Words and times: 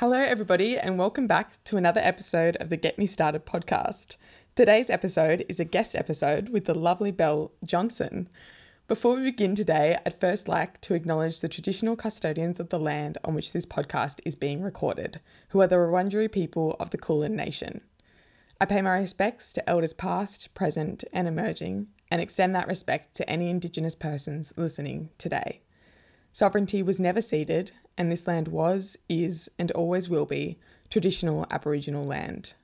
Hello, 0.00 0.20
everybody, 0.20 0.78
and 0.78 0.98
welcome 0.98 1.26
back 1.26 1.64
to 1.64 1.78
another 1.78 2.02
episode 2.04 2.54
of 2.56 2.68
the 2.68 2.76
Get 2.76 2.98
Me 2.98 3.06
Started 3.06 3.46
podcast. 3.46 4.18
Today's 4.54 4.90
episode 4.90 5.46
is 5.48 5.58
a 5.58 5.64
guest 5.64 5.96
episode 5.96 6.50
with 6.50 6.66
the 6.66 6.74
lovely 6.74 7.10
Belle 7.10 7.52
Jonsson. 7.64 8.26
Before 8.88 9.16
we 9.16 9.22
begin 9.22 9.54
today, 9.54 9.96
I'd 10.04 10.20
first 10.20 10.48
like 10.48 10.82
to 10.82 10.92
acknowledge 10.92 11.40
the 11.40 11.48
traditional 11.48 11.96
custodians 11.96 12.60
of 12.60 12.68
the 12.68 12.78
land 12.78 13.16
on 13.24 13.34
which 13.34 13.54
this 13.54 13.64
podcast 13.64 14.20
is 14.26 14.34
being 14.34 14.60
recorded, 14.60 15.18
who 15.48 15.62
are 15.62 15.66
the 15.66 15.76
Wurundjeri 15.76 16.30
people 16.30 16.76
of 16.78 16.90
the 16.90 16.98
Kulin 16.98 17.34
Nation. 17.34 17.80
I 18.60 18.66
pay 18.66 18.82
my 18.82 18.98
respects 18.98 19.50
to 19.54 19.66
elders 19.66 19.94
past, 19.94 20.52
present, 20.52 21.04
and 21.10 21.26
emerging, 21.26 21.86
and 22.10 22.20
extend 22.20 22.54
that 22.54 22.68
respect 22.68 23.16
to 23.16 23.30
any 23.30 23.48
Indigenous 23.48 23.94
persons 23.94 24.52
listening 24.58 25.08
today. 25.16 25.62
Sovereignty 26.32 26.82
was 26.82 27.00
never 27.00 27.22
ceded, 27.22 27.72
and 27.98 28.10
this 28.10 28.26
land 28.26 28.48
was, 28.48 28.96
is, 29.08 29.50
and 29.58 29.70
always 29.72 30.08
will 30.08 30.26
be 30.26 30.58
traditional 30.90 31.46
Aboriginal 31.50 32.04
land. 32.04 32.54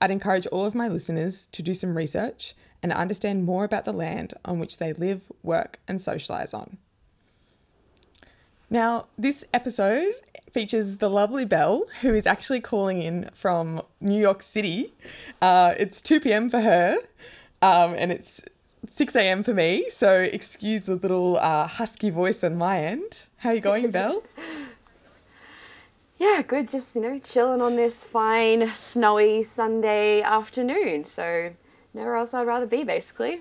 I'd 0.00 0.10
encourage 0.10 0.46
all 0.46 0.64
of 0.64 0.74
my 0.74 0.88
listeners 0.88 1.46
to 1.52 1.62
do 1.62 1.74
some 1.74 1.96
research 1.96 2.54
and 2.82 2.92
understand 2.92 3.44
more 3.44 3.64
about 3.64 3.84
the 3.84 3.92
land 3.92 4.32
on 4.44 4.58
which 4.58 4.78
they 4.78 4.92
live, 4.92 5.30
work, 5.42 5.78
and 5.86 5.98
socialise 5.98 6.54
on. 6.54 6.78
Now, 8.70 9.06
this 9.18 9.44
episode 9.52 10.14
features 10.52 10.98
the 10.98 11.10
lovely 11.10 11.44
Belle, 11.44 11.84
who 12.00 12.14
is 12.14 12.26
actually 12.26 12.60
calling 12.60 13.02
in 13.02 13.28
from 13.34 13.82
New 14.00 14.18
York 14.18 14.42
City. 14.42 14.94
Uh, 15.42 15.74
it's 15.76 16.00
2 16.00 16.20
p.m. 16.20 16.48
for 16.48 16.60
her, 16.60 16.98
um, 17.62 17.94
and 17.94 18.12
it's 18.12 18.42
6 18.88 19.16
a.m. 19.16 19.42
for 19.42 19.54
me, 19.54 19.88
so 19.90 20.20
excuse 20.20 20.84
the 20.84 20.94
little 20.96 21.38
uh, 21.38 21.66
husky 21.66 22.10
voice 22.10 22.42
on 22.42 22.56
my 22.56 22.78
end. 22.78 23.26
How 23.38 23.50
are 23.50 23.54
you 23.54 23.60
going, 23.60 23.90
Belle? 23.90 24.22
Yeah, 26.20 26.42
good. 26.42 26.68
Just, 26.68 26.94
you 26.94 27.00
know, 27.00 27.18
chilling 27.18 27.62
on 27.62 27.76
this 27.76 28.04
fine, 28.04 28.66
snowy 28.74 29.42
Sunday 29.42 30.20
afternoon. 30.20 31.06
So, 31.06 31.54
nowhere 31.94 32.16
else 32.16 32.34
I'd 32.34 32.46
rather 32.46 32.66
be, 32.66 32.84
basically. 32.84 33.40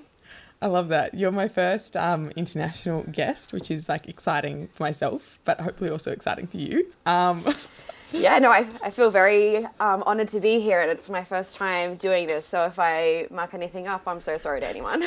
I 0.62 0.68
love 0.68 0.88
that. 0.88 1.14
You're 1.14 1.34
my 1.34 1.50
first 1.50 1.98
um, 1.98 2.31
international 2.38 3.03
guest, 3.12 3.52
which 3.52 3.70
is 3.70 3.90
like 3.90 4.08
exciting 4.08 4.70
for 4.74 4.84
myself, 4.84 5.40
but 5.44 5.59
hopefully 5.59 5.90
also 5.90 6.14
exciting 6.14 6.48
for 6.48 6.56
you. 6.56 6.90
Um, 7.06 7.44
yeah, 8.12 8.40
no, 8.40 8.50
I, 8.50 8.68
I 8.84 8.90
feel 8.90 9.12
very 9.12 9.66
um, 9.80 10.04
honored 10.06 10.30
to 10.30 10.40
be 10.40 10.60
here, 10.60 10.80
and 10.80 10.92
it's 10.92 11.10
my 11.10 11.24
first 11.24 11.56
time 11.56 11.96
doing 11.96 12.28
this. 12.28 12.46
So 12.46 12.66
if 12.66 12.80
I 12.80 13.28
muck 13.30 13.54
anything 13.54 13.88
up, 13.88 14.04
I'm 14.08 14.22
so 14.22 14.38
sorry 14.38 14.62
to 14.62 14.68
anyone. 14.68 15.04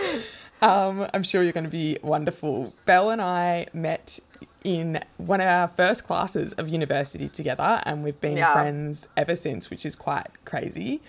um, 0.62 1.08
I'm 1.12 1.22
sure 1.22 1.42
you're 1.42 1.52
going 1.52 1.64
to 1.64 1.70
be 1.70 1.98
wonderful. 2.02 2.72
Belle 2.84 3.10
and 3.10 3.22
I 3.22 3.66
met 3.72 4.20
in 4.64 5.00
one 5.16 5.40
of 5.40 5.46
our 5.46 5.68
first 5.68 6.04
classes 6.04 6.52
of 6.54 6.68
university 6.68 7.28
together, 7.28 7.82
and 7.84 8.04
we've 8.04 8.20
been 8.20 8.36
yeah. 8.36 8.52
friends 8.52 9.08
ever 9.16 9.36
since, 9.36 9.70
which 9.70 9.86
is 9.86 9.94
quite 9.96 10.26
crazy. 10.44 11.00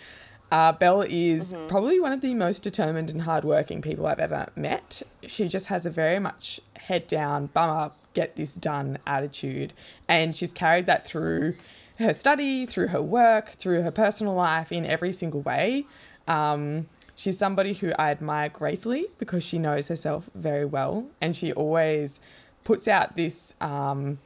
Uh, 0.52 0.72
Belle 0.72 1.02
is 1.02 1.54
mm-hmm. 1.54 1.68
probably 1.68 2.00
one 2.00 2.14
of 2.14 2.22
the 2.22 2.34
most 2.34 2.64
determined 2.64 3.10
and 3.10 3.22
hardworking 3.24 3.82
people 3.82 4.08
I've 4.08 4.20
ever 4.20 4.48
met. 4.56 5.02
She 5.28 5.48
just 5.48 5.68
has 5.68 5.86
a 5.86 5.90
very 5.90 6.20
much 6.20 6.62
head 6.76 7.08
down, 7.08 7.48
bum 7.48 7.70
up, 7.70 7.98
get 8.14 8.36
this 8.36 8.54
done 8.56 8.98
attitude, 9.06 9.74
and 10.08 10.36
she's 10.36 10.54
carried 10.54 10.86
that 10.86 11.06
through 11.06 11.56
her 12.00 12.14
study, 12.14 12.66
through 12.66 12.88
her 12.88 13.02
work, 13.02 13.50
through 13.50 13.82
her 13.82 13.92
personal 13.92 14.34
life 14.36 14.72
in 14.72 14.86
every 14.86 15.12
single 15.12 15.42
way. 15.42 15.86
Um, 16.28 16.88
she's 17.16 17.38
somebody 17.38 17.74
who 17.74 17.92
I 18.00 18.12
admire 18.12 18.50
greatly 18.50 19.08
because 19.18 19.44
she 19.44 19.60
knows 19.60 19.88
herself 19.90 20.30
very 20.34 20.66
well, 20.66 21.08
and 21.20 21.36
she 21.36 21.52
always 21.52 22.22
puts 22.64 22.88
out 22.88 23.16
this 23.16 23.54
um, 23.60 24.20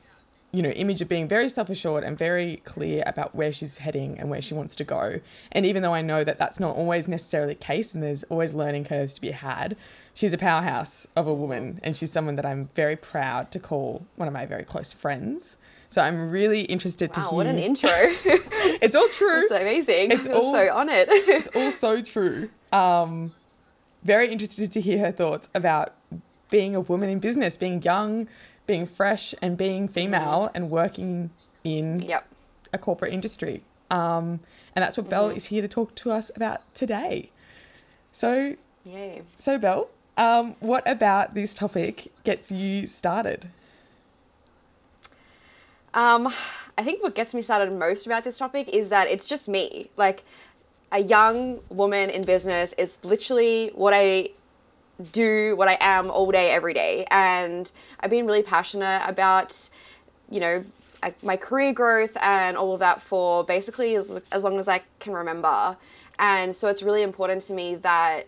you 0.51 0.61
know 0.61 0.69
image 0.69 1.01
of 1.01 1.07
being 1.07 1.27
very 1.27 1.49
self-assured 1.49 2.03
and 2.03 2.17
very 2.17 2.57
clear 2.65 3.03
about 3.05 3.33
where 3.35 3.51
she's 3.51 3.77
heading 3.77 4.17
and 4.19 4.29
where 4.29 4.41
she 4.41 4.53
wants 4.53 4.75
to 4.75 4.83
go. 4.83 5.19
And 5.51 5.65
even 5.65 5.81
though 5.81 5.93
i 5.93 6.01
know 6.01 6.23
that 6.23 6.37
that's 6.37 6.59
not 6.59 6.75
always 6.75 7.07
necessarily 7.07 7.53
the 7.53 7.59
case 7.59 7.93
and 7.93 8.03
there's 8.03 8.23
always 8.23 8.53
learning 8.53 8.85
curves 8.85 9.13
to 9.13 9.21
be 9.21 9.31
had 9.31 9.75
she's 10.13 10.33
a 10.33 10.37
powerhouse 10.37 11.07
of 11.15 11.27
a 11.27 11.33
woman 11.33 11.79
and 11.83 11.95
she's 11.95 12.11
someone 12.11 12.35
that 12.35 12.45
i'm 12.45 12.69
very 12.75 12.95
proud 12.95 13.51
to 13.51 13.59
call 13.59 14.05
one 14.15 14.27
of 14.27 14.33
my 14.33 14.45
very 14.45 14.63
close 14.63 14.93
friends. 14.93 15.57
So 15.87 16.01
i'm 16.01 16.29
really 16.29 16.61
interested 16.61 17.09
wow, 17.09 17.15
to 17.15 17.21
hear 17.21 17.37
what 17.37 17.47
an 17.47 17.59
intro. 17.67 17.89
It's 17.93 18.95
all 18.95 19.09
true. 19.09 19.43
It's 19.43 19.51
amazing. 19.51 20.11
It's 20.11 20.27
all 20.27 20.53
so 20.53 20.73
on 20.73 20.89
it. 20.89 21.07
it's 21.09 21.47
all 21.55 21.71
so 21.71 22.01
true. 22.01 22.49
Um, 22.71 23.33
very 24.03 24.31
interested 24.31 24.71
to 24.71 24.81
hear 24.81 24.99
her 24.99 25.11
thoughts 25.11 25.49
about 25.53 25.93
being 26.49 26.75
a 26.75 26.81
woman 26.81 27.09
in 27.09 27.19
business, 27.19 27.57
being 27.57 27.81
young, 27.81 28.27
being 28.71 28.85
fresh, 28.85 29.35
and 29.41 29.57
being 29.57 29.89
female 29.89 30.43
mm-hmm. 30.45 30.55
and 30.55 30.69
working 30.69 31.29
in 31.65 32.01
yep. 32.01 32.25
a 32.71 32.77
corporate 32.77 33.13
industry. 33.13 33.63
Um, 33.89 34.39
and 34.73 34.81
that's 34.81 34.95
what 34.95 35.03
mm-hmm. 35.03 35.27
Belle 35.27 35.29
is 35.39 35.45
here 35.45 35.61
to 35.61 35.67
talk 35.67 35.93
to 35.95 36.11
us 36.11 36.31
about 36.37 36.61
today. 36.73 37.29
So, 38.13 38.55
Yay. 38.85 39.23
so 39.35 39.57
Belle, 39.57 39.89
um, 40.15 40.55
what 40.61 40.83
about 40.87 41.33
this 41.33 41.53
topic 41.53 42.13
gets 42.23 42.49
you 42.49 42.87
started? 42.87 43.49
Um, 45.93 46.33
I 46.77 46.83
think 46.85 47.03
what 47.03 47.13
gets 47.13 47.33
me 47.33 47.41
started 47.41 47.73
most 47.73 48.05
about 48.05 48.23
this 48.23 48.37
topic 48.37 48.69
is 48.69 48.87
that 48.87 49.09
it's 49.09 49.27
just 49.27 49.49
me. 49.49 49.89
Like, 49.97 50.23
a 50.93 50.99
young 50.99 51.59
woman 51.69 52.09
in 52.09 52.21
business 52.23 52.73
is 52.77 52.97
literally 53.03 53.71
what 53.75 53.93
I 53.93 54.29
do 55.11 55.55
what 55.55 55.67
I 55.67 55.77
am 55.79 56.09
all 56.09 56.31
day, 56.31 56.51
every 56.51 56.73
day. 56.73 57.05
And 57.11 57.71
I've 57.99 58.09
been 58.09 58.25
really 58.25 58.43
passionate 58.43 59.01
about, 59.05 59.69
you 60.29 60.39
know, 60.39 60.63
my 61.23 61.35
career 61.35 61.73
growth 61.73 62.15
and 62.21 62.55
all 62.55 62.73
of 62.73 62.79
that 62.79 63.01
for 63.01 63.43
basically 63.43 63.95
as, 63.95 64.09
as 64.31 64.43
long 64.43 64.59
as 64.59 64.67
I 64.67 64.83
can 64.99 65.13
remember. 65.13 65.75
And 66.19 66.55
so 66.55 66.67
it's 66.67 66.83
really 66.83 67.01
important 67.01 67.41
to 67.43 67.53
me 67.53 67.75
that 67.75 68.27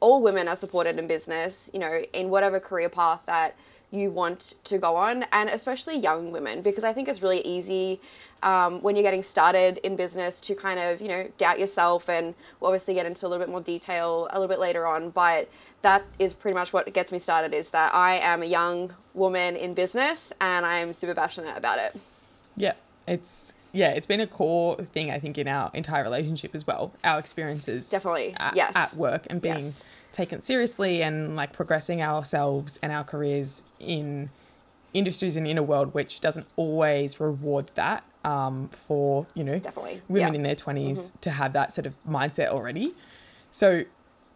all 0.00 0.20
women 0.22 0.48
are 0.48 0.56
supported 0.56 0.98
in 0.98 1.06
business, 1.06 1.70
you 1.72 1.78
know, 1.78 2.02
in 2.12 2.30
whatever 2.30 2.58
career 2.58 2.88
path 2.88 3.22
that 3.26 3.54
you 3.92 4.10
want 4.10 4.54
to 4.64 4.78
go 4.78 4.96
on, 4.96 5.24
and 5.32 5.48
especially 5.50 5.96
young 5.98 6.30
women, 6.30 6.62
because 6.62 6.84
I 6.84 6.92
think 6.92 7.08
it's 7.08 7.22
really 7.22 7.40
easy 7.40 8.00
um, 8.42 8.80
when 8.82 8.96
you're 8.96 9.02
getting 9.02 9.22
started 9.22 9.78
in 9.78 9.96
business 9.96 10.40
to 10.42 10.54
kind 10.54 10.80
of, 10.80 11.00
you 11.00 11.08
know, 11.08 11.28
doubt 11.38 11.58
yourself. 11.58 12.08
And 12.08 12.34
we'll 12.58 12.70
obviously 12.70 12.94
get 12.94 13.06
into 13.06 13.26
a 13.26 13.28
little 13.28 13.44
bit 13.44 13.50
more 13.50 13.60
detail 13.60 14.28
a 14.30 14.38
little 14.38 14.48
bit 14.48 14.60
later 14.60 14.86
on. 14.86 15.10
But 15.10 15.48
that 15.82 16.04
is 16.18 16.32
pretty 16.32 16.54
much 16.54 16.72
what 16.72 16.92
gets 16.92 17.12
me 17.12 17.18
started 17.18 17.52
is 17.52 17.70
that 17.70 17.94
I 17.94 18.16
am 18.16 18.42
a 18.42 18.46
young 18.46 18.92
woman 19.14 19.56
in 19.56 19.74
business 19.74 20.32
and 20.40 20.64
I'm 20.66 20.92
super 20.92 21.14
passionate 21.14 21.56
about 21.56 21.78
it. 21.78 22.00
Yeah, 22.56 22.74
it's 23.06 23.54
yeah, 23.72 23.90
it's 23.90 24.06
been 24.06 24.20
a 24.20 24.26
core 24.26 24.76
thing 24.76 25.10
I 25.10 25.18
think 25.18 25.38
in 25.38 25.46
our 25.46 25.70
entire 25.74 26.02
relationship 26.02 26.54
as 26.54 26.66
well. 26.66 26.92
Our 27.04 27.18
experiences 27.18 27.88
definitely 27.88 28.34
at, 28.38 28.56
yes 28.56 28.74
at 28.76 28.94
work 28.94 29.26
and 29.30 29.40
being 29.40 29.56
yes. 29.56 29.84
taken 30.12 30.42
seriously 30.42 31.02
and 31.02 31.36
like 31.36 31.52
progressing 31.52 32.02
ourselves 32.02 32.78
and 32.82 32.92
our 32.92 33.04
careers 33.04 33.62
in 33.78 34.30
industries 34.92 35.36
and 35.36 35.46
in 35.46 35.56
a 35.56 35.62
world 35.62 35.94
which 35.94 36.20
doesn't 36.20 36.46
always 36.56 37.20
reward 37.20 37.70
that 37.74 38.02
um, 38.24 38.68
for 38.68 39.26
you 39.34 39.44
know 39.44 39.58
definitely 39.58 40.02
women 40.08 40.34
yeah. 40.34 40.38
in 40.38 40.42
their 40.42 40.54
20s 40.54 40.92
mm-hmm. 40.92 41.18
to 41.20 41.30
have 41.30 41.52
that 41.54 41.72
sort 41.72 41.86
of 41.86 41.94
mindset 42.08 42.48
already. 42.48 42.92
So 43.50 43.84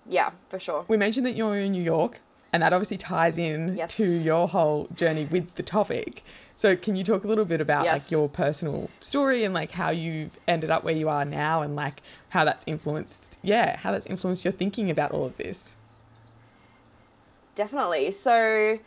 yeah, 0.09 0.31
for 0.49 0.59
sure. 0.59 0.84
We 0.89 0.97
mentioned 0.97 1.27
that 1.27 1.37
you're 1.37 1.59
in 1.59 1.72
New 1.72 1.83
York, 1.83 2.21
and 2.53 2.62
that 2.62 2.73
obviously 2.73 2.97
ties 2.97 3.37
in 3.37 3.77
yes. 3.77 3.97
to 3.97 4.05
your 4.05 4.47
whole 4.47 4.87
journey 4.94 5.25
with 5.25 5.55
the 5.56 5.62
topic. 5.62 6.23
So 6.56 6.77
can 6.77 6.94
you 6.94 7.03
talk 7.03 7.25
a 7.25 7.27
little 7.27 7.44
bit 7.44 7.61
about 7.61 7.84
yes. 7.84 8.05
like 8.05 8.12
your 8.12 8.28
personal 8.28 8.89
story 9.00 9.43
and 9.43 9.53
like 9.53 9.73
how 9.73 9.91
you've 9.91 10.39
ended 10.47 10.71
up 10.71 10.84
where 10.84 10.94
you 10.94 11.09
are 11.09 11.25
now 11.25 11.62
and 11.62 11.75
like 11.75 12.00
how 12.31 12.44
that's 12.44 12.65
influenced 12.69 13.39
yeah, 13.43 13.77
how 13.77 13.91
that's 13.91 14.06
influenced 14.06 14.44
your 14.44 14.53
thinking 14.53 14.89
about 14.89 15.11
all 15.11 15.25
of 15.27 15.37
this? 15.37 15.75
Definitely. 17.56 18.12
So 18.12 18.78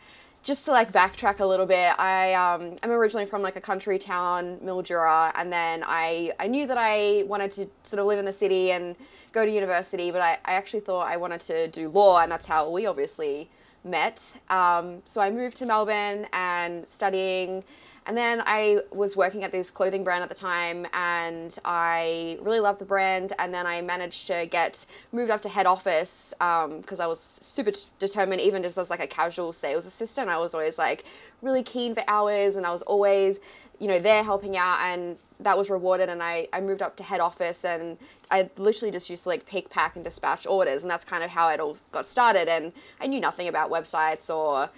just 0.48 0.64
to 0.64 0.70
like 0.70 0.90
backtrack 0.90 1.40
a 1.40 1.44
little 1.44 1.66
bit, 1.66 1.92
I 1.98 2.32
um, 2.32 2.74
I'm 2.82 2.90
originally 2.90 3.26
from 3.26 3.42
like 3.42 3.56
a 3.56 3.60
country 3.60 3.98
town, 3.98 4.58
Mildura, 4.64 5.30
and 5.34 5.52
then 5.52 5.84
I 5.86 6.32
I 6.40 6.48
knew 6.48 6.66
that 6.66 6.78
I 6.78 7.24
wanted 7.26 7.50
to 7.52 7.68
sort 7.82 8.00
of 8.00 8.06
live 8.06 8.18
in 8.18 8.24
the 8.24 8.32
city 8.32 8.72
and 8.72 8.96
go 9.32 9.44
to 9.44 9.52
university, 9.52 10.10
but 10.10 10.22
I, 10.22 10.38
I 10.46 10.54
actually 10.54 10.80
thought 10.80 11.06
I 11.06 11.18
wanted 11.18 11.42
to 11.42 11.68
do 11.68 11.90
law, 11.90 12.22
and 12.22 12.32
that's 12.32 12.46
how 12.46 12.70
we 12.70 12.86
obviously 12.86 13.50
met. 13.84 14.38
Um, 14.48 15.02
so 15.04 15.20
I 15.20 15.30
moved 15.30 15.58
to 15.58 15.66
Melbourne 15.66 16.26
and 16.32 16.88
studying. 16.88 17.62
And 18.08 18.16
then 18.16 18.42
I 18.46 18.80
was 18.90 19.16
working 19.16 19.44
at 19.44 19.52
this 19.52 19.70
clothing 19.70 20.02
brand 20.02 20.22
at 20.22 20.30
the 20.30 20.34
time, 20.34 20.86
and 20.94 21.56
I 21.62 22.38
really 22.40 22.58
loved 22.58 22.80
the 22.80 22.86
brand. 22.86 23.34
And 23.38 23.52
then 23.52 23.66
I 23.66 23.82
managed 23.82 24.26
to 24.28 24.46
get 24.46 24.86
moved 25.12 25.30
up 25.30 25.42
to 25.42 25.48
head 25.50 25.66
office 25.66 26.32
because 26.38 27.00
um, 27.00 27.00
I 27.00 27.06
was 27.06 27.38
super 27.42 27.70
determined, 27.98 28.40
even 28.40 28.62
just 28.62 28.78
as 28.78 28.88
like 28.88 29.00
a 29.00 29.06
casual 29.06 29.52
sales 29.52 29.84
assistant. 29.84 30.30
I 30.30 30.38
was 30.38 30.54
always 30.54 30.78
like 30.78 31.04
really 31.42 31.62
keen 31.62 31.94
for 31.94 32.02
hours, 32.08 32.56
and 32.56 32.64
I 32.64 32.72
was 32.72 32.80
always 32.80 33.40
you 33.78 33.86
know, 33.86 33.98
there 33.98 34.24
helping 34.24 34.56
out 34.56 34.80
and 34.80 35.22
that 35.38 35.56
was 35.56 35.70
rewarded 35.70 36.08
and 36.08 36.20
I, 36.20 36.48
I 36.52 36.60
moved 36.60 36.82
up 36.82 36.96
to 36.96 37.04
head 37.04 37.20
office 37.20 37.64
and 37.64 37.96
I 38.28 38.50
literally 38.56 38.90
just 38.90 39.08
used 39.08 39.22
to 39.22 39.28
like 39.28 39.46
pick, 39.46 39.70
pack 39.70 39.94
and 39.94 40.04
dispatch 40.04 40.48
orders 40.48 40.82
and 40.82 40.90
that's 40.90 41.04
kind 41.04 41.22
of 41.22 41.30
how 41.30 41.48
it 41.50 41.60
all 41.60 41.76
got 41.92 42.04
started 42.04 42.48
and 42.48 42.72
I 43.00 43.06
knew 43.06 43.20
nothing 43.20 43.46
about 43.46 43.70
websites 43.70 44.34
or 44.34 44.70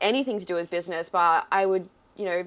anything 0.00 0.38
to 0.38 0.46
do 0.46 0.54
with 0.54 0.70
business, 0.70 1.10
but 1.10 1.46
I 1.52 1.66
would, 1.66 1.90
you 2.16 2.24
know, 2.24 2.42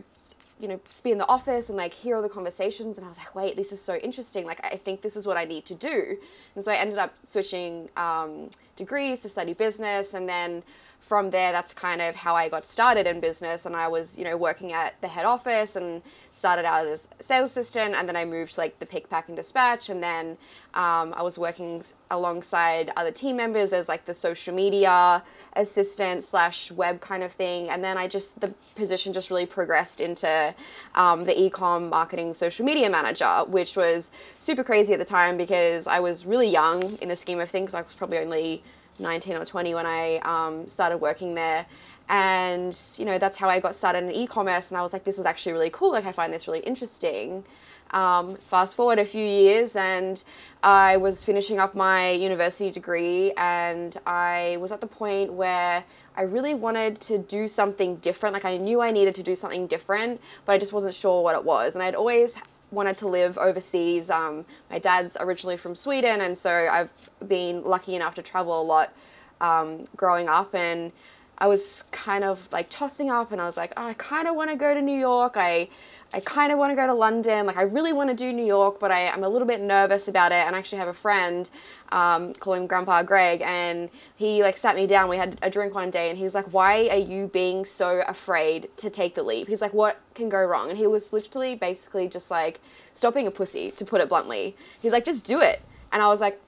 you 0.59 0.67
know 0.67 0.79
be 1.03 1.11
in 1.11 1.17
the 1.17 1.27
office 1.27 1.69
and 1.69 1.77
like 1.77 1.93
hear 1.93 2.15
all 2.15 2.21
the 2.21 2.29
conversations. 2.29 2.97
And 2.97 3.05
i 3.05 3.09
was 3.09 3.17
like 3.17 3.33
wait 3.35 3.55
this 3.55 3.71
is 3.71 3.81
so 3.81 3.95
interesting. 3.95 4.45
Like 4.45 4.59
i 4.63 4.75
think 4.75 5.01
this 5.01 5.15
is 5.15 5.25
what 5.25 5.37
i 5.37 5.45
need 5.45 5.65
to 5.65 5.75
do. 5.75 6.17
And 6.55 6.63
so 6.63 6.71
i 6.71 6.75
ended 6.75 6.97
up 6.97 7.13
switching 7.23 7.89
um, 7.97 8.49
degrees 8.75 9.21
to 9.21 9.29
study 9.29 9.53
business. 9.53 10.13
And 10.13 10.27
then 10.27 10.63
from 11.01 11.31
there, 11.31 11.51
that's 11.51 11.73
kind 11.73 12.01
of 12.01 12.15
how 12.15 12.35
I 12.35 12.47
got 12.47 12.63
started 12.63 13.05
in 13.05 13.19
business. 13.19 13.65
And 13.65 13.75
I 13.75 13.87
was, 13.89 14.17
you 14.17 14.23
know, 14.23 14.37
working 14.37 14.71
at 14.71 15.01
the 15.01 15.09
head 15.09 15.25
office 15.25 15.75
and 15.75 16.01
started 16.29 16.63
out 16.63 16.85
as 16.87 17.07
sales 17.19 17.51
assistant. 17.51 17.95
And 17.95 18.07
then 18.07 18.15
I 18.15 18.23
moved 18.23 18.53
to 18.53 18.61
like 18.61 18.79
the 18.79 18.85
pick, 18.85 19.09
pack, 19.09 19.27
and 19.27 19.35
dispatch. 19.35 19.89
And 19.89 20.01
then 20.01 20.37
um, 20.73 21.13
I 21.13 21.21
was 21.21 21.37
working 21.37 21.83
alongside 22.11 22.91
other 22.95 23.11
team 23.11 23.35
members 23.35 23.73
as 23.73 23.89
like 23.89 24.05
the 24.05 24.13
social 24.13 24.55
media 24.55 25.21
assistant 25.57 26.23
slash 26.23 26.71
web 26.71 27.01
kind 27.01 27.23
of 27.23 27.31
thing. 27.33 27.67
And 27.69 27.83
then 27.83 27.97
I 27.97 28.07
just, 28.07 28.39
the 28.39 28.53
position 28.75 29.11
just 29.11 29.29
really 29.29 29.47
progressed 29.47 29.99
into 29.99 30.55
um, 30.95 31.25
the 31.25 31.33
ecom 31.33 31.89
marketing 31.89 32.33
social 32.35 32.63
media 32.63 32.89
manager, 32.89 33.43
which 33.47 33.75
was 33.75 34.11
super 34.33 34.63
crazy 34.63 34.93
at 34.93 34.99
the 34.99 35.05
time 35.05 35.35
because 35.35 35.87
I 35.87 35.99
was 35.99 36.25
really 36.25 36.47
young 36.47 36.83
in 37.01 37.09
the 37.09 37.15
scheme 37.15 37.39
of 37.39 37.49
things. 37.49 37.73
I 37.73 37.81
was 37.81 37.93
probably 37.93 38.19
only 38.19 38.63
19 38.99 39.35
or 39.35 39.45
20 39.45 39.73
when 39.75 39.85
I 39.85 40.17
um, 40.19 40.67
started 40.67 40.97
working 40.97 41.35
there. 41.35 41.65
And, 42.09 42.77
you 42.97 43.05
know, 43.05 43.17
that's 43.17 43.37
how 43.37 43.47
I 43.47 43.59
got 43.59 43.75
started 43.75 44.03
in 44.03 44.11
e 44.11 44.27
commerce. 44.27 44.69
And 44.69 44.77
I 44.77 44.81
was 44.81 44.91
like, 44.91 45.05
this 45.05 45.17
is 45.17 45.25
actually 45.25 45.53
really 45.53 45.69
cool. 45.69 45.91
Like, 45.91 46.05
I 46.05 46.11
find 46.11 46.33
this 46.33 46.47
really 46.47 46.59
interesting. 46.59 47.43
Um, 47.91 48.35
fast 48.35 48.75
forward 48.75 48.99
a 48.99 49.05
few 49.05 49.25
years, 49.25 49.75
and 49.75 50.23
I 50.63 50.95
was 50.95 51.25
finishing 51.25 51.59
up 51.59 51.75
my 51.75 52.11
university 52.11 52.71
degree, 52.71 53.33
and 53.33 53.95
I 54.05 54.57
was 54.61 54.71
at 54.71 54.79
the 54.79 54.87
point 54.87 55.33
where 55.33 55.83
I 56.21 56.25
really 56.25 56.53
wanted 56.53 56.99
to 57.01 57.17
do 57.17 57.47
something 57.47 57.95
different. 57.95 58.33
Like 58.33 58.45
I 58.45 58.57
knew 58.57 58.79
I 58.79 58.89
needed 58.89 59.15
to 59.15 59.23
do 59.23 59.33
something 59.33 59.65
different, 59.65 60.21
but 60.45 60.53
I 60.53 60.59
just 60.59 60.71
wasn't 60.71 60.93
sure 60.93 61.23
what 61.23 61.33
it 61.33 61.43
was. 61.43 61.73
And 61.73 61.81
I'd 61.81 61.95
always 61.95 62.37
wanted 62.69 62.95
to 62.97 63.07
live 63.07 63.39
overseas. 63.39 64.11
Um, 64.11 64.45
my 64.69 64.77
dad's 64.77 65.17
originally 65.19 65.57
from 65.57 65.73
Sweden, 65.73 66.21
and 66.21 66.37
so 66.37 66.51
I've 66.71 66.91
been 67.27 67.63
lucky 67.63 67.95
enough 67.95 68.13
to 68.15 68.21
travel 68.21 68.61
a 68.61 68.67
lot 68.75 68.93
um, 69.41 69.85
growing 69.95 70.29
up. 70.29 70.53
And 70.53 70.91
I 71.39 71.47
was 71.47 71.85
kind 71.91 72.23
of 72.23 72.47
like 72.51 72.67
tossing 72.69 73.09
up, 73.09 73.31
and 73.31 73.41
I 73.41 73.45
was 73.45 73.57
like, 73.57 73.73
oh, 73.75 73.87
I 73.87 73.95
kind 73.95 74.27
of 74.27 74.35
want 74.35 74.51
to 74.51 74.55
go 74.55 74.75
to 74.75 74.81
New 74.81 74.99
York. 74.99 75.33
I 75.37 75.69
I 76.13 76.19
kind 76.19 76.51
of 76.51 76.59
want 76.59 76.71
to 76.71 76.75
go 76.75 76.85
to 76.85 76.93
London. 76.93 77.45
Like, 77.45 77.57
I 77.57 77.61
really 77.61 77.93
want 77.93 78.09
to 78.09 78.15
do 78.15 78.33
New 78.33 78.45
York, 78.45 78.81
but 78.81 78.91
I, 78.91 78.99
am 79.01 79.23
a 79.23 79.29
little 79.29 79.47
bit 79.47 79.61
nervous 79.61 80.09
about 80.09 80.33
it. 80.33 80.45
And 80.45 80.55
I 80.55 80.59
actually 80.59 80.79
have 80.79 80.89
a 80.89 80.93
friend, 80.93 81.49
um, 81.89 82.33
call 82.33 82.53
him 82.55 82.67
Grandpa 82.67 83.03
Greg, 83.03 83.41
and 83.41 83.89
he 84.17 84.43
like 84.43 84.57
sat 84.57 84.75
me 84.75 84.87
down. 84.87 85.07
We 85.07 85.15
had 85.15 85.37
a 85.41 85.49
drink 85.49 85.73
one 85.73 85.89
day, 85.89 86.09
and 86.09 86.17
he's 86.17 86.35
like, 86.35 86.53
"Why 86.53 86.89
are 86.89 86.97
you 86.97 87.27
being 87.27 87.63
so 87.63 88.03
afraid 88.07 88.69
to 88.77 88.89
take 88.89 89.15
the 89.15 89.23
leap?" 89.23 89.47
He's 89.47 89.61
like, 89.61 89.73
"What 89.73 90.01
can 90.13 90.27
go 90.27 90.43
wrong?" 90.43 90.69
And 90.69 90.77
he 90.77 90.85
was 90.85 91.13
literally 91.13 91.55
basically 91.55 92.09
just 92.09 92.29
like, 92.29 92.59
"Stop 92.91 93.13
being 93.13 93.27
a 93.27 93.31
pussy," 93.31 93.71
to 93.71 93.85
put 93.85 94.01
it 94.01 94.09
bluntly. 94.09 94.57
He's 94.81 94.91
like, 94.91 95.05
"Just 95.05 95.23
do 95.25 95.39
it." 95.39 95.61
And 95.93 96.01
I 96.01 96.07
was 96.07 96.19
like, 96.19 96.41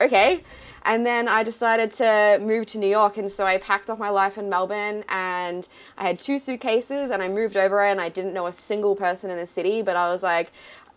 "Okay." 0.00 0.40
And 0.84 1.06
then 1.06 1.28
I 1.28 1.42
decided 1.42 1.90
to 1.92 2.38
move 2.40 2.66
to 2.66 2.78
New 2.78 2.88
York. 2.88 3.16
And 3.16 3.30
so 3.30 3.44
I 3.46 3.58
packed 3.58 3.90
up 3.90 3.98
my 3.98 4.10
life 4.10 4.38
in 4.38 4.48
Melbourne 4.48 5.04
and 5.08 5.68
I 5.96 6.08
had 6.08 6.18
two 6.18 6.38
suitcases 6.38 7.10
and 7.10 7.22
I 7.22 7.28
moved 7.28 7.56
over 7.56 7.82
and 7.82 8.00
I 8.00 8.08
didn't 8.08 8.34
know 8.34 8.46
a 8.46 8.52
single 8.52 8.96
person 8.96 9.30
in 9.30 9.36
the 9.36 9.46
city. 9.46 9.82
But 9.82 9.96
I 9.96 10.10
was 10.10 10.22
like, 10.22 10.50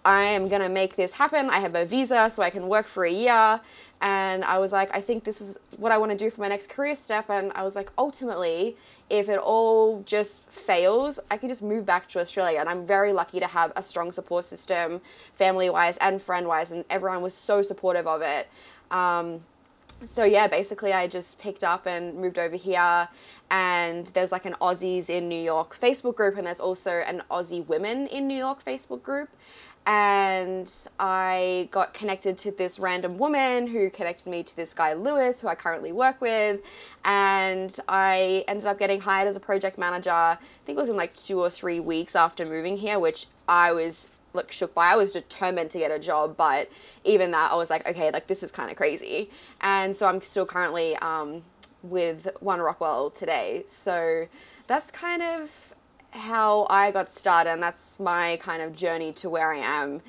I 0.06 0.26
am 0.26 0.48
going 0.48 0.62
to 0.62 0.70
make 0.70 0.96
this 0.96 1.14
happen. 1.14 1.50
I 1.50 1.60
have 1.60 1.74
a 1.74 1.84
visa 1.84 2.30
so 2.30 2.44
I 2.44 2.52
can 2.52 2.68
work 2.68 2.86
for 2.86 3.06
a 3.06 3.12
year. 3.12 3.60
And 4.02 4.44
I 4.44 4.60
was 4.60 4.72
like, 4.72 4.96
I 4.96 5.02
think 5.02 5.24
this 5.24 5.42
is 5.42 5.58
what 5.80 5.92
I 5.92 5.98
want 5.98 6.12
to 6.12 6.18
do 6.18 6.30
for 6.30 6.42
my 6.42 6.48
next 6.48 6.70
career 6.70 6.96
step. 6.96 7.28
And 7.30 7.52
I 7.56 7.64
was 7.64 7.76
like, 7.76 7.92
ultimately, 7.98 8.78
if 9.10 9.30
it 9.30 9.40
all 9.40 10.04
just 10.06 10.52
fails, 10.52 11.20
I 11.32 11.38
can 11.38 11.50
just 11.50 11.64
move 11.64 11.88
back 11.88 12.08
to 12.10 12.20
Australia. 12.20 12.60
And 12.60 12.70
I'm 12.70 12.86
very 12.86 13.14
lucky 13.14 13.40
to 13.40 13.48
have 13.48 13.72
a 13.76 13.82
strong 13.82 14.12
support 14.12 14.46
system, 14.46 15.02
family 15.34 15.72
wise 15.72 15.98
and 15.98 16.22
friend 16.22 16.48
wise. 16.48 16.72
And 16.72 16.86
everyone 16.92 17.24
was 17.24 17.34
so 17.34 17.64
supportive 17.64 18.06
of 18.06 18.22
it. 18.22 18.48
Um, 18.92 19.42
so 20.04 20.24
yeah, 20.24 20.48
basically 20.48 20.94
I 20.94 21.08
just 21.08 21.40
picked 21.40 21.64
up 21.64 21.88
and 21.88 22.16
moved 22.16 22.38
over 22.38 22.56
here. 22.56 23.08
And 23.52 24.06
there's 24.08 24.32
like 24.32 24.46
an 24.46 24.56
Aussies 24.62 25.10
in 25.10 25.30
New 25.30 25.40
York 25.40 25.80
Facebook 25.80 26.16
group 26.16 26.38
and 26.38 26.48
there's 26.48 26.60
also 26.60 27.04
an 27.08 27.24
Aussie 27.32 27.66
Women 27.68 28.08
in 28.08 28.28
New 28.28 28.38
York 28.38 28.64
Facebook 28.64 29.04
group 29.04 29.30
and 29.86 30.72
I 31.00 31.70
got 31.72 31.94
connected 31.94 32.38
to 32.40 32.52
this 32.52 32.80
random 32.80 33.18
woman 33.18 33.68
who 33.68 33.90
connected 33.90 34.30
me 34.30 34.42
to 34.44 34.56
this 34.56 34.74
guy 34.74 34.94
Lewis, 34.94 35.42
who 35.42 35.48
I 35.48 35.56
currently 35.56 35.92
work 35.92 36.22
with, 36.22 36.62
and 37.04 37.76
I 37.88 38.44
ended 38.48 38.66
up 38.66 38.80
getting 38.80 39.02
hired 39.02 39.28
as 39.28 39.36
a 39.36 39.40
project 39.40 39.78
manager. 39.78 40.10
I 40.10 40.38
think 40.66 40.78
it 40.78 40.82
was 40.82 40.90
in 40.90 40.96
like 40.96 41.14
two 41.14 41.40
or 41.40 41.50
three 41.50 41.80
weeks 41.80 42.16
after 42.16 42.46
moving 42.46 42.78
here, 42.78 43.00
which 43.00 43.28
I 43.48 43.72
was 43.74 44.20
like 44.34 44.52
shook 44.52 44.74
by. 44.74 44.88
I 44.88 44.96
was 44.96 45.14
determined 45.14 45.72
to 45.72 45.78
get 45.78 45.92
a 45.92 46.00
job, 46.00 46.36
but 46.36 46.70
even 47.04 47.32
that, 47.32 47.52
I 47.52 47.56
was 47.56 47.70
like, 47.70 47.88
okay, 47.88 48.12
like 48.12 48.28
this 48.28 48.42
is 48.42 48.52
kind 48.52 48.72
of 48.72 48.78
crazy. 48.78 49.30
And 49.62 49.96
so 49.96 50.08
I'm 50.08 50.20
still 50.22 50.46
currently 50.46 50.96
um, 50.98 51.44
with 51.84 52.28
One 52.40 52.60
Rockwell 52.60 53.12
today. 53.12 53.64
So 53.68 54.28
that's 54.68 54.90
kind 54.90 55.22
of 55.22 55.75
how 56.16 56.68
I 56.70 56.92
got 56.92 57.12
started, 57.12 57.52
and 57.52 57.62
that's 57.62 58.00
my 58.00 58.38
kind 58.42 58.62
of 58.62 58.76
journey 58.76 59.14
to 59.14 59.30
where 59.30 59.54
I 59.54 59.58
am 59.58 60.02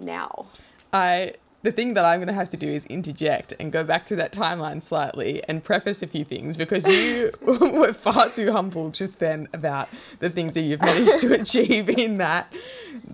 now. 0.00 0.46
I 0.92 1.34
the 1.64 1.72
thing 1.72 1.94
that 1.94 2.04
I'm 2.04 2.18
going 2.18 2.28
to 2.28 2.34
have 2.34 2.50
to 2.50 2.58
do 2.58 2.68
is 2.68 2.84
interject 2.86 3.54
and 3.58 3.72
go 3.72 3.84
back 3.84 4.04
to 4.08 4.16
that 4.16 4.32
timeline 4.32 4.82
slightly 4.82 5.42
and 5.48 5.64
preface 5.64 6.02
a 6.02 6.06
few 6.06 6.22
things 6.22 6.58
because 6.58 6.86
you 6.86 7.30
were 7.40 7.94
far 7.94 8.28
too 8.28 8.52
humble 8.52 8.90
just 8.90 9.18
then 9.18 9.48
about 9.54 9.88
the 10.18 10.28
things 10.28 10.52
that 10.54 10.60
you've 10.60 10.82
managed 10.82 11.22
to 11.22 11.32
achieve 11.40 11.88
in 11.88 12.18
that. 12.18 12.52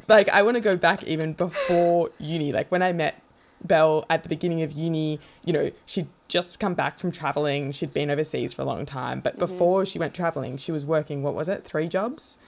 Like, 0.09 0.29
I 0.31 0.43
want 0.43 0.57
to 0.57 0.61
go 0.61 0.77
back 0.77 1.05
even 1.05 1.33
before 1.35 2.11
uni. 2.19 2.53
Like, 2.53 2.73
when 2.73 2.83
I 2.83 2.93
met 2.93 3.23
Belle 3.65 4.05
at 4.09 4.23
the 4.23 4.29
beginning 4.29 4.63
of 4.63 4.73
uni, 4.73 5.19
you 5.45 5.53
know, 5.53 5.71
she'd 5.87 6.09
just 6.29 6.59
come 6.59 6.75
back 6.75 6.99
from 6.99 7.13
traveling. 7.13 7.73
She'd 7.73 7.93
been 7.93 8.11
overseas 8.11 8.53
for 8.53 8.63
a 8.63 8.65
long 8.65 8.87
time. 8.87 9.21
But 9.21 9.35
mm-hmm. 9.35 9.41
before 9.41 9.85
she 9.85 9.99
went 9.99 10.15
traveling, 10.15 10.57
she 10.57 10.73
was 10.73 10.85
working, 10.85 11.23
what 11.23 11.35
was 11.35 11.49
it, 11.49 11.65
three 11.65 11.89
jobs 11.89 12.39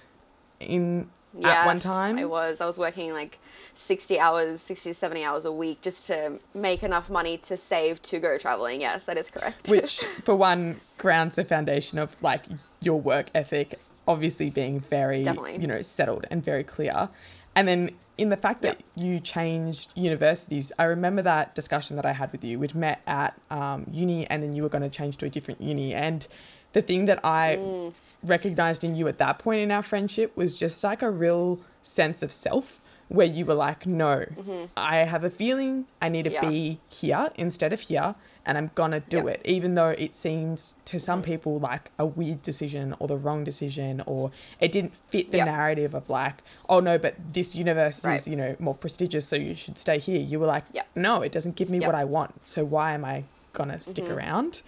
in 0.61 1.11
yes, 1.37 1.53
at 1.53 1.67
one 1.67 1.81
time? 1.81 2.19
I 2.19 2.25
was. 2.25 2.61
I 2.61 2.67
was 2.67 2.79
working 2.79 3.13
like 3.13 3.39
60 3.75 4.19
hours, 4.19 4.61
60 4.61 4.91
to 4.91 4.95
70 4.95 5.25
hours 5.25 5.45
a 5.45 5.53
week 5.53 5.83
just 5.83 6.07
to 6.07 6.39
make 6.55 6.83
enough 6.83 7.11
money 7.11 7.37
to 7.39 7.57
save 7.57 8.01
to 8.03 8.19
go 8.19 8.39
traveling. 8.39 8.81
Yes, 8.81 9.05
that 9.05 9.19
is 9.19 9.31
correct. 9.31 9.69
Which, 9.69 9.99
for 10.25 10.35
one, 10.35 10.77
grounds 10.99 11.35
the 11.35 11.45
foundation 11.45 11.99
of 11.99 12.21
like 12.23 12.45
your 12.81 13.01
work 13.01 13.27
ethic, 13.35 13.79
obviously 14.09 14.51
being 14.51 14.81
very, 14.81 15.23
Definitely. 15.25 15.59
you 15.59 15.67
know, 15.67 15.83
settled 15.83 16.27
and 16.31 16.43
very 16.43 16.65
clear. 16.65 17.09
And 17.55 17.69
then 17.69 17.91
in 18.17 18.31
the 18.31 18.37
fact 18.37 18.63
that 18.63 18.81
you 18.95 19.21
changed 19.21 19.93
universities, 19.95 20.73
I 20.79 20.85
remember 20.85 21.23
that 21.23 21.55
discussion 21.55 21.97
that 21.97 22.07
I 22.07 22.13
had 22.13 22.33
with 22.33 22.45
you. 22.45 22.59
We'd 22.59 22.75
met 22.75 23.03
at 23.07 23.39
um, 23.51 23.87
uni 23.93 24.27
and 24.29 24.43
then 24.43 24.55
you 24.55 24.63
were 24.63 24.69
going 24.69 24.83
to 24.83 24.91
change 24.91 25.19
to 25.19 25.27
a 25.27 25.29
different 25.29 25.61
uni. 25.61 25.93
And 25.93 26.27
the 26.73 26.83
thing 26.83 27.05
that 27.07 27.25
I 27.25 27.59
mm. 27.61 27.95
recognized 28.23 28.85
in 28.85 28.95
you 28.95 29.07
at 29.09 29.19
that 29.19 29.39
point 29.39 29.61
in 29.61 29.71
our 29.71 29.83
friendship 29.83 30.35
was 30.37 30.59
just 30.59 30.83
like 30.83 31.03
a 31.03 31.11
real 31.11 31.61
sense 31.83 32.23
of 32.23 32.33
self 32.33 32.81
where 33.09 33.27
you 33.27 33.45
were 33.45 33.55
like, 33.55 33.85
no, 33.87 34.25
mm-hmm. 34.35 34.65
I 34.77 34.99
have 34.99 35.25
a 35.25 35.31
feeling 35.31 35.87
I 36.01 36.09
need 36.09 36.25
to 36.25 36.33
yeah. 36.33 36.49
be 36.49 36.79
here 36.89 37.31
instead 37.35 37.75
of 37.75 37.81
here 37.81 38.15
and 38.45 38.59
I'm 38.59 38.71
gonna 38.75 39.01
do 39.01 39.29
it, 39.29 39.41
even 39.45 39.75
though 39.75 39.91
it 39.91 40.15
seems 40.15 40.75
to 40.87 40.99
some 40.99 41.23
people 41.23 41.59
like 41.59 41.91
a 41.99 42.07
weird 42.07 42.43
decision 42.43 42.95
or 42.99 43.09
the 43.09 43.17
wrong 43.17 43.45
decision, 43.45 44.03
or 44.07 44.31
it 44.61 44.73
didn't 44.73 44.95
fit 44.95 45.31
the 45.31 45.39
narrative 45.39 45.95
of 45.95 46.11
like, 46.11 46.43
oh 46.69 46.81
no, 46.81 46.99
but 46.99 47.15
this 47.33 47.55
university 47.55 48.09
right. 48.09 48.21
is 48.21 48.29
you 48.29 48.37
know 48.37 48.57
more 48.59 48.75
prestigious, 48.75 49.27
so 49.27 49.37
you 49.37 49.55
should 49.55 49.79
stay 49.79 49.99
here. 49.99 50.21
You 50.21 50.41
were 50.41 50.47
like, 50.47 50.65
no, 50.95 51.23
it 51.23 51.33
doesn't 51.33 51.57
give 51.57 51.71
me 51.71 51.81
what 51.81 51.95
I 51.95 52.05
want, 52.05 52.47
so 52.47 52.65
why 52.65 52.93
am 52.93 53.05
I 53.05 53.25
gonna 53.53 53.81
stick 53.81 54.05
mm-hmm. 54.05 54.15
around? 54.15 54.63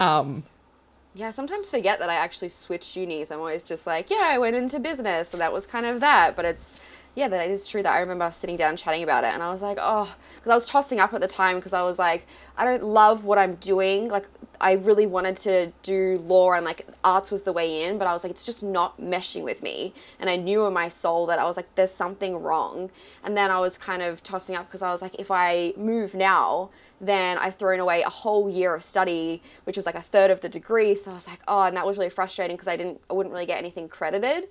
Um, 0.00 0.44
yeah, 1.14 1.28
I 1.28 1.30
sometimes 1.30 1.70
forget 1.70 2.00
that 2.00 2.10
I 2.10 2.14
actually 2.14 2.48
switched 2.48 2.96
unis. 2.96 3.30
I'm 3.30 3.38
always 3.38 3.62
just 3.62 3.86
like, 3.86 4.10
yeah, 4.10 4.24
I 4.24 4.38
went 4.38 4.56
into 4.56 4.80
business, 4.80 5.28
so 5.28 5.38
that 5.38 5.52
was 5.52 5.64
kind 5.64 5.86
of 5.86 6.00
that. 6.00 6.34
But 6.34 6.44
it's 6.44 6.92
yeah, 7.14 7.28
that 7.28 7.48
is 7.48 7.66
true. 7.66 7.82
That 7.82 7.92
I 7.92 8.00
remember 8.00 8.30
sitting 8.32 8.56
down 8.56 8.76
chatting 8.76 9.02
about 9.02 9.24
it, 9.24 9.32
and 9.32 9.42
I 9.42 9.50
was 9.50 9.62
like, 9.62 9.78
oh, 9.80 10.14
because 10.36 10.50
I 10.50 10.54
was 10.54 10.68
tossing 10.68 11.00
up 11.00 11.12
at 11.12 11.20
the 11.20 11.28
time 11.28 11.56
because 11.56 11.72
I 11.72 11.82
was 11.82 11.98
like, 11.98 12.26
I 12.56 12.64
don't 12.64 12.84
love 12.84 13.24
what 13.24 13.38
I'm 13.38 13.56
doing. 13.56 14.08
Like, 14.08 14.26
I 14.60 14.72
really 14.72 15.06
wanted 15.06 15.36
to 15.38 15.72
do 15.82 16.18
law 16.24 16.52
and 16.52 16.64
like 16.64 16.86
arts 17.02 17.30
was 17.30 17.42
the 17.42 17.52
way 17.52 17.84
in, 17.84 17.98
but 17.98 18.06
I 18.06 18.12
was 18.12 18.22
like, 18.24 18.30
it's 18.30 18.46
just 18.46 18.62
not 18.62 19.00
meshing 19.00 19.42
with 19.42 19.62
me. 19.62 19.92
And 20.18 20.30
I 20.30 20.36
knew 20.36 20.64
in 20.66 20.72
my 20.72 20.88
soul 20.88 21.26
that 21.26 21.38
I 21.38 21.44
was 21.44 21.56
like, 21.56 21.74
there's 21.74 21.90
something 21.90 22.36
wrong. 22.36 22.90
And 23.22 23.36
then 23.36 23.50
I 23.50 23.60
was 23.60 23.76
kind 23.76 24.02
of 24.02 24.22
tossing 24.22 24.54
up 24.56 24.66
because 24.66 24.82
I 24.82 24.90
was 24.90 25.02
like, 25.02 25.16
if 25.18 25.30
I 25.30 25.74
move 25.76 26.14
now, 26.14 26.70
then 27.00 27.36
I've 27.38 27.56
thrown 27.56 27.80
away 27.80 28.02
a 28.02 28.08
whole 28.08 28.48
year 28.48 28.74
of 28.74 28.82
study, 28.82 29.42
which 29.64 29.76
was 29.76 29.86
like 29.86 29.96
a 29.96 30.00
third 30.00 30.30
of 30.30 30.40
the 30.40 30.48
degree. 30.48 30.94
So 30.94 31.10
I 31.10 31.14
was 31.14 31.26
like, 31.26 31.40
oh, 31.48 31.62
and 31.62 31.76
that 31.76 31.86
was 31.86 31.98
really 31.98 32.10
frustrating 32.10 32.56
because 32.56 32.68
I 32.68 32.76
didn't, 32.76 33.00
I 33.10 33.12
wouldn't 33.14 33.32
really 33.32 33.46
get 33.46 33.58
anything 33.58 33.88
credited. 33.88 34.44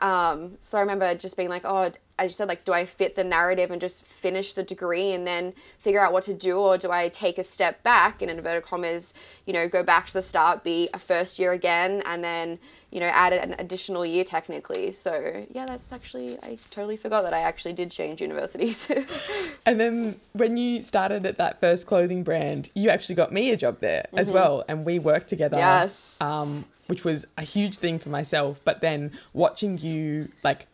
Um, 0.00 0.58
so 0.60 0.78
I 0.78 0.80
remember 0.80 1.14
just 1.14 1.36
being 1.36 1.48
like, 1.48 1.62
oh, 1.64 1.92
as 2.18 2.30
you 2.30 2.34
said, 2.34 2.48
like, 2.48 2.64
do 2.64 2.72
I 2.72 2.84
fit 2.84 3.14
the 3.14 3.24
narrative 3.24 3.70
and 3.70 3.80
just 3.80 4.04
finish 4.04 4.54
the 4.54 4.62
degree 4.62 5.12
and 5.12 5.26
then 5.26 5.54
figure 5.78 6.00
out 6.00 6.12
what 6.12 6.24
to 6.24 6.34
do, 6.34 6.58
or 6.58 6.76
do 6.76 6.90
I 6.90 7.08
take 7.08 7.38
a 7.38 7.44
step 7.44 7.82
back 7.82 8.22
in 8.22 8.28
inverted 8.28 8.64
commas, 8.64 9.14
you 9.46 9.52
know, 9.52 9.68
go 9.68 9.82
back 9.82 10.06
to 10.08 10.12
the 10.12 10.22
start, 10.22 10.64
be 10.64 10.88
a 10.92 10.98
first 10.98 11.38
year 11.38 11.52
again, 11.52 12.02
and 12.06 12.22
then 12.22 12.58
you 12.90 13.00
know 13.00 13.06
add 13.06 13.32
an 13.34 13.54
additional 13.58 14.04
year 14.04 14.24
technically. 14.24 14.90
So 14.92 15.46
yeah, 15.50 15.66
that's 15.66 15.92
actually 15.92 16.38
I 16.42 16.56
totally 16.70 16.96
forgot 16.96 17.22
that 17.22 17.34
I 17.34 17.40
actually 17.40 17.74
did 17.74 17.90
change 17.90 18.20
universities. 18.20 18.90
and 19.66 19.78
then 19.78 20.20
when 20.32 20.56
you 20.56 20.80
started 20.80 21.26
at 21.26 21.38
that 21.38 21.60
first 21.60 21.86
clothing 21.86 22.22
brand, 22.22 22.70
you 22.74 22.90
actually 22.90 23.16
got 23.16 23.32
me 23.32 23.50
a 23.50 23.56
job 23.56 23.78
there 23.78 24.06
mm-hmm. 24.08 24.18
as 24.18 24.32
well, 24.32 24.64
and 24.68 24.84
we 24.84 24.98
worked 24.98 25.28
together. 25.28 25.58
Yes. 25.58 26.20
Um, 26.20 26.64
which 26.88 27.04
was 27.04 27.26
a 27.36 27.42
huge 27.42 27.78
thing 27.78 27.98
for 27.98 28.08
myself. 28.08 28.60
But 28.64 28.80
then 28.80 29.12
watching 29.32 29.78
you 29.78 30.28
like 30.42 30.66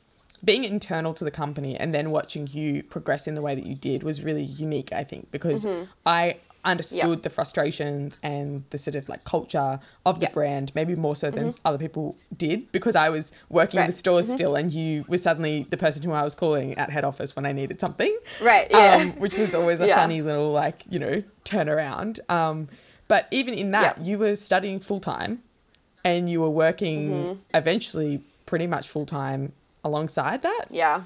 being 0.44 0.64
internal 0.64 1.14
to 1.14 1.24
the 1.24 1.30
company 1.30 1.76
and 1.76 1.94
then 1.94 2.10
watching 2.10 2.48
you 2.50 2.82
progress 2.82 3.26
in 3.26 3.34
the 3.34 3.42
way 3.42 3.54
that 3.54 3.66
you 3.66 3.74
did 3.74 4.02
was 4.02 4.22
really 4.22 4.42
unique, 4.42 4.92
I 4.92 5.04
think, 5.04 5.30
because 5.30 5.64
mm-hmm. 5.64 5.84
I 6.06 6.36
understood 6.64 7.08
yep. 7.08 7.22
the 7.22 7.30
frustrations 7.30 8.16
and 8.22 8.64
the 8.70 8.78
sort 8.78 8.94
of 8.94 9.08
like 9.08 9.24
culture 9.24 9.78
of 10.06 10.20
the 10.20 10.26
yep. 10.26 10.32
brand, 10.32 10.72
maybe 10.74 10.94
more 10.94 11.14
so 11.14 11.30
than 11.30 11.48
mm-hmm. 11.48 11.66
other 11.66 11.78
people 11.78 12.16
did, 12.36 12.70
because 12.72 12.96
I 12.96 13.10
was 13.10 13.32
working 13.48 13.78
right. 13.78 13.84
in 13.84 13.88
the 13.88 13.92
stores 13.92 14.26
mm-hmm. 14.26 14.36
still 14.36 14.56
and 14.56 14.72
you 14.72 15.04
were 15.08 15.18
suddenly 15.18 15.64
the 15.64 15.76
person 15.76 16.02
who 16.02 16.12
I 16.12 16.22
was 16.22 16.34
calling 16.34 16.74
at 16.74 16.90
head 16.90 17.04
office 17.04 17.36
when 17.36 17.46
I 17.46 17.52
needed 17.52 17.80
something. 17.80 18.16
Right. 18.40 18.68
Yeah. 18.70 18.96
Um, 19.00 19.12
which 19.12 19.36
was 19.36 19.54
always 19.54 19.80
a 19.80 19.86
yeah. 19.88 19.96
funny 19.96 20.22
little 20.22 20.50
like, 20.50 20.82
you 20.88 20.98
know, 20.98 21.22
turnaround. 21.44 22.18
Um, 22.30 22.68
but 23.08 23.28
even 23.30 23.54
in 23.54 23.72
that, 23.72 23.98
yep. 23.98 24.06
you 24.06 24.18
were 24.18 24.34
studying 24.34 24.78
full 24.78 25.00
time 25.00 25.42
and 26.04 26.30
you 26.30 26.40
were 26.40 26.50
working 26.50 27.10
mm-hmm. 27.10 27.32
eventually 27.54 28.20
pretty 28.46 28.66
much 28.66 28.88
full 28.88 29.06
time 29.06 29.52
alongside 29.82 30.42
that. 30.42 30.66
Yeah. 30.70 31.02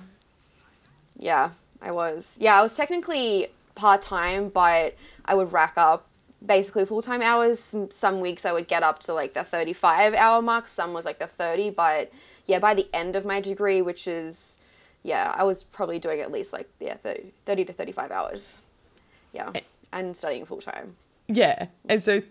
Yeah, 1.17 1.51
I 1.81 1.93
was. 1.93 2.37
Yeah, 2.41 2.59
I 2.59 2.63
was 2.63 2.77
technically 2.77 3.49
part 3.75 4.03
time, 4.03 4.49
but 4.49 4.95
I 5.25 5.35
would 5.35 5.53
rack 5.53 5.75
up 5.77 6.07
basically 6.45 6.85
full 6.85 7.03
time 7.03 7.23
hours. 7.23 7.75
Some 7.91 8.21
weeks 8.21 8.45
I 8.45 8.53
would 8.53 8.69
get 8.69 8.83
up 8.83 9.01
to 9.01 9.15
like 9.15 9.35
the 9.35 9.45
35 9.45 10.15
hour 10.15 10.43
mark, 10.43 10.69
some 10.69 10.93
was 10.93 11.05
like 11.05 11.19
the 11.19 11.27
30, 11.27 11.71
but 11.71 12.13
yeah, 12.47 12.59
by 12.59 12.75
the 12.75 12.89
end 12.95 13.17
of 13.17 13.25
my 13.25 13.41
degree, 13.41 13.83
which 13.83 14.09
is, 14.09 14.59
yeah, 15.03 15.35
I 15.37 15.45
was 15.45 15.65
probably 15.65 15.99
doing 15.99 16.21
at 16.21 16.33
least 16.33 16.53
like, 16.53 16.69
yeah, 16.81 16.97
30, 16.97 17.33
30 17.45 17.65
to 17.67 17.73
35 17.73 18.11
hours. 18.11 18.59
Yeah, 19.33 19.53
and 19.93 20.17
studying 20.17 20.47
full 20.47 20.61
time. 20.61 20.97
Yeah, 21.27 21.67
and 21.89 22.03
so 22.03 22.23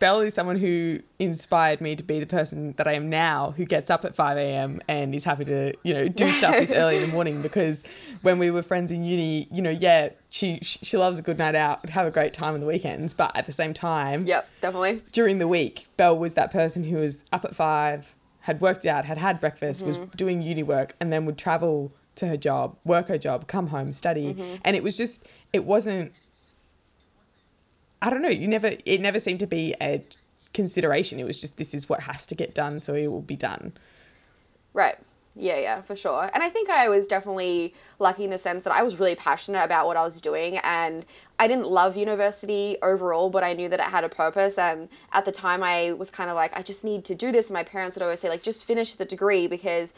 Belle 0.00 0.20
is 0.20 0.32
someone 0.32 0.56
who 0.56 0.98
inspired 1.18 1.82
me 1.82 1.94
to 1.94 2.02
be 2.02 2.18
the 2.18 2.26
person 2.26 2.72
that 2.78 2.88
I 2.88 2.94
am 2.94 3.10
now, 3.10 3.52
who 3.56 3.66
gets 3.66 3.90
up 3.90 4.04
at 4.06 4.14
5 4.14 4.38
a.m. 4.38 4.80
and 4.88 5.14
is 5.14 5.24
happy 5.24 5.44
to, 5.44 5.74
you 5.82 5.92
know, 5.92 6.08
do 6.08 6.26
stuff 6.32 6.54
this 6.54 6.72
early 6.72 6.96
in 6.96 7.02
the 7.02 7.08
morning. 7.08 7.42
Because 7.50 7.84
when 8.22 8.38
we 8.38 8.50
were 8.50 8.62
friends 8.62 8.92
in 8.92 9.04
uni, 9.04 9.46
you 9.52 9.60
know, 9.60 9.70
yeah, 9.70 10.10
she 10.30 10.58
she 10.62 10.96
loves 10.96 11.18
a 11.18 11.22
good 11.22 11.36
night 11.36 11.54
out, 11.54 11.88
have 11.90 12.06
a 12.06 12.10
great 12.10 12.32
time 12.32 12.54
on 12.54 12.60
the 12.60 12.66
weekends, 12.66 13.12
but 13.12 13.36
at 13.36 13.44
the 13.44 13.52
same 13.52 13.74
time, 13.74 14.24
yep, 14.24 14.48
definitely 14.60 15.00
during 15.12 15.38
the 15.38 15.48
week, 15.48 15.86
Belle 15.96 16.16
was 16.16 16.34
that 16.34 16.50
person 16.50 16.84
who 16.84 16.96
was 16.96 17.24
up 17.32 17.44
at 17.44 17.54
five, 17.54 18.14
had 18.40 18.60
worked 18.60 18.86
out, 18.86 19.04
had 19.04 19.18
had 19.18 19.40
breakfast, 19.40 19.84
mm-hmm. 19.84 20.00
was 20.00 20.10
doing 20.16 20.42
uni 20.42 20.62
work, 20.62 20.94
and 21.00 21.12
then 21.12 21.26
would 21.26 21.36
travel 21.36 21.92
to 22.16 22.26
her 22.26 22.36
job, 22.36 22.76
work 22.84 23.08
her 23.08 23.18
job, 23.18 23.46
come 23.46 23.66
home, 23.68 23.92
study, 23.92 24.34
mm-hmm. 24.34 24.56
and 24.64 24.76
it 24.76 24.82
was 24.82 24.96
just, 24.96 25.26
it 25.52 25.64
wasn't 25.64 26.12
I 28.02 28.10
don't 28.10 28.22
know. 28.22 28.28
You 28.28 28.48
never. 28.48 28.72
It 28.84 29.00
never 29.00 29.18
seemed 29.18 29.40
to 29.40 29.46
be 29.46 29.74
a 29.80 30.02
consideration. 30.54 31.20
It 31.20 31.24
was 31.24 31.40
just 31.40 31.56
this 31.56 31.74
is 31.74 31.88
what 31.88 32.02
has 32.02 32.26
to 32.26 32.34
get 32.34 32.54
done, 32.54 32.80
so 32.80 32.94
it 32.94 33.08
will 33.08 33.20
be 33.20 33.36
done. 33.36 33.72
Right. 34.72 34.96
Yeah, 35.36 35.58
yeah, 35.58 35.80
for 35.80 35.94
sure. 35.94 36.28
And 36.34 36.42
I 36.42 36.48
think 36.48 36.68
I 36.68 36.88
was 36.88 37.06
definitely 37.06 37.74
lucky 38.00 38.24
in 38.24 38.30
the 38.30 38.38
sense 38.38 38.64
that 38.64 38.74
I 38.74 38.82
was 38.82 38.98
really 38.98 39.14
passionate 39.14 39.62
about 39.62 39.86
what 39.86 39.96
I 39.96 40.02
was 40.02 40.20
doing 40.20 40.58
and 40.58 41.06
I 41.38 41.46
didn't 41.46 41.68
love 41.68 41.96
university 41.96 42.76
overall, 42.82 43.30
but 43.30 43.44
I 43.44 43.52
knew 43.52 43.68
that 43.68 43.78
it 43.78 43.86
had 43.86 44.02
a 44.02 44.08
purpose 44.08 44.58
and 44.58 44.88
at 45.12 45.24
the 45.24 45.32
time 45.32 45.62
I 45.62 45.92
was 45.92 46.10
kind 46.10 46.30
of 46.30 46.36
like 46.36 46.56
I 46.56 46.62
just 46.62 46.84
need 46.84 47.04
to 47.06 47.14
do 47.14 47.30
this 47.30 47.48
and 47.48 47.54
my 47.54 47.62
parents 47.62 47.96
would 47.96 48.02
always 48.02 48.18
say 48.18 48.28
like 48.28 48.42
just 48.42 48.64
finish 48.64 48.96
the 48.96 49.04
degree 49.04 49.46
because 49.46 49.92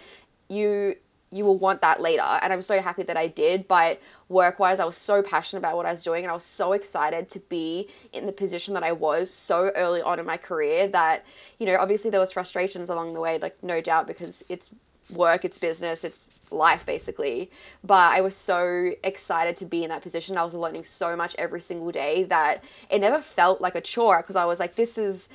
you 0.49 0.97
you 1.33 1.45
will 1.45 1.59
want 1.59 1.81
that 1.81 2.01
later. 2.01 2.23
And 2.23 2.53
I'm 2.53 2.63
so 2.63 2.81
happy 2.81 3.03
that 3.05 3.17
I 3.17 3.27
did. 3.27 3.67
But 3.67 4.01
work 4.29 4.59
wise, 4.59 4.79
I 4.79 4.85
was 4.85 4.97
so 4.97 5.23
passionate 5.23 5.61
about 5.61 5.77
what 5.77 5.87
I 5.87 5.91
was 5.91 6.03
doing 6.03 6.25
and 6.25 6.31
I 6.31 6.35
was 6.35 6.45
so 6.45 6.73
excited 6.73 7.29
to 7.31 7.39
be 7.41 7.89
in 8.13 8.27
the 8.27 8.33
position 8.33 8.75
that 8.75 8.83
I 8.83 8.93
was 8.93 9.33
so 9.33 9.73
early 9.75 10.03
on 10.03 10.19
in 10.19 10.27
my 10.27 10.37
career 10.37 10.87
that, 10.89 11.25
you 11.59 11.67
know, 11.67 11.77
obviously 11.77 12.11
there 12.11 12.21
was 12.21 12.33
frustrations 12.33 12.89
along 12.89 13.15
the 13.15 13.21
way, 13.21 13.39
like 13.39 13.63
no 13.63 13.81
doubt, 13.81 14.07
because 14.07 14.45
it's 14.49 14.71
work, 15.17 15.45
it's 15.45 15.59
business, 15.59 16.05
it's 16.05 16.53
life 16.53 16.87
basically. 16.87 17.51
But 17.83 18.13
I 18.13 18.21
was 18.21 18.37
so 18.37 18.93
excited 19.03 19.57
to 19.57 19.65
be 19.65 19.83
in 19.85 19.91
that 19.91 20.03
position. 20.03 20.37
I 20.37 20.45
was 20.45 20.55
learning 20.55 20.85
so 20.85 21.17
much 21.17 21.35
every 21.39 21.61
single 21.61 21.91
day 21.91 22.25
that 22.25 22.63
it 22.91 23.01
never 23.01 23.21
felt 23.21 23.61
like 23.61 23.75
a 23.75 23.81
chore 23.81 24.19
because 24.19 24.37
I 24.37 24.45
was 24.45 24.61
like, 24.61 24.75
this 24.75 24.99
is 24.99 25.29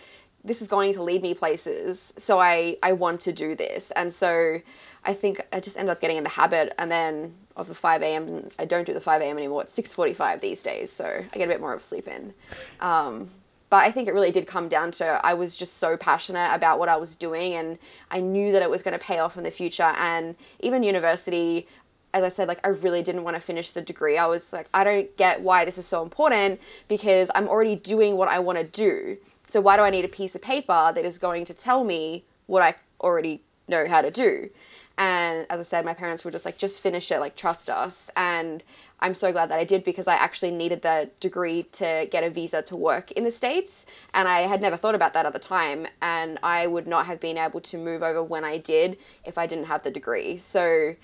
this 0.48 0.62
is 0.62 0.68
going 0.68 0.94
to 0.94 1.04
lead 1.04 1.22
me 1.22 1.34
places. 1.34 2.13
So 2.18 2.39
I 2.39 2.77
I 2.82 2.94
want 2.94 3.22
to 3.22 3.34
do 3.34 3.56
this. 3.56 3.92
And 3.92 4.12
so 4.12 4.62
I 5.04 5.13
think 5.13 5.46
I 5.54 5.60
just 5.60 5.77
ended 5.77 5.92
up 5.92 6.01
getting 6.01 6.18
in 6.18 6.24
the 6.24 6.30
habit, 6.30 6.74
and 6.77 6.89
then 6.89 7.36
of 7.56 7.68
the 7.68 7.75
5 7.75 8.01
a.m. 8.01 8.48
I 8.60 8.66
don't 8.66 8.86
do 8.86 8.94
the 8.94 9.01
5 9.01 9.22
a.m. 9.22 9.38
anymore. 9.38 9.63
It's 9.63 9.74
6:45 9.74 10.42
these 10.42 10.63
days, 10.63 10.92
so 10.92 11.06
I 11.06 11.38
get 11.38 11.46
a 11.46 11.48
bit 11.48 11.62
more 11.62 11.74
of 11.74 11.84
sleep 11.84 12.08
in. 12.08 12.34
Um, 12.80 13.30
but 13.70 13.84
I 13.84 13.92
think 13.92 14.08
it 14.08 14.13
really 14.13 14.32
did 14.32 14.48
come 14.48 14.70
down 14.70 14.92
to 14.92 15.20
I 15.25 15.34
was 15.34 15.58
just 15.58 15.77
so 15.77 15.98
passionate 15.98 16.54
about 16.54 16.80
what 16.80 16.89
I 16.89 16.98
was 16.98 17.16
doing, 17.16 17.54
and 17.54 17.77
I 18.10 18.22
knew 18.22 18.51
that 18.51 18.62
it 18.62 18.70
was 18.70 18.82
going 18.84 18.98
to 18.98 19.04
pay 19.04 19.20
off 19.20 19.38
in 19.38 19.44
the 19.44 19.51
future. 19.51 19.94
And 19.98 20.36
even 20.62 20.84
university, 20.84 21.68
as 22.13 22.24
I 22.24 22.30
said, 22.30 22.48
like 22.48 22.66
I 22.66 22.70
really 22.70 23.04
didn't 23.04 23.24
want 23.24 23.36
to 23.36 23.42
finish 23.42 23.72
the 23.72 23.82
degree. 23.82 24.18
I 24.18 24.27
was 24.27 24.54
like, 24.54 24.68
I 24.74 24.84
don't 24.84 25.16
get 25.18 25.42
why 25.42 25.66
this 25.66 25.77
is 25.77 25.86
so 25.86 26.01
important 26.01 26.62
because 26.88 27.30
I'm 27.36 27.48
already 27.48 27.75
doing 27.75 28.16
what 28.18 28.27
I 28.30 28.39
want 28.39 28.58
to 28.58 28.66
do. 28.66 29.18
So 29.48 29.60
why 29.62 29.77
do 29.77 29.84
I 29.84 29.89
need 29.89 30.06
a 30.06 30.10
piece 30.10 30.36
of 30.36 30.42
paper 30.42 30.92
that 30.94 31.04
is 31.04 31.18
going 31.18 31.46
to 31.46 31.54
tell 31.54 31.84
me 31.84 32.25
what 32.46 32.62
I 32.62 32.75
already 33.01 33.42
know 33.68 33.88
how 33.88 34.01
to 34.01 34.12
do? 34.12 34.50
And 34.98 35.46
as 35.50 35.60
I 35.60 35.63
said, 35.63 35.86
my 35.86 35.94
parents 35.94 36.25
were 36.25 36.32
just 36.32 36.44
like, 36.44 36.58
just 36.58 36.80
finish 36.80 37.12
it, 37.12 37.20
like, 37.20 37.36
trust 37.36 37.70
us. 37.70 38.10
And 38.16 38.63
I'm 39.00 39.13
so 39.13 39.32
glad 39.32 39.51
that 39.51 39.60
I 39.60 39.63
did 39.63 39.84
because 39.84 40.08
I 40.08 40.16
actually 40.16 40.50
needed 40.51 40.82
the 40.82 41.10
degree 41.20 41.63
to 41.74 42.08
get 42.10 42.24
a 42.24 42.32
visa 42.32 42.63
to 42.63 42.75
work 42.75 43.12
in 43.12 43.24
the 43.24 43.32
States. 43.32 43.86
And 44.16 44.27
I 44.27 44.42
had 44.42 44.60
never 44.60 44.75
thought 44.75 44.96
about 44.96 45.13
that 45.13 45.25
at 45.25 45.34
the 45.34 45.39
time. 45.39 45.88
And 46.01 46.39
I 46.42 46.66
would 46.66 46.88
not 46.88 47.06
have 47.06 47.20
been 47.20 47.38
able 47.38 47.62
to 47.62 47.77
move 47.77 48.01
over 48.01 48.24
when 48.24 48.44
I 48.44 48.58
did 48.58 48.98
if 49.24 49.38
I 49.38 49.46
didn't 49.46 49.66
have 49.66 49.84
the 49.84 49.92
degree. 49.92 50.38
So 50.38 50.96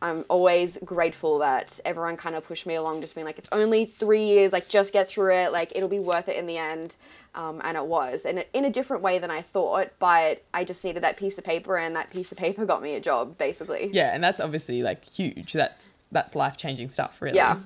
I'm 0.00 0.24
always 0.28 0.78
grateful 0.84 1.40
that 1.40 1.80
everyone 1.84 2.16
kind 2.16 2.36
of 2.36 2.46
pushed 2.46 2.66
me 2.66 2.76
along, 2.76 3.00
just 3.00 3.16
being 3.16 3.24
like, 3.24 3.38
it's 3.38 3.48
only 3.50 3.84
three 3.86 4.24
years, 4.24 4.52
like, 4.52 4.68
just 4.68 4.92
get 4.92 5.08
through 5.08 5.34
it, 5.34 5.50
like, 5.50 5.74
it'll 5.74 5.88
be 5.88 5.98
worth 5.98 6.28
it 6.28 6.36
in 6.36 6.46
the 6.46 6.58
end. 6.58 6.94
Um, 7.34 7.62
and 7.64 7.78
it 7.78 7.86
was, 7.86 8.26
and 8.26 8.44
in 8.52 8.66
a 8.66 8.70
different 8.70 9.02
way 9.02 9.18
than 9.18 9.30
I 9.30 9.40
thought, 9.40 9.88
but 9.98 10.42
I 10.52 10.64
just 10.64 10.84
needed 10.84 11.02
that 11.02 11.16
piece 11.16 11.38
of 11.38 11.44
paper, 11.44 11.78
and 11.78 11.96
that 11.96 12.10
piece 12.10 12.30
of 12.30 12.36
paper 12.36 12.66
got 12.66 12.82
me 12.82 12.94
a 12.94 13.00
job, 13.00 13.38
basically. 13.38 13.88
Yeah, 13.90 14.14
and 14.14 14.22
that's 14.22 14.38
obviously 14.38 14.82
like 14.82 15.02
huge. 15.02 15.54
That's 15.54 15.92
that's 16.10 16.34
life 16.34 16.58
changing 16.58 16.90
stuff, 16.90 17.22
really. 17.22 17.36
Yeah. 17.36 17.58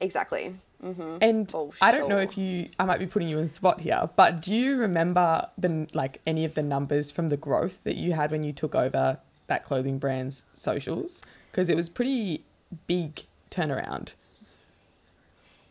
Exactly. 0.00 0.54
Mm-hmm. 0.82 1.18
And 1.20 1.54
I 1.82 1.92
don't 1.92 2.08
know 2.08 2.16
if 2.16 2.38
you, 2.38 2.68
I 2.78 2.84
might 2.84 2.98
be 2.98 3.06
putting 3.06 3.28
you 3.28 3.38
in 3.38 3.46
spot 3.48 3.80
here, 3.80 4.08
but 4.16 4.40
do 4.40 4.54
you 4.54 4.78
remember 4.78 5.46
the 5.58 5.86
like 5.92 6.20
any 6.26 6.44
of 6.44 6.54
the 6.54 6.62
numbers 6.62 7.10
from 7.10 7.28
the 7.28 7.36
growth 7.36 7.84
that 7.84 7.96
you 7.96 8.12
had 8.12 8.30
when 8.30 8.44
you 8.44 8.52
took 8.52 8.74
over 8.74 9.18
that 9.48 9.64
clothing 9.64 9.98
brand's 9.98 10.44
socials? 10.54 11.22
Because 11.50 11.68
it 11.68 11.76
was 11.76 11.88
pretty 11.88 12.44
big 12.86 13.24
turnaround. 13.50 14.14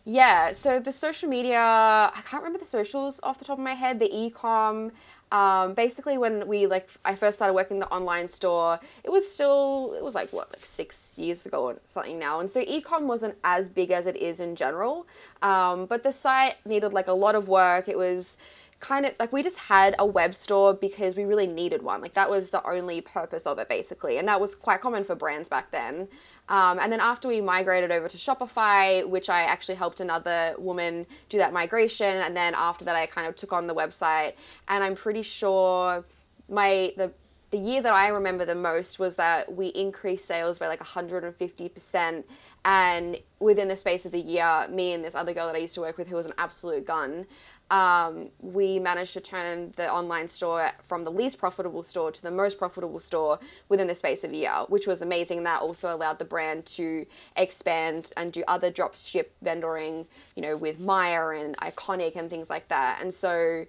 Yeah, 0.05 0.51
so 0.53 0.79
the 0.79 0.91
social 0.91 1.29
media, 1.29 1.59
I 1.59 2.21
can't 2.25 2.41
remember 2.41 2.59
the 2.59 2.65
socials 2.65 3.19
off 3.21 3.37
the 3.37 3.45
top 3.45 3.57
of 3.57 3.63
my 3.63 3.73
head, 3.73 3.99
the 3.99 4.09
e-com, 4.11 4.91
um, 5.31 5.73
basically 5.75 6.17
when 6.17 6.47
we 6.47 6.65
like 6.65 6.89
I 7.05 7.13
first 7.13 7.37
started 7.37 7.53
working 7.53 7.79
the 7.79 7.87
online 7.89 8.27
store, 8.27 8.79
it 9.03 9.11
was 9.11 9.31
still 9.31 9.93
it 9.95 10.03
was 10.03 10.15
like 10.15 10.33
what 10.33 10.51
like 10.51 10.65
six 10.65 11.17
years 11.19 11.45
ago 11.45 11.65
or 11.65 11.77
something 11.85 12.17
now, 12.17 12.39
and 12.39 12.49
so 12.49 12.63
ecom 12.65 13.03
wasn't 13.03 13.35
as 13.43 13.69
big 13.69 13.91
as 13.91 14.07
it 14.07 14.17
is 14.17 14.39
in 14.39 14.55
general. 14.55 15.07
Um, 15.43 15.85
but 15.85 16.01
the 16.03 16.11
site 16.11 16.55
needed 16.65 16.93
like 16.93 17.07
a 17.07 17.13
lot 17.13 17.35
of 17.35 17.47
work. 17.47 17.87
It 17.87 17.97
was 17.97 18.37
kind 18.79 19.05
of 19.05 19.13
like 19.19 19.31
we 19.31 19.43
just 19.43 19.59
had 19.59 19.93
a 19.99 20.05
web 20.05 20.33
store 20.33 20.73
because 20.73 21.15
we 21.15 21.25
really 21.25 21.47
needed 21.47 21.83
one. 21.83 22.01
Like 22.01 22.13
that 22.13 22.29
was 22.29 22.49
the 22.49 22.67
only 22.67 23.01
purpose 23.01 23.45
of 23.45 23.59
it 23.59 23.69
basically, 23.69 24.17
and 24.17 24.27
that 24.27 24.41
was 24.41 24.55
quite 24.55 24.81
common 24.81 25.03
for 25.03 25.13
brands 25.13 25.47
back 25.47 25.69
then. 25.69 26.07
Um, 26.49 26.79
and 26.79 26.91
then 26.91 26.99
after 26.99 27.27
we 27.27 27.41
migrated 27.41 27.91
over 27.91 28.07
to 28.07 28.17
Shopify, 28.17 29.07
which 29.07 29.29
I 29.29 29.43
actually 29.43 29.75
helped 29.75 29.99
another 29.99 30.55
woman 30.57 31.05
do 31.29 31.37
that 31.37 31.53
migration, 31.53 32.17
and 32.17 32.35
then 32.35 32.53
after 32.57 32.83
that 32.85 32.95
I 32.95 33.05
kind 33.05 33.27
of 33.27 33.35
took 33.35 33.53
on 33.53 33.67
the 33.67 33.75
website, 33.75 34.33
and 34.67 34.83
I'm 34.83 34.95
pretty 34.95 35.21
sure 35.21 36.03
my 36.49 36.93
the 36.97 37.11
the 37.51 37.57
year 37.57 37.81
that 37.81 37.93
I 37.93 38.09
remember 38.09 38.45
the 38.45 38.55
most 38.55 38.99
was 38.99 39.15
that 39.15 39.51
we 39.51 39.67
increased 39.67 40.25
sales 40.25 40.59
by 40.59 40.67
like 40.67 40.79
150%. 40.79 42.23
And 42.65 43.17
within 43.39 43.67
the 43.67 43.75
space 43.75 44.05
of 44.05 44.11
the 44.11 44.19
year, 44.19 44.67
me 44.69 44.93
and 44.93 45.03
this 45.03 45.15
other 45.15 45.33
girl 45.33 45.47
that 45.47 45.55
I 45.55 45.59
used 45.59 45.73
to 45.75 45.81
work 45.81 45.97
with, 45.97 46.09
who 46.09 46.15
was 46.15 46.25
an 46.25 46.33
absolute 46.37 46.85
gun, 46.85 47.25
um, 47.71 48.29
we 48.39 48.79
managed 48.79 49.13
to 49.13 49.21
turn 49.21 49.73
the 49.75 49.91
online 49.91 50.27
store 50.27 50.71
from 50.83 51.03
the 51.03 51.11
least 51.11 51.37
profitable 51.37 51.83
store 51.83 52.11
to 52.11 52.21
the 52.21 52.31
most 52.31 52.57
profitable 52.57 52.99
store 52.99 53.39
within 53.69 53.87
the 53.87 53.95
space 53.95 54.23
of 54.23 54.31
a 54.31 54.35
year, 54.35 54.51
which 54.69 54.87
was 54.87 55.01
amazing. 55.01 55.43
That 55.43 55.61
also 55.61 55.95
allowed 55.95 56.19
the 56.19 56.25
brand 56.25 56.65
to 56.67 57.05
expand 57.35 58.11
and 58.17 58.33
do 58.33 58.43
other 58.47 58.71
drop 58.71 58.95
ship 58.95 59.35
vendoring, 59.43 60.07
you 60.35 60.41
know, 60.41 60.57
with 60.57 60.79
Myer 60.79 61.33
and 61.33 61.55
Iconic 61.57 62.15
and 62.15 62.29
things 62.29 62.49
like 62.49 62.67
that. 62.69 62.99
And 63.01 63.13
so, 63.13 63.65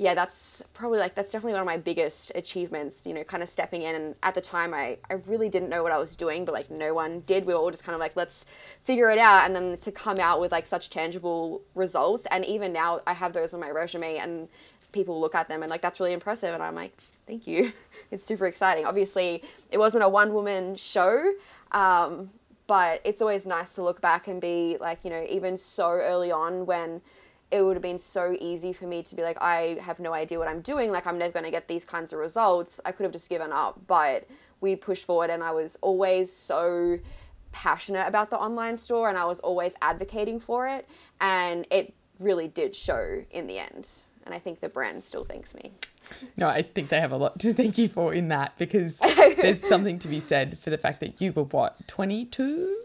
yeah, 0.00 0.14
that's 0.14 0.62
probably 0.72 0.98
like 0.98 1.14
that's 1.14 1.30
definitely 1.30 1.52
one 1.52 1.60
of 1.60 1.66
my 1.66 1.76
biggest 1.76 2.32
achievements, 2.34 3.06
you 3.06 3.12
know, 3.12 3.22
kind 3.22 3.42
of 3.42 3.50
stepping 3.50 3.82
in 3.82 3.94
and 3.94 4.14
at 4.22 4.34
the 4.34 4.40
time 4.40 4.72
I, 4.72 4.96
I 5.10 5.16
really 5.26 5.50
didn't 5.50 5.68
know 5.68 5.82
what 5.82 5.92
I 5.92 5.98
was 5.98 6.16
doing, 6.16 6.46
but 6.46 6.54
like 6.54 6.70
no 6.70 6.94
one 6.94 7.20
did. 7.26 7.44
We 7.44 7.52
were 7.52 7.60
all 7.60 7.70
just 7.70 7.84
kind 7.84 7.92
of 7.92 8.00
like, 8.00 8.16
let's 8.16 8.46
figure 8.82 9.10
it 9.10 9.18
out 9.18 9.44
and 9.44 9.54
then 9.54 9.76
to 9.76 9.92
come 9.92 10.18
out 10.18 10.40
with 10.40 10.52
like 10.52 10.64
such 10.64 10.88
tangible 10.88 11.60
results 11.74 12.26
and 12.30 12.46
even 12.46 12.72
now 12.72 13.00
I 13.06 13.12
have 13.12 13.34
those 13.34 13.52
on 13.52 13.60
my 13.60 13.70
resume 13.70 14.16
and 14.16 14.48
people 14.90 15.20
look 15.20 15.34
at 15.34 15.48
them 15.48 15.62
and 15.62 15.68
like 15.68 15.82
that's 15.82 16.00
really 16.00 16.14
impressive 16.14 16.54
and 16.54 16.62
I'm 16.62 16.74
like, 16.74 16.96
thank 17.26 17.46
you. 17.46 17.72
It's 18.10 18.24
super 18.24 18.46
exciting. 18.46 18.86
Obviously 18.86 19.44
it 19.70 19.78
wasn't 19.78 20.02
a 20.02 20.08
one 20.08 20.32
woman 20.32 20.76
show. 20.76 21.34
Um, 21.70 22.30
but 22.66 23.00
it's 23.04 23.20
always 23.20 23.46
nice 23.46 23.74
to 23.74 23.82
look 23.82 24.00
back 24.00 24.28
and 24.28 24.40
be 24.40 24.78
like, 24.80 25.04
you 25.04 25.10
know, 25.10 25.26
even 25.28 25.56
so 25.56 25.90
early 25.90 26.32
on 26.32 26.66
when 26.66 27.02
it 27.50 27.62
would 27.62 27.74
have 27.74 27.82
been 27.82 27.98
so 27.98 28.36
easy 28.40 28.72
for 28.72 28.86
me 28.86 29.02
to 29.02 29.16
be 29.16 29.22
like, 29.22 29.40
I 29.40 29.78
have 29.82 29.98
no 29.98 30.12
idea 30.12 30.38
what 30.38 30.48
I'm 30.48 30.60
doing. 30.60 30.92
Like, 30.92 31.06
I'm 31.06 31.18
never 31.18 31.32
going 31.32 31.44
to 31.44 31.50
get 31.50 31.68
these 31.68 31.84
kinds 31.84 32.12
of 32.12 32.18
results. 32.18 32.80
I 32.84 32.92
could 32.92 33.04
have 33.04 33.12
just 33.12 33.28
given 33.28 33.52
up. 33.52 33.80
But 33.86 34.28
we 34.60 34.76
pushed 34.76 35.06
forward, 35.06 35.30
and 35.30 35.42
I 35.42 35.50
was 35.52 35.76
always 35.82 36.32
so 36.32 36.98
passionate 37.52 38.06
about 38.06 38.30
the 38.30 38.38
online 38.38 38.76
store 38.76 39.08
and 39.08 39.18
I 39.18 39.24
was 39.24 39.40
always 39.40 39.74
advocating 39.82 40.40
for 40.40 40.68
it. 40.68 40.88
And 41.20 41.66
it 41.70 41.94
really 42.18 42.48
did 42.48 42.74
show 42.74 43.24
in 43.30 43.46
the 43.46 43.58
end. 43.58 43.88
And 44.24 44.34
I 44.34 44.38
think 44.38 44.60
the 44.60 44.68
brand 44.68 45.02
still 45.02 45.24
thanks 45.24 45.54
me. 45.54 45.72
No, 46.36 46.48
I 46.48 46.62
think 46.62 46.88
they 46.88 47.00
have 47.00 47.12
a 47.12 47.16
lot 47.16 47.38
to 47.40 47.52
thank 47.52 47.78
you 47.78 47.88
for 47.88 48.12
in 48.12 48.28
that 48.28 48.56
because 48.58 48.98
there's 49.36 49.66
something 49.66 49.98
to 50.00 50.08
be 50.08 50.20
said 50.20 50.58
for 50.58 50.70
the 50.70 50.78
fact 50.78 51.00
that 51.00 51.20
you 51.20 51.32
were 51.32 51.44
what, 51.44 51.86
22 51.86 52.76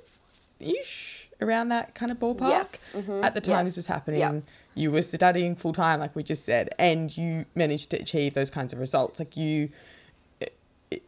ish? 0.59 1.24
Around 1.45 1.69
that 1.69 1.95
kind 1.95 2.11
of 2.11 2.19
ballpark. 2.19 2.49
Yes. 2.49 2.91
Mm-hmm. 2.93 3.23
At 3.23 3.33
the 3.33 3.41
time 3.41 3.65
yes. 3.65 3.67
this 3.67 3.77
was 3.77 3.87
happening, 3.87 4.19
yep. 4.19 4.43
you 4.73 4.91
were 4.91 5.01
studying 5.01 5.55
full 5.55 5.73
time, 5.73 5.99
like 5.99 6.15
we 6.15 6.23
just 6.23 6.43
said, 6.45 6.69
and 6.79 7.15
you 7.15 7.45
managed 7.55 7.91
to 7.91 7.97
achieve 7.97 8.33
those 8.33 8.49
kinds 8.49 8.73
of 8.73 8.79
results. 8.79 9.19
Like 9.19 9.37
you, 9.37 9.69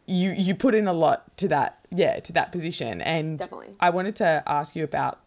you 0.06 0.32
you 0.32 0.56
put 0.56 0.74
in 0.76 0.88
a 0.88 0.94
lot 0.94 1.36
to 1.38 1.48
that, 1.50 1.80
yeah, 1.92 2.20
to 2.20 2.34
that 2.34 2.52
position. 2.52 3.02
And 3.02 3.38
Definitely. 3.38 3.76
I 3.80 3.90
wanted 3.90 4.16
to 4.18 4.44
ask 4.46 4.76
you 4.76 4.84
about. 4.84 5.20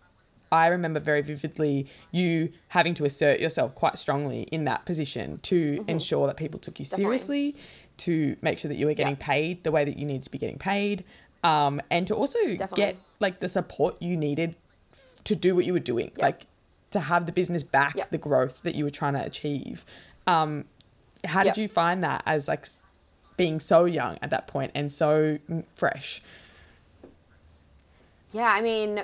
I 0.53 0.67
remember 0.67 0.99
very 0.99 1.23
vividly 1.23 1.87
you 2.11 2.51
having 2.67 2.93
to 2.95 3.05
assert 3.05 3.39
yourself 3.39 3.77
quite 3.77 4.01
strongly 4.01 4.43
in 4.51 4.65
that 4.65 4.85
position 4.85 5.39
to 5.43 5.77
mm-hmm. 5.77 5.89
ensure 5.89 6.27
that 6.27 6.37
people 6.37 6.59
took 6.59 6.81
you 6.81 6.85
Definitely. 6.85 7.05
seriously, 7.05 7.57
to 7.99 8.37
make 8.43 8.59
sure 8.59 8.69
that 8.69 8.75
you 8.75 8.87
were 8.87 8.95
getting 8.95 9.13
yep. 9.13 9.21
paid 9.21 9.63
the 9.63 9.71
way 9.71 9.85
that 9.85 9.97
you 9.97 10.05
need 10.05 10.25
to 10.25 10.31
be 10.31 10.39
getting 10.39 10.59
paid, 10.59 11.05
um, 11.45 11.81
and 11.89 12.05
to 12.09 12.17
also 12.17 12.39
Definitely. 12.41 12.77
get 12.77 12.97
like 13.21 13.39
the 13.39 13.47
support 13.47 14.03
you 14.03 14.17
needed 14.17 14.57
to 15.25 15.35
do 15.35 15.55
what 15.55 15.65
you 15.65 15.73
were 15.73 15.79
doing, 15.79 16.11
like 16.17 16.47
to 16.91 17.01
have 17.01 17.27
the 17.27 17.33
business 17.33 17.63
back 17.63 18.11
the 18.11 18.19
growth 18.19 18.63
that 18.63 18.75
you 18.75 18.85
were 18.85 18.91
trying 18.91 19.15
to 19.15 19.25
achieve. 19.25 19.85
Um, 20.27 20.65
how 21.25 21.43
did 21.43 21.57
you 21.57 21.69
find 21.69 22.03
that 22.05 22.23
as 22.27 22.49
like 22.49 22.67
being 23.37 23.61
so 23.61 23.85
young 23.85 24.19
at 24.23 24.31
that 24.31 24.47
point 24.47 24.73
and 24.75 24.93
so 24.93 25.39
fresh? 25.75 26.23
Yeah, 28.33 28.53
I 28.55 28.61
mean, 28.61 29.03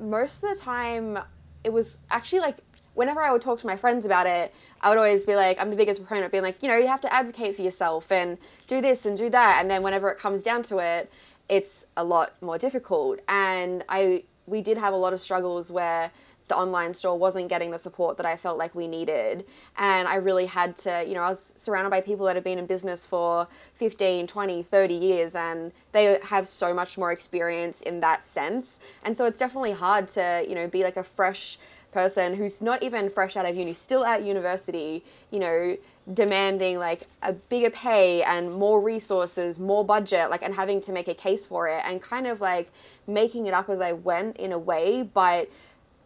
most 0.00 0.42
of 0.42 0.50
the 0.50 0.60
time 0.60 1.18
it 1.64 1.72
was 1.72 2.00
actually 2.10 2.40
like 2.40 2.58
whenever 2.94 3.20
I 3.22 3.32
would 3.32 3.42
talk 3.42 3.60
to 3.60 3.66
my 3.66 3.76
friends 3.76 4.06
about 4.06 4.26
it, 4.26 4.54
I 4.80 4.90
would 4.90 4.98
always 4.98 5.24
be 5.24 5.34
like, 5.34 5.58
I'm 5.58 5.70
the 5.70 5.76
biggest 5.76 6.00
proponent 6.00 6.26
of 6.26 6.32
being 6.32 6.42
like, 6.42 6.62
you 6.62 6.68
know, 6.68 6.76
you 6.76 6.86
have 6.88 7.00
to 7.02 7.12
advocate 7.12 7.56
for 7.56 7.62
yourself 7.62 8.12
and 8.12 8.38
do 8.66 8.80
this 8.80 9.06
and 9.06 9.16
do 9.16 9.30
that. 9.30 9.58
And 9.60 9.70
then 9.70 9.82
whenever 9.82 10.10
it 10.10 10.18
comes 10.18 10.42
down 10.42 10.62
to 10.64 10.78
it, 10.78 11.10
it's 11.48 11.86
a 11.96 12.04
lot 12.04 12.40
more 12.42 12.58
difficult. 12.58 13.20
And 13.26 13.82
I 13.88 14.24
we 14.46 14.60
did 14.60 14.78
have 14.78 14.92
a 14.92 14.96
lot 14.96 15.12
of 15.12 15.20
struggles 15.20 15.70
where 15.70 16.10
the 16.48 16.56
online 16.56 16.92
store 16.92 17.18
wasn't 17.18 17.48
getting 17.48 17.70
the 17.70 17.78
support 17.78 18.16
that 18.18 18.26
I 18.26 18.36
felt 18.36 18.58
like 18.58 18.74
we 18.74 18.86
needed. 18.86 19.46
And 19.78 20.06
I 20.06 20.16
really 20.16 20.46
had 20.46 20.76
to, 20.78 21.04
you 21.06 21.14
know, 21.14 21.22
I 21.22 21.30
was 21.30 21.54
surrounded 21.56 21.90
by 21.90 22.00
people 22.00 22.26
that 22.26 22.34
have 22.34 22.44
been 22.44 22.58
in 22.58 22.66
business 22.66 23.06
for 23.06 23.48
15, 23.76 24.26
20, 24.26 24.62
30 24.62 24.94
years 24.94 25.34
and 25.34 25.72
they 25.92 26.18
have 26.24 26.46
so 26.46 26.74
much 26.74 26.98
more 26.98 27.12
experience 27.12 27.80
in 27.80 28.00
that 28.00 28.24
sense. 28.24 28.80
And 29.04 29.16
so 29.16 29.24
it's 29.24 29.38
definitely 29.38 29.72
hard 29.72 30.08
to, 30.08 30.44
you 30.46 30.54
know, 30.54 30.68
be 30.68 30.82
like 30.82 30.96
a 30.96 31.04
fresh 31.04 31.58
person 31.92 32.34
who's 32.34 32.60
not 32.60 32.82
even 32.82 33.08
fresh 33.08 33.36
out 33.36 33.46
of 33.46 33.56
uni, 33.56 33.72
still 33.72 34.04
at 34.04 34.22
university, 34.22 35.02
you 35.30 35.38
know, 35.38 35.78
demanding 36.12 36.78
like 36.78 37.02
a 37.22 37.32
bigger 37.32 37.70
pay 37.70 38.22
and 38.22 38.52
more 38.52 38.80
resources, 38.80 39.58
more 39.58 39.84
budget, 39.84 40.30
like 40.30 40.42
and 40.42 40.54
having 40.54 40.80
to 40.82 40.92
make 40.92 41.08
a 41.08 41.14
case 41.14 41.46
for 41.46 41.66
it 41.68 41.82
and 41.84 42.02
kind 42.02 42.26
of 42.26 42.40
like 42.40 42.70
making 43.06 43.46
it 43.46 43.54
up 43.54 43.68
as 43.68 43.80
I 43.80 43.92
went 43.92 44.36
in 44.36 44.52
a 44.52 44.58
way, 44.58 45.02
but 45.02 45.50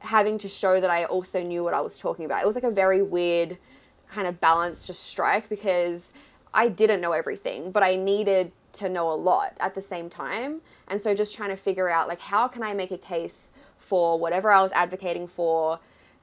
having 0.00 0.38
to 0.38 0.48
show 0.48 0.80
that 0.80 0.90
I 0.90 1.04
also 1.04 1.42
knew 1.42 1.64
what 1.64 1.74
I 1.74 1.80
was 1.80 1.98
talking 1.98 2.24
about. 2.24 2.42
It 2.42 2.46
was 2.46 2.54
like 2.54 2.64
a 2.64 2.70
very 2.70 3.02
weird 3.02 3.58
kind 4.08 4.28
of 4.28 4.40
balance 4.40 4.86
to 4.86 4.92
strike 4.92 5.48
because 5.48 6.12
I 6.54 6.68
didn't 6.68 7.00
know 7.00 7.12
everything, 7.12 7.72
but 7.72 7.82
I 7.82 7.96
needed 7.96 8.52
to 8.74 8.88
know 8.88 9.10
a 9.10 9.14
lot 9.14 9.56
at 9.60 9.74
the 9.74 9.82
same 9.82 10.08
time. 10.08 10.60
And 10.86 11.00
so 11.00 11.14
just 11.14 11.34
trying 11.34 11.50
to 11.50 11.56
figure 11.56 11.88
out 11.88 12.06
like 12.06 12.20
how 12.20 12.46
can 12.46 12.62
I 12.62 12.74
make 12.74 12.92
a 12.92 12.98
case 12.98 13.52
for 13.76 14.18
whatever 14.18 14.50
I 14.50 14.62
was 14.62 14.72
advocating 14.72 15.26
for 15.26 15.80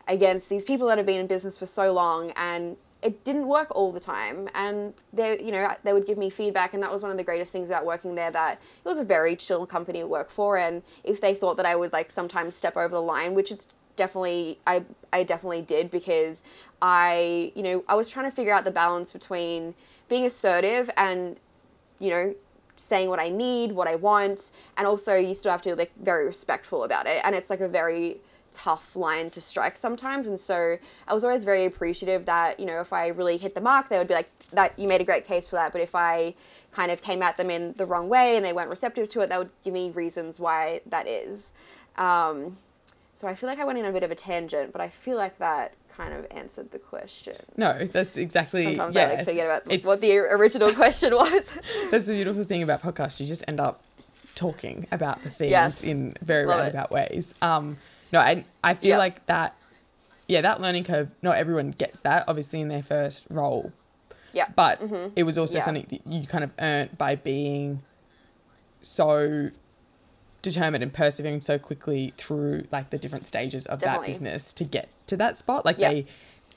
against 0.07 0.49
these 0.49 0.63
people 0.63 0.87
that 0.87 0.97
have 0.97 1.05
been 1.05 1.19
in 1.19 1.27
business 1.27 1.57
for 1.57 1.65
so 1.65 1.91
long 1.91 2.31
and 2.35 2.77
it 3.05 3.23
didn't 3.23 3.47
work 3.47 3.67
all 3.75 3.91
the 3.91 3.99
time 3.99 4.49
and 4.55 4.95
they 5.13 5.39
you 5.39 5.51
know 5.51 5.71
they 5.83 5.93
would 5.93 6.07
give 6.07 6.17
me 6.17 6.27
feedback 6.27 6.73
and 6.73 6.81
that 6.81 6.91
was 6.91 7.03
one 7.03 7.11
of 7.11 7.17
the 7.17 7.23
greatest 7.23 7.53
things 7.53 7.69
about 7.69 7.85
working 7.85 8.15
there 8.15 8.31
that 8.31 8.53
it 8.53 8.87
was 8.87 8.97
a 8.97 9.03
very 9.03 9.35
chill 9.35 9.67
company 9.67 9.99
to 9.99 10.07
work 10.07 10.31
for 10.31 10.57
and 10.57 10.81
if 11.03 11.21
they 11.21 11.35
thought 11.35 11.55
that 11.55 11.67
I 11.67 11.75
would 11.75 11.93
like 11.93 12.09
sometimes 12.09 12.55
step 12.55 12.75
over 12.75 12.89
the 12.89 13.01
line 13.01 13.35
which 13.35 13.51
it's 13.51 13.67
definitely 13.95 14.57
I 14.65 14.83
I 15.13 15.23
definitely 15.23 15.61
did 15.61 15.91
because 15.91 16.41
I 16.81 17.51
you 17.55 17.61
know 17.61 17.83
I 17.87 17.93
was 17.93 18.09
trying 18.09 18.25
to 18.25 18.35
figure 18.35 18.51
out 18.51 18.63
the 18.63 18.71
balance 18.71 19.13
between 19.13 19.75
being 20.09 20.25
assertive 20.25 20.89
and 20.97 21.37
you 21.99 22.09
know 22.09 22.35
saying 22.77 23.07
what 23.07 23.19
I 23.19 23.29
need, 23.29 23.71
what 23.71 23.87
I 23.87 23.95
want, 23.95 24.51
and 24.75 24.85
also 24.85 25.15
you 25.15 25.33
still 25.33 25.51
have 25.51 25.61
to 25.61 25.69
be 25.69 25.75
like 25.75 25.93
very 26.01 26.25
respectful 26.25 26.83
about 26.83 27.07
it. 27.07 27.21
And 27.23 27.33
it's 27.33 27.49
like 27.49 27.61
a 27.61 27.69
very 27.69 28.17
tough 28.55 28.95
line 28.95 29.29
to 29.31 29.41
strike 29.41 29.77
sometimes. 29.77 30.27
And 30.27 30.39
so 30.39 30.77
I 31.07 31.13
was 31.13 31.23
always 31.23 31.43
very 31.43 31.65
appreciative 31.65 32.25
that, 32.25 32.59
you 32.59 32.65
know, 32.65 32.79
if 32.79 32.93
I 32.93 33.09
really 33.09 33.37
hit 33.37 33.53
the 33.53 33.61
mark, 33.61 33.89
they 33.89 33.97
would 33.97 34.07
be 34.07 34.13
like, 34.13 34.37
that 34.49 34.77
you 34.79 34.87
made 34.87 35.01
a 35.01 35.03
great 35.03 35.25
case 35.25 35.47
for 35.49 35.57
that. 35.57 35.71
But 35.71 35.81
if 35.81 35.93
I 35.93 36.35
kind 36.71 36.91
of 36.91 37.01
came 37.01 37.21
at 37.21 37.37
them 37.37 37.49
in 37.49 37.73
the 37.73 37.85
wrong 37.85 38.07
way 38.07 38.35
and 38.35 38.45
they 38.45 38.53
weren't 38.53 38.69
receptive 38.69 39.09
to 39.09 39.21
it, 39.21 39.29
that 39.29 39.39
would 39.39 39.51
give 39.63 39.73
me 39.73 39.91
reasons 39.91 40.39
why 40.39 40.81
that 40.85 41.07
is. 41.07 41.53
Um, 41.97 42.57
so 43.13 43.27
I 43.27 43.35
feel 43.35 43.49
like 43.49 43.59
I 43.59 43.65
went 43.65 43.79
in 43.79 43.85
a 43.85 43.91
bit 43.91 44.03
of 44.03 44.11
a 44.11 44.15
tangent, 44.15 44.71
but 44.71 44.81
I 44.81 44.89
feel 44.89 45.17
like 45.17 45.37
that 45.37 45.73
kind 45.89 46.13
of 46.13 46.27
answered 46.31 46.71
the 46.71 46.79
question. 46.79 47.37
No, 47.55 47.73
that's 47.77 48.17
exactly. 48.17 48.63
Sometimes 48.65 48.95
yeah, 48.95 49.03
I 49.03 49.15
like 49.15 49.25
forget 49.25 49.45
about 49.45 49.71
it's, 49.71 49.83
what 49.85 50.01
the 50.01 50.17
original 50.17 50.73
question 50.73 51.15
was. 51.15 51.57
that's 51.91 52.05
the 52.07 52.13
beautiful 52.13 52.43
thing 52.43 52.63
about 52.63 52.81
podcasts. 52.81 53.19
You 53.19 53.27
just 53.27 53.43
end 53.47 53.59
up 53.59 53.83
talking 54.35 54.87
about 54.91 55.23
the 55.23 55.29
things 55.29 55.51
yes. 55.51 55.83
in 55.83 56.13
very 56.21 56.45
Love 56.45 56.57
roundabout 56.57 56.91
it. 56.91 56.93
ways. 56.93 57.33
Um, 57.41 57.77
no, 58.11 58.19
I 58.19 58.45
I 58.63 58.73
feel 58.73 58.97
like 58.97 59.25
that. 59.27 59.55
Yeah, 60.27 60.41
that 60.41 60.59
learning 60.59 60.85
curve. 60.85 61.09
Not 61.21 61.37
everyone 61.37 61.71
gets 61.71 61.99
that, 62.01 62.25
obviously, 62.27 62.61
in 62.61 62.67
their 62.67 62.81
first 62.81 63.25
role. 63.29 63.71
Yeah. 64.33 64.47
But 64.55 64.81
mm-hmm. 64.81 65.13
it 65.15 65.23
was 65.23 65.37
also 65.37 65.57
yeah. 65.57 65.65
something 65.65 65.85
that 65.89 66.05
you 66.05 66.27
kind 66.27 66.43
of 66.43 66.51
earned 66.59 66.97
by 66.97 67.15
being 67.15 67.83
so 68.81 69.49
determined 70.41 70.83
and 70.83 70.93
persevering 70.93 71.41
so 71.41 71.57
quickly 71.57 72.13
through 72.17 72.65
like 72.71 72.91
the 72.91 72.97
different 72.97 73.25
stages 73.25 73.65
of 73.65 73.79
Definitely. 73.79 74.07
that 74.07 74.11
business 74.11 74.53
to 74.53 74.63
get 74.63 74.89
to 75.07 75.17
that 75.17 75.37
spot. 75.37 75.65
Like 75.65 75.77
they 75.77 76.05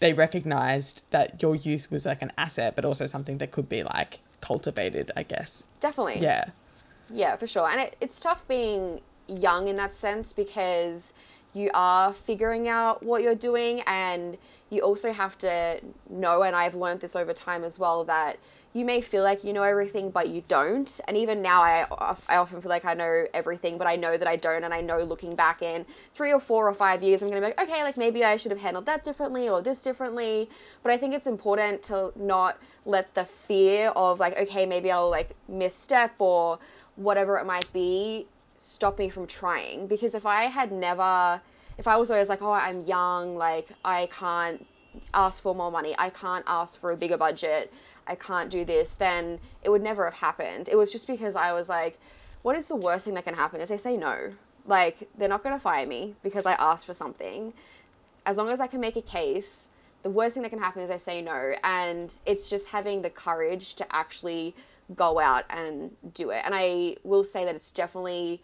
they 0.01 0.13
recognized 0.13 1.05
that 1.11 1.43
your 1.43 1.55
youth 1.55 1.91
was 1.91 2.07
like 2.07 2.23
an 2.23 2.33
asset, 2.37 2.77
but 2.77 2.85
also 2.85 3.07
something 3.07 3.39
that 3.39 3.51
could 3.51 3.69
be 3.69 3.83
like 3.83 4.21
cultivated, 4.41 5.11
I 5.17 5.23
guess. 5.23 5.65
Definitely. 5.81 6.21
Yeah. 6.21 6.45
Yeah, 7.13 7.37
for 7.37 7.47
sure. 7.47 7.69
And 7.69 7.81
it, 7.81 7.97
it's 8.01 8.21
tough 8.21 8.47
being 8.47 9.01
young 9.27 9.69
in 9.69 9.77
that 9.77 9.95
sense 9.95 10.33
because 10.33 11.13
you 11.59 11.71
are 11.75 12.13
figuring 12.13 12.69
out 12.69 13.03
what 13.03 13.23
you're 13.23 13.35
doing 13.35 13.83
and 13.87 14.39
you 14.71 14.83
also 14.83 15.13
have 15.13 15.37
to 15.39 15.81
know 16.09 16.43
and 16.43 16.55
I've 16.55 16.75
learned 16.75 17.01
this 17.01 17.17
over 17.17 17.33
time 17.33 17.65
as 17.65 17.79
well 17.79 18.05
that 18.05 18.39
you 18.75 18.85
may 18.85 19.01
feel 19.01 19.25
like 19.25 19.45
you 19.45 19.53
know 19.53 19.63
everything 19.63 20.11
but 20.11 20.29
you 20.29 20.43
don't. 20.47 21.01
And 21.09 21.17
even 21.17 21.41
now 21.41 21.63
I, 21.63 21.87
I 22.29 22.37
often 22.37 22.61
feel 22.61 22.69
like 22.69 22.85
I 22.85 22.95
know 22.95 23.27
everything 23.33 23.79
but 23.79 23.87
I 23.87 23.97
know 23.97 24.17
that 24.17 24.29
I 24.29 24.37
don't 24.37 24.63
and 24.63 24.75
I 24.75 24.83
know 24.83 25.03
looking 25.03 25.35
back 25.35 25.63
in 25.63 25.87
three 26.13 26.33
or 26.33 26.39
four 26.39 26.69
or 26.69 26.75
five 26.75 27.03
years 27.03 27.23
I'm 27.23 27.29
gonna 27.29 27.41
be 27.41 27.47
like 27.47 27.61
okay 27.61 27.83
like 27.83 27.97
maybe 27.97 28.25
I 28.25 28.37
should 28.37 28.53
have 28.53 28.61
handled 28.61 28.87
that 28.87 29.05
differently 29.05 29.49
or 29.49 29.63
this 29.63 29.83
differently. 29.83 30.51
But 30.83 30.93
I 30.93 30.97
think 30.99 31.15
it's 31.15 31.27
important 31.27 31.83
to 31.85 32.13
not 32.15 32.59
let 32.85 33.15
the 33.15 33.25
fear 33.25 33.89
of 33.97 34.21
like 34.21 34.39
okay 34.39 34.67
maybe 34.67 34.91
I'll 34.91 35.11
like 35.11 35.31
misstep 35.49 36.21
or 36.21 36.59
whatever 36.97 37.39
it 37.39 37.47
might 37.47 37.73
be 37.73 38.27
stop 38.59 38.99
me 38.99 39.09
from 39.09 39.27
trying 39.27 39.87
because 39.87 40.15
if 40.15 40.27
I 40.27 40.45
had 40.45 40.73
never 40.73 41.41
if 41.79 41.87
I 41.87 41.97
was 41.97 42.11
always 42.11 42.29
like 42.29 42.43
oh 42.43 42.53
I'm 42.53 42.83
young 42.83 43.37
like 43.37 43.69
I 43.85 44.07
can't 44.07 44.67
ask 45.15 45.43
for 45.43 45.55
more 45.55 45.71
money. 45.71 45.95
I 45.99 46.11
can't 46.11 46.45
ask 46.47 46.79
for 46.79 46.91
a 46.91 46.97
bigger 46.97 47.17
budget. 47.17 47.73
I 48.07 48.15
can't 48.15 48.51
do 48.51 48.65
this. 48.65 48.95
Then 48.95 49.39
it 49.63 49.71
would 49.71 49.83
never 49.83 50.05
have 50.05 50.15
happened. 50.15 50.69
It 50.69 50.77
was 50.77 50.93
just 50.93 51.07
because 51.07 51.37
I 51.37 51.53
was 51.53 51.69
like, 51.69 51.99
what 52.43 52.57
is 52.57 52.69
the 52.69 52.77
worst 52.77 53.05
thing 53.05 53.15
that 53.15 53.25
can 53.25 53.35
happen? 53.35 53.61
Is 53.61 53.69
they 53.69 53.77
say 53.77 53.97
no. 53.97 54.31
Like 54.67 55.09
they're 55.17 55.29
not 55.29 55.43
going 55.43 55.55
to 55.55 55.61
fire 55.61 55.87
me 55.87 56.15
because 56.23 56.47
I 56.47 56.53
asked 56.53 56.87
for 56.87 56.95
something. 56.95 57.53
As 58.27 58.37
long 58.37 58.49
as 58.51 58.61
I 58.61 58.67
can 58.67 58.81
make 58.81 58.97
a 58.97 59.03
case, 59.03 59.69
the 60.03 60.11
worst 60.11 60.35
thing 60.35 60.43
that 60.43 60.51
can 60.51 60.59
happen 60.59 60.83
is 60.83 60.91
I 60.91 60.97
say 60.97 61.23
no. 61.23 61.55
And 61.65 62.13
it's 62.27 62.51
just 62.51 62.71
having 62.71 63.03
the 63.03 63.11
courage 63.11 63.75
to 63.75 63.87
actually 63.95 64.55
go 64.95 65.19
out 65.19 65.45
and 65.51 65.95
do 66.15 66.31
it. 66.31 66.43
And 66.45 66.55
I 66.55 66.97
will 67.05 67.25
say 67.25 67.45
that 67.45 67.55
it's 67.55 67.71
definitely 67.73 68.43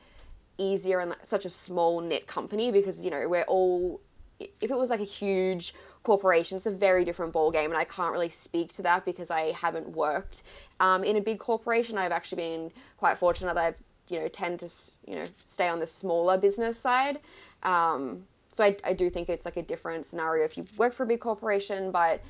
easier 0.59 1.01
in 1.01 1.15
such 1.23 1.45
a 1.45 1.49
small 1.49 2.01
knit 2.01 2.27
company 2.27 2.71
because 2.71 3.05
you 3.05 3.11
know 3.11 3.29
we're 3.29 3.43
all 3.43 4.01
if 4.39 4.71
it 4.71 4.77
was 4.77 4.91
like 4.91 5.01
a 5.01 5.05
huge 5.05 5.75
corporation 6.03 6.57
it's 6.57 6.67
a 6.67 6.71
very 6.71 7.03
different 7.03 7.33
ball 7.33 7.51
game 7.51 7.71
and 7.71 7.77
i 7.77 7.85
can't 7.85 8.13
really 8.13 8.29
speak 8.29 8.73
to 8.73 8.83
that 8.83 9.05
because 9.05 9.31
i 9.31 9.51
haven't 9.53 9.89
worked 9.89 10.43
um, 10.79 11.03
in 11.03 11.17
a 11.17 11.21
big 11.21 11.39
corporation 11.39 11.99
i've 11.99 12.13
actually 12.13 12.37
been 12.37 12.73
quite 12.99 13.19
fortunate 13.19 13.55
that 13.55 13.65
i've 13.65 13.79
you 14.09 14.21
know 14.21 14.29
tend 14.29 14.61
to 14.61 14.69
you 15.09 15.15
know 15.15 15.25
stay 15.37 15.67
on 15.67 15.81
the 15.81 15.87
smaller 15.87 16.39
business 16.39 16.79
side 16.79 17.19
um, 17.63 18.25
so 18.53 18.63
I, 18.63 18.77
I 18.85 18.93
do 18.93 19.11
think 19.11 19.29
it's 19.29 19.47
like 19.47 19.57
a 19.57 19.63
different 19.63 20.07
scenario 20.07 20.45
if 20.45 20.57
you 20.57 20.65
work 20.79 20.93
for 20.93 21.03
a 21.03 21.07
big 21.07 21.21
corporation 21.21 21.91
but 21.91 22.23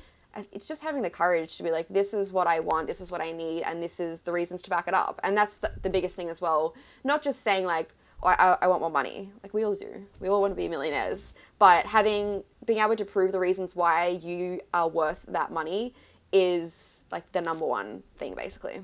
it's 0.51 0.67
just 0.67 0.83
having 0.83 1.01
the 1.01 1.09
courage 1.09 1.57
to 1.57 1.63
be 1.63 1.71
like 1.71 1.87
this 1.89 2.13
is 2.13 2.31
what 2.31 2.47
i 2.47 2.59
want 2.59 2.87
this 2.87 2.99
is 2.99 3.11
what 3.11 3.21
i 3.21 3.31
need 3.31 3.63
and 3.63 3.81
this 3.81 3.99
is 3.99 4.21
the 4.21 4.31
reasons 4.31 4.61
to 4.63 4.69
back 4.69 4.87
it 4.87 4.93
up. 4.93 5.19
And 5.23 5.35
that's 5.35 5.57
the, 5.57 5.71
the 5.81 5.89
biggest 5.89 6.15
thing 6.15 6.29
as 6.29 6.41
well. 6.41 6.75
Not 7.03 7.21
just 7.21 7.41
saying 7.41 7.65
like 7.65 7.93
oh, 8.23 8.27
I, 8.27 8.57
I 8.61 8.67
want 8.67 8.81
more 8.81 8.89
money. 8.89 9.31
Like 9.43 9.53
we 9.53 9.63
all 9.63 9.75
do. 9.75 10.05
We 10.19 10.27
all 10.27 10.41
want 10.41 10.51
to 10.51 10.55
be 10.55 10.67
millionaires. 10.67 11.33
But 11.59 11.85
having 11.85 12.43
being 12.65 12.79
able 12.79 12.95
to 12.95 13.05
prove 13.05 13.31
the 13.31 13.39
reasons 13.39 13.75
why 13.75 14.07
you 14.07 14.61
are 14.73 14.89
worth 14.89 15.25
that 15.27 15.51
money 15.51 15.93
is 16.31 17.03
like 17.11 17.31
the 17.31 17.41
number 17.41 17.65
one 17.65 18.03
thing 18.17 18.35
basically. 18.35 18.81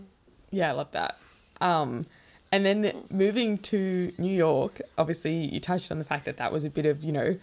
Yeah 0.51 0.69
i 0.69 0.71
love 0.71 0.91
that. 0.91 1.17
Um 1.59 2.05
and 2.53 2.65
then 2.65 3.03
moving 3.13 3.57
to 3.59 4.11
New 4.17 4.35
York, 4.35 4.81
obviously 4.97 5.45
you 5.45 5.61
touched 5.61 5.89
on 5.89 5.99
the 5.99 6.03
fact 6.03 6.25
that 6.25 6.35
that 6.35 6.51
was 6.51 6.65
a 6.65 6.69
bit 6.69 6.85
of, 6.85 7.01
you 7.01 7.13
know, 7.13 7.37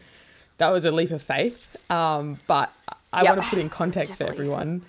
that 0.58 0.72
was 0.72 0.84
a 0.84 0.90
leap 0.90 1.10
of 1.10 1.22
faith. 1.22 1.90
Um, 1.90 2.38
but 2.46 2.72
I 3.12 3.22
yep. 3.22 3.36
want 3.36 3.44
to 3.44 3.50
put 3.50 3.58
in 3.58 3.70
context 3.70 4.18
Definitely. 4.18 4.46
for 4.46 4.52
everyone 4.52 4.82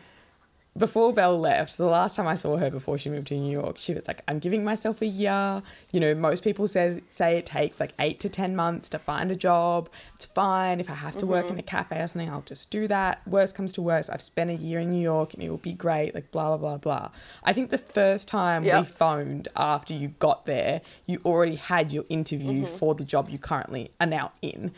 before 0.79 1.11
Belle 1.11 1.37
left, 1.37 1.77
the 1.77 1.85
last 1.85 2.15
time 2.15 2.25
I 2.27 2.35
saw 2.35 2.55
her 2.57 2.69
before 2.69 2.97
she 2.97 3.09
moved 3.09 3.27
to 3.27 3.35
New 3.35 3.51
York, 3.51 3.77
she 3.77 3.93
was 3.93 4.07
like, 4.07 4.21
I'm 4.27 4.39
giving 4.39 4.63
myself 4.63 5.01
a 5.01 5.05
year. 5.05 5.61
You 5.91 5.99
know, 5.99 6.15
most 6.15 6.43
people 6.43 6.67
says 6.67 7.01
say 7.09 7.37
it 7.37 7.45
takes 7.45 7.79
like 7.79 7.93
eight 7.99 8.19
to 8.21 8.29
ten 8.29 8.55
months 8.55 8.87
to 8.89 8.99
find 8.99 9.31
a 9.31 9.35
job. 9.35 9.89
It's 10.15 10.25
fine. 10.25 10.79
If 10.79 10.89
I 10.89 10.93
have 10.93 11.13
to 11.13 11.19
mm-hmm. 11.19 11.29
work 11.29 11.49
in 11.49 11.59
a 11.59 11.63
cafe 11.63 11.99
or 11.99 12.07
something, 12.07 12.29
I'll 12.29 12.41
just 12.41 12.71
do 12.71 12.87
that. 12.87 13.27
Worst 13.27 13.55
comes 13.55 13.73
to 13.73 13.81
worst, 13.81 14.09
I've 14.11 14.21
spent 14.21 14.49
a 14.51 14.55
year 14.55 14.79
in 14.79 14.91
New 14.91 15.01
York 15.01 15.33
and 15.33 15.43
it 15.43 15.49
will 15.49 15.57
be 15.57 15.73
great, 15.73 16.15
like 16.15 16.31
blah 16.31 16.55
blah 16.55 16.57
blah 16.57 16.77
blah. 16.77 17.09
I 17.43 17.51
think 17.51 17.71
the 17.71 17.77
first 17.77 18.27
time 18.27 18.63
yep. 18.63 18.81
we 18.81 18.85
phoned 18.85 19.49
after 19.55 19.93
you 19.93 20.09
got 20.19 20.45
there, 20.45 20.81
you 21.07 21.19
already 21.25 21.55
had 21.55 21.91
your 21.91 22.05
interview 22.09 22.63
mm-hmm. 22.63 22.77
for 22.77 22.95
the 22.95 23.03
job 23.03 23.29
you 23.29 23.37
currently 23.37 23.91
are 23.99 24.07
now 24.07 24.31
in. 24.41 24.71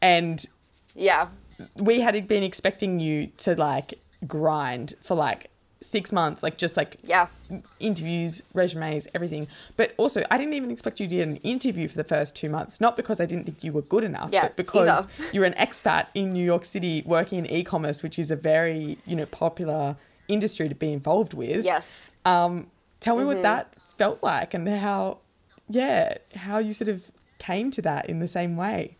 And 0.00 0.44
yeah. 0.94 1.28
We 1.76 2.00
had 2.00 2.28
been 2.28 2.42
expecting 2.42 3.00
you 3.00 3.28
to 3.38 3.56
like 3.56 3.94
grind 4.26 4.94
for 5.02 5.16
like 5.16 5.50
six 5.80 6.12
months, 6.12 6.42
like 6.42 6.56
just 6.56 6.76
like 6.76 6.98
yeah, 7.02 7.26
interviews, 7.80 8.42
resumes, 8.54 9.08
everything. 9.14 9.48
But 9.76 9.92
also, 9.96 10.22
I 10.30 10.38
didn't 10.38 10.54
even 10.54 10.70
expect 10.70 11.00
you 11.00 11.08
to 11.08 11.16
get 11.16 11.28
an 11.28 11.36
interview 11.38 11.88
for 11.88 11.96
the 11.96 12.04
first 12.04 12.36
two 12.36 12.48
months, 12.48 12.80
not 12.80 12.96
because 12.96 13.20
I 13.20 13.26
didn't 13.26 13.44
think 13.44 13.64
you 13.64 13.72
were 13.72 13.82
good 13.82 14.04
enough, 14.04 14.30
yeah, 14.32 14.42
but 14.42 14.56
because 14.56 15.06
you're 15.32 15.44
an 15.44 15.54
expat 15.54 16.08
in 16.14 16.32
New 16.32 16.44
York 16.44 16.64
City 16.64 17.02
working 17.04 17.38
in 17.40 17.46
e-commerce, 17.46 18.02
which 18.02 18.18
is 18.18 18.30
a 18.30 18.36
very 18.36 18.98
you 19.04 19.16
know 19.16 19.26
popular 19.26 19.96
industry 20.28 20.68
to 20.68 20.74
be 20.74 20.92
involved 20.92 21.34
with. 21.34 21.64
Yes. 21.64 22.12
Um, 22.24 22.68
tell 23.00 23.16
me 23.16 23.20
mm-hmm. 23.20 23.28
what 23.28 23.42
that 23.42 23.74
felt 23.96 24.22
like 24.22 24.54
and 24.54 24.68
how, 24.68 25.18
yeah, 25.68 26.18
how 26.36 26.58
you 26.58 26.72
sort 26.72 26.88
of 26.88 27.10
came 27.38 27.70
to 27.72 27.82
that 27.82 28.08
in 28.08 28.20
the 28.20 28.28
same 28.28 28.56
way. 28.56 28.96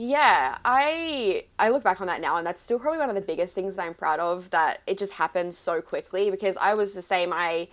Yeah, 0.00 0.56
I 0.64 1.42
I 1.58 1.70
look 1.70 1.82
back 1.82 2.00
on 2.00 2.06
that 2.06 2.20
now 2.20 2.36
and 2.36 2.46
that's 2.46 2.62
still 2.62 2.78
probably 2.78 3.00
one 3.00 3.08
of 3.08 3.16
the 3.16 3.20
biggest 3.20 3.52
things 3.52 3.74
that 3.74 3.82
I'm 3.84 3.94
proud 3.94 4.20
of 4.20 4.48
that 4.50 4.80
it 4.86 4.96
just 4.96 5.14
happened 5.14 5.56
so 5.56 5.82
quickly 5.82 6.30
because 6.30 6.56
I 6.56 6.74
was 6.74 6.94
the 6.94 7.02
same 7.02 7.32
I 7.32 7.66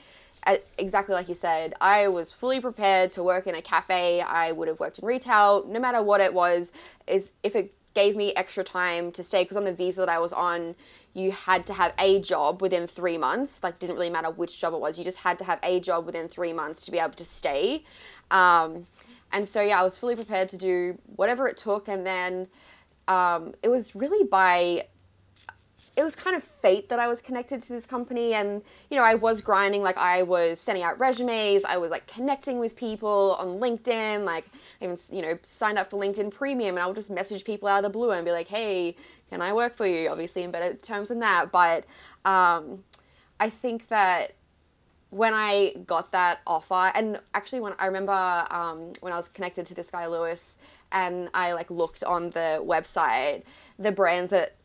exactly 0.80 1.14
like 1.14 1.30
you 1.30 1.36
said, 1.36 1.76
I 1.80 2.08
was 2.08 2.32
fully 2.32 2.60
prepared 2.60 3.12
to 3.12 3.22
work 3.22 3.46
in 3.46 3.54
a 3.54 3.62
cafe. 3.62 4.22
I 4.22 4.54
would 4.54 4.68
have 4.68 4.80
worked 4.80 4.98
in 4.98 5.06
retail, 5.06 5.66
no 5.68 5.80
matter 5.80 6.02
what 6.02 6.20
it 6.20 6.34
was. 6.34 6.72
Is 7.06 7.32
if 7.44 7.56
it 7.56 7.76
gave 7.94 8.16
me 8.16 8.34
extra 8.36 8.64
time 8.64 9.12
to 9.14 9.24
stay, 9.24 9.44
because 9.44 9.58
on 9.58 9.66
the 9.66 9.74
visa 9.74 10.02
that 10.02 10.10
I 10.10 10.18
was 10.18 10.34
on, 10.34 10.76
you 11.14 11.32
had 11.32 11.68
to 11.68 11.74
have 11.74 11.94
a 12.00 12.20
job 12.20 12.62
within 12.62 12.88
three 12.88 13.18
months. 13.18 13.64
Like, 13.64 13.80
didn't 13.80 13.96
really 13.96 14.10
matter 14.10 14.30
which 14.32 14.60
job 14.60 14.74
it 14.74 14.80
was. 14.80 14.98
You 14.98 15.06
just 15.06 15.20
had 15.20 15.40
to 15.40 15.46
have 15.46 15.60
a 15.64 15.80
job 15.80 16.06
within 16.06 16.28
three 16.28 16.54
months 16.54 16.86
to 16.86 16.92
be 16.92 17.00
able 17.00 17.14
to 17.14 17.26
stay. 17.26 17.84
Um, 18.32 18.86
and 19.36 19.46
so, 19.46 19.62
yeah, 19.62 19.82
I 19.82 19.84
was 19.84 19.98
fully 19.98 20.16
prepared 20.16 20.48
to 20.50 20.58
do 20.58 20.98
whatever 21.18 21.46
it 21.46 21.58
took. 21.58 21.90
And 21.90 22.08
then 22.08 22.48
um, 23.10 23.54
it 23.62 23.68
was 23.68 23.94
really 23.94 24.26
by, 24.26 24.88
it 25.98 26.04
was 26.06 26.16
kind 26.16 26.38
of 26.38 26.44
fate 26.44 26.88
that 26.88 27.00
I 27.00 27.10
was 27.10 27.22
connected 27.22 27.62
to 27.64 27.74
this 27.74 27.86
company. 27.86 28.34
And, 28.34 28.62
you 28.90 28.96
know, 28.96 29.04
I 29.04 29.16
was 29.16 29.42
grinding, 29.42 29.84
like, 29.84 29.98
I 29.98 30.24
was 30.24 30.62
sending 30.62 30.86
out 30.86 30.98
resumes, 31.02 31.66
I 31.66 31.76
was 31.76 31.92
like 31.92 32.08
connecting 32.08 32.60
with 32.60 32.78
people 32.78 33.36
on 33.38 33.60
LinkedIn, 33.60 34.24
like, 34.24 34.46
even, 34.80 34.96
you 35.12 35.22
know, 35.22 35.38
signed 35.42 35.78
up 35.78 35.90
for 35.90 36.00
LinkedIn 36.00 36.34
Premium. 36.34 36.78
And 36.78 36.84
I 36.84 36.88
would 36.88 36.96
just 36.96 37.12
message 37.12 37.44
people 37.44 37.68
out 37.68 37.84
of 37.84 37.84
the 37.84 37.90
blue 37.90 38.12
and 38.12 38.24
be 38.24 38.32
like, 38.32 38.48
hey, 38.48 38.96
can 39.30 39.42
I 39.42 39.52
work 39.52 39.76
for 39.76 39.86
you? 39.86 40.08
Obviously, 40.10 40.44
in 40.44 40.52
better 40.52 40.76
terms 40.76 41.10
than 41.10 41.20
that. 41.20 41.52
But 41.52 41.84
um, 42.24 42.86
I 43.38 43.50
think 43.50 43.90
that 43.90 44.36
when 45.16 45.34
I 45.34 45.74
got 45.88 46.12
that 46.12 46.42
offer, 46.46 46.92
and 46.94 47.22
actually 47.34 47.62
when 47.62 47.74
I 47.80 47.86
remember 47.86 48.12
um, 48.52 48.92
when 49.00 49.14
I 49.14 49.16
was 49.16 49.30
connected 49.30 49.66
to 49.68 49.74
this 49.74 49.90
guy 49.90 50.08
Lewis, 50.08 50.58
and 50.92 51.30
I 51.34 51.54
like 51.54 51.72
looked 51.72 52.04
on 52.04 52.32
the 52.32 52.62
website, 52.62 53.44
the 53.80 53.94
brands 53.94 54.32
that 54.32 54.58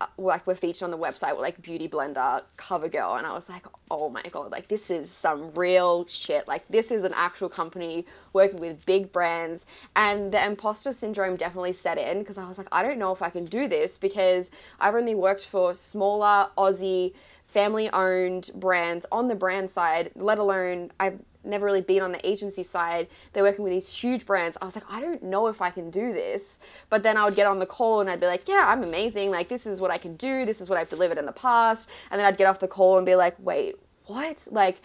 uh, 0.00 0.06
like 0.18 0.44
were 0.44 0.56
featured 0.56 0.82
on 0.82 0.90
the 0.90 0.98
website 0.98 1.36
were 1.36 1.42
like 1.42 1.62
Beauty 1.62 1.88
Blender, 1.88 2.42
CoverGirl, 2.58 3.16
and 3.16 3.24
I 3.28 3.32
was 3.32 3.48
like, 3.48 3.64
oh 3.92 4.08
my 4.08 4.22
god, 4.32 4.50
like 4.50 4.66
this 4.66 4.90
is 4.90 5.08
some 5.08 5.52
real 5.54 6.04
shit. 6.06 6.48
Like 6.48 6.66
this 6.66 6.90
is 6.90 7.04
an 7.04 7.12
actual 7.14 7.48
company 7.48 8.04
working 8.32 8.58
with 8.58 8.84
big 8.84 9.12
brands, 9.12 9.66
and 9.94 10.32
the 10.32 10.44
imposter 10.44 10.92
syndrome 10.92 11.36
definitely 11.36 11.74
set 11.74 11.96
in 11.96 12.18
because 12.18 12.38
I 12.38 12.48
was 12.48 12.58
like, 12.58 12.66
I 12.72 12.82
don't 12.82 12.98
know 12.98 13.12
if 13.12 13.22
I 13.22 13.30
can 13.30 13.44
do 13.44 13.68
this 13.68 13.98
because 13.98 14.50
I've 14.80 14.96
only 14.96 15.14
worked 15.14 15.46
for 15.46 15.74
smaller 15.74 16.50
Aussie 16.58 17.12
family 17.52 17.90
owned 17.92 18.50
brands 18.54 19.04
on 19.12 19.28
the 19.28 19.34
brand 19.34 19.70
side, 19.70 20.10
let 20.14 20.38
alone 20.38 20.90
I've 20.98 21.22
never 21.44 21.66
really 21.66 21.80
been 21.80 22.02
on 22.02 22.12
the 22.12 22.26
agency 22.26 22.62
side. 22.62 23.08
They're 23.32 23.42
working 23.42 23.64
with 23.64 23.72
these 23.72 23.92
huge 23.92 24.24
brands. 24.24 24.56
I 24.62 24.64
was 24.64 24.74
like, 24.74 24.84
I 24.88 25.00
don't 25.00 25.22
know 25.22 25.48
if 25.48 25.60
I 25.60 25.70
can 25.70 25.90
do 25.90 26.12
this. 26.12 26.60
But 26.88 27.02
then 27.02 27.16
I 27.16 27.24
would 27.24 27.34
get 27.34 27.46
on 27.46 27.58
the 27.58 27.66
call 27.66 28.00
and 28.00 28.08
I'd 28.08 28.20
be 28.20 28.26
like, 28.26 28.48
yeah, 28.48 28.64
I'm 28.66 28.82
amazing. 28.82 29.30
Like, 29.30 29.48
this 29.48 29.66
is 29.66 29.80
what 29.80 29.90
I 29.90 29.98
can 29.98 30.16
do. 30.16 30.46
This 30.46 30.60
is 30.60 30.70
what 30.70 30.78
I've 30.78 30.88
delivered 30.88 31.18
in 31.18 31.26
the 31.26 31.32
past. 31.32 31.90
And 32.10 32.18
then 32.18 32.26
I'd 32.26 32.38
get 32.38 32.46
off 32.46 32.60
the 32.60 32.68
call 32.68 32.96
and 32.96 33.04
be 33.04 33.16
like, 33.16 33.34
wait, 33.38 33.76
what? 34.06 34.48
Like, 34.50 34.80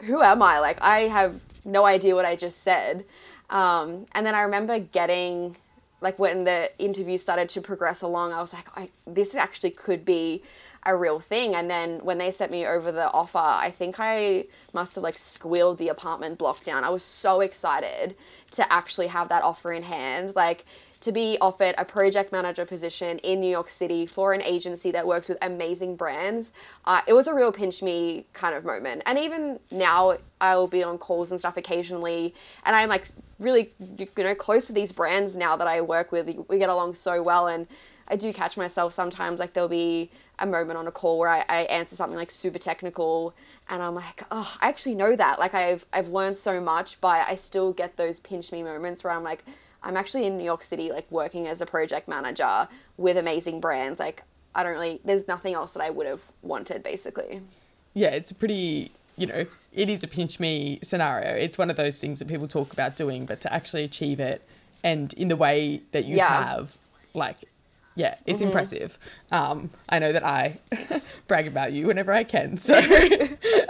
who 0.00 0.22
am 0.22 0.42
I? 0.42 0.58
Like, 0.58 0.78
I 0.82 1.02
have 1.02 1.42
no 1.64 1.86
idea 1.86 2.14
what 2.14 2.24
I 2.24 2.36
just 2.36 2.62
said. 2.62 3.04
Um, 3.48 4.06
and 4.12 4.26
then 4.26 4.34
I 4.34 4.42
remember 4.42 4.78
getting, 4.80 5.56
like, 6.00 6.18
when 6.18 6.44
the 6.44 6.68
interview 6.78 7.16
started 7.16 7.48
to 7.50 7.60
progress 7.60 8.02
along, 8.02 8.32
I 8.32 8.40
was 8.40 8.52
like, 8.52 8.66
I, 8.76 8.90
this 9.06 9.34
actually 9.34 9.70
could 9.70 10.04
be 10.04 10.42
a 10.86 10.96
real 10.96 11.20
thing. 11.20 11.54
And 11.54 11.70
then 11.70 12.00
when 12.02 12.18
they 12.18 12.30
sent 12.30 12.52
me 12.52 12.64
over 12.66 12.92
the 12.92 13.10
offer, 13.12 13.38
I 13.38 13.70
think 13.70 13.96
I 13.98 14.46
must 14.72 14.94
have 14.94 15.04
like 15.04 15.18
squealed 15.18 15.78
the 15.78 15.88
apartment 15.88 16.38
block 16.38 16.62
down. 16.64 16.84
I 16.84 16.90
was 16.90 17.02
so 17.02 17.40
excited 17.40 18.16
to 18.52 18.72
actually 18.72 19.08
have 19.08 19.28
that 19.28 19.42
offer 19.42 19.72
in 19.72 19.82
hand. 19.82 20.34
Like 20.36 20.64
to 21.00 21.12
be 21.12 21.36
offered 21.40 21.74
a 21.78 21.84
project 21.84 22.32
manager 22.32 22.64
position 22.64 23.18
in 23.18 23.40
New 23.40 23.50
York 23.50 23.68
City 23.68 24.06
for 24.06 24.32
an 24.32 24.42
agency 24.42 24.90
that 24.90 25.06
works 25.06 25.28
with 25.28 25.38
amazing 25.42 25.94
brands, 25.94 26.52
uh, 26.84 27.00
it 27.06 27.12
was 27.12 27.26
a 27.26 27.34
real 27.34 27.52
pinch 27.52 27.82
me 27.82 28.24
kind 28.32 28.54
of 28.54 28.64
moment. 28.64 29.02
And 29.06 29.18
even 29.18 29.60
now, 29.70 30.16
I'll 30.40 30.66
be 30.66 30.82
on 30.82 30.98
calls 30.98 31.30
and 31.30 31.38
stuff 31.38 31.56
occasionally, 31.56 32.34
and 32.64 32.74
I'm 32.74 32.88
like 32.88 33.06
really, 33.38 33.70
you 33.98 34.08
know, 34.16 34.34
close 34.34 34.66
to 34.66 34.72
these 34.72 34.90
brands 34.92 35.36
now 35.36 35.56
that 35.56 35.68
I 35.68 35.80
work 35.80 36.12
with. 36.12 36.28
We 36.48 36.58
get 36.58 36.70
along 36.70 36.94
so 36.94 37.22
well, 37.22 37.46
and 37.46 37.66
I 38.08 38.16
do 38.16 38.32
catch 38.32 38.56
myself 38.56 38.92
sometimes 38.92 39.38
like 39.38 39.52
there'll 39.52 39.68
be 39.68 40.10
a 40.38 40.46
moment 40.46 40.78
on 40.78 40.86
a 40.86 40.92
call 40.92 41.18
where 41.18 41.28
I, 41.28 41.44
I 41.48 41.62
answer 41.62 41.96
something 41.96 42.16
like 42.16 42.30
super 42.30 42.58
technical 42.58 43.34
and 43.68 43.82
I'm 43.82 43.94
like, 43.94 44.22
oh, 44.30 44.56
I 44.60 44.68
actually 44.68 44.94
know 44.94 45.16
that. 45.16 45.38
Like 45.38 45.54
I've 45.54 45.86
I've 45.92 46.08
learned 46.08 46.36
so 46.36 46.60
much, 46.60 47.00
but 47.00 47.26
I 47.28 47.34
still 47.34 47.72
get 47.72 47.96
those 47.96 48.20
pinch 48.20 48.52
me 48.52 48.62
moments 48.62 49.02
where 49.02 49.12
I'm 49.12 49.22
like, 49.22 49.44
I'm 49.82 49.96
actually 49.96 50.26
in 50.26 50.36
New 50.36 50.44
York 50.44 50.62
City, 50.62 50.90
like 50.90 51.10
working 51.10 51.46
as 51.46 51.60
a 51.60 51.66
project 51.66 52.08
manager 52.08 52.68
with 52.96 53.16
amazing 53.16 53.60
brands. 53.60 53.98
Like 53.98 54.22
I 54.54 54.62
don't 54.62 54.72
really 54.72 55.00
there's 55.04 55.26
nothing 55.26 55.54
else 55.54 55.72
that 55.72 55.82
I 55.82 55.90
would 55.90 56.06
have 56.06 56.22
wanted 56.42 56.82
basically. 56.82 57.40
Yeah, 57.94 58.10
it's 58.10 58.30
a 58.30 58.34
pretty 58.34 58.92
you 59.16 59.26
know, 59.26 59.46
it 59.72 59.88
is 59.88 60.04
a 60.04 60.08
pinch 60.08 60.38
me 60.38 60.78
scenario. 60.82 61.34
It's 61.34 61.56
one 61.56 61.70
of 61.70 61.76
those 61.76 61.96
things 61.96 62.18
that 62.18 62.28
people 62.28 62.46
talk 62.46 62.72
about 62.72 62.96
doing, 62.96 63.24
but 63.24 63.40
to 63.40 63.52
actually 63.52 63.84
achieve 63.84 64.20
it 64.20 64.42
and 64.84 65.12
in 65.14 65.28
the 65.28 65.36
way 65.36 65.80
that 65.92 66.04
you 66.04 66.16
yeah. 66.16 66.44
have, 66.44 66.76
like 67.14 67.38
yeah, 67.96 68.16
it's 68.26 68.38
mm-hmm. 68.38 68.48
impressive. 68.48 68.98
Um, 69.32 69.70
I 69.88 69.98
know 69.98 70.12
that 70.12 70.24
I 70.24 70.60
brag 71.26 71.46
about 71.46 71.72
you 71.72 71.86
whenever 71.86 72.12
I 72.12 72.24
can. 72.24 72.58
So 72.58 72.74
the... 72.80 73.68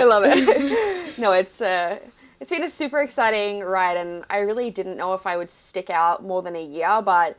I 0.00 0.04
love 0.04 0.22
it. 0.24 1.18
no, 1.18 1.32
it's 1.32 1.60
uh, 1.60 1.98
it's 2.40 2.50
been 2.50 2.62
a 2.62 2.70
super 2.70 3.00
exciting 3.00 3.60
ride, 3.60 3.96
and 3.96 4.24
I 4.30 4.38
really 4.38 4.70
didn't 4.70 4.96
know 4.96 5.14
if 5.14 5.26
I 5.26 5.36
would 5.36 5.50
stick 5.50 5.90
out 5.90 6.22
more 6.22 6.42
than 6.42 6.54
a 6.56 6.64
year, 6.64 7.02
but 7.04 7.36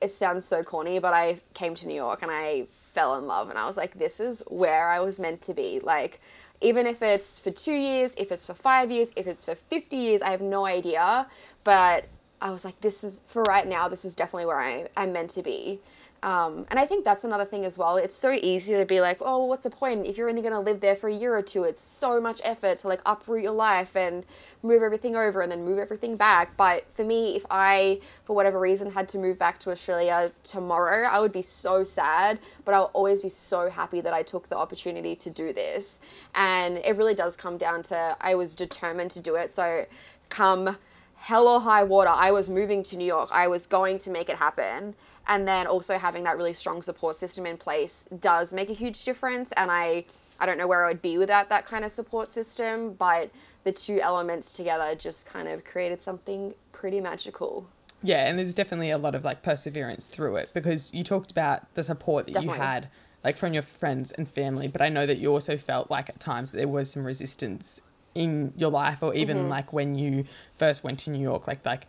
it 0.00 0.12
sounds 0.12 0.44
so 0.44 0.62
corny, 0.62 1.00
but 1.00 1.12
I 1.12 1.38
came 1.54 1.74
to 1.74 1.88
New 1.88 1.94
York 1.94 2.22
and 2.22 2.30
I 2.30 2.66
fell 2.70 3.16
in 3.16 3.26
love, 3.26 3.50
and 3.50 3.58
I 3.58 3.66
was 3.66 3.76
like, 3.76 3.98
this 3.98 4.20
is 4.20 4.42
where 4.46 4.88
I 4.88 5.00
was 5.00 5.18
meant 5.18 5.42
to 5.42 5.54
be. 5.54 5.80
Like, 5.80 6.20
even 6.60 6.86
if 6.86 7.02
it's 7.02 7.38
for 7.38 7.50
two 7.50 7.72
years, 7.72 8.14
if 8.16 8.30
it's 8.30 8.46
for 8.46 8.54
five 8.54 8.92
years, 8.92 9.10
if 9.16 9.26
it's 9.26 9.44
for 9.44 9.56
50 9.56 9.96
years, 9.96 10.22
I 10.22 10.30
have 10.30 10.40
no 10.40 10.66
idea. 10.66 11.26
But 11.64 12.06
I 12.40 12.50
was 12.50 12.64
like, 12.64 12.80
this 12.80 13.02
is 13.02 13.22
for 13.26 13.42
right 13.42 13.66
now, 13.66 13.88
this 13.88 14.04
is 14.04 14.14
definitely 14.14 14.46
where 14.46 14.60
I, 14.60 14.88
I'm 14.96 15.12
meant 15.12 15.30
to 15.30 15.42
be. 15.42 15.80
Um, 16.22 16.66
and 16.70 16.80
I 16.80 16.86
think 16.86 17.04
that's 17.04 17.22
another 17.22 17.44
thing 17.44 17.64
as 17.64 17.78
well. 17.78 17.96
It's 17.96 18.16
so 18.16 18.32
easy 18.32 18.74
to 18.74 18.84
be 18.84 19.00
like, 19.00 19.18
oh, 19.20 19.44
what's 19.44 19.64
the 19.64 19.70
point? 19.70 20.06
If 20.06 20.18
you're 20.18 20.28
only 20.28 20.42
going 20.42 20.52
to 20.52 20.58
live 20.58 20.80
there 20.80 20.96
for 20.96 21.08
a 21.08 21.14
year 21.14 21.36
or 21.36 21.42
two, 21.42 21.62
it's 21.62 21.82
so 21.82 22.20
much 22.20 22.40
effort 22.42 22.78
to 22.78 22.88
like 22.88 23.00
uproot 23.06 23.42
your 23.42 23.52
life 23.52 23.94
and 23.94 24.24
move 24.62 24.82
everything 24.82 25.14
over 25.14 25.42
and 25.42 25.52
then 25.52 25.64
move 25.64 25.78
everything 25.78 26.16
back. 26.16 26.56
But 26.56 26.92
for 26.92 27.04
me, 27.04 27.36
if 27.36 27.46
I, 27.50 28.00
for 28.24 28.34
whatever 28.34 28.58
reason, 28.58 28.90
had 28.90 29.08
to 29.10 29.18
move 29.18 29.38
back 29.38 29.60
to 29.60 29.70
Australia 29.70 30.32
tomorrow, 30.42 31.08
I 31.08 31.20
would 31.20 31.32
be 31.32 31.42
so 31.42 31.84
sad, 31.84 32.40
but 32.64 32.74
I'll 32.74 32.90
always 32.94 33.22
be 33.22 33.28
so 33.28 33.70
happy 33.70 34.00
that 34.00 34.12
I 34.12 34.22
took 34.22 34.48
the 34.48 34.56
opportunity 34.56 35.14
to 35.14 35.30
do 35.30 35.52
this. 35.52 36.00
And 36.34 36.78
it 36.78 36.96
really 36.96 37.14
does 37.14 37.36
come 37.36 37.58
down 37.58 37.84
to 37.84 38.16
I 38.20 38.34
was 38.34 38.56
determined 38.56 39.12
to 39.12 39.20
do 39.20 39.36
it. 39.36 39.52
So 39.52 39.86
come 40.30 40.76
hell 41.18 41.46
or 41.48 41.60
high 41.60 41.82
water, 41.82 42.10
I 42.12 42.30
was 42.32 42.48
moving 42.48 42.82
to 42.84 42.96
New 42.96 43.06
York. 43.06 43.28
I 43.32 43.48
was 43.48 43.66
going 43.66 43.98
to 43.98 44.10
make 44.10 44.28
it 44.28 44.36
happen 44.36 44.94
and 45.28 45.46
then 45.46 45.66
also 45.66 45.98
having 45.98 46.24
that 46.24 46.36
really 46.36 46.54
strong 46.54 46.82
support 46.82 47.14
system 47.16 47.46
in 47.46 47.56
place 47.56 48.06
does 48.18 48.52
make 48.52 48.70
a 48.70 48.72
huge 48.72 49.04
difference 49.04 49.52
and 49.52 49.70
i 49.70 50.04
i 50.40 50.46
don't 50.46 50.58
know 50.58 50.66
where 50.66 50.84
i 50.84 50.88
would 50.88 51.02
be 51.02 51.18
without 51.18 51.48
that 51.48 51.64
kind 51.64 51.84
of 51.84 51.92
support 51.92 52.26
system 52.26 52.94
but 52.94 53.30
the 53.64 53.72
two 53.72 54.00
elements 54.00 54.50
together 54.50 54.94
just 54.94 55.26
kind 55.26 55.46
of 55.46 55.64
created 55.64 56.02
something 56.02 56.52
pretty 56.72 57.00
magical 57.00 57.68
yeah 58.02 58.26
and 58.26 58.38
there's 58.38 58.54
definitely 58.54 58.90
a 58.90 58.98
lot 58.98 59.14
of 59.14 59.24
like 59.24 59.42
perseverance 59.42 60.06
through 60.06 60.36
it 60.36 60.48
because 60.54 60.92
you 60.94 61.04
talked 61.04 61.30
about 61.30 61.72
the 61.74 61.82
support 61.82 62.26
that 62.26 62.32
definitely. 62.32 62.56
you 62.56 62.62
had 62.62 62.88
like 63.24 63.36
from 63.36 63.52
your 63.52 63.62
friends 63.62 64.12
and 64.12 64.28
family 64.28 64.68
but 64.68 64.80
i 64.80 64.88
know 64.88 65.04
that 65.04 65.18
you 65.18 65.30
also 65.30 65.56
felt 65.56 65.90
like 65.90 66.08
at 66.08 66.18
times 66.18 66.50
that 66.50 66.56
there 66.56 66.68
was 66.68 66.90
some 66.90 67.04
resistance 67.04 67.82
in 68.18 68.52
your 68.56 68.70
life 68.70 69.02
or 69.02 69.14
even 69.14 69.36
mm-hmm. 69.36 69.48
like 69.48 69.72
when 69.72 69.96
you 69.96 70.24
first 70.54 70.82
went 70.84 70.98
to 70.98 71.10
new 71.10 71.22
york 71.22 71.46
like 71.46 71.64
like 71.64 71.86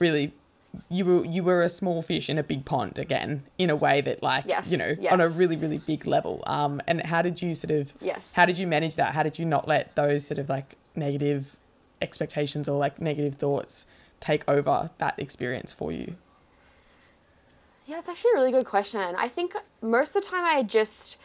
really 0.00 0.32
you 0.88 1.04
were 1.04 1.24
you 1.24 1.42
were 1.42 1.62
a 1.62 1.68
small 1.68 2.02
fish 2.02 2.28
in 2.28 2.38
a 2.38 2.42
big 2.42 2.64
pond 2.64 2.98
again 2.98 3.42
in 3.58 3.70
a 3.70 3.76
way 3.76 4.00
that 4.00 4.22
like 4.22 4.44
yes, 4.46 4.70
you 4.70 4.76
know 4.76 4.94
yes. 5.00 5.12
on 5.12 5.20
a 5.20 5.28
really 5.28 5.56
really 5.56 5.78
big 5.78 6.06
level. 6.06 6.42
Um 6.46 6.80
and 6.86 7.02
how 7.02 7.22
did 7.22 7.40
you 7.40 7.54
sort 7.54 7.70
of 7.70 7.92
yes. 8.00 8.34
how 8.34 8.44
did 8.44 8.58
you 8.58 8.66
manage 8.66 8.96
that? 8.96 9.14
How 9.14 9.22
did 9.22 9.38
you 9.38 9.44
not 9.44 9.66
let 9.66 9.94
those 9.96 10.26
sort 10.26 10.38
of 10.38 10.48
like 10.48 10.76
negative 10.94 11.56
expectations 12.02 12.68
or 12.68 12.78
like 12.78 13.00
negative 13.00 13.34
thoughts 13.34 13.86
take 14.20 14.48
over 14.48 14.90
that 14.98 15.18
experience 15.18 15.72
for 15.72 15.90
you? 15.90 16.16
Yeah 17.86 17.98
it's 17.98 18.08
actually 18.08 18.32
a 18.32 18.36
really 18.36 18.52
good 18.52 18.66
question. 18.66 19.00
I 19.16 19.28
think 19.28 19.54
most 19.80 20.14
of 20.14 20.22
the 20.22 20.28
time 20.28 20.44
i 20.44 20.62
just 20.62 21.16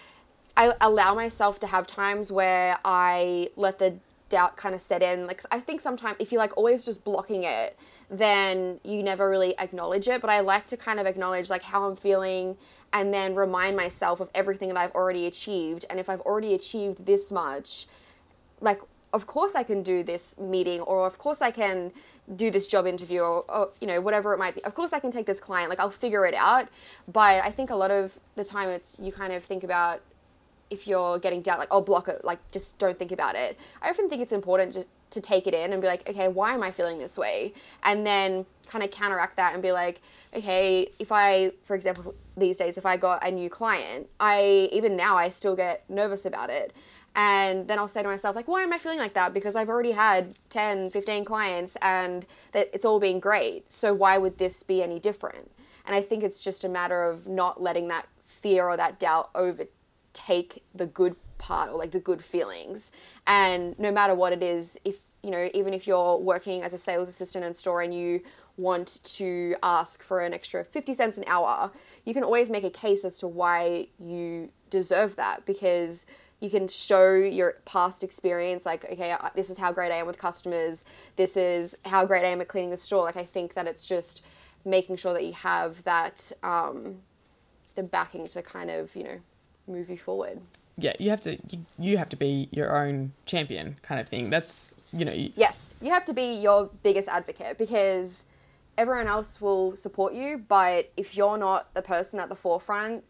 i 0.55 0.73
allow 0.79 1.13
myself 1.13 1.59
to 1.59 1.67
have 1.67 1.85
times 1.87 2.31
where 2.31 2.77
i 2.85 3.49
let 3.55 3.79
the 3.79 3.95
doubt 4.33 4.57
kind 4.57 4.73
of 4.73 4.81
set 4.81 5.01
in 5.01 5.27
like 5.27 5.41
i 5.51 5.59
think 5.59 5.79
sometimes 5.79 6.15
if 6.19 6.31
you're 6.31 6.43
like 6.45 6.55
always 6.57 6.85
just 6.85 7.03
blocking 7.03 7.43
it 7.43 7.77
then 8.13 8.79
you 8.83 9.01
never 9.01 9.29
really 9.29 9.57
acknowledge 9.57 10.07
it. 10.07 10.21
But 10.21 10.29
I 10.29 10.41
like 10.41 10.67
to 10.67 10.77
kind 10.77 10.99
of 10.99 11.07
acknowledge 11.07 11.49
like 11.49 11.63
how 11.63 11.89
I'm 11.89 11.95
feeling 11.95 12.57
and 12.91 13.13
then 13.13 13.33
remind 13.33 13.75
myself 13.75 14.19
of 14.19 14.29
everything 14.35 14.69
that 14.69 14.77
I've 14.77 14.91
already 14.91 15.25
achieved. 15.25 15.85
And 15.89 15.99
if 15.99 16.09
I've 16.09 16.21
already 16.21 16.53
achieved 16.53 17.05
this 17.05 17.31
much, 17.31 17.87
like, 18.61 18.81
of 19.13 19.25
course 19.25 19.55
I 19.55 19.63
can 19.63 19.81
do 19.81 20.03
this 20.03 20.37
meeting 20.37 20.81
or 20.81 21.05
of 21.05 21.17
course 21.17 21.41
I 21.41 21.51
can 21.51 21.91
do 22.35 22.51
this 22.51 22.67
job 22.67 22.87
interview 22.87 23.19
or, 23.19 23.43
or, 23.51 23.71
you 23.81 23.87
know 23.87 23.99
whatever 23.99 24.33
it 24.33 24.39
might 24.39 24.55
be 24.55 24.63
of 24.63 24.73
course 24.73 24.93
i 24.93 24.99
can 24.99 25.11
take 25.11 25.25
this 25.25 25.41
client 25.41 25.69
like 25.69 25.77
i'll 25.77 25.89
figure 25.89 26.25
it 26.25 26.33
out 26.33 26.69
but 27.11 27.43
i 27.43 27.51
think 27.51 27.69
a 27.69 27.75
lot 27.75 27.91
of 27.91 28.17
the 28.35 28.45
time 28.45 28.69
it's 28.69 28.97
you 28.97 29.11
kind 29.11 29.33
of 29.33 29.43
think 29.43 29.65
about 29.65 29.99
if 30.69 30.87
you're 30.87 31.19
getting 31.19 31.41
doubt 31.41 31.59
like 31.59 31.67
oh 31.71 31.81
block 31.81 32.07
it 32.07 32.23
like 32.23 32.39
just 32.51 32.77
don't 32.79 32.97
think 32.97 33.11
about 33.11 33.35
it 33.35 33.57
i 33.81 33.89
often 33.89 34.09
think 34.09 34.21
it's 34.21 34.31
important 34.31 34.73
just 34.73 34.87
to 35.13 35.21
take 35.21 35.47
it 35.47 35.53
in 35.53 35.71
and 35.71 35.81
be 35.81 35.87
like, 35.87 36.07
okay, 36.09 36.27
why 36.27 36.53
am 36.53 36.61
I 36.61 36.71
feeling 36.71 36.99
this 36.99 37.17
way? 37.17 37.53
And 37.83 38.05
then 38.05 38.45
kind 38.67 38.83
of 38.83 38.91
counteract 38.91 39.37
that 39.37 39.53
and 39.53 39.63
be 39.63 39.71
like, 39.71 40.01
okay, 40.35 40.89
if 40.99 41.11
I, 41.11 41.51
for 41.63 41.75
example, 41.75 42.15
these 42.35 42.57
days, 42.57 42.77
if 42.77 42.85
I 42.85 42.97
got 42.97 43.25
a 43.25 43.31
new 43.31 43.49
client, 43.49 44.09
I, 44.19 44.69
even 44.71 44.95
now, 44.95 45.15
I 45.15 45.29
still 45.29 45.55
get 45.55 45.87
nervous 45.89 46.25
about 46.25 46.49
it. 46.49 46.73
And 47.15 47.67
then 47.67 47.77
I'll 47.77 47.87
say 47.87 48.01
to 48.01 48.09
myself, 48.09 48.35
like, 48.35 48.47
why 48.47 48.63
am 48.63 48.73
I 48.73 48.79
feeling 48.79 48.97
like 48.97 49.13
that? 49.13 49.35
Because 49.35 49.55
I've 49.55 49.69
already 49.69 49.91
had 49.91 50.33
10, 50.49 50.89
15 50.89 51.25
clients 51.25 51.77
and 51.81 52.25
that 52.53 52.69
it's 52.73 52.85
all 52.85 52.99
been 52.99 53.19
great. 53.19 53.71
So 53.71 53.93
why 53.93 54.17
would 54.17 54.39
this 54.39 54.63
be 54.63 54.81
any 54.81 54.99
different? 54.99 55.51
And 55.85 55.95
I 55.95 56.01
think 56.01 56.23
it's 56.23 56.43
just 56.43 56.63
a 56.63 56.69
matter 56.69 57.03
of 57.03 57.27
not 57.27 57.61
letting 57.61 57.87
that 57.89 58.07
fear 58.25 58.67
or 58.67 58.77
that 58.77 58.99
doubt 58.99 59.29
overtake 60.13 60.63
the 60.73 60.85
good 60.85 61.15
part 61.37 61.71
or 61.71 61.77
like 61.77 61.91
the 61.91 61.99
good 61.99 62.21
feelings. 62.21 62.91
And 63.27 63.77
no 63.79 63.91
matter 63.91 64.15
what 64.15 64.33
it 64.33 64.43
is, 64.43 64.77
if 64.85 64.99
you 65.21 65.31
know, 65.31 65.49
even 65.53 65.73
if 65.73 65.87
you're 65.87 66.17
working 66.19 66.63
as 66.63 66.73
a 66.73 66.77
sales 66.77 67.07
assistant 67.07 67.45
in 67.45 67.53
store 67.53 67.81
and 67.81 67.93
you 67.93 68.21
want 68.57 68.99
to 69.03 69.55
ask 69.63 70.03
for 70.03 70.19
an 70.19 70.33
extra 70.33 70.63
50 70.65 70.93
cents 70.93 71.17
an 71.17 71.23
hour, 71.27 71.71
you 72.03 72.13
can 72.13 72.23
always 72.23 72.49
make 72.49 72.65
a 72.65 72.69
case 72.69 73.05
as 73.05 73.17
to 73.19 73.27
why 73.27 73.87
you 73.99 74.49
deserve 74.69 75.15
that 75.15 75.45
because 75.45 76.05
you 76.41 76.49
can 76.49 76.67
show 76.67 77.13
your 77.13 77.55
past 77.63 78.03
experience 78.03 78.65
like 78.65 78.83
okay 78.91 79.15
this 79.33 79.49
is 79.49 79.57
how 79.57 79.71
great 79.71 79.93
i 79.93 79.95
am 79.95 80.07
with 80.07 80.17
customers 80.17 80.83
this 81.15 81.37
is 81.37 81.73
how 81.85 82.05
great 82.05 82.25
i 82.25 82.27
am 82.27 82.41
at 82.41 82.49
cleaning 82.49 82.71
the 82.71 82.75
store 82.75 83.03
like 83.03 83.15
i 83.15 83.23
think 83.23 83.53
that 83.53 83.65
it's 83.65 83.85
just 83.85 84.23
making 84.65 84.97
sure 84.97 85.13
that 85.13 85.23
you 85.23 85.31
have 85.31 85.81
that 85.83 86.33
um, 86.41 86.97
the 87.75 87.83
backing 87.83 88.27
to 88.27 88.41
kind 88.41 88.69
of 88.69 88.93
you 88.95 89.03
know 89.03 89.19
move 89.67 89.89
you 89.89 89.97
forward 89.97 90.41
yeah, 90.77 90.93
you 90.99 91.09
have 91.11 91.21
to 91.21 91.37
you, 91.49 91.65
you 91.77 91.97
have 91.97 92.09
to 92.09 92.15
be 92.15 92.49
your 92.51 92.75
own 92.75 93.13
champion 93.25 93.75
kind 93.83 94.01
of 94.01 94.09
thing. 94.09 94.29
That's 94.29 94.73
you 94.91 95.05
know. 95.05 95.13
You, 95.13 95.31
yes, 95.35 95.75
you 95.81 95.91
have 95.91 96.05
to 96.05 96.13
be 96.13 96.41
your 96.41 96.69
biggest 96.81 97.07
advocate 97.09 97.57
because 97.57 98.25
everyone 98.77 99.07
else 99.07 99.39
will 99.39 99.75
support 99.75 100.13
you, 100.13 100.43
but 100.47 100.91
if 100.97 101.15
you're 101.15 101.37
not 101.37 101.73
the 101.73 101.81
person 101.81 102.19
at 102.19 102.29
the 102.29 102.35
forefront 102.35 103.03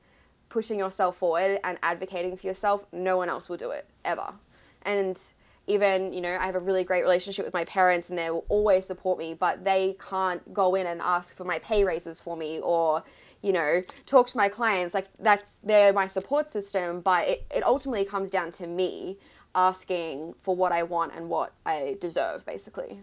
pushing 0.49 0.77
yourself 0.77 1.17
forward 1.17 1.59
and 1.63 1.79
advocating 1.81 2.37
for 2.37 2.45
yourself, 2.45 2.85
no 2.91 3.17
one 3.17 3.27
else 3.27 3.49
will 3.49 3.57
do 3.57 3.71
it 3.71 3.87
ever. 4.05 4.35
And 4.83 5.19
even, 5.65 6.13
you 6.13 6.21
know, 6.21 6.37
I 6.39 6.45
have 6.45 6.53
a 6.53 6.59
really 6.59 6.83
great 6.83 7.01
relationship 7.01 7.43
with 7.43 7.55
my 7.55 7.65
parents 7.65 8.09
and 8.09 8.19
they 8.19 8.29
will 8.29 8.45
always 8.49 8.85
support 8.85 9.17
me, 9.17 9.33
but 9.33 9.63
they 9.63 9.95
can't 10.11 10.53
go 10.53 10.75
in 10.75 10.85
and 10.85 11.01
ask 11.01 11.35
for 11.35 11.43
my 11.43 11.57
pay 11.57 11.83
raises 11.83 12.21
for 12.21 12.37
me 12.37 12.59
or 12.59 13.03
you 13.43 13.51
know, 13.51 13.81
talk 14.07 14.27
to 14.27 14.37
my 14.37 14.49
clients. 14.49 14.95
Like 14.95 15.05
that's 15.19 15.53
they're 15.63 15.93
my 15.93 16.07
support 16.07 16.47
system, 16.47 17.01
but 17.01 17.27
it, 17.27 17.45
it 17.53 17.63
ultimately 17.63 18.05
comes 18.05 18.31
down 18.31 18.49
to 18.51 18.65
me 18.65 19.17
asking 19.53 20.33
for 20.39 20.55
what 20.55 20.71
I 20.71 20.81
want 20.81 21.13
and 21.13 21.29
what 21.29 21.53
I 21.65 21.97
deserve, 21.99 22.45
basically. 22.45 23.01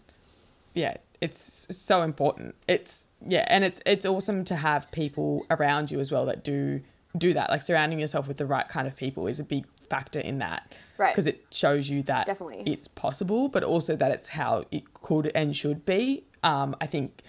Yeah, 0.75 0.97
it's 1.21 1.67
so 1.71 2.03
important. 2.03 2.57
It's 2.67 3.07
yeah, 3.25 3.45
and 3.49 3.63
it's 3.63 3.81
it's 3.85 4.07
awesome 4.07 4.45
to 4.45 4.57
have 4.57 4.91
people 4.91 5.47
around 5.51 5.91
you 5.91 6.01
as 6.01 6.11
well 6.11 6.25
that 6.27 6.43
do 6.43 6.81
do 7.19 7.35
that. 7.35 7.51
Like 7.51 7.61
surrounding 7.61 8.01
yourself 8.01 8.27
with 8.27 8.39
the 8.39 8.47
right 8.47 8.69
kind 8.69 8.89
of 8.89 8.97
people 8.97 9.27
is 9.27 9.41
a 9.41 9.45
big 9.45 9.67
factor 9.91 10.21
in 10.21 10.39
that. 10.39 10.73
Right. 10.97 11.13
Because 11.13 11.27
it 11.27 11.45
shows 11.51 11.91
you 11.91 12.03
that 12.05 12.27
Definitely. 12.27 12.63
it's 12.65 12.89
possible, 12.89 13.49
but 13.49 13.63
also 13.63 13.95
that 13.97 14.11
it's 14.11 14.29
how 14.29 14.65
it 14.71 14.95
could 14.95 15.31
and 15.35 15.55
should 15.55 15.85
be. 15.85 16.25
Um, 16.43 16.75
I 16.81 16.87
think 16.87 17.23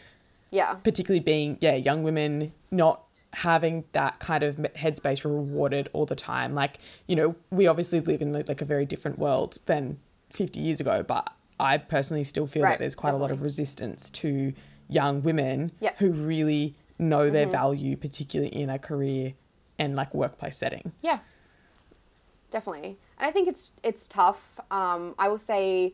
yeah. 0.51 0.75
Particularly 0.75 1.21
being, 1.21 1.57
yeah, 1.61 1.75
young 1.75 2.03
women 2.03 2.53
not 2.71 3.03
having 3.33 3.85
that 3.93 4.19
kind 4.19 4.43
of 4.43 4.57
headspace 4.57 5.23
rewarded 5.23 5.89
all 5.93 6.05
the 6.05 6.15
time. 6.15 6.53
Like, 6.53 6.77
you 7.07 7.15
know, 7.15 7.35
we 7.49 7.67
obviously 7.67 8.01
live 8.01 8.21
in 8.21 8.33
like 8.33 8.61
a 8.61 8.65
very 8.65 8.85
different 8.85 9.17
world 9.17 9.57
than 9.65 9.99
50 10.31 10.59
years 10.59 10.79
ago, 10.79 11.03
but 11.03 11.31
I 11.59 11.77
personally 11.77 12.23
still 12.23 12.47
feel 12.47 12.63
right, 12.63 12.71
that 12.71 12.79
there's 12.79 12.95
quite 12.95 13.11
definitely. 13.11 13.25
a 13.25 13.29
lot 13.29 13.31
of 13.31 13.41
resistance 13.41 14.09
to 14.11 14.53
young 14.89 15.23
women 15.23 15.71
yep. 15.79 15.97
who 15.97 16.11
really 16.11 16.75
know 16.99 17.29
their 17.29 17.45
mm-hmm. 17.45 17.51
value, 17.51 17.97
particularly 17.97 18.53
in 18.53 18.69
a 18.69 18.77
career 18.77 19.33
and 19.79 19.95
like 19.95 20.13
workplace 20.13 20.57
setting. 20.57 20.91
Yeah, 21.01 21.19
definitely. 22.49 22.97
And 23.17 23.27
I 23.27 23.31
think 23.31 23.47
it's 23.47 23.71
it's 23.83 24.07
tough. 24.07 24.59
Um, 24.69 25.15
I 25.17 25.29
will 25.29 25.39
say, 25.39 25.93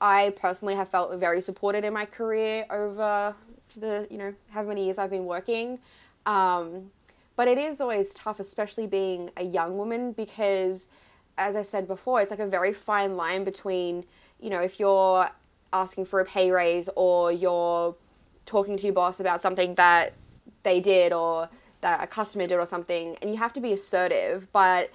I 0.00 0.34
personally 0.36 0.74
have 0.74 0.88
felt 0.88 1.14
very 1.18 1.40
supported 1.40 1.84
in 1.84 1.92
my 1.92 2.04
career 2.04 2.66
over 2.70 3.34
the 3.80 4.06
you 4.10 4.18
know 4.18 4.34
how 4.50 4.62
many 4.62 4.84
years 4.84 4.98
I've 4.98 5.10
been 5.10 5.26
working. 5.26 5.78
Um, 6.26 6.90
but 7.34 7.48
it 7.48 7.58
is 7.58 7.80
always 7.80 8.14
tough, 8.14 8.38
especially 8.40 8.86
being 8.86 9.30
a 9.36 9.44
young 9.44 9.76
woman, 9.78 10.12
because 10.12 10.88
as 11.38 11.56
I 11.56 11.62
said 11.62 11.86
before, 11.86 12.20
it's 12.20 12.30
like 12.30 12.40
a 12.40 12.46
very 12.46 12.72
fine 12.72 13.16
line 13.16 13.44
between 13.44 14.04
you 14.40 14.50
know 14.50 14.60
if 14.60 14.78
you're 14.78 15.28
asking 15.72 16.04
for 16.04 16.20
a 16.20 16.24
pay 16.24 16.50
raise 16.50 16.88
or 16.96 17.32
you're 17.32 17.96
talking 18.44 18.76
to 18.76 18.86
your 18.86 18.94
boss 18.94 19.20
about 19.20 19.40
something 19.40 19.74
that 19.74 20.12
they 20.62 20.80
did 20.80 21.12
or 21.12 21.48
that 21.80 22.02
a 22.02 22.06
customer 22.06 22.46
did 22.46 22.58
or 22.58 22.66
something, 22.66 23.16
and 23.20 23.30
you 23.30 23.36
have 23.36 23.52
to 23.52 23.60
be 23.60 23.72
assertive, 23.72 24.50
but 24.52 24.90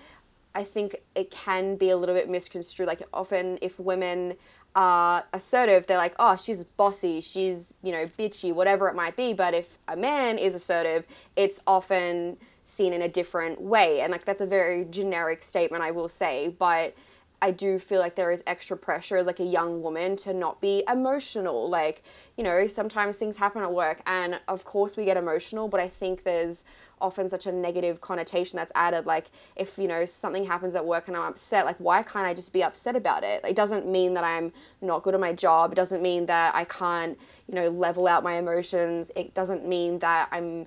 I 0.56 0.63
think 0.63 0.96
it 1.13 1.30
can 1.30 1.76
be 1.76 1.92
a 1.92 1.98
little 1.98 2.16
bit 2.16 2.30
misconstrued. 2.30 2.88
Like 2.88 3.04
often, 3.13 3.60
if 3.62 3.80
women 3.80 4.36
are 4.78 5.26
assertive, 5.34 5.88
they're 5.88 5.98
like, 5.98 6.16
oh, 6.20 6.38
she's 6.38 6.63
bossy, 6.63 7.20
she's, 7.20 7.74
you 7.82 7.92
know, 7.92 8.04
bitchy, 8.04 8.54
whatever 8.54 8.88
it 8.88 8.96
might 8.96 9.16
be. 9.16 9.34
But 9.34 9.56
if 9.56 9.80
a 9.88 9.98
man 9.98 10.38
is 10.38 10.54
assertive, 10.54 11.08
it's 11.36 11.60
often 11.66 12.38
seen 12.63 12.94
in 12.94 13.02
a 13.02 13.10
different 13.10 13.60
way. 13.60 14.02
And 14.02 14.12
like 14.12 14.24
that's 14.24 14.40
a 14.40 14.46
very 14.46 14.86
generic 14.86 15.42
statement, 15.42 15.82
I 15.82 15.90
will 15.90 16.08
say. 16.08 16.50
But 16.50 16.94
I 17.41 17.52
do 17.52 17.78
feel 17.78 18.00
like 18.00 18.15
there 18.15 18.32
is 18.32 18.43
extra 18.47 18.76
pressure 18.76 19.17
as 19.17 19.28
like 19.28 19.39
a 19.39 19.45
young 19.45 19.84
woman 19.84 20.15
to 20.17 20.34
not 20.34 20.60
be 20.60 20.84
emotional. 20.89 21.69
Like, 21.69 22.04
you 22.36 22.43
know, 22.43 22.67
sometimes 22.67 23.17
things 23.17 23.38
happen 23.38 23.62
at 23.62 23.71
work 23.71 24.02
and 24.08 24.39
of 24.47 24.65
course 24.65 24.97
we 24.97 25.06
get 25.06 25.17
emotional, 25.17 25.67
but 25.67 25.80
I 25.80 25.88
think 25.88 26.23
there's 26.23 26.65
often 27.00 27.30
such 27.30 27.45
a 27.45 27.52
negative 27.52 28.02
connotation 28.02 28.58
that's 28.58 28.71
added. 28.73 29.06
Like 29.06 29.30
if 29.56 29.78
you 29.78 29.88
know 29.88 30.06
something 30.06 30.45
happens 30.45 30.76
at 30.76 30.86
work 30.86 31.08
and 31.08 31.15
i'm 31.15 31.23
upset 31.23 31.65
like 31.65 31.78
why 31.78 32.02
can't 32.02 32.26
i 32.26 32.34
just 32.34 32.54
be 32.54 32.63
upset 32.63 32.95
about 32.95 33.23
it? 33.23 33.45
It 33.45 33.56
doesn't 33.56 33.88
mean 33.88 34.13
that 34.15 34.23
i'm 34.23 34.52
not 34.82 35.04
good 35.04 35.13
at 35.13 35.19
my 35.19 35.34
job. 35.34 35.71
It 35.71 35.76
doesn't 35.76 36.02
mean 36.02 36.26
that 36.26 36.56
i 36.56 36.65
can't 36.65 37.17
you 37.47 37.56
know 37.56 37.69
level 37.69 38.08
out 38.08 38.23
my 38.23 38.34
emotions. 38.34 39.12
It 39.15 39.34
doesn't 39.34 39.67
mean 39.67 40.00
that 40.00 40.30
i'm 40.32 40.65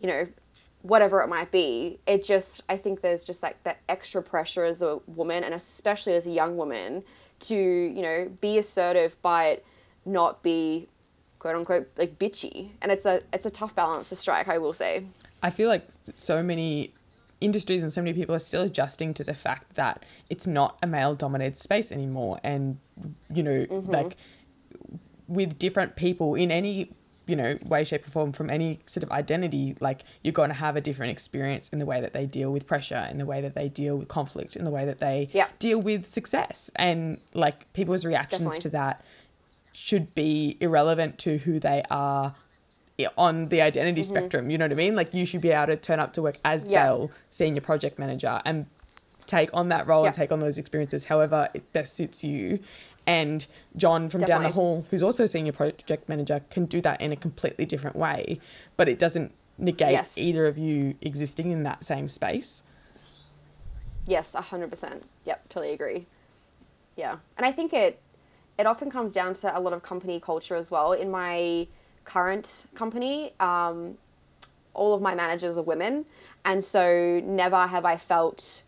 you 0.00 0.08
know 0.08 0.28
whatever 0.82 1.22
it 1.22 1.28
might 1.28 1.50
be 1.50 1.98
it 2.06 2.24
just 2.24 2.60
i 2.68 2.76
think 2.76 3.00
there's 3.00 3.24
just 3.24 3.42
like 3.42 3.62
that 3.62 3.78
extra 3.88 4.20
pressure 4.22 4.64
as 4.64 4.82
a 4.82 4.98
woman 5.06 5.44
and 5.44 5.54
especially 5.54 6.12
as 6.12 6.26
a 6.26 6.30
young 6.30 6.56
woman 6.56 7.02
to 7.38 7.54
you 7.54 8.02
know 8.02 8.30
be 8.40 8.58
assertive 8.58 9.16
but 9.22 9.64
not 10.04 10.42
be 10.42 10.88
quote 11.42 11.56
unquote 11.56 11.88
like 11.98 12.18
bitchy. 12.20 12.70
And 12.80 12.92
it's 12.92 13.04
a 13.04 13.20
it's 13.32 13.46
a 13.46 13.50
tough 13.50 13.74
balance 13.74 14.08
to 14.10 14.16
strike 14.16 14.48
i 14.48 14.58
will 14.58 14.72
say. 14.72 15.04
I 15.42 15.50
feel 15.50 15.68
like 15.68 15.86
so 16.14 16.40
many 16.42 16.92
industries 17.40 17.82
and 17.82 17.92
so 17.92 18.00
many 18.00 18.12
people 18.12 18.32
are 18.32 18.38
still 18.38 18.62
adjusting 18.62 19.12
to 19.14 19.24
the 19.24 19.34
fact 19.34 19.74
that 19.74 20.04
it's 20.30 20.46
not 20.46 20.78
a 20.82 20.86
male 20.86 21.16
dominated 21.16 21.56
space 21.56 21.90
anymore. 21.90 22.38
And 22.44 22.78
you 23.34 23.42
know 23.42 23.66
mm-hmm. 23.66 23.90
like 23.90 24.16
with 25.26 25.58
different 25.58 25.96
people 25.96 26.36
in 26.36 26.52
any 26.52 26.92
you 27.26 27.36
know, 27.36 27.58
way, 27.64 27.84
shape, 27.84 28.06
or 28.06 28.10
form 28.10 28.32
from 28.32 28.50
any 28.50 28.80
sort 28.86 29.04
of 29.04 29.10
identity, 29.12 29.76
like 29.80 30.02
you're 30.22 30.32
going 30.32 30.50
to 30.50 30.54
have 30.54 30.76
a 30.76 30.80
different 30.80 31.12
experience 31.12 31.68
in 31.68 31.78
the 31.78 31.86
way 31.86 32.00
that 32.00 32.12
they 32.12 32.26
deal 32.26 32.50
with 32.50 32.66
pressure, 32.66 33.06
in 33.10 33.18
the 33.18 33.26
way 33.26 33.40
that 33.40 33.54
they 33.54 33.68
deal 33.68 33.96
with 33.96 34.08
conflict, 34.08 34.56
in 34.56 34.64
the 34.64 34.70
way 34.70 34.84
that 34.84 34.98
they 34.98 35.28
deal 35.58 35.80
with 35.80 36.06
success. 36.06 36.70
And 36.76 37.18
like 37.34 37.72
people's 37.72 38.04
reactions 38.04 38.40
Definitely. 38.40 38.60
to 38.60 38.68
that 38.70 39.04
should 39.72 40.14
be 40.14 40.56
irrelevant 40.60 41.18
to 41.18 41.38
who 41.38 41.58
they 41.58 41.82
are 41.90 42.34
on 43.16 43.48
the 43.48 43.60
identity 43.60 44.02
mm-hmm. 44.02 44.08
spectrum. 44.08 44.50
You 44.50 44.58
know 44.58 44.66
what 44.66 44.72
I 44.72 44.76
mean? 44.76 44.96
Like 44.96 45.14
you 45.14 45.24
should 45.24 45.40
be 45.40 45.50
able 45.50 45.68
to 45.68 45.76
turn 45.76 46.00
up 46.00 46.12
to 46.14 46.22
work 46.22 46.38
as 46.44 46.64
Belle, 46.64 47.10
senior 47.30 47.60
project 47.60 47.98
manager, 47.98 48.40
and 48.44 48.66
take 49.26 49.50
on 49.54 49.68
that 49.68 49.86
role 49.86 50.04
and 50.04 50.14
take 50.14 50.32
on 50.32 50.40
those 50.40 50.58
experiences 50.58 51.04
however 51.04 51.48
it 51.54 51.72
best 51.72 51.94
suits 51.94 52.24
you 52.24 52.58
and 53.06 53.46
John 53.76 54.08
from 54.08 54.20
Definitely. 54.20 54.42
down 54.44 54.50
the 54.50 54.54
hall, 54.54 54.86
who's 54.90 55.02
also 55.02 55.24
a 55.24 55.28
senior 55.28 55.52
project 55.52 56.08
manager, 56.08 56.40
can 56.50 56.66
do 56.66 56.80
that 56.82 57.00
in 57.00 57.12
a 57.12 57.16
completely 57.16 57.64
different 57.64 57.96
way, 57.96 58.38
but 58.76 58.88
it 58.88 58.98
doesn't 58.98 59.32
negate 59.58 59.92
yes. 59.92 60.16
either 60.18 60.46
of 60.46 60.58
you 60.58 60.94
existing 61.00 61.50
in 61.50 61.62
that 61.64 61.84
same 61.84 62.08
space. 62.08 62.62
Yes, 64.06 64.34
100%. 64.34 65.02
Yep, 65.24 65.48
totally 65.48 65.72
agree. 65.72 66.06
Yeah. 66.96 67.18
And 67.36 67.46
I 67.46 67.52
think 67.52 67.72
it 67.72 68.00
it 68.58 68.66
often 68.66 68.90
comes 68.90 69.14
down 69.14 69.32
to 69.34 69.56
a 69.56 69.60
lot 69.60 69.72
of 69.72 69.82
company 69.82 70.20
culture 70.20 70.54
as 70.54 70.70
well. 70.70 70.92
In 70.92 71.10
my 71.10 71.66
current 72.04 72.66
company, 72.74 73.32
um, 73.40 73.96
all 74.74 74.94
of 74.94 75.00
my 75.00 75.14
managers 75.14 75.56
are 75.56 75.62
women, 75.62 76.04
and 76.44 76.62
so 76.62 77.20
never 77.24 77.66
have 77.66 77.84
I 77.84 77.96
felt 77.96 78.62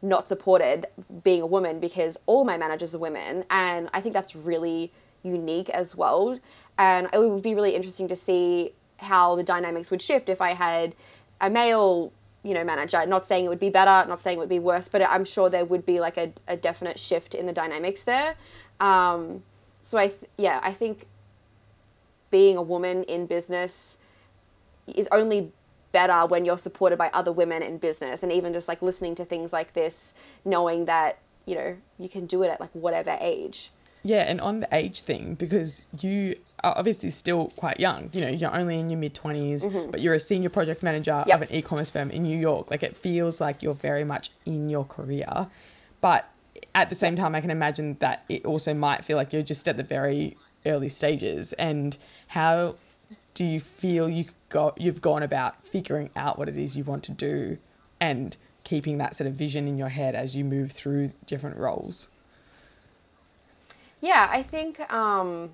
not 0.00 0.28
supported 0.28 0.86
being 1.24 1.42
a 1.42 1.46
woman 1.46 1.80
because 1.80 2.18
all 2.26 2.44
my 2.44 2.56
managers 2.56 2.94
are 2.94 2.98
women 2.98 3.44
and 3.50 3.88
I 3.92 4.00
think 4.00 4.14
that's 4.14 4.36
really 4.36 4.92
unique 5.22 5.68
as 5.70 5.96
well. 5.96 6.38
And 6.78 7.08
it 7.12 7.18
would 7.18 7.42
be 7.42 7.54
really 7.54 7.74
interesting 7.74 8.06
to 8.08 8.16
see 8.16 8.72
how 8.98 9.34
the 9.34 9.42
dynamics 9.42 9.90
would 9.90 10.02
shift 10.02 10.28
if 10.28 10.40
I 10.40 10.50
had 10.50 10.94
a 11.40 11.50
male 11.50 12.12
you 12.44 12.54
know 12.54 12.64
manager. 12.64 13.04
Not 13.06 13.26
saying 13.26 13.44
it 13.44 13.48
would 13.48 13.58
be 13.58 13.70
better 13.70 14.08
not 14.08 14.20
saying 14.20 14.36
it 14.36 14.40
would 14.40 14.48
be 14.48 14.60
worse 14.60 14.88
but 14.88 15.02
I'm 15.02 15.24
sure 15.24 15.50
there 15.50 15.64
would 15.64 15.84
be 15.84 15.98
like 16.00 16.16
a, 16.16 16.32
a 16.46 16.56
definite 16.56 16.98
shift 16.98 17.34
in 17.34 17.46
the 17.46 17.52
dynamics 17.52 18.04
there. 18.04 18.36
Um, 18.80 19.42
so 19.80 19.98
I 19.98 20.08
th- 20.08 20.30
yeah 20.36 20.60
I 20.62 20.72
think 20.72 21.06
being 22.30 22.56
a 22.56 22.62
woman 22.62 23.02
in 23.04 23.26
business 23.26 23.98
is 24.86 25.08
only 25.10 25.52
better 25.92 26.26
when 26.26 26.44
you're 26.44 26.58
supported 26.58 26.98
by 26.98 27.10
other 27.12 27.32
women 27.32 27.62
in 27.62 27.78
business 27.78 28.22
and 28.22 28.32
even 28.32 28.52
just 28.52 28.68
like 28.68 28.82
listening 28.82 29.14
to 29.14 29.24
things 29.24 29.52
like 29.52 29.72
this 29.72 30.14
knowing 30.44 30.84
that 30.86 31.18
you 31.46 31.54
know 31.54 31.76
you 31.98 32.08
can 32.08 32.26
do 32.26 32.42
it 32.42 32.48
at 32.48 32.60
like 32.60 32.70
whatever 32.72 33.16
age 33.20 33.70
yeah 34.02 34.22
and 34.22 34.40
on 34.40 34.60
the 34.60 34.68
age 34.72 35.02
thing 35.02 35.34
because 35.34 35.82
you 36.00 36.36
are 36.62 36.76
obviously 36.76 37.10
still 37.10 37.48
quite 37.56 37.80
young 37.80 38.08
you 38.12 38.20
know 38.20 38.28
you're 38.28 38.54
only 38.54 38.78
in 38.78 38.90
your 38.90 38.98
mid 38.98 39.14
20s 39.14 39.64
mm-hmm. 39.64 39.90
but 39.90 40.00
you're 40.00 40.14
a 40.14 40.20
senior 40.20 40.50
project 40.50 40.82
manager 40.82 41.24
yep. 41.26 41.40
of 41.40 41.48
an 41.48 41.54
e-commerce 41.54 41.90
firm 41.90 42.10
in 42.10 42.22
new 42.22 42.36
york 42.36 42.70
like 42.70 42.82
it 42.82 42.96
feels 42.96 43.40
like 43.40 43.62
you're 43.62 43.74
very 43.74 44.04
much 44.04 44.30
in 44.44 44.68
your 44.68 44.84
career 44.84 45.48
but 46.00 46.30
at 46.74 46.90
the 46.90 46.94
same 46.94 47.16
time 47.16 47.34
i 47.34 47.40
can 47.40 47.50
imagine 47.50 47.96
that 48.00 48.24
it 48.28 48.44
also 48.44 48.74
might 48.74 49.04
feel 49.04 49.16
like 49.16 49.32
you're 49.32 49.42
just 49.42 49.66
at 49.66 49.76
the 49.76 49.82
very 49.82 50.36
early 50.66 50.88
stages 50.88 51.52
and 51.54 51.96
how 52.28 52.74
do 53.34 53.44
you 53.44 53.60
feel 53.60 54.08
you 54.08 54.26
got 54.48 54.80
you've 54.80 55.00
gone 55.00 55.22
about 55.22 55.66
figuring 55.66 56.10
out 56.16 56.38
what 56.38 56.48
it 56.48 56.56
is 56.56 56.76
you 56.76 56.84
want 56.84 57.04
to 57.04 57.12
do 57.12 57.58
and 58.00 58.36
keeping 58.64 58.98
that 58.98 59.16
sort 59.16 59.26
of 59.26 59.34
vision 59.34 59.68
in 59.68 59.78
your 59.78 59.88
head 59.88 60.14
as 60.14 60.36
you 60.36 60.44
move 60.44 60.72
through 60.72 61.12
different 61.26 61.56
roles? 61.56 62.08
Yeah, 64.00 64.28
I 64.30 64.42
think 64.42 64.80
um, 64.92 65.50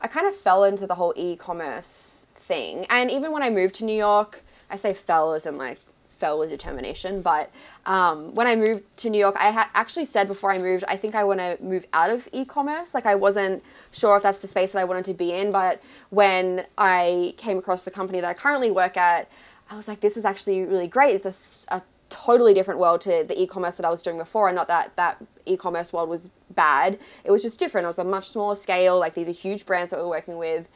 I 0.00 0.08
kind 0.08 0.26
of 0.26 0.34
fell 0.34 0.64
into 0.64 0.86
the 0.86 0.94
whole 0.94 1.12
e-commerce 1.16 2.26
thing, 2.34 2.86
and 2.90 3.10
even 3.10 3.32
when 3.32 3.42
I 3.42 3.50
moved 3.50 3.76
to 3.76 3.84
New 3.84 3.96
York, 3.96 4.42
I 4.70 4.76
say 4.76 4.94
fell 4.94 5.34
as 5.34 5.46
in 5.46 5.58
like 5.58 5.78
fell 6.10 6.38
with 6.38 6.50
determination. 6.50 7.22
But 7.22 7.50
um, 7.88 8.34
when 8.34 8.46
I 8.46 8.54
moved 8.54 8.98
to 8.98 9.08
New 9.08 9.18
York, 9.18 9.34
I 9.40 9.50
had 9.50 9.68
actually 9.72 10.04
said 10.04 10.28
before 10.28 10.52
I 10.52 10.58
moved, 10.58 10.84
I 10.86 10.96
think 10.96 11.14
I 11.14 11.24
want 11.24 11.40
to 11.40 11.56
move 11.62 11.86
out 11.94 12.10
of 12.10 12.28
e-commerce. 12.32 12.92
Like 12.92 13.06
I 13.06 13.14
wasn't 13.14 13.64
sure 13.92 14.14
if 14.18 14.22
that's 14.22 14.40
the 14.40 14.46
space 14.46 14.72
that 14.72 14.80
I 14.80 14.84
wanted 14.84 15.06
to 15.06 15.14
be 15.14 15.32
in. 15.32 15.50
But 15.50 15.80
when 16.10 16.66
I 16.76 17.32
came 17.38 17.56
across 17.56 17.84
the 17.84 17.90
company 17.90 18.20
that 18.20 18.28
I 18.28 18.34
currently 18.34 18.70
work 18.70 18.98
at, 18.98 19.30
I 19.70 19.74
was 19.74 19.88
like, 19.88 20.00
this 20.00 20.18
is 20.18 20.26
actually 20.26 20.64
really 20.64 20.86
great. 20.86 21.14
It's 21.14 21.66
a, 21.70 21.76
a 21.76 21.82
totally 22.10 22.52
different 22.52 22.78
world 22.78 23.00
to 23.02 23.24
the 23.26 23.40
e-commerce 23.40 23.78
that 23.78 23.86
I 23.86 23.90
was 23.90 24.02
doing 24.02 24.18
before. 24.18 24.48
And 24.48 24.56
not 24.56 24.68
that 24.68 24.94
that 24.96 25.24
e-commerce 25.46 25.90
world 25.90 26.10
was 26.10 26.32
bad. 26.50 26.98
It 27.24 27.30
was 27.30 27.42
just 27.42 27.58
different. 27.58 27.86
It 27.86 27.88
was 27.88 27.98
a 27.98 28.04
much 28.04 28.28
smaller 28.28 28.54
scale. 28.54 28.98
Like 28.98 29.14
these 29.14 29.30
are 29.30 29.32
huge 29.32 29.64
brands 29.64 29.92
that 29.92 29.98
we're 29.98 30.08
working 30.10 30.36
with. 30.36 30.68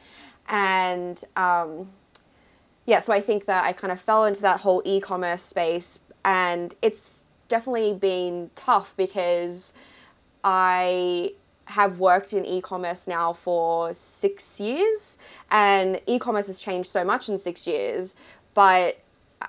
And 0.49 1.23
um, 1.35 1.91
yeah, 2.87 3.01
so 3.01 3.13
I 3.13 3.21
think 3.21 3.45
that 3.45 3.65
I 3.65 3.71
kind 3.71 3.91
of 3.91 4.01
fell 4.01 4.25
into 4.25 4.41
that 4.41 4.61
whole 4.61 4.81
e 4.83 4.99
commerce 4.99 5.43
space, 5.43 5.99
and 6.25 6.73
it's 6.81 7.25
definitely 7.47 7.93
been 7.93 8.49
tough 8.55 8.95
because 8.97 9.73
I 10.43 11.33
have 11.65 11.99
worked 11.99 12.33
in 12.33 12.45
e 12.45 12.61
commerce 12.61 13.07
now 13.07 13.33
for 13.33 13.93
six 13.93 14.59
years, 14.59 15.17
and 15.49 16.01
e 16.07 16.19
commerce 16.19 16.47
has 16.47 16.59
changed 16.59 16.89
so 16.89 17.03
much 17.03 17.29
in 17.29 17.37
six 17.37 17.67
years, 17.67 18.15
but 18.53 18.99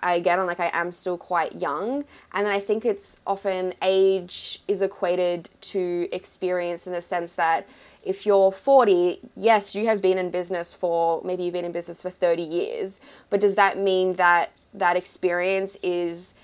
I, 0.03 0.15
again, 0.15 0.41
I'm 0.41 0.47
like 0.47 0.61
I 0.61 0.71
am 0.73 0.93
still 0.93 1.19
quite 1.19 1.57
young, 1.57 2.05
and 2.33 2.47
then 2.47 2.53
I 2.53 2.61
think 2.61 2.85
it's 2.85 3.21
often 3.27 3.75
age 3.83 4.63
is 4.69 4.83
equated 4.83 5.49
to 5.73 6.09
experience 6.13 6.87
in 6.87 6.93
the 6.93 7.03
sense 7.03 7.35
that 7.35 7.67
if 8.05 8.27
you're 8.27 8.53
40, 8.53 9.21
yes, 9.35 9.75
you 9.75 9.87
have 9.87 10.03
been 10.03 10.19
in 10.19 10.31
business 10.31 10.73
for 10.73 11.23
maybe 11.25 11.45
you've 11.45 11.55
been 11.55 11.65
in 11.65 11.73
business 11.73 12.03
for 12.03 12.11
30 12.11 12.43
years, 12.43 13.01
but 13.31 13.41
does 13.41 13.55
that 13.55 13.79
mean 13.79 14.15
that 14.15 14.51
that 14.75 14.97
experience 14.97 15.77
is, 15.83 16.35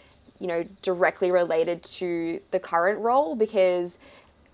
you 0.40 0.46
know, 0.46 0.64
directly 0.82 1.30
related 1.30 1.82
to 1.84 2.40
the 2.50 2.58
current 2.58 2.98
role? 3.00 3.36
Because, 3.36 3.98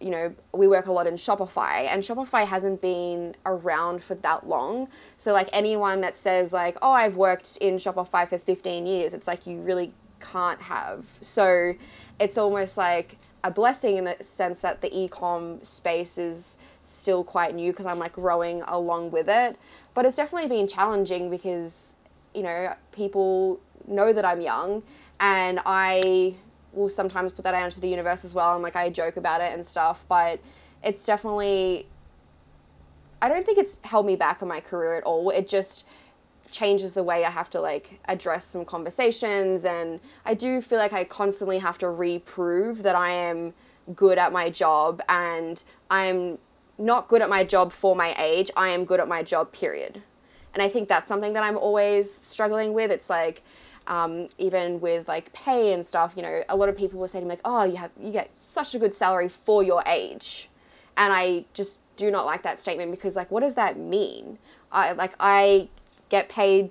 you 0.01 0.11
know, 0.11 0.35
we 0.53 0.67
work 0.69 0.87
a 0.87 0.93
lot 0.93 1.07
in 1.07 1.15
Shopify 1.15 1.87
and 1.87 2.03
Shopify 2.03 2.47
hasn't 2.47 2.83
been 2.83 3.35
around 3.47 4.03
for 4.03 4.17
that 4.17 4.47
long. 4.47 4.89
So, 5.17 5.33
like, 5.33 5.49
anyone 5.53 6.03
that 6.03 6.17
says, 6.17 6.53
like, 6.53 6.77
oh, 6.83 6.93
I've 6.93 7.17
worked 7.17 7.57
in 7.61 7.77
Shopify 7.77 8.29
for 8.29 8.39
15 8.39 8.87
years, 8.87 9.15
it's 9.15 9.27
like 9.27 9.47
you 9.47 9.61
really 9.61 9.95
can't 10.21 10.61
have. 10.61 11.07
So, 11.21 11.75
it's 12.19 12.39
almost 12.39 12.77
like 12.77 13.19
a 13.45 13.51
blessing 13.51 13.97
in 13.97 14.05
the 14.05 14.17
sense 14.21 14.61
that 14.61 14.81
the 14.81 14.89
e-com 14.93 15.63
space 15.63 16.19
is 16.19 16.59
still 16.83 17.25
quite 17.25 17.55
new 17.55 17.73
because 17.73 17.87
I'm 17.87 17.99
like 17.99 18.15
growing 18.15 18.63
along 18.63 19.11
with 19.11 19.29
it. 19.29 19.59
But 19.93 20.07
it's 20.07 20.17
definitely 20.17 20.49
been 20.49 20.69
challenging 20.69 21.31
because, 21.31 21.97
you 22.35 22.43
know, 22.43 22.75
people 22.93 23.61
know 23.87 24.13
that 24.13 24.25
I'm 24.25 24.41
young 24.41 24.83
and 25.21 25.61
I 25.65 26.35
will 26.73 26.89
sometimes 26.89 27.33
put 27.33 27.45
that 27.45 27.55
out 27.55 27.65
into 27.65 27.81
the 27.81 27.89
universe 27.89 28.25
as 28.25 28.35
well 28.35 28.55
and 28.55 28.63
like 28.63 28.77
I 28.77 28.91
joke 28.91 29.17
about 29.17 29.41
it 29.41 29.53
and 29.53 29.65
stuff, 29.65 30.05
but 30.09 30.41
it's 30.83 31.05
definitely 31.07 31.89
I 33.21 33.29
don't 33.29 33.47
think 33.47 33.59
it's 33.59 33.81
held 33.83 34.07
me 34.07 34.15
back 34.15 34.43
in 34.43 34.49
my 34.49 34.61
career 34.61 34.95
at 34.97 35.05
all. 35.05 35.31
It 35.31 35.49
just 35.49 35.87
changes 36.51 36.95
the 36.95 37.03
way 37.03 37.25
I 37.25 37.31
have 37.31 37.51
to 37.51 37.61
like 37.61 37.99
address 38.07 38.45
some 38.45 38.65
conversations 38.65 39.65
and 39.65 40.01
I 40.25 40.35
do 40.35 40.61
feel 40.61 40.79
like 40.79 40.93
I 40.93 41.05
constantly 41.05 41.59
have 41.59 41.79
to 41.79 41.89
reprove 41.89 42.83
that 42.83 42.95
I 42.95 43.11
am 43.11 43.55
good 43.95 44.19
at 44.19 44.33
my 44.33 44.51
job 44.51 45.03
and 45.09 45.63
I'm 45.91 46.39
not 46.79 47.09
good 47.09 47.23
at 47.23 47.31
my 47.31 47.43
job 47.43 47.73
for 47.73 47.97
my 47.97 48.15
age. 48.19 48.51
I 48.57 48.69
am 48.69 48.85
good 48.85 49.01
at 49.01 49.09
my 49.09 49.23
job 49.23 49.53
period. 49.53 50.03
And 50.53 50.63
I 50.63 50.69
think 50.69 50.89
that's 50.89 51.09
something 51.09 51.33
that 51.35 51.43
I'm 51.43 51.57
always 51.57 52.13
struggling 52.13 52.73
with. 52.73 52.91
It's 52.91 53.11
like 53.11 53.43
um, 53.87 54.29
even 54.39 54.81
with 54.81 55.09
like 55.09 55.33
pay 55.33 55.73
and 55.73 55.85
stuff, 55.85 56.15
you 56.17 56.23
know, 56.23 56.43
a 56.49 56.57
lot 56.57 56.69
of 56.69 56.77
people 56.77 56.99
will 56.99 57.09
say 57.09 57.21
to 57.21 57.25
me 57.25 57.31
like, 57.31 57.41
"Oh, 57.45 57.65
you 57.65 57.77
have 57.77 57.91
you 58.01 58.13
get 58.13 58.35
such 58.37 58.75
a 58.75 58.79
good 58.79 58.93
salary 58.93 59.29
for 59.29 59.63
your 59.63 59.83
age," 59.87 60.49
and 60.97 61.13
I 61.13 61.45
just 61.55 61.83
do 61.97 62.11
not 62.11 62.27
like 62.27 62.43
that 62.43 62.59
statement 62.59 62.91
because 62.91 63.17
like, 63.17 63.31
what 63.31 63.41
does 63.41 63.55
that 63.55 63.79
mean? 63.79 64.39
I 64.73 64.93
like 64.93 65.15
I 65.21 65.69
get 66.09 66.29
paid 66.29 66.71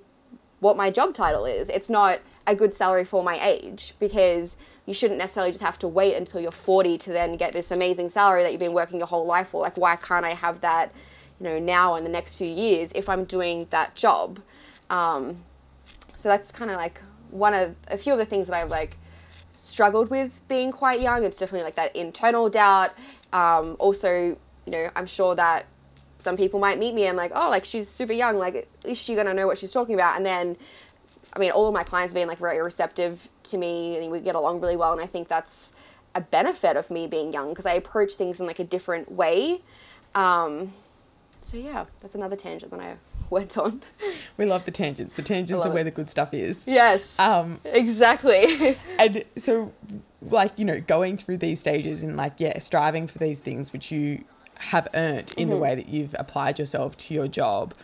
what 0.60 0.76
my 0.76 0.90
job 0.90 1.14
title 1.14 1.44
is. 1.44 1.68
It's 1.68 1.90
not 1.90 2.20
a 2.46 2.54
good 2.54 2.72
salary 2.72 3.04
for 3.04 3.22
my 3.22 3.38
age 3.42 3.94
because 3.98 4.56
you 4.86 4.94
shouldn't 4.94 5.18
necessarily 5.18 5.50
just 5.50 5.62
have 5.62 5.78
to 5.80 5.88
wait 5.88 6.14
until 6.14 6.40
you're 6.40 6.52
40 6.52 6.96
to 6.98 7.12
then 7.12 7.36
get 7.36 7.52
this 7.52 7.70
amazing 7.70 8.08
salary 8.08 8.42
that 8.42 8.52
you've 8.52 8.60
been 8.60 8.72
working 8.72 8.98
your 8.98 9.08
whole 9.08 9.26
life 9.26 9.48
for. 9.48 9.62
Like, 9.62 9.76
why 9.76 9.96
can't 9.96 10.24
I 10.24 10.34
have 10.34 10.60
that, 10.60 10.92
you 11.40 11.44
know, 11.44 11.58
now 11.58 11.96
in 11.96 12.04
the 12.04 12.10
next 12.10 12.36
few 12.36 12.46
years 12.46 12.92
if 12.94 13.08
I'm 13.08 13.24
doing 13.24 13.66
that 13.70 13.96
job? 13.96 14.40
Um, 14.88 15.42
so 16.16 16.28
that's 16.28 16.50
kind 16.50 16.70
of 16.70 16.76
like 16.76 17.00
one 17.30 17.54
of 17.54 17.74
a 17.88 17.96
few 17.96 18.12
of 18.12 18.18
the 18.18 18.24
things 18.24 18.48
that 18.48 18.56
I've 18.56 18.70
like 18.70 18.96
struggled 19.52 20.10
with 20.10 20.40
being 20.48 20.72
quite 20.72 21.00
young. 21.00 21.24
It's 21.24 21.38
definitely 21.38 21.64
like 21.64 21.76
that 21.76 21.94
internal 21.94 22.48
doubt. 22.48 22.92
Um, 23.32 23.76
also, 23.78 24.36
you 24.66 24.72
know, 24.72 24.90
I'm 24.96 25.06
sure 25.06 25.34
that 25.34 25.66
some 26.18 26.36
people 26.36 26.58
might 26.58 26.78
meet 26.78 26.94
me 26.94 27.06
and 27.06 27.16
like, 27.16 27.32
oh, 27.34 27.50
like 27.50 27.64
she's 27.64 27.88
super 27.88 28.12
young, 28.12 28.38
like 28.38 28.68
is 28.84 28.98
she 28.98 29.14
gonna 29.14 29.34
know 29.34 29.46
what 29.46 29.58
she's 29.58 29.72
talking 29.72 29.94
about? 29.94 30.16
And 30.16 30.24
then, 30.24 30.56
I 31.34 31.38
mean, 31.38 31.50
all 31.50 31.68
of 31.68 31.74
my 31.74 31.82
clients 31.82 32.14
been 32.14 32.28
like 32.28 32.38
very 32.38 32.60
receptive 32.62 33.28
to 33.44 33.58
me, 33.58 33.98
and 33.98 34.10
we 34.10 34.20
get 34.20 34.34
along 34.34 34.60
really 34.60 34.76
well. 34.76 34.92
And 34.92 35.00
I 35.00 35.06
think 35.06 35.28
that's 35.28 35.74
a 36.14 36.20
benefit 36.20 36.76
of 36.76 36.90
me 36.90 37.06
being 37.06 37.32
young 37.32 37.50
because 37.50 37.66
I 37.66 37.74
approach 37.74 38.14
things 38.14 38.40
in 38.40 38.46
like 38.46 38.58
a 38.58 38.64
different 38.64 39.12
way. 39.12 39.60
Um, 40.14 40.72
so 41.42 41.56
yeah, 41.58 41.84
that's 42.00 42.14
another 42.14 42.36
tangent 42.36 42.70
that 42.70 42.80
I 42.80 42.96
went 43.30 43.56
on. 43.58 43.80
We 44.36 44.44
love 44.44 44.64
the 44.64 44.70
tangents. 44.70 45.14
The 45.14 45.22
tangents 45.22 45.66
are 45.66 45.70
where 45.70 45.82
it. 45.82 45.84
the 45.84 45.90
good 45.90 46.10
stuff 46.10 46.34
is. 46.34 46.68
Yes. 46.68 47.18
Um, 47.18 47.60
exactly. 47.64 48.78
and 48.98 49.24
so, 49.36 49.72
like 50.22 50.58
you 50.58 50.64
know, 50.64 50.80
going 50.80 51.16
through 51.16 51.38
these 51.38 51.60
stages 51.60 52.02
and 52.02 52.16
like 52.16 52.34
yeah, 52.38 52.58
striving 52.58 53.06
for 53.06 53.18
these 53.18 53.38
things 53.38 53.72
which 53.72 53.90
you 53.90 54.24
have 54.58 54.88
earned 54.94 55.34
in 55.36 55.48
mm-hmm. 55.48 55.50
the 55.50 55.56
way 55.56 55.74
that 55.74 55.88
you've 55.88 56.14
applied 56.18 56.58
yourself 56.58 56.96
to 56.96 57.14
your 57.14 57.28
job 57.28 57.74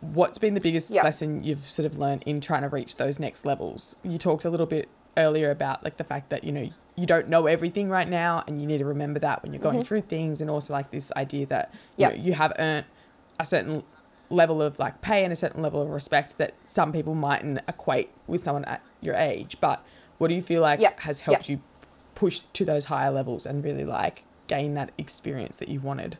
what's 0.00 0.36
been 0.38 0.54
the 0.54 0.60
biggest 0.60 0.90
yep. 0.90 1.02
lesson 1.02 1.42
you've 1.42 1.64
sort 1.64 1.86
of 1.86 1.98
learned 1.98 2.22
in 2.26 2.40
trying 2.40 2.62
to 2.62 2.68
reach 2.68 2.96
those 2.96 3.18
next 3.18 3.46
levels 3.46 3.96
you 4.02 4.18
talked 4.18 4.44
a 4.44 4.50
little 4.50 4.66
bit 4.66 4.88
earlier 5.16 5.50
about 5.50 5.82
like 5.82 5.96
the 5.96 6.04
fact 6.04 6.30
that 6.30 6.44
you 6.44 6.52
know 6.52 6.68
you 6.96 7.06
don't 7.06 7.28
know 7.28 7.46
everything 7.46 7.88
right 7.88 8.08
now 8.08 8.44
and 8.46 8.60
you 8.60 8.66
need 8.66 8.78
to 8.78 8.84
remember 8.84 9.18
that 9.18 9.42
when 9.42 9.52
you're 9.52 9.62
going 9.62 9.78
mm-hmm. 9.78 9.84
through 9.84 10.00
things 10.00 10.40
and 10.40 10.50
also 10.50 10.72
like 10.72 10.90
this 10.90 11.12
idea 11.16 11.46
that 11.46 11.70
you, 11.96 12.02
yep. 12.02 12.16
know, 12.16 12.22
you 12.22 12.32
have 12.32 12.52
earned 12.58 12.84
a 13.40 13.46
certain 13.46 13.82
level 14.30 14.62
of 14.62 14.78
like 14.78 15.00
pay 15.00 15.22
and 15.22 15.32
a 15.32 15.36
certain 15.36 15.62
level 15.62 15.82
of 15.82 15.88
respect 15.88 16.38
that 16.38 16.54
some 16.66 16.92
people 16.92 17.14
mightn't 17.14 17.58
equate 17.68 18.10
with 18.26 18.42
someone 18.42 18.64
at 18.64 18.82
your 19.00 19.14
age 19.14 19.56
but 19.60 19.84
what 20.18 20.28
do 20.28 20.34
you 20.34 20.42
feel 20.42 20.62
like 20.62 20.80
has 21.00 21.20
helped 21.20 21.48
you 21.48 21.60
push 22.14 22.40
to 22.52 22.64
those 22.64 22.86
higher 22.86 23.10
levels 23.10 23.46
and 23.46 23.64
really 23.64 23.84
like 23.84 24.24
gain 24.46 24.74
that 24.74 24.92
experience 24.98 25.56
that 25.56 25.68
you 25.68 25.80
wanted? 25.80 26.18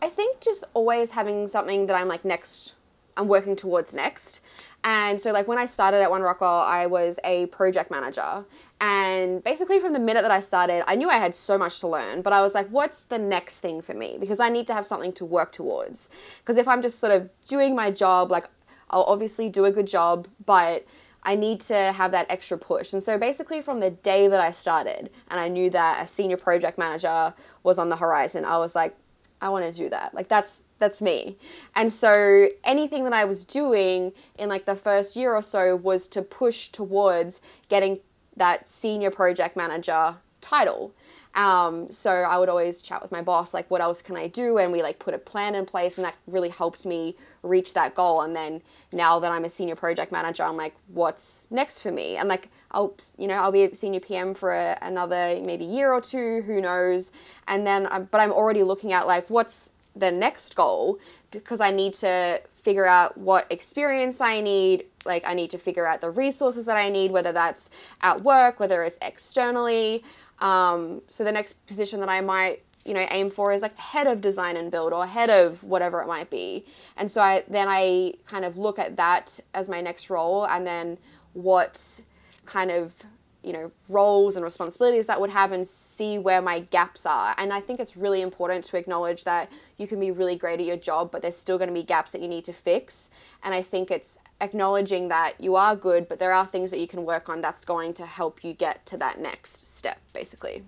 I 0.00 0.08
think 0.08 0.40
just 0.40 0.64
always 0.74 1.12
having 1.12 1.48
something 1.48 1.86
that 1.86 1.96
I'm 1.96 2.08
like 2.08 2.24
next, 2.24 2.74
I'm 3.16 3.28
working 3.28 3.56
towards 3.56 3.94
next. 3.94 4.40
And 4.88 5.20
so, 5.20 5.32
like, 5.32 5.48
when 5.48 5.58
I 5.58 5.66
started 5.66 6.00
at 6.00 6.12
One 6.12 6.22
Rockwell, 6.22 6.60
I 6.60 6.86
was 6.86 7.18
a 7.24 7.46
project 7.46 7.90
manager. 7.90 8.44
And 8.80 9.42
basically, 9.42 9.80
from 9.80 9.92
the 9.92 9.98
minute 9.98 10.22
that 10.22 10.30
I 10.30 10.38
started, 10.38 10.84
I 10.88 10.94
knew 10.94 11.10
I 11.10 11.18
had 11.18 11.34
so 11.34 11.58
much 11.58 11.80
to 11.80 11.88
learn, 11.88 12.22
but 12.22 12.32
I 12.32 12.40
was 12.40 12.54
like, 12.54 12.68
what's 12.68 13.02
the 13.02 13.18
next 13.18 13.58
thing 13.58 13.82
for 13.82 13.94
me? 13.94 14.16
Because 14.20 14.38
I 14.38 14.48
need 14.48 14.68
to 14.68 14.74
have 14.74 14.86
something 14.86 15.12
to 15.14 15.24
work 15.24 15.50
towards. 15.50 16.08
Because 16.38 16.56
if 16.56 16.68
I'm 16.68 16.82
just 16.82 17.00
sort 17.00 17.12
of 17.12 17.28
doing 17.46 17.74
my 17.74 17.90
job, 17.90 18.30
like, 18.30 18.48
I'll 18.88 19.02
obviously 19.02 19.48
do 19.48 19.64
a 19.64 19.72
good 19.72 19.88
job, 19.88 20.28
but 20.44 20.86
I 21.24 21.34
need 21.34 21.60
to 21.62 21.74
have 21.74 22.12
that 22.12 22.30
extra 22.30 22.56
push. 22.56 22.92
And 22.92 23.02
so 23.02 23.18
basically 23.18 23.60
from 23.60 23.80
the 23.80 23.90
day 23.90 24.28
that 24.28 24.38
I 24.38 24.52
started 24.52 25.10
and 25.28 25.40
I 25.40 25.48
knew 25.48 25.68
that 25.70 26.04
a 26.04 26.06
senior 26.06 26.36
project 26.36 26.78
manager 26.78 27.34
was 27.64 27.80
on 27.80 27.88
the 27.88 27.96
horizon, 27.96 28.44
I 28.44 28.58
was 28.58 28.76
like, 28.76 28.96
I 29.40 29.48
want 29.48 29.64
to 29.64 29.72
do 29.72 29.88
that. 29.90 30.14
Like 30.14 30.28
that's 30.28 30.60
that's 30.78 31.00
me. 31.00 31.36
And 31.74 31.92
so 31.92 32.48
anything 32.64 33.04
that 33.04 33.12
I 33.12 33.24
was 33.24 33.44
doing 33.44 34.12
in 34.38 34.48
like 34.48 34.66
the 34.66 34.74
first 34.74 35.16
year 35.16 35.34
or 35.34 35.42
so 35.42 35.74
was 35.74 36.06
to 36.08 36.22
push 36.22 36.68
towards 36.68 37.40
getting 37.68 37.98
that 38.36 38.68
senior 38.68 39.10
project 39.10 39.56
manager 39.56 40.16
title. 40.40 40.94
Um, 41.36 41.90
so 41.90 42.10
I 42.10 42.38
would 42.38 42.48
always 42.48 42.80
chat 42.80 43.02
with 43.02 43.12
my 43.12 43.20
boss, 43.20 43.52
like, 43.52 43.70
what 43.70 43.82
else 43.82 44.00
can 44.00 44.16
I 44.16 44.26
do? 44.26 44.56
And 44.56 44.72
we 44.72 44.82
like 44.82 44.98
put 44.98 45.12
a 45.12 45.18
plan 45.18 45.54
in 45.54 45.66
place, 45.66 45.98
and 45.98 46.04
that 46.06 46.16
really 46.26 46.48
helped 46.48 46.86
me 46.86 47.14
reach 47.42 47.74
that 47.74 47.94
goal. 47.94 48.22
And 48.22 48.34
then 48.34 48.62
now 48.92 49.18
that 49.18 49.30
I'm 49.30 49.44
a 49.44 49.50
senior 49.50 49.74
project 49.76 50.10
manager, 50.10 50.42
I'm 50.42 50.56
like, 50.56 50.74
what's 50.88 51.46
next 51.50 51.82
for 51.82 51.92
me? 51.92 52.16
And 52.16 52.26
like, 52.28 52.48
I'll, 52.70 52.94
you 53.18 53.28
know, 53.28 53.34
I'll 53.34 53.52
be 53.52 53.64
a 53.64 53.74
senior 53.74 54.00
PM 54.00 54.34
for 54.34 54.54
a, 54.54 54.78
another 54.80 55.38
maybe 55.44 55.66
year 55.66 55.92
or 55.92 56.00
two, 56.00 56.42
who 56.46 56.60
knows? 56.62 57.12
And 57.46 57.66
then, 57.66 57.86
I'm, 57.90 58.04
but 58.04 58.20
I'm 58.20 58.32
already 58.32 58.62
looking 58.62 58.94
at 58.94 59.06
like, 59.06 59.28
what's 59.28 59.72
the 59.94 60.10
next 60.10 60.54
goal 60.56 60.98
because 61.30 61.60
I 61.60 61.70
need 61.70 61.94
to 61.94 62.40
figure 62.54 62.86
out 62.86 63.16
what 63.16 63.46
experience 63.50 64.20
I 64.20 64.40
need. 64.40 64.86
Like, 65.04 65.24
I 65.26 65.34
need 65.34 65.50
to 65.52 65.58
figure 65.58 65.86
out 65.86 66.00
the 66.00 66.10
resources 66.10 66.64
that 66.64 66.76
I 66.76 66.88
need, 66.88 67.12
whether 67.12 67.32
that's 67.32 67.70
at 68.00 68.22
work, 68.22 68.58
whether 68.58 68.82
it's 68.82 68.98
externally. 69.02 70.02
Um, 70.38 71.02
so 71.08 71.24
the 71.24 71.32
next 71.32 71.66
position 71.66 72.00
that 72.00 72.08
I 72.08 72.20
might 72.20 72.62
you 72.86 72.94
know 72.94 73.04
aim 73.10 73.28
for 73.28 73.52
is 73.52 73.62
like 73.62 73.76
head 73.76 74.06
of 74.06 74.20
design 74.20 74.56
and 74.56 74.70
build 74.70 74.92
or 74.92 75.06
head 75.06 75.28
of 75.28 75.64
whatever 75.64 76.00
it 76.00 76.06
might 76.06 76.30
be. 76.30 76.64
And 76.96 77.10
so 77.10 77.20
i 77.20 77.42
then 77.48 77.66
i 77.68 78.14
kind 78.26 78.44
of 78.44 78.56
look 78.56 78.78
at 78.78 78.96
that 78.96 79.40
as 79.52 79.68
my 79.68 79.80
next 79.80 80.08
role 80.08 80.46
and 80.46 80.66
then 80.66 80.98
what 81.32 82.00
kind 82.44 82.70
of 82.70 83.04
you 83.42 83.52
know 83.52 83.70
roles 83.88 84.36
and 84.36 84.44
responsibilities 84.44 85.06
that 85.06 85.20
would 85.20 85.30
have 85.30 85.52
and 85.52 85.66
see 85.66 86.18
where 86.18 86.40
my 86.40 86.60
gaps 86.60 87.04
are. 87.06 87.34
And 87.38 87.52
i 87.52 87.60
think 87.60 87.80
it's 87.80 87.96
really 87.96 88.22
important 88.22 88.64
to 88.66 88.76
acknowledge 88.76 89.24
that 89.24 89.50
you 89.78 89.86
can 89.88 89.98
be 89.98 90.10
really 90.10 90.36
great 90.36 90.60
at 90.60 90.66
your 90.66 90.76
job 90.76 91.10
but 91.10 91.22
there's 91.22 91.36
still 91.36 91.58
going 91.58 91.68
to 91.68 91.74
be 91.74 91.82
gaps 91.82 92.12
that 92.12 92.22
you 92.22 92.28
need 92.28 92.44
to 92.44 92.52
fix. 92.52 93.10
And 93.42 93.52
i 93.52 93.62
think 93.62 93.90
it's 93.90 94.18
acknowledging 94.40 95.08
that 95.08 95.34
you 95.38 95.56
are 95.56 95.74
good, 95.76 96.08
but 96.08 96.18
there 96.18 96.32
are 96.32 96.46
things 96.46 96.70
that 96.70 96.80
you 96.80 96.86
can 96.86 97.04
work 97.04 97.28
on 97.28 97.40
that's 97.40 97.64
going 97.64 97.94
to 97.94 98.06
help 98.06 98.44
you 98.44 98.52
get 98.52 98.84
to 98.86 98.96
that 98.98 99.18
next 99.18 99.74
step, 99.74 99.98
basically. 100.12 100.64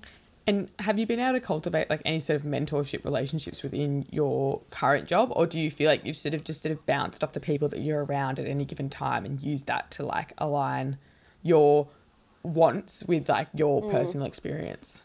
And 0.47 0.71
have 0.79 0.99
you 0.99 1.07
been 1.07 1.21
able 1.21 1.35
to 1.35 1.45
cultivate 1.45 1.91
like 1.91 2.01
any 2.07 2.21
sort 2.21 2.41
of 2.41 2.47
mentorship 2.47 3.05
relationships 3.05 3.63
within 3.63 4.07
your 4.11 4.63
current 4.71 5.07
job, 5.07 5.31
or 5.37 5.47
do 5.47 5.61
you 5.61 5.71
feel 5.71 5.91
like 5.91 6.07
you've 6.07 6.17
sort 6.17 6.35
of 6.35 6.43
just 6.43 6.63
sort 6.63 6.73
of 6.73 6.87
bounced 6.87 7.23
off 7.23 7.35
the 7.35 7.41
people 7.41 7.69
that 7.69 7.81
you're 7.81 8.05
around 8.05 8.39
at 8.39 8.47
any 8.47 8.65
given 8.65 8.89
time 8.89 9.27
and 9.27 9.43
used 9.43 9.67
that 9.67 9.91
to 9.91 10.05
like 10.05 10.33
align 10.39 10.97
your 11.43 11.89
wants 12.43 13.05
with 13.05 13.29
like 13.29 13.49
your 13.55 13.83
mm. 13.83 13.91
personal 13.91 14.27
experience? 14.27 15.03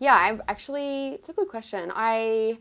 Yeah, 0.00 0.16
I've 0.16 0.40
actually 0.48 1.10
it's 1.10 1.28
a 1.28 1.32
good 1.32 1.48
question. 1.48 1.92
I 1.94 2.58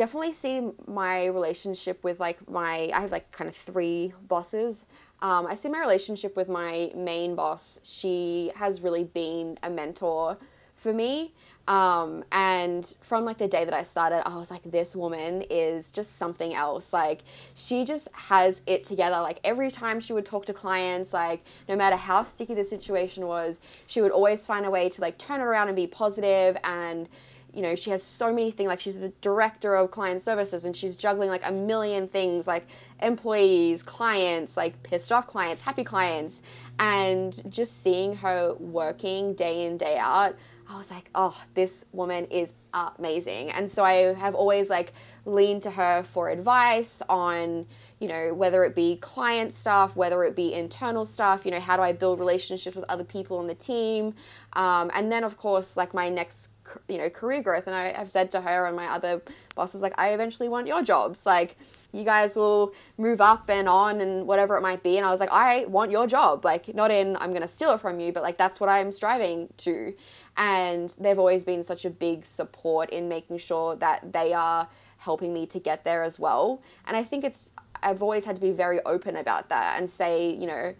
definitely 0.00 0.32
see 0.32 0.66
my 0.86 1.26
relationship 1.26 2.02
with 2.02 2.18
like 2.18 2.48
my 2.48 2.90
I 2.94 3.02
have 3.02 3.12
like 3.12 3.30
kind 3.32 3.50
of 3.50 3.54
three 3.54 4.14
bosses. 4.28 4.86
Um, 5.20 5.46
I 5.46 5.54
see 5.54 5.68
my 5.68 5.78
relationship 5.78 6.38
with 6.38 6.48
my 6.48 6.90
main 6.96 7.34
boss. 7.34 7.78
She 7.82 8.50
has 8.56 8.80
really 8.80 9.04
been 9.04 9.58
a 9.62 9.68
mentor 9.68 10.38
for 10.74 10.94
me. 10.94 11.34
Um, 11.68 12.24
and 12.32 12.96
from 13.02 13.26
like 13.26 13.36
the 13.36 13.46
day 13.46 13.66
that 13.66 13.74
I 13.74 13.82
started, 13.82 14.26
I 14.26 14.38
was 14.38 14.50
like, 14.50 14.62
this 14.62 14.96
woman 14.96 15.44
is 15.50 15.90
just 15.90 16.16
something 16.16 16.54
else. 16.54 16.94
Like 16.94 17.20
she 17.54 17.84
just 17.84 18.08
has 18.14 18.62
it 18.66 18.84
together. 18.84 19.20
Like 19.20 19.38
every 19.44 19.70
time 19.70 20.00
she 20.00 20.14
would 20.14 20.24
talk 20.24 20.46
to 20.46 20.54
clients, 20.54 21.12
like 21.12 21.44
no 21.68 21.76
matter 21.76 21.96
how 21.96 22.22
sticky 22.22 22.54
the 22.54 22.64
situation 22.64 23.26
was, 23.26 23.60
she 23.86 24.00
would 24.00 24.12
always 24.12 24.46
find 24.46 24.64
a 24.64 24.70
way 24.70 24.88
to 24.88 25.02
like 25.02 25.18
turn 25.18 25.40
it 25.40 25.44
around 25.44 25.68
and 25.68 25.76
be 25.76 25.86
positive 25.86 26.56
and 26.64 27.06
you 27.54 27.62
know, 27.62 27.74
she 27.74 27.90
has 27.90 28.02
so 28.02 28.32
many 28.32 28.50
things. 28.50 28.68
Like 28.68 28.80
she's 28.80 28.98
the 28.98 29.12
director 29.20 29.74
of 29.74 29.90
client 29.90 30.20
services 30.20 30.64
and 30.64 30.74
she's 30.74 30.96
juggling 30.96 31.28
like 31.28 31.42
a 31.44 31.52
million 31.52 32.08
things 32.08 32.46
like 32.46 32.66
employees, 33.02 33.82
clients, 33.82 34.56
like 34.56 34.82
pissed 34.82 35.12
off 35.12 35.26
clients, 35.26 35.62
happy 35.62 35.84
clients. 35.84 36.42
And 36.78 37.40
just 37.50 37.82
seeing 37.82 38.16
her 38.16 38.54
working 38.54 39.34
day 39.34 39.66
in, 39.66 39.76
day 39.76 39.96
out, 39.98 40.36
I 40.70 40.78
was 40.78 40.90
like, 40.90 41.10
oh, 41.16 41.42
this 41.54 41.84
woman 41.92 42.26
is 42.26 42.54
amazing. 42.72 43.50
And 43.50 43.68
so 43.68 43.82
I 43.82 44.14
have 44.14 44.36
always 44.36 44.70
like 44.70 44.92
leaned 45.24 45.64
to 45.64 45.70
her 45.72 46.04
for 46.04 46.30
advice 46.30 47.02
on, 47.08 47.66
you 47.98 48.06
know, 48.06 48.32
whether 48.32 48.62
it 48.62 48.76
be 48.76 48.96
client 48.96 49.52
stuff, 49.52 49.96
whether 49.96 50.22
it 50.22 50.36
be 50.36 50.54
internal 50.54 51.04
stuff, 51.04 51.44
you 51.44 51.50
know, 51.50 51.58
how 51.58 51.76
do 51.76 51.82
I 51.82 51.92
build 51.92 52.20
relationships 52.20 52.76
with 52.76 52.84
other 52.88 53.02
people 53.02 53.38
on 53.38 53.48
the 53.48 53.54
team? 53.54 54.14
Um, 54.52 54.92
and 54.94 55.10
then, 55.10 55.24
of 55.24 55.36
course, 55.36 55.76
like 55.76 55.92
my 55.92 56.08
next 56.08 56.50
you 56.88 56.98
know 56.98 57.08
career 57.08 57.42
growth. 57.42 57.66
And 57.66 57.76
i 57.76 57.92
have 57.92 58.10
said 58.10 58.30
to 58.32 58.40
her 58.40 58.66
and 58.66 58.76
my 58.76 58.86
other 58.86 59.22
bosses 59.54 59.82
like 59.82 59.94
i 59.98 60.10
eventually 60.10 60.48
want 60.48 60.66
your 60.66 60.82
jobs. 60.82 61.26
Like 61.26 61.56
you 61.92 62.04
guys 62.04 62.36
will 62.36 62.72
move 62.98 63.20
up 63.20 63.50
and 63.50 63.68
on 63.68 64.00
and 64.00 64.26
whatever 64.26 64.56
it 64.56 64.60
might 64.60 64.82
be. 64.82 64.96
And 64.96 65.06
i 65.06 65.10
was 65.10 65.20
like 65.20 65.32
i 65.32 65.64
want 65.66 65.90
your 65.90 66.06
job. 66.06 66.44
Like 66.44 66.74
not 66.74 66.90
in 66.90 67.16
i'm 67.16 67.30
going 67.30 67.42
to 67.42 67.48
steal 67.48 67.72
it 67.72 67.80
from 67.80 68.00
you 68.00 68.12
but 68.12 68.22
like 68.22 68.36
that's 68.36 68.60
what 68.60 68.68
i'm 68.68 68.92
striving 68.92 69.48
to. 69.58 69.94
And 70.36 70.94
they've 70.98 71.18
always 71.18 71.44
been 71.44 71.62
such 71.62 71.84
a 71.84 71.90
big 71.90 72.24
support 72.24 72.90
in 72.90 73.08
making 73.08 73.38
sure 73.38 73.76
that 73.76 74.12
they 74.12 74.32
are 74.32 74.68
helping 74.98 75.32
me 75.32 75.46
to 75.46 75.58
get 75.58 75.84
there 75.84 76.02
as 76.02 76.18
well. 76.18 76.62
And 76.86 76.96
i 76.96 77.02
think 77.02 77.24
it's 77.24 77.52
i've 77.82 78.02
always 78.02 78.24
had 78.24 78.36
to 78.36 78.42
be 78.42 78.50
very 78.52 78.80
open 78.84 79.16
about 79.16 79.48
that 79.48 79.78
and 79.78 79.88
say 79.88 80.34
you 80.34 80.46
know 80.46 80.74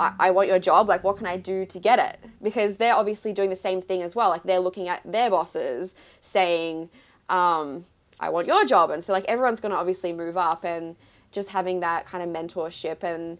I, 0.00 0.14
I 0.18 0.30
want 0.30 0.48
your 0.48 0.58
job. 0.58 0.88
Like, 0.88 1.04
what 1.04 1.18
can 1.18 1.26
I 1.26 1.36
do 1.36 1.66
to 1.66 1.78
get 1.78 1.98
it? 1.98 2.30
Because 2.42 2.76
they're 2.76 2.94
obviously 2.94 3.32
doing 3.32 3.50
the 3.50 3.56
same 3.56 3.82
thing 3.82 4.02
as 4.02 4.16
well. 4.16 4.30
Like, 4.30 4.44
they're 4.44 4.58
looking 4.60 4.88
at 4.88 5.02
their 5.04 5.30
bosses 5.30 5.94
saying, 6.20 6.88
um, 7.28 7.84
I 8.18 8.30
want 8.30 8.46
your 8.46 8.64
job. 8.64 8.90
And 8.90 9.04
so, 9.04 9.12
like, 9.12 9.26
everyone's 9.26 9.60
going 9.60 9.72
to 9.72 9.78
obviously 9.78 10.12
move 10.12 10.36
up 10.36 10.64
and 10.64 10.96
just 11.32 11.50
having 11.50 11.80
that 11.80 12.06
kind 12.06 12.24
of 12.24 12.34
mentorship. 12.34 13.02
And 13.02 13.38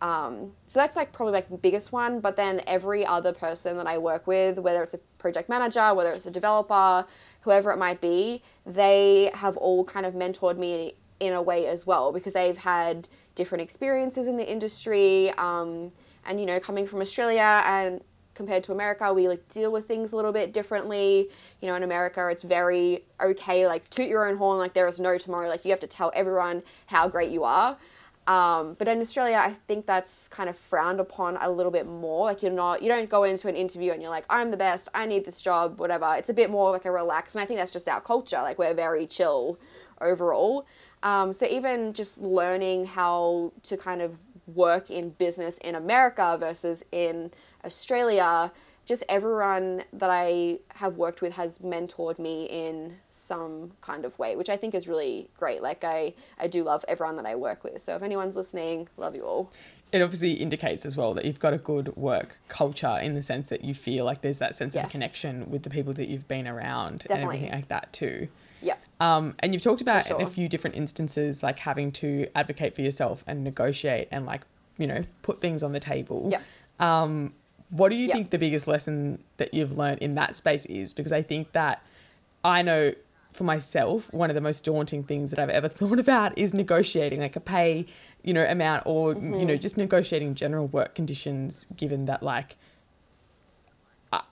um, 0.00 0.52
so 0.66 0.78
that's 0.78 0.96
like 0.96 1.12
probably 1.12 1.32
like 1.32 1.50
the 1.50 1.58
biggest 1.58 1.92
one. 1.92 2.20
But 2.20 2.36
then 2.36 2.60
every 2.66 3.04
other 3.04 3.32
person 3.32 3.76
that 3.78 3.86
I 3.86 3.98
work 3.98 4.26
with, 4.26 4.58
whether 4.58 4.82
it's 4.82 4.94
a 4.94 4.98
project 5.18 5.48
manager, 5.48 5.92
whether 5.92 6.10
it's 6.10 6.26
a 6.26 6.30
developer, 6.30 7.06
whoever 7.40 7.72
it 7.72 7.78
might 7.78 8.00
be, 8.00 8.42
they 8.64 9.30
have 9.34 9.56
all 9.56 9.84
kind 9.84 10.06
of 10.06 10.14
mentored 10.14 10.56
me 10.56 10.94
in 11.18 11.32
a 11.32 11.42
way 11.42 11.66
as 11.66 11.86
well 11.86 12.12
because 12.12 12.34
they've 12.34 12.58
had 12.58 13.08
different 13.36 13.62
experiences 13.62 14.26
in 14.26 14.36
the 14.36 14.50
industry. 14.50 15.30
Um, 15.38 15.92
and 16.26 16.40
you 16.40 16.46
know, 16.46 16.58
coming 16.58 16.88
from 16.88 17.00
Australia 17.00 17.62
and 17.64 18.02
compared 18.34 18.64
to 18.64 18.72
America, 18.72 19.12
we 19.14 19.28
like 19.28 19.48
deal 19.48 19.70
with 19.70 19.86
things 19.86 20.12
a 20.12 20.16
little 20.16 20.32
bit 20.32 20.52
differently. 20.52 21.30
You 21.60 21.68
know, 21.68 21.76
in 21.76 21.84
America, 21.84 22.28
it's 22.28 22.42
very 22.42 23.04
okay, 23.22 23.68
like 23.68 23.88
toot 23.88 24.08
your 24.08 24.28
own 24.28 24.36
horn, 24.36 24.58
like 24.58 24.74
there 24.74 24.88
is 24.88 24.98
no 24.98 25.16
tomorrow. 25.16 25.48
Like 25.48 25.64
you 25.64 25.70
have 25.70 25.80
to 25.80 25.86
tell 25.86 26.10
everyone 26.14 26.64
how 26.86 27.06
great 27.08 27.30
you 27.30 27.44
are. 27.44 27.78
Um, 28.26 28.74
but 28.74 28.88
in 28.88 29.00
Australia, 29.00 29.36
I 29.36 29.50
think 29.52 29.86
that's 29.86 30.26
kind 30.26 30.48
of 30.48 30.56
frowned 30.56 30.98
upon 30.98 31.38
a 31.40 31.48
little 31.48 31.70
bit 31.70 31.86
more. 31.86 32.24
Like 32.24 32.42
you're 32.42 32.50
not, 32.50 32.82
you 32.82 32.88
don't 32.88 33.08
go 33.08 33.22
into 33.22 33.46
an 33.46 33.54
interview 33.54 33.92
and 33.92 34.02
you're 34.02 34.10
like, 34.10 34.24
I'm 34.28 34.50
the 34.50 34.56
best, 34.56 34.88
I 34.92 35.06
need 35.06 35.24
this 35.24 35.40
job, 35.40 35.78
whatever. 35.78 36.12
It's 36.18 36.28
a 36.28 36.34
bit 36.34 36.50
more 36.50 36.72
like 36.72 36.86
a 36.86 36.90
relaxed, 36.90 37.36
and 37.36 37.42
I 37.42 37.46
think 37.46 37.60
that's 37.60 37.72
just 37.72 37.88
our 37.88 38.00
culture. 38.00 38.42
Like 38.42 38.58
we're 38.58 38.74
very 38.74 39.06
chill 39.06 39.60
overall. 40.00 40.66
Um, 41.02 41.32
so 41.32 41.46
even 41.46 41.92
just 41.92 42.20
learning 42.20 42.86
how 42.86 43.52
to 43.62 43.76
kind 43.76 44.02
of 44.02 44.16
work 44.46 44.90
in 44.90 45.10
business 45.10 45.58
in 45.58 45.74
America 45.74 46.36
versus 46.38 46.84
in 46.92 47.32
Australia, 47.64 48.52
just 48.86 49.02
everyone 49.08 49.82
that 49.92 50.10
I 50.10 50.60
have 50.76 50.96
worked 50.96 51.20
with 51.20 51.34
has 51.34 51.58
mentored 51.58 52.18
me 52.20 52.44
in 52.44 52.96
some 53.10 53.72
kind 53.80 54.04
of 54.04 54.16
way, 54.18 54.36
which 54.36 54.48
I 54.48 54.56
think 54.56 54.74
is 54.74 54.86
really 54.86 55.28
great. 55.36 55.60
Like 55.60 55.82
I, 55.82 56.14
I 56.38 56.46
do 56.46 56.62
love 56.62 56.84
everyone 56.86 57.16
that 57.16 57.26
I 57.26 57.34
work 57.34 57.64
with. 57.64 57.82
So 57.82 57.96
if 57.96 58.02
anyone's 58.02 58.36
listening, 58.36 58.88
love 58.96 59.16
you 59.16 59.22
all. 59.22 59.50
It 59.92 60.02
obviously 60.02 60.32
indicates 60.32 60.84
as 60.86 60.96
well 60.96 61.14
that 61.14 61.24
you've 61.24 61.40
got 61.40 61.52
a 61.52 61.58
good 61.58 61.94
work 61.96 62.38
culture 62.48 62.98
in 63.00 63.14
the 63.14 63.22
sense 63.22 63.48
that 63.48 63.64
you 63.64 63.74
feel 63.74 64.04
like 64.04 64.20
there's 64.20 64.38
that 64.38 64.54
sense 64.54 64.74
yes. 64.74 64.86
of 64.86 64.92
connection 64.92 65.50
with 65.50 65.62
the 65.62 65.70
people 65.70 65.92
that 65.94 66.08
you've 66.08 66.28
been 66.28 66.46
around 66.46 67.00
Definitely. 67.00 67.22
and 67.22 67.24
everything 67.24 67.52
like 67.52 67.68
that 67.68 67.92
too. 67.92 68.28
Um, 68.98 69.34
and 69.40 69.52
you've 69.52 69.62
talked 69.62 69.82
about 69.82 70.06
sure. 70.06 70.20
a 70.20 70.26
few 70.26 70.48
different 70.48 70.76
instances, 70.76 71.42
like 71.42 71.58
having 71.58 71.92
to 71.92 72.28
advocate 72.34 72.74
for 72.74 72.82
yourself 72.82 73.22
and 73.26 73.44
negotiate 73.44 74.08
and 74.10 74.24
like 74.26 74.42
you 74.78 74.86
know 74.86 75.02
put 75.22 75.40
things 75.40 75.62
on 75.62 75.72
the 75.72 75.80
table. 75.80 76.28
Yeah. 76.30 76.40
Um, 76.80 77.32
what 77.70 77.88
do 77.90 77.96
you 77.96 78.08
think 78.08 78.30
the 78.30 78.38
biggest 78.38 78.68
lesson 78.68 79.22
that 79.38 79.52
you've 79.52 79.76
learned 79.76 80.00
in 80.00 80.14
that 80.14 80.36
space 80.36 80.66
is? 80.66 80.92
Because 80.92 81.12
I 81.12 81.22
think 81.22 81.52
that 81.52 81.82
I 82.44 82.62
know 82.62 82.92
for 83.32 83.44
myself, 83.44 84.12
one 84.12 84.30
of 84.30 84.34
the 84.34 84.40
most 84.40 84.64
daunting 84.64 85.02
things 85.02 85.30
that 85.30 85.38
I've 85.38 85.50
ever 85.50 85.68
thought 85.80 85.98
about 85.98 86.36
is 86.38 86.54
negotiating 86.54 87.20
like 87.20 87.36
a 87.36 87.40
pay, 87.40 87.86
you 88.22 88.32
know, 88.32 88.44
amount 88.44 88.84
or, 88.86 89.14
mm-hmm. 89.14 89.34
you 89.34 89.44
know, 89.44 89.54
mm-hmm. 89.54 89.60
just 89.60 89.76
negotiating 89.76 90.34
general 90.34 90.66
work 90.68 90.94
conditions, 90.94 91.66
given 91.76 92.06
that 92.06 92.22
like 92.22 92.56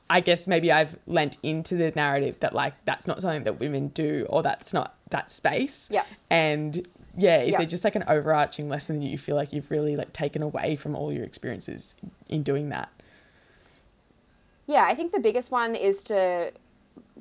I 0.08 0.20
guess 0.20 0.46
maybe 0.46 0.70
I've 0.70 0.96
lent 1.06 1.36
into 1.42 1.76
the 1.76 1.90
narrative 1.90 2.40
that 2.40 2.54
like 2.54 2.74
that's 2.84 3.06
not 3.06 3.20
something 3.20 3.44
that 3.44 3.60
women 3.60 3.88
do 3.88 4.26
or 4.28 4.42
that's 4.42 4.72
not 4.72 4.94
that 5.10 5.30
space. 5.30 5.88
Yeah. 5.90 6.04
And 6.30 6.86
yeah, 7.16 7.42
is 7.42 7.52
yeah. 7.52 7.58
there 7.58 7.66
just 7.66 7.84
like 7.84 7.96
an 7.96 8.04
overarching 8.08 8.68
lesson 8.68 9.00
that 9.00 9.06
you 9.06 9.18
feel 9.18 9.36
like 9.36 9.52
you've 9.52 9.70
really 9.70 9.96
like 9.96 10.12
taken 10.12 10.42
away 10.42 10.76
from 10.76 10.94
all 10.94 11.12
your 11.12 11.24
experiences 11.24 11.94
in 12.28 12.42
doing 12.42 12.70
that? 12.70 12.90
Yeah, 14.66 14.84
I 14.84 14.94
think 14.94 15.12
the 15.12 15.20
biggest 15.20 15.50
one 15.50 15.74
is 15.74 16.02
to, 16.04 16.52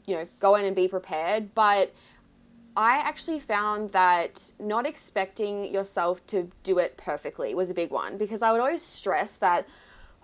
you 0.05 0.15
know, 0.15 0.27
go 0.39 0.55
in 0.55 0.65
and 0.65 0.75
be 0.75 0.87
prepared. 0.87 1.53
But 1.53 1.93
I 2.75 2.97
actually 2.97 3.39
found 3.39 3.91
that 3.91 4.51
not 4.59 4.85
expecting 4.85 5.71
yourself 5.71 6.25
to 6.27 6.49
do 6.63 6.79
it 6.79 6.97
perfectly 6.97 7.53
was 7.53 7.69
a 7.69 7.73
big 7.73 7.91
one 7.91 8.17
because 8.17 8.41
I 8.41 8.51
would 8.51 8.61
always 8.61 8.81
stress 8.81 9.35
that 9.37 9.67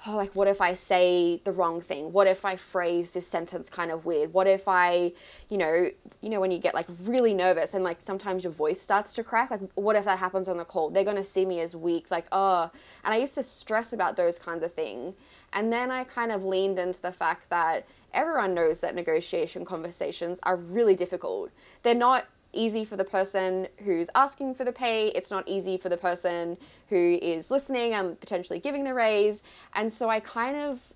oh, 0.07 0.15
like, 0.15 0.33
what 0.35 0.47
if 0.47 0.61
I 0.61 0.75
say 0.75 1.41
the 1.43 1.51
wrong 1.51 1.81
thing? 1.81 2.13
What 2.13 2.25
if 2.25 2.45
I 2.45 2.55
phrase 2.55 3.11
this 3.11 3.27
sentence 3.27 3.69
kind 3.69 3.91
of 3.91 4.05
weird? 4.05 4.33
What 4.33 4.47
if 4.47 4.67
I, 4.67 5.11
you 5.49 5.57
know, 5.57 5.91
you 6.21 6.29
know, 6.29 6.39
when 6.39 6.51
you 6.51 6.57
get 6.57 6.73
like 6.73 6.87
really 7.03 7.33
nervous 7.33 7.73
and 7.73 7.83
like 7.83 8.01
sometimes 8.01 8.43
your 8.43 8.53
voice 8.53 8.81
starts 8.81 9.13
to 9.13 9.23
crack, 9.23 9.51
like, 9.51 9.61
what 9.75 9.95
if 9.95 10.05
that 10.05 10.19
happens 10.19 10.47
on 10.47 10.57
the 10.57 10.65
call? 10.65 10.89
They're 10.89 11.03
to 11.09 11.23
see 11.23 11.45
me 11.45 11.59
as 11.59 11.75
weak, 11.75 12.11
like, 12.11 12.27
oh. 12.31 12.71
And 13.03 13.13
I 13.13 13.17
used 13.17 13.35
to 13.35 13.43
stress 13.43 13.91
about 13.91 14.15
those 14.15 14.39
kinds 14.39 14.63
of 14.63 14.73
things. 14.73 15.15
And 15.51 15.73
then 15.73 15.91
I 15.91 16.03
kind 16.05 16.31
of 16.31 16.45
leaned 16.45 16.79
into 16.79 17.01
the 17.01 17.11
fact 17.11 17.49
that 17.49 17.85
everyone 18.13 18.53
knows 18.53 18.79
that 18.81 18.95
negotiation 18.95 19.65
conversations 19.65 20.39
are 20.43 20.55
really 20.55 20.95
difficult. 20.95 21.51
They're 21.83 21.93
not 21.93 22.25
easy 22.53 22.83
for 22.85 22.97
the 22.97 23.03
person 23.03 23.67
who's 23.83 24.09
asking 24.15 24.55
for 24.55 24.63
the 24.63 24.71
pay. 24.71 25.09
It's 25.09 25.31
not 25.31 25.47
easy 25.47 25.77
for 25.77 25.89
the 25.89 25.97
person 25.97 26.57
who 26.89 27.19
is 27.21 27.51
listening 27.51 27.93
and 27.93 28.19
potentially 28.19 28.59
giving 28.59 28.83
the 28.83 28.93
raise. 28.93 29.43
And 29.73 29.91
so 29.91 30.09
I 30.09 30.19
kind 30.19 30.57
of, 30.57 30.93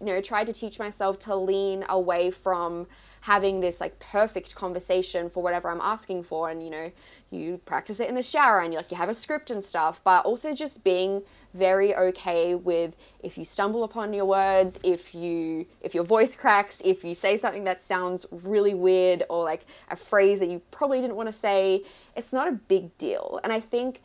you 0.00 0.06
know, 0.06 0.20
tried 0.20 0.46
to 0.46 0.52
teach 0.52 0.78
myself 0.78 1.18
to 1.20 1.36
lean 1.36 1.84
away 1.88 2.30
from 2.30 2.86
having 3.22 3.60
this 3.60 3.80
like 3.80 3.98
perfect 3.98 4.54
conversation 4.54 5.28
for 5.28 5.42
whatever 5.42 5.68
I'm 5.68 5.80
asking 5.80 6.22
for. 6.22 6.48
And, 6.48 6.62
you 6.64 6.70
know, 6.70 6.92
you 7.30 7.58
practice 7.64 8.00
it 8.00 8.08
in 8.08 8.14
the 8.14 8.22
shower 8.22 8.60
and 8.60 8.72
you 8.72 8.78
like 8.78 8.90
you 8.90 8.96
have 8.96 9.08
a 9.08 9.14
script 9.14 9.50
and 9.50 9.62
stuff, 9.62 10.02
but 10.02 10.24
also 10.24 10.54
just 10.54 10.84
being 10.84 11.22
very 11.54 11.94
okay 11.94 12.54
with 12.54 12.96
if 13.22 13.36
you 13.36 13.44
stumble 13.44 13.84
upon 13.84 14.12
your 14.12 14.24
words, 14.24 14.78
if 14.84 15.14
you 15.14 15.66
if 15.80 15.94
your 15.94 16.04
voice 16.04 16.34
cracks, 16.34 16.80
if 16.84 17.04
you 17.04 17.14
say 17.14 17.36
something 17.36 17.64
that 17.64 17.80
sounds 17.80 18.26
really 18.30 18.74
weird 18.74 19.24
or 19.28 19.44
like 19.44 19.64
a 19.88 19.96
phrase 19.96 20.40
that 20.40 20.48
you 20.48 20.62
probably 20.70 21.00
didn't 21.00 21.16
want 21.16 21.28
to 21.28 21.32
say, 21.32 21.84
it's 22.16 22.32
not 22.32 22.48
a 22.48 22.52
big 22.52 22.96
deal. 22.98 23.40
And 23.42 23.52
I 23.52 23.60
think, 23.60 24.02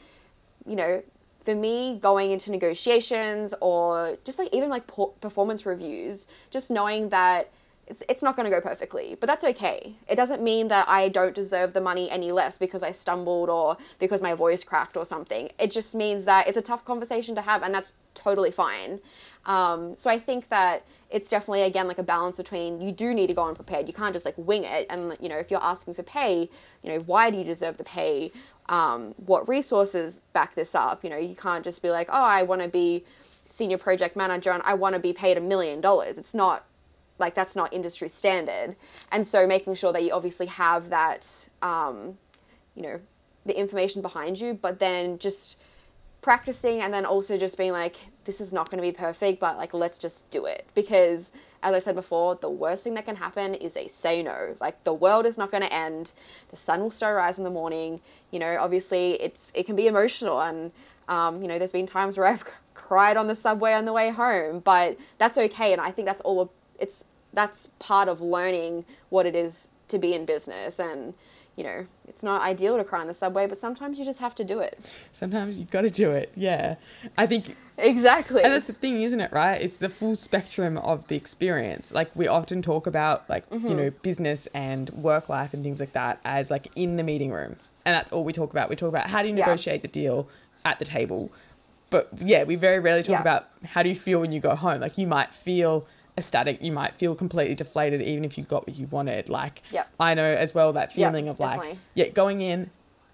you 0.65 0.75
know, 0.75 1.03
for 1.43 1.55
me 1.55 1.97
going 1.99 2.31
into 2.31 2.49
negotiations 2.49 3.53
or 3.61 4.17
just 4.25 4.39
like 4.39 4.49
even 4.51 4.69
like 4.69 4.87
performance 5.21 5.65
reviews, 5.65 6.27
just 6.49 6.71
knowing 6.71 7.09
that 7.09 7.51
it's, 7.87 8.03
it's 8.09 8.23
not 8.23 8.35
going 8.35 8.49
to 8.49 8.55
go 8.55 8.61
perfectly, 8.61 9.15
but 9.19 9.27
that's 9.27 9.43
okay. 9.43 9.95
It 10.07 10.15
doesn't 10.15 10.41
mean 10.41 10.69
that 10.69 10.87
I 10.89 11.07
don't 11.07 11.35
deserve 11.35 11.73
the 11.73 11.81
money 11.81 12.09
any 12.09 12.29
less 12.29 12.57
because 12.57 12.81
I 12.81 12.91
stumbled 12.91 13.49
or 13.49 13.77
because 13.99 14.21
my 14.21 14.33
voice 14.33 14.63
cracked 14.63 14.97
or 14.97 15.05
something. 15.05 15.49
It 15.59 15.71
just 15.71 15.93
means 15.93 16.25
that 16.25 16.47
it's 16.47 16.57
a 16.57 16.61
tough 16.61 16.83
conversation 16.83 17.35
to 17.35 17.41
have, 17.41 17.61
and 17.61 17.73
that's 17.73 17.93
totally 18.15 18.49
fine. 18.49 19.01
Um, 19.45 19.95
so 19.95 20.09
I 20.09 20.17
think 20.17 20.49
that 20.49 20.85
it's 21.11 21.29
definitely 21.29 21.61
again 21.61 21.87
like 21.87 21.99
a 21.99 22.03
balance 22.03 22.37
between 22.37 22.81
you 22.81 22.91
do 22.91 23.13
need 23.13 23.27
to 23.27 23.35
go 23.35 23.47
unprepared. 23.47 23.87
You 23.87 23.93
can't 23.93 24.13
just 24.13 24.25
like 24.25 24.37
wing 24.37 24.63
it, 24.63 24.87
and 24.89 25.15
you 25.21 25.29
know 25.29 25.37
if 25.37 25.51
you're 25.51 25.63
asking 25.63 25.93
for 25.93 26.03
pay, 26.03 26.49
you 26.81 26.89
know 26.91 26.97
why 27.05 27.29
do 27.29 27.37
you 27.37 27.43
deserve 27.43 27.77
the 27.77 27.83
pay? 27.83 28.31
Um, 28.67 29.13
what 29.17 29.47
resources 29.47 30.21
back 30.33 30.55
this 30.55 30.73
up? 30.73 31.03
You 31.03 31.11
know 31.11 31.17
you 31.17 31.35
can't 31.35 31.63
just 31.63 31.83
be 31.83 31.91
like, 31.91 32.09
oh, 32.11 32.23
I 32.23 32.41
want 32.41 32.63
to 32.63 32.67
be 32.67 33.03
senior 33.45 33.77
project 33.77 34.15
manager 34.15 34.49
and 34.49 34.63
I 34.65 34.73
want 34.73 34.93
to 34.93 34.99
be 34.99 35.13
paid 35.13 35.37
a 35.37 35.41
million 35.41 35.79
dollars. 35.81 36.17
It's 36.17 36.33
not 36.33 36.65
like 37.17 37.35
that's 37.35 37.55
not 37.55 37.73
industry 37.73 38.09
standard. 38.09 38.75
And 39.11 39.25
so 39.25 39.47
making 39.47 39.75
sure 39.75 39.93
that 39.93 40.03
you 40.03 40.11
obviously 40.11 40.47
have 40.47 40.89
that 40.89 41.49
um, 41.61 42.17
you 42.75 42.83
know 42.83 42.99
the 43.45 43.57
information 43.57 44.01
behind 44.01 44.39
you 44.39 44.53
but 44.53 44.79
then 44.79 45.17
just 45.19 45.59
practicing 46.21 46.81
and 46.81 46.93
then 46.93 47.05
also 47.05 47.37
just 47.37 47.57
being 47.57 47.71
like 47.71 47.95
this 48.25 48.41
is 48.41 48.51
not 48.51 48.69
going 48.69 48.77
to 48.77 48.81
be 48.81 48.91
perfect 48.91 49.39
but 49.39 49.57
like 49.57 49.73
let's 49.73 49.97
just 49.97 50.29
do 50.29 50.45
it. 50.45 50.67
Because 50.75 51.31
as 51.63 51.73
i 51.73 51.79
said 51.79 51.95
before 51.95 52.35
the 52.35 52.49
worst 52.49 52.83
thing 52.83 52.93
that 52.93 53.05
can 53.05 53.15
happen 53.15 53.53
is 53.55 53.73
they 53.73 53.87
say 53.87 54.21
no. 54.21 54.55
Like 54.59 54.83
the 54.83 54.93
world 54.93 55.25
is 55.25 55.37
not 55.37 55.51
going 55.51 55.63
to 55.63 55.73
end. 55.73 56.11
The 56.49 56.57
sun 56.57 56.81
will 56.81 56.91
still 56.91 57.11
rise 57.13 57.37
in 57.37 57.43
the 57.43 57.49
morning. 57.49 58.01
You 58.31 58.39
know 58.39 58.57
obviously 58.59 59.13
it's 59.21 59.51
it 59.55 59.65
can 59.65 59.75
be 59.75 59.87
emotional 59.87 60.41
and 60.41 60.71
um, 61.07 61.41
you 61.41 61.47
know 61.47 61.59
there's 61.59 61.71
been 61.71 61.85
times 61.85 62.17
where 62.17 62.25
i've 62.25 62.43
cried 62.73 63.15
on 63.15 63.27
the 63.27 63.35
subway 63.35 63.73
on 63.73 63.85
the 63.85 63.93
way 63.93 64.09
home 64.09 64.59
but 64.59 64.97
that's 65.17 65.37
okay. 65.37 65.71
And 65.71 65.79
i 65.79 65.91
think 65.91 66.07
that's 66.07 66.21
all 66.21 66.51
it's 66.79 67.03
that's 67.33 67.69
part 67.79 68.07
of 68.07 68.21
learning 68.21 68.85
what 69.09 69.25
it 69.25 69.35
is 69.35 69.69
to 69.87 69.99
be 69.99 70.13
in 70.13 70.25
business 70.25 70.79
and 70.79 71.13
you 71.55 71.63
know, 71.63 71.85
it's 72.07 72.21
not 72.21 72.41
ideal 72.41 72.75
to 72.77 72.83
cry 72.83 72.99
on 72.99 73.07
the 73.07 73.13
subway, 73.13 73.47
but 73.47 73.57
sometimes 73.57 73.97
you 73.97 74.03
just 74.03 74.19
have 74.19 74.35
to 74.35 74.43
do 74.43 74.59
it. 74.59 74.91
Sometimes 75.13 75.57
you've 75.57 75.71
got 75.71 75.83
to 75.83 75.89
do 75.89 76.11
it. 76.11 76.31
Yeah. 76.35 76.75
I 77.17 77.27
think. 77.27 77.55
Exactly. 77.77 78.43
And 78.43 78.53
that's 78.53 78.67
the 78.67 78.73
thing, 78.73 79.01
isn't 79.03 79.19
it, 79.21 79.31
right? 79.31 79.61
It's 79.61 79.77
the 79.77 79.87
full 79.87 80.17
spectrum 80.17 80.77
of 80.77 81.07
the 81.07 81.15
experience. 81.15 81.93
Like, 81.93 82.13
we 82.13 82.27
often 82.27 82.61
talk 82.61 82.87
about, 82.87 83.29
like, 83.29 83.49
mm-hmm. 83.49 83.67
you 83.67 83.73
know, 83.73 83.89
business 83.89 84.47
and 84.53 84.89
work 84.89 85.29
life 85.29 85.53
and 85.53 85.63
things 85.63 85.79
like 85.79 85.93
that 85.93 86.19
as, 86.25 86.51
like, 86.51 86.67
in 86.75 86.97
the 86.97 87.03
meeting 87.03 87.31
room. 87.31 87.55
And 87.85 87.95
that's 87.95 88.11
all 88.11 88.25
we 88.25 88.33
talk 88.33 88.51
about. 88.51 88.69
We 88.69 88.75
talk 88.75 88.89
about 88.89 89.09
how 89.09 89.21
do 89.21 89.29
you 89.29 89.33
negotiate 89.33 89.77
yeah. 89.77 89.81
the 89.83 89.87
deal 89.87 90.27
at 90.65 90.79
the 90.79 90.85
table. 90.85 91.31
But 91.89 92.09
yeah, 92.19 92.43
we 92.43 92.55
very 92.55 92.79
rarely 92.79 93.03
talk 93.03 93.11
yeah. 93.11 93.21
about 93.21 93.47
how 93.63 93.81
do 93.81 93.87
you 93.87 93.95
feel 93.95 94.19
when 94.19 94.33
you 94.33 94.41
go 94.41 94.55
home. 94.55 94.81
Like, 94.81 94.97
you 94.97 95.07
might 95.07 95.33
feel 95.33 95.87
ecstatic. 96.17 96.61
You 96.61 96.71
might 96.71 96.95
feel 96.95 97.15
completely 97.15 97.55
deflated 97.55 98.01
even 98.01 98.25
if 98.25 98.37
you 98.37 98.43
got 98.43 98.67
what 98.67 98.75
you 98.75 98.87
wanted. 98.87 99.29
Like 99.29 99.61
yep. 99.71 99.89
I 99.99 100.13
know 100.13 100.23
as 100.23 100.53
well 100.53 100.73
that 100.73 100.93
feeling 100.93 101.25
yep, 101.25 101.35
of 101.35 101.39
like 101.39 101.59
definitely. 101.59 101.79
yeah, 101.93 102.07
going 102.09 102.41
in, 102.41 102.69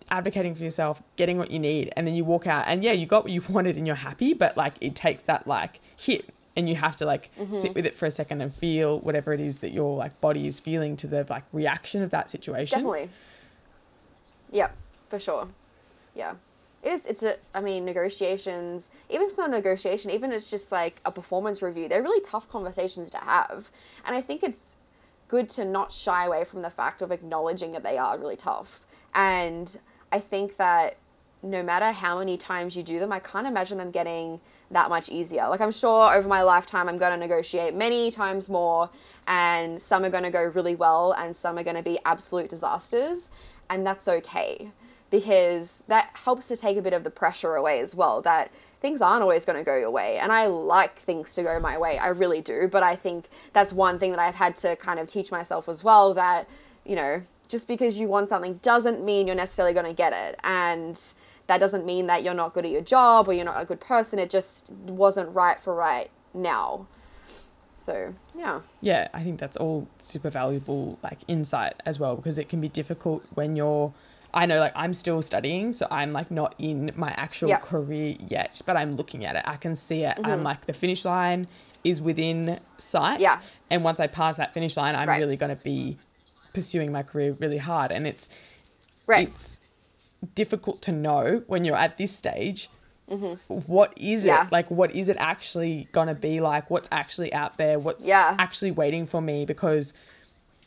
advocating 0.09 0.55
for 0.55 0.63
yourself, 0.63 1.01
getting 1.15 1.37
what 1.37 1.51
you 1.51 1.59
need, 1.59 1.91
and 1.95 2.05
then 2.07 2.15
you 2.15 2.23
walk 2.23 2.47
out 2.47 2.65
and 2.67 2.83
yeah, 2.83 2.91
you 2.91 3.05
got 3.05 3.23
what 3.23 3.31
you 3.31 3.41
wanted 3.49 3.77
and 3.77 3.87
you're 3.87 3.95
happy, 3.95 4.33
but 4.33 4.57
like 4.57 4.73
it 4.81 4.95
takes 4.95 5.23
that 5.23 5.47
like 5.47 5.79
hit 5.97 6.33
and 6.55 6.67
you 6.67 6.75
have 6.75 6.97
to 6.97 7.05
like 7.05 7.33
mm-hmm. 7.37 7.53
sit 7.53 7.73
with 7.73 7.85
it 7.85 7.95
for 7.95 8.05
a 8.05 8.11
second 8.11 8.41
and 8.41 8.53
feel 8.53 8.99
whatever 8.99 9.33
it 9.33 9.39
is 9.39 9.59
that 9.59 9.71
your 9.71 9.95
like 9.95 10.19
body 10.21 10.47
is 10.47 10.59
feeling 10.59 10.97
to 10.97 11.07
the 11.07 11.25
like 11.29 11.43
reaction 11.53 12.03
of 12.03 12.11
that 12.11 12.29
situation. 12.29 12.79
Definitely. 12.79 13.09
Yeah, 14.51 14.69
for 15.07 15.19
sure. 15.19 15.47
Yeah 16.13 16.33
it 16.83 16.89
is 16.89 17.05
it's 17.05 17.23
a 17.23 17.35
i 17.53 17.61
mean 17.61 17.85
negotiations 17.85 18.91
even 19.09 19.23
if 19.23 19.29
it's 19.29 19.37
not 19.37 19.49
a 19.49 19.51
negotiation 19.51 20.11
even 20.11 20.31
if 20.31 20.37
it's 20.37 20.49
just 20.49 20.71
like 20.71 21.01
a 21.05 21.11
performance 21.11 21.61
review 21.61 21.87
they're 21.87 22.01
really 22.01 22.21
tough 22.21 22.49
conversations 22.49 23.09
to 23.09 23.17
have. 23.17 23.71
And 24.05 24.15
i 24.15 24.21
think 24.21 24.43
it's 24.43 24.77
good 25.27 25.47
to 25.49 25.63
not 25.63 25.91
shy 25.91 26.25
away 26.25 26.43
from 26.43 26.61
the 26.61 26.69
fact 26.69 27.01
of 27.01 27.11
acknowledging 27.11 27.71
that 27.71 27.83
they 27.83 27.97
are 27.97 28.17
really 28.17 28.35
tough. 28.35 28.85
And 29.13 29.77
i 30.11 30.19
think 30.19 30.57
that 30.57 30.97
no 31.43 31.63
matter 31.63 31.91
how 31.91 32.19
many 32.19 32.37
times 32.37 32.75
you 32.75 32.83
do 32.83 32.99
them 32.99 33.11
i 33.11 33.19
can't 33.19 33.47
imagine 33.47 33.77
them 33.77 33.91
getting 33.91 34.39
that 34.69 34.89
much 34.89 35.09
easier. 35.09 35.47
Like 35.49 35.61
i'm 35.61 35.71
sure 35.71 36.13
over 36.13 36.27
my 36.27 36.41
lifetime 36.41 36.87
i'm 36.87 36.97
going 36.97 37.11
to 37.11 37.17
negotiate 37.17 37.73
many 37.75 38.09
times 38.11 38.49
more 38.49 38.89
and 39.27 39.81
some 39.81 40.03
are 40.03 40.09
going 40.09 40.23
to 40.23 40.31
go 40.31 40.43
really 40.43 40.75
well 40.75 41.13
and 41.13 41.35
some 41.35 41.57
are 41.57 41.63
going 41.63 41.75
to 41.75 41.83
be 41.83 41.99
absolute 42.05 42.49
disasters 42.49 43.29
and 43.69 43.85
that's 43.85 44.07
okay 44.07 44.71
because 45.11 45.83
that 45.87 46.09
helps 46.13 46.47
to 46.47 46.57
take 46.57 46.77
a 46.77 46.81
bit 46.81 46.93
of 46.93 47.03
the 47.03 47.11
pressure 47.11 47.55
away 47.55 47.79
as 47.79 47.93
well 47.93 48.21
that 48.21 48.49
things 48.79 48.99
aren't 49.01 49.21
always 49.21 49.45
going 49.45 49.57
to 49.57 49.63
go 49.63 49.77
your 49.77 49.91
way 49.91 50.17
and 50.17 50.31
i 50.31 50.47
like 50.47 50.95
things 50.95 51.35
to 51.35 51.43
go 51.43 51.59
my 51.59 51.77
way 51.77 51.99
i 51.99 52.07
really 52.07 52.41
do 52.41 52.67
but 52.67 52.81
i 52.81 52.95
think 52.95 53.27
that's 53.53 53.71
one 53.71 53.99
thing 53.99 54.11
that 54.11 54.19
i've 54.19 54.35
had 54.35 54.55
to 54.55 54.75
kind 54.77 54.99
of 54.99 55.07
teach 55.07 55.31
myself 55.31 55.69
as 55.69 55.83
well 55.83 56.13
that 56.13 56.47
you 56.85 56.95
know 56.95 57.21
just 57.47 57.67
because 57.67 57.99
you 57.99 58.07
want 58.07 58.29
something 58.29 58.55
doesn't 58.63 59.03
mean 59.03 59.27
you're 59.27 59.35
necessarily 59.35 59.73
going 59.73 59.85
to 59.85 59.93
get 59.93 60.13
it 60.13 60.39
and 60.43 61.13
that 61.47 61.59
doesn't 61.59 61.85
mean 61.85 62.07
that 62.07 62.23
you're 62.23 62.33
not 62.33 62.53
good 62.53 62.65
at 62.65 62.71
your 62.71 62.81
job 62.81 63.27
or 63.27 63.33
you're 63.33 63.45
not 63.45 63.61
a 63.61 63.65
good 63.65 63.81
person 63.81 64.17
it 64.17 64.29
just 64.29 64.71
wasn't 64.71 65.33
right 65.35 65.59
for 65.59 65.75
right 65.75 66.09
now. 66.33 66.87
So 67.75 68.13
yeah. 68.35 68.61
Yeah 68.79 69.07
i 69.13 69.23
think 69.23 69.39
that's 69.39 69.57
all 69.57 69.87
super 70.01 70.29
valuable 70.29 70.97
like 71.03 71.19
insight 71.27 71.73
as 71.85 71.99
well 71.99 72.15
because 72.15 72.37
it 72.37 72.47
can 72.47 72.61
be 72.61 72.69
difficult 72.69 73.23
when 73.33 73.55
you're 73.55 73.93
I 74.33 74.45
know 74.45 74.59
like 74.59 74.73
I'm 74.75 74.93
still 74.93 75.21
studying, 75.21 75.73
so 75.73 75.87
I'm 75.91 76.13
like 76.13 76.31
not 76.31 76.55
in 76.57 76.91
my 76.95 77.11
actual 77.11 77.49
yep. 77.49 77.61
career 77.61 78.15
yet, 78.27 78.61
but 78.65 78.77
I'm 78.77 78.95
looking 78.95 79.25
at 79.25 79.35
it. 79.35 79.43
I 79.45 79.57
can 79.57 79.75
see 79.75 80.03
it. 80.03 80.17
Mm-hmm. 80.17 80.43
like 80.43 80.65
the 80.65 80.73
finish 80.73 81.05
line 81.05 81.47
is 81.83 82.01
within 82.01 82.59
sight. 82.77 83.19
Yeah. 83.19 83.39
And 83.69 83.83
once 83.83 83.99
I 83.99 84.07
pass 84.07 84.37
that 84.37 84.53
finish 84.53 84.77
line, 84.77 84.95
I'm 84.95 85.07
right. 85.07 85.19
really 85.19 85.35
going 85.35 85.55
to 85.55 85.63
be 85.63 85.97
pursuing 86.53 86.91
my 86.91 87.03
career 87.03 87.35
really 87.39 87.57
hard. 87.57 87.91
And 87.91 88.07
it's 88.07 88.29
right. 89.07 89.27
it's 89.27 89.59
difficult 90.35 90.81
to 90.83 90.91
know 90.91 91.43
when 91.47 91.65
you're 91.65 91.75
at 91.75 91.97
this 91.97 92.15
stage. 92.15 92.69
Mm-hmm. 93.09 93.55
What 93.71 93.93
is 93.97 94.23
yeah. 94.23 94.45
it 94.45 94.51
like? 94.51 94.71
What 94.71 94.95
is 94.95 95.09
it 95.09 95.17
actually 95.19 95.89
gonna 95.91 96.15
be 96.15 96.39
like? 96.39 96.69
What's 96.69 96.87
actually 96.93 97.33
out 97.33 97.57
there? 97.57 97.77
What's 97.77 98.07
yeah. 98.07 98.35
actually 98.39 98.71
waiting 98.71 99.05
for 99.05 99.19
me? 99.19 99.43
Because 99.43 99.93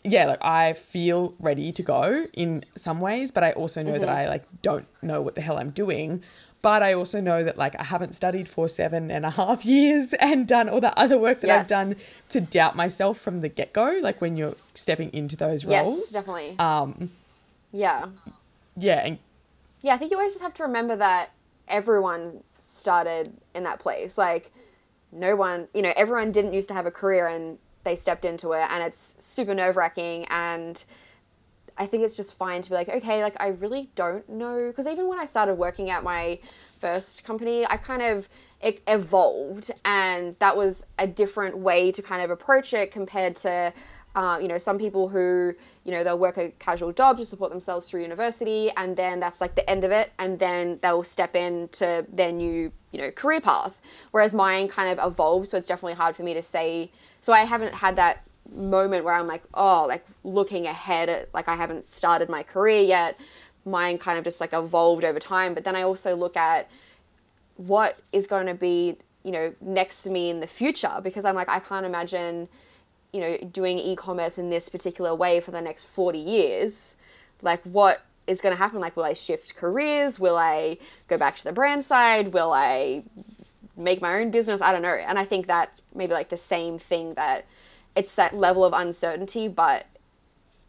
yeah, 0.04 0.26
like 0.26 0.44
I 0.44 0.74
feel 0.74 1.34
ready 1.40 1.72
to 1.72 1.82
go 1.82 2.26
in 2.34 2.64
some 2.76 3.00
ways, 3.00 3.30
but 3.30 3.42
I 3.42 3.52
also 3.52 3.82
know 3.82 3.92
mm-hmm. 3.92 4.00
that 4.02 4.10
I 4.10 4.28
like 4.28 4.44
don't 4.60 4.86
know 5.00 5.22
what 5.22 5.34
the 5.34 5.40
hell 5.40 5.58
I'm 5.58 5.70
doing. 5.70 6.22
But 6.60 6.82
I 6.82 6.94
also 6.94 7.20
know 7.20 7.44
that 7.44 7.58
like 7.58 7.78
I 7.78 7.84
haven't 7.84 8.14
studied 8.14 8.48
for 8.48 8.68
seven 8.68 9.10
and 9.10 9.26
a 9.26 9.30
half 9.30 9.64
years 9.66 10.14
and 10.14 10.46
done 10.46 10.68
all 10.68 10.80
the 10.80 10.98
other 10.98 11.18
work 11.18 11.40
that 11.40 11.48
yes. 11.48 11.62
I've 11.62 11.68
done 11.68 11.96
to 12.30 12.40
doubt 12.40 12.76
myself 12.76 13.18
from 13.18 13.40
the 13.40 13.48
get 13.48 13.72
go. 13.72 13.98
Like 14.02 14.20
when 14.20 14.36
you're 14.36 14.54
stepping 14.74 15.12
into 15.12 15.36
those 15.36 15.64
roles. 15.64 15.86
Yes, 15.86 16.12
definitely. 16.12 16.58
Um, 16.58 17.10
yeah. 17.72 18.06
Yeah, 18.76 19.06
and 19.06 19.18
yeah, 19.82 19.94
I 19.94 19.98
think 19.98 20.10
you 20.10 20.16
always 20.16 20.32
just 20.32 20.42
have 20.42 20.54
to 20.54 20.62
remember 20.64 20.96
that 20.96 21.30
everyone 21.68 22.42
started 22.58 23.32
in 23.54 23.64
that 23.64 23.78
place. 23.78 24.18
Like 24.18 24.52
no 25.12 25.36
one, 25.36 25.68
you 25.74 25.82
know, 25.82 25.92
everyone 25.96 26.32
didn't 26.32 26.54
used 26.54 26.68
to 26.68 26.74
have 26.74 26.86
a 26.86 26.90
career 26.90 27.26
and 27.26 27.58
they 27.84 27.96
stepped 27.96 28.24
into 28.24 28.52
it 28.52 28.66
and 28.70 28.82
it's 28.82 29.14
super 29.18 29.54
nerve 29.54 29.76
wracking 29.76 30.26
and 30.26 30.84
I 31.76 31.86
think 31.86 32.04
it's 32.04 32.16
just 32.16 32.36
fine 32.36 32.62
to 32.62 32.70
be 32.70 32.76
like, 32.76 32.88
okay, 32.88 33.22
like 33.22 33.34
I 33.40 33.48
really 33.48 33.90
don't 33.94 34.28
know. 34.28 34.68
Because 34.68 34.86
even 34.86 35.08
when 35.08 35.18
I 35.18 35.24
started 35.24 35.54
working 35.54 35.90
at 35.90 36.04
my 36.04 36.38
first 36.78 37.24
company, 37.24 37.66
I 37.68 37.76
kind 37.76 38.02
of 38.02 38.28
it 38.60 38.80
evolved 38.86 39.70
and 39.84 40.36
that 40.38 40.56
was 40.56 40.86
a 40.98 41.06
different 41.06 41.58
way 41.58 41.92
to 41.92 42.00
kind 42.00 42.22
of 42.22 42.30
approach 42.30 42.72
it 42.72 42.90
compared 42.90 43.36
to, 43.36 43.72
uh, 44.14 44.38
you 44.40 44.48
know, 44.48 44.56
some 44.56 44.78
people 44.78 45.08
who, 45.08 45.52
you 45.84 45.92
know, 45.92 46.02
they'll 46.02 46.18
work 46.18 46.38
a 46.38 46.50
casual 46.58 46.92
job 46.92 47.18
to 47.18 47.24
support 47.26 47.50
themselves 47.50 47.90
through 47.90 48.00
university 48.00 48.70
and 48.76 48.96
then 48.96 49.20
that's 49.20 49.40
like 49.40 49.54
the 49.54 49.68
end 49.68 49.84
of 49.84 49.90
it. 49.90 50.12
And 50.18 50.38
then 50.38 50.78
they'll 50.80 51.02
step 51.02 51.34
into 51.34 52.06
their 52.10 52.32
new, 52.32 52.72
you 52.92 53.00
know, 53.00 53.10
career 53.10 53.40
path. 53.40 53.80
Whereas 54.12 54.32
mine 54.32 54.68
kind 54.68 54.96
of 54.98 55.04
evolved. 55.04 55.48
So 55.48 55.58
it's 55.58 55.66
definitely 55.66 55.94
hard 55.94 56.16
for 56.16 56.22
me 56.22 56.32
to 56.34 56.42
say, 56.42 56.90
so 57.24 57.32
I 57.32 57.44
haven't 57.44 57.72
had 57.72 57.96
that 57.96 58.26
moment 58.54 59.02
where 59.02 59.14
I'm 59.14 59.26
like, 59.26 59.44
oh, 59.54 59.86
like 59.88 60.04
looking 60.24 60.66
ahead 60.66 61.08
at, 61.08 61.32
like 61.32 61.48
I 61.48 61.56
haven't 61.56 61.88
started 61.88 62.28
my 62.28 62.42
career 62.42 62.82
yet. 62.82 63.18
Mine 63.64 63.96
kind 63.96 64.18
of 64.18 64.24
just 64.24 64.42
like 64.42 64.52
evolved 64.52 65.04
over 65.04 65.18
time. 65.18 65.54
But 65.54 65.64
then 65.64 65.74
I 65.74 65.80
also 65.80 66.14
look 66.14 66.36
at 66.36 66.70
what 67.56 67.98
is 68.12 68.26
going 68.26 68.44
to 68.44 68.52
be, 68.52 68.98
you 69.22 69.30
know, 69.30 69.54
next 69.62 70.02
to 70.02 70.10
me 70.10 70.28
in 70.28 70.40
the 70.40 70.46
future 70.46 71.00
because 71.02 71.24
I'm 71.24 71.34
like, 71.34 71.48
I 71.48 71.60
can't 71.60 71.86
imagine, 71.86 72.46
you 73.14 73.20
know, 73.22 73.38
doing 73.38 73.78
e 73.78 73.96
commerce 73.96 74.36
in 74.36 74.50
this 74.50 74.68
particular 74.68 75.14
way 75.14 75.40
for 75.40 75.50
the 75.50 75.62
next 75.62 75.84
40 75.84 76.18
years. 76.18 76.96
Like, 77.40 77.62
what 77.62 78.02
is 78.26 78.42
going 78.42 78.54
to 78.54 78.58
happen? 78.58 78.80
Like, 78.80 78.96
will 78.96 79.04
I 79.04 79.14
shift 79.14 79.56
careers? 79.56 80.20
Will 80.20 80.36
I 80.36 80.76
go 81.08 81.16
back 81.16 81.36
to 81.36 81.44
the 81.44 81.52
brand 81.52 81.84
side? 81.84 82.34
Will 82.34 82.52
I 82.52 83.04
make 83.76 84.00
my 84.00 84.20
own 84.20 84.30
business. 84.30 84.60
I 84.60 84.72
don't 84.72 84.82
know. 84.82 84.88
And 84.88 85.18
I 85.18 85.24
think 85.24 85.46
that's 85.46 85.82
maybe 85.94 86.12
like 86.12 86.28
the 86.28 86.36
same 86.36 86.78
thing 86.78 87.14
that 87.14 87.46
it's 87.96 88.14
that 88.16 88.34
level 88.34 88.64
of 88.64 88.72
uncertainty, 88.72 89.48
but 89.48 89.86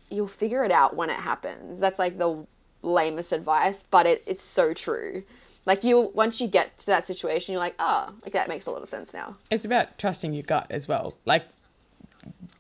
you'll 0.10 0.28
figure 0.28 0.64
it 0.64 0.72
out 0.72 0.96
when 0.96 1.10
it 1.10 1.20
happens. 1.20 1.80
That's 1.80 2.00
like 2.00 2.18
the 2.18 2.46
lamest 2.82 3.32
advice, 3.32 3.84
but 3.90 4.06
it, 4.06 4.24
it's 4.28 4.42
so 4.42 4.74
true. 4.74 5.24
Like 5.66 5.84
you, 5.84 6.12
once 6.14 6.40
you 6.40 6.48
get 6.48 6.78
to 6.80 6.86
that 6.88 7.04
situation, 7.04 7.54
you're 7.54 7.60
like, 7.60 7.76
oh, 7.80 8.14
like 8.24 8.34
that 8.34 8.48
makes 8.48 8.68
a 8.68 8.72
lot 8.72 8.82
of 8.82 8.88
sense 8.88 9.14
now. 9.14 9.36
It's 9.50 9.66
about 9.66 9.98
trusting 9.98 10.34
your 10.34 10.44
gut 10.44 10.68
as 10.70 10.88
well. 10.88 11.16
Like 11.26 11.46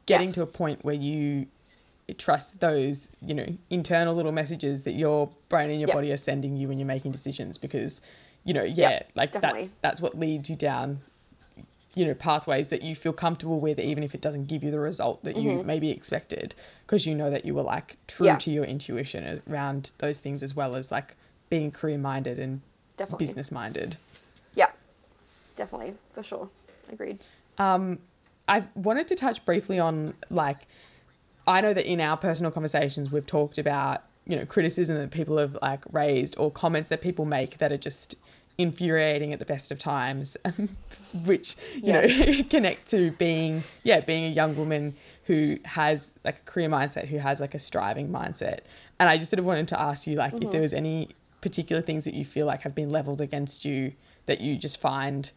getting 0.07 0.27
yes. 0.27 0.35
to 0.35 0.43
a 0.43 0.47
point 0.47 0.83
where 0.83 0.95
you 0.95 1.45
trust 2.17 2.59
those, 2.59 3.09
you 3.21 3.33
know, 3.33 3.45
internal 3.69 4.15
little 4.15 4.31
messages 4.31 4.83
that 4.83 4.93
your 4.93 5.29
brain 5.49 5.69
and 5.69 5.79
your 5.79 5.87
yep. 5.87 5.95
body 5.95 6.11
are 6.11 6.17
sending 6.17 6.55
you 6.55 6.67
when 6.67 6.79
you're 6.79 6.87
making 6.87 7.11
decisions 7.11 7.57
because 7.57 8.01
you 8.45 8.53
know, 8.53 8.63
yeah, 8.63 8.89
yep, 8.91 9.11
like 9.15 9.31
definitely. 9.31 9.61
that's 9.61 9.73
that's 9.81 10.01
what 10.01 10.17
leads 10.17 10.49
you 10.49 10.55
down, 10.55 11.01
you 11.95 12.05
know, 12.05 12.13
pathways 12.13 12.69
that 12.69 12.83
you 12.83 12.95
feel 12.95 13.11
comfortable 13.11 13.59
with, 13.59 13.79
even 13.79 14.03
if 14.03 14.13
it 14.13 14.21
doesn't 14.21 14.45
give 14.47 14.63
you 14.63 14.71
the 14.71 14.79
result 14.79 15.23
that 15.23 15.35
you 15.35 15.49
mm-hmm. 15.51 15.67
maybe 15.67 15.89
expected, 15.89 16.53
because 16.85 17.05
you 17.05 17.15
know 17.15 17.31
that 17.31 17.43
you 17.43 17.55
were 17.55 17.63
like 17.63 17.97
true 18.07 18.27
yeah. 18.27 18.37
to 18.37 18.51
your 18.51 18.63
intuition 18.63 19.41
around 19.49 19.91
those 19.97 20.19
things 20.19 20.43
as 20.43 20.55
well 20.55 20.75
as 20.75 20.91
like 20.91 21.15
being 21.49 21.71
career 21.71 21.97
minded 21.97 22.37
and 22.37 22.61
definitely. 22.97 23.25
business 23.25 23.51
minded. 23.51 23.97
Yeah, 24.53 24.69
definitely 25.55 25.95
for 26.13 26.21
sure, 26.21 26.47
agreed. 26.91 27.17
Um, 27.57 27.97
I 28.47 28.63
wanted 28.75 29.07
to 29.07 29.15
touch 29.15 29.43
briefly 29.43 29.79
on 29.79 30.13
like, 30.29 30.67
I 31.47 31.61
know 31.61 31.73
that 31.73 31.89
in 31.89 31.99
our 31.99 32.15
personal 32.15 32.51
conversations 32.51 33.11
we've 33.11 33.25
talked 33.25 33.57
about 33.57 34.03
you 34.27 34.35
know 34.35 34.45
criticism 34.45 34.97
that 34.97 35.11
people 35.11 35.37
have 35.37 35.57
like 35.61 35.83
raised 35.91 36.35
or 36.37 36.51
comments 36.51 36.89
that 36.89 37.01
people 37.01 37.25
make 37.25 37.57
that 37.59 37.71
are 37.71 37.77
just 37.77 38.15
infuriating 38.57 39.33
at 39.33 39.39
the 39.39 39.45
best 39.45 39.71
of 39.71 39.79
times, 39.79 40.37
which 41.25 41.55
you 41.73 41.81
yes. 41.83 42.27
know 42.27 42.43
connect 42.49 42.89
to 42.89 43.11
being 43.11 43.63
yeah 43.83 43.99
being 44.01 44.25
a 44.25 44.29
young 44.29 44.55
woman 44.55 44.95
who 45.25 45.57
has 45.65 46.13
like 46.23 46.37
a 46.37 46.41
career 46.41 46.69
mindset, 46.69 47.07
who 47.07 47.17
has 47.17 47.39
like 47.39 47.55
a 47.55 47.59
striving 47.59 48.09
mindset. 48.09 48.59
And 48.99 49.09
I 49.09 49.17
just 49.17 49.29
sort 49.29 49.39
of 49.39 49.45
wanted 49.45 49.67
to 49.69 49.79
ask 49.79 50.07
you 50.07 50.15
like 50.15 50.33
mm-hmm. 50.33 50.43
if 50.43 50.51
there 50.51 50.61
was 50.61 50.73
any 50.73 51.09
particular 51.41 51.81
things 51.81 52.05
that 52.05 52.13
you 52.13 52.25
feel 52.25 52.45
like 52.45 52.61
have 52.61 52.73
been 52.73 52.89
leveled 52.89 53.21
against 53.21 53.65
you 53.65 53.93
that 54.25 54.41
you 54.41 54.57
just 54.57 54.79
find 54.79 55.31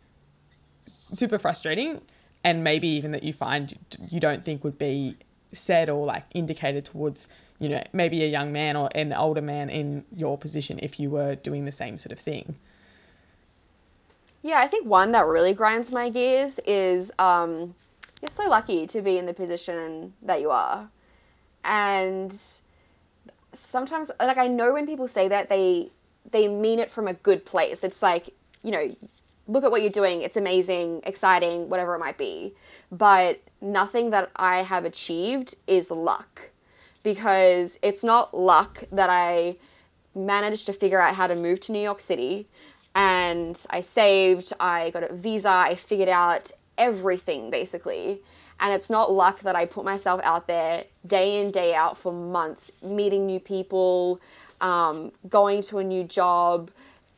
super 0.86 1.38
frustrating 1.38 2.00
and 2.44 2.64
maybe 2.64 2.88
even 2.88 3.12
that 3.12 3.22
you 3.22 3.32
find 3.32 3.74
you 4.08 4.20
don't 4.20 4.44
think 4.44 4.64
would 4.64 4.78
be 4.78 5.16
said 5.52 5.90
or 5.90 6.06
like 6.06 6.24
indicated 6.32 6.84
towards 6.84 7.28
you 7.58 7.68
know 7.68 7.82
maybe 7.92 8.22
a 8.22 8.26
young 8.26 8.52
man 8.52 8.76
or 8.76 8.88
an 8.94 9.12
older 9.12 9.42
man 9.42 9.68
in 9.68 10.04
your 10.16 10.38
position 10.38 10.78
if 10.82 10.98
you 10.98 11.10
were 11.10 11.34
doing 11.34 11.64
the 11.64 11.72
same 11.72 11.98
sort 11.98 12.12
of 12.12 12.18
thing 12.18 12.56
yeah 14.42 14.58
i 14.58 14.66
think 14.66 14.86
one 14.86 15.12
that 15.12 15.26
really 15.26 15.52
grinds 15.52 15.90
my 15.92 16.08
gears 16.08 16.58
is 16.66 17.12
um, 17.18 17.74
you're 18.20 18.30
so 18.30 18.48
lucky 18.48 18.86
to 18.86 19.00
be 19.00 19.18
in 19.18 19.26
the 19.26 19.34
position 19.34 20.12
that 20.22 20.40
you 20.40 20.50
are. 20.50 20.90
And 21.64 22.34
sometimes 23.54 24.10
like 24.20 24.38
i 24.38 24.46
know 24.46 24.72
when 24.72 24.86
people 24.86 25.08
say 25.08 25.26
that 25.26 25.48
they 25.48 25.90
they 26.30 26.46
mean 26.46 26.78
it 26.78 26.90
from 26.90 27.08
a 27.08 27.14
good 27.14 27.44
place. 27.44 27.82
It's 27.84 28.02
like 28.02 28.30
you 28.62 28.70
know 28.70 28.90
look 29.46 29.64
at 29.64 29.70
what 29.70 29.80
you're 29.80 29.90
doing. 29.90 30.22
It's 30.22 30.36
amazing 30.36 31.02
exciting 31.04 31.68
whatever 31.68 31.94
it 31.94 31.98
might 31.98 32.18
be. 32.18 32.54
But 32.90 33.40
nothing 33.60 34.10
that 34.10 34.30
I 34.36 34.62
have 34.62 34.84
achieved 34.84 35.54
is 35.66 35.90
luck 35.90 36.50
because 37.02 37.78
it's 37.82 38.04
not 38.04 38.36
luck 38.36 38.84
that 38.92 39.10
I 39.10 39.56
managed 40.14 40.66
to 40.66 40.72
figure 40.72 41.00
out 41.00 41.14
how 41.14 41.26
to 41.26 41.34
move 41.34 41.60
to 41.60 41.72
New 41.72 41.80
York 41.80 42.00
City 42.00 42.46
and 42.94 43.64
I 43.70 43.80
saved, 43.80 44.52
I 44.58 44.90
got 44.90 45.10
a 45.10 45.14
visa, 45.14 45.50
I 45.50 45.74
figured 45.74 46.08
out 46.08 46.52
everything 46.76 47.50
basically. 47.50 48.20
And 48.60 48.74
it's 48.74 48.90
not 48.90 49.12
luck 49.12 49.40
that 49.40 49.54
I 49.54 49.66
put 49.66 49.84
myself 49.84 50.20
out 50.24 50.48
there 50.48 50.82
day 51.06 51.40
in, 51.40 51.52
day 51.52 51.74
out 51.74 51.96
for 51.96 52.12
months, 52.12 52.82
meeting 52.82 53.26
new 53.26 53.38
people, 53.38 54.20
um, 54.60 55.12
going 55.28 55.62
to 55.62 55.78
a 55.78 55.84
new 55.84 56.02
job, 56.02 56.72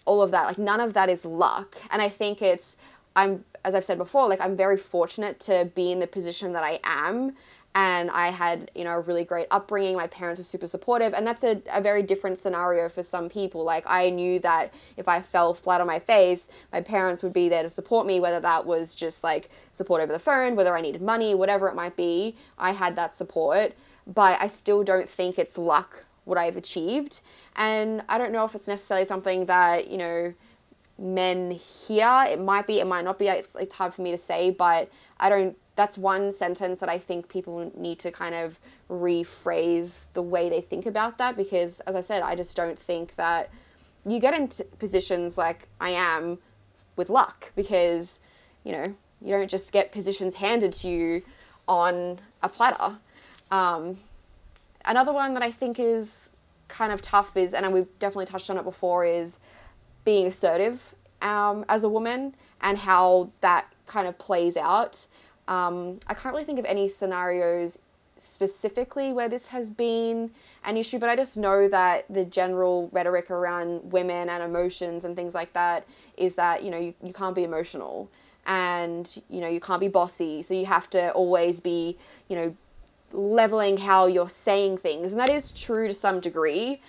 all 0.04 0.20
of 0.20 0.32
that. 0.32 0.44
Like, 0.44 0.58
none 0.58 0.80
of 0.80 0.92
that 0.92 1.08
is 1.08 1.24
luck. 1.24 1.76
And 1.90 2.02
I 2.02 2.10
think 2.10 2.42
it's, 2.42 2.76
I'm 3.16 3.44
as 3.64 3.74
I've 3.74 3.84
said 3.84 3.98
before, 3.98 4.28
like 4.28 4.40
I'm 4.40 4.56
very 4.56 4.76
fortunate 4.76 5.40
to 5.40 5.70
be 5.74 5.92
in 5.92 6.00
the 6.00 6.06
position 6.06 6.52
that 6.52 6.64
I 6.64 6.80
am. 6.84 7.36
And 7.72 8.10
I 8.10 8.28
had, 8.28 8.70
you 8.74 8.82
know, 8.82 8.96
a 8.96 9.00
really 9.00 9.24
great 9.24 9.46
upbringing. 9.50 9.96
My 9.96 10.08
parents 10.08 10.40
were 10.40 10.44
super 10.44 10.66
supportive. 10.66 11.14
And 11.14 11.24
that's 11.24 11.44
a, 11.44 11.62
a 11.72 11.80
very 11.80 12.02
different 12.02 12.36
scenario 12.36 12.88
for 12.88 13.04
some 13.04 13.28
people. 13.28 13.62
Like, 13.62 13.84
I 13.86 14.10
knew 14.10 14.40
that 14.40 14.74
if 14.96 15.06
I 15.06 15.20
fell 15.20 15.54
flat 15.54 15.80
on 15.80 15.86
my 15.86 16.00
face, 16.00 16.50
my 16.72 16.80
parents 16.80 17.22
would 17.22 17.32
be 17.32 17.48
there 17.48 17.62
to 17.62 17.68
support 17.68 18.08
me, 18.08 18.18
whether 18.18 18.40
that 18.40 18.66
was 18.66 18.96
just 18.96 19.22
like 19.22 19.50
support 19.70 20.02
over 20.02 20.12
the 20.12 20.18
phone, 20.18 20.56
whether 20.56 20.76
I 20.76 20.80
needed 20.80 21.00
money, 21.00 21.32
whatever 21.32 21.68
it 21.68 21.76
might 21.76 21.96
be. 21.96 22.36
I 22.58 22.72
had 22.72 22.96
that 22.96 23.14
support. 23.14 23.74
But 24.04 24.40
I 24.40 24.48
still 24.48 24.82
don't 24.82 25.08
think 25.08 25.38
it's 25.38 25.56
luck 25.56 26.06
what 26.24 26.38
I've 26.38 26.56
achieved. 26.56 27.20
And 27.54 28.02
I 28.08 28.18
don't 28.18 28.32
know 28.32 28.44
if 28.44 28.56
it's 28.56 28.66
necessarily 28.66 29.06
something 29.06 29.44
that, 29.46 29.88
you 29.88 29.98
know, 29.98 30.34
men 30.98 31.52
here. 31.52 32.24
It 32.28 32.40
might 32.40 32.66
be, 32.66 32.80
it 32.80 32.86
might 32.86 33.04
not 33.04 33.18
be. 33.18 33.28
It's, 33.28 33.54
it's 33.54 33.74
hard 33.74 33.94
for 33.94 34.02
me 34.02 34.10
to 34.10 34.18
say, 34.18 34.50
but 34.50 34.90
I 35.20 35.28
don't. 35.28 35.56
That's 35.81 35.97
one 35.97 36.31
sentence 36.31 36.78
that 36.81 36.91
I 36.91 36.99
think 36.99 37.31
people 37.31 37.72
need 37.74 37.99
to 38.01 38.11
kind 38.11 38.35
of 38.35 38.61
rephrase 38.91 40.09
the 40.12 40.20
way 40.20 40.51
they 40.51 40.61
think 40.61 40.85
about 40.85 41.16
that 41.16 41.39
because, 41.39 41.81
as 41.81 41.97
I 41.97 42.03
said, 42.03 42.20
I 42.22 42.35
just 42.35 42.55
don't 42.55 42.78
think 42.78 43.14
that 43.14 43.49
you 44.05 44.20
get 44.20 44.35
into 44.35 44.64
positions 44.78 45.39
like 45.39 45.68
I 45.81 45.93
am 45.93 46.37
with 46.97 47.09
luck 47.09 47.53
because, 47.57 48.20
you 48.62 48.72
know, 48.72 48.95
you 49.22 49.31
don't 49.31 49.49
just 49.49 49.72
get 49.72 49.91
positions 49.91 50.35
handed 50.35 50.74
to 50.74 50.89
you 50.89 51.22
on 51.66 52.18
a 52.43 52.51
platter. 52.51 52.99
Um, 53.51 53.97
another 54.85 55.14
one 55.14 55.33
that 55.33 55.43
I 55.43 55.51
think 55.51 55.81
is 55.81 56.31
kind 56.68 56.93
of 56.93 57.01
tough 57.01 57.39
is, 57.39 57.55
and 57.55 57.72
we've 57.72 57.99
definitely 57.99 58.26
touched 58.26 58.51
on 58.51 58.59
it 58.59 58.64
before, 58.64 59.07
is 59.07 59.39
being 60.05 60.26
assertive 60.26 60.95
um, 61.22 61.64
as 61.70 61.85
a 61.85 61.89
woman 61.89 62.35
and 62.61 62.76
how 62.76 63.31
that 63.41 63.72
kind 63.87 64.07
of 64.07 64.18
plays 64.18 64.59
out. 64.59 65.07
Um, 65.51 65.98
I 66.07 66.14
can't 66.14 66.32
really 66.32 66.46
think 66.46 66.59
of 66.59 66.64
any 66.64 66.88
scenarios 66.88 67.78
specifically 68.16 69.12
where 69.12 69.28
this 69.28 69.48
has 69.48 69.68
been 69.68 70.30
an 70.64 70.76
issue, 70.76 70.98
but 70.98 71.09
I 71.09 71.16
just 71.16 71.36
know 71.36 71.68
that 71.68 72.05
the 72.09 72.24
general 72.24 72.88
rhetoric 72.92 73.30
around 73.30 73.92
women 73.92 74.28
and 74.28 74.42
emotions 74.42 75.05
and 75.05 75.16
things 75.16 75.34
like 75.34 75.53
that 75.55 75.86
is 76.16 76.34
that, 76.34 76.62
you 76.62 76.70
know, 76.70 76.78
you, 76.78 76.94
you 77.03 77.12
can't 77.12 77.34
be 77.34 77.44
emotional 77.44 78.09
and, 78.46 79.22
you 79.28 79.40
know, 79.40 79.48
you 79.48 79.59
can't 79.59 79.80
be 79.80 79.88
bossy. 79.88 80.42
So 80.42 80.55
you 80.55 80.66
have 80.66 80.88
to 80.90 81.11
always 81.12 81.61
be, 81.61 81.98
you 82.28 82.36
know, 82.36 82.57
leveling 83.12 83.78
how 83.78 84.07
you're 84.07 84.28
saying 84.28 84.78
things. 84.78 85.12
And 85.12 85.20
that 85.20 85.30
is 85.30 85.51
true 85.51 85.88
to 85.88 85.94
some 85.94 86.20
degree, 86.20 86.80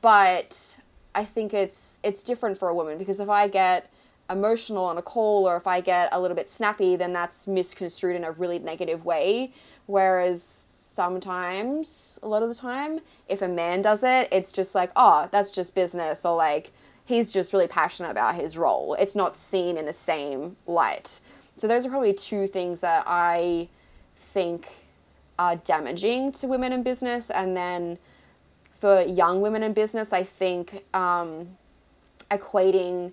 but 0.00 0.78
I 1.14 1.24
think 1.24 1.54
it's 1.54 2.00
it's 2.02 2.22
different 2.22 2.58
for 2.58 2.68
a 2.68 2.74
woman 2.74 2.98
because 2.98 3.20
if 3.20 3.28
I 3.28 3.46
get 3.48 3.90
emotional 4.30 4.84
on 4.84 4.98
a 4.98 5.02
call 5.02 5.48
or 5.48 5.56
if 5.56 5.66
I 5.66 5.80
get 5.80 6.08
a 6.12 6.20
little 6.20 6.36
bit 6.36 6.50
snappy, 6.50 6.96
then 6.96 7.12
that's 7.12 7.46
misconstrued 7.46 8.16
in 8.16 8.24
a 8.24 8.32
really 8.32 8.58
negative 8.58 9.04
way. 9.04 9.52
Whereas 9.86 10.42
sometimes, 10.42 12.18
a 12.22 12.28
lot 12.28 12.42
of 12.42 12.48
the 12.48 12.54
time, 12.54 13.00
if 13.28 13.40
a 13.42 13.48
man 13.48 13.82
does 13.82 14.02
it, 14.04 14.28
it's 14.32 14.52
just 14.52 14.74
like, 14.74 14.90
oh, 14.96 15.28
that's 15.30 15.50
just 15.50 15.74
business 15.74 16.24
or 16.24 16.36
like 16.36 16.72
he's 17.04 17.32
just 17.32 17.52
really 17.52 17.68
passionate 17.68 18.10
about 18.10 18.34
his 18.34 18.58
role. 18.58 18.94
It's 18.94 19.16
not 19.16 19.36
seen 19.36 19.78
in 19.78 19.86
the 19.86 19.92
same 19.92 20.56
light. 20.66 21.20
So 21.56 21.66
those 21.66 21.86
are 21.86 21.88
probably 21.88 22.12
two 22.12 22.46
things 22.46 22.80
that 22.80 23.04
I 23.06 23.68
think 24.14 24.68
are 25.38 25.56
damaging 25.56 26.32
to 26.32 26.46
women 26.46 26.72
in 26.72 26.82
business 26.82 27.30
and 27.30 27.56
then 27.56 27.98
for 28.78 29.02
young 29.02 29.40
women 29.40 29.62
in 29.62 29.72
business, 29.72 30.12
I 30.12 30.22
think 30.22 30.84
um, 30.94 31.56
equating 32.30 33.12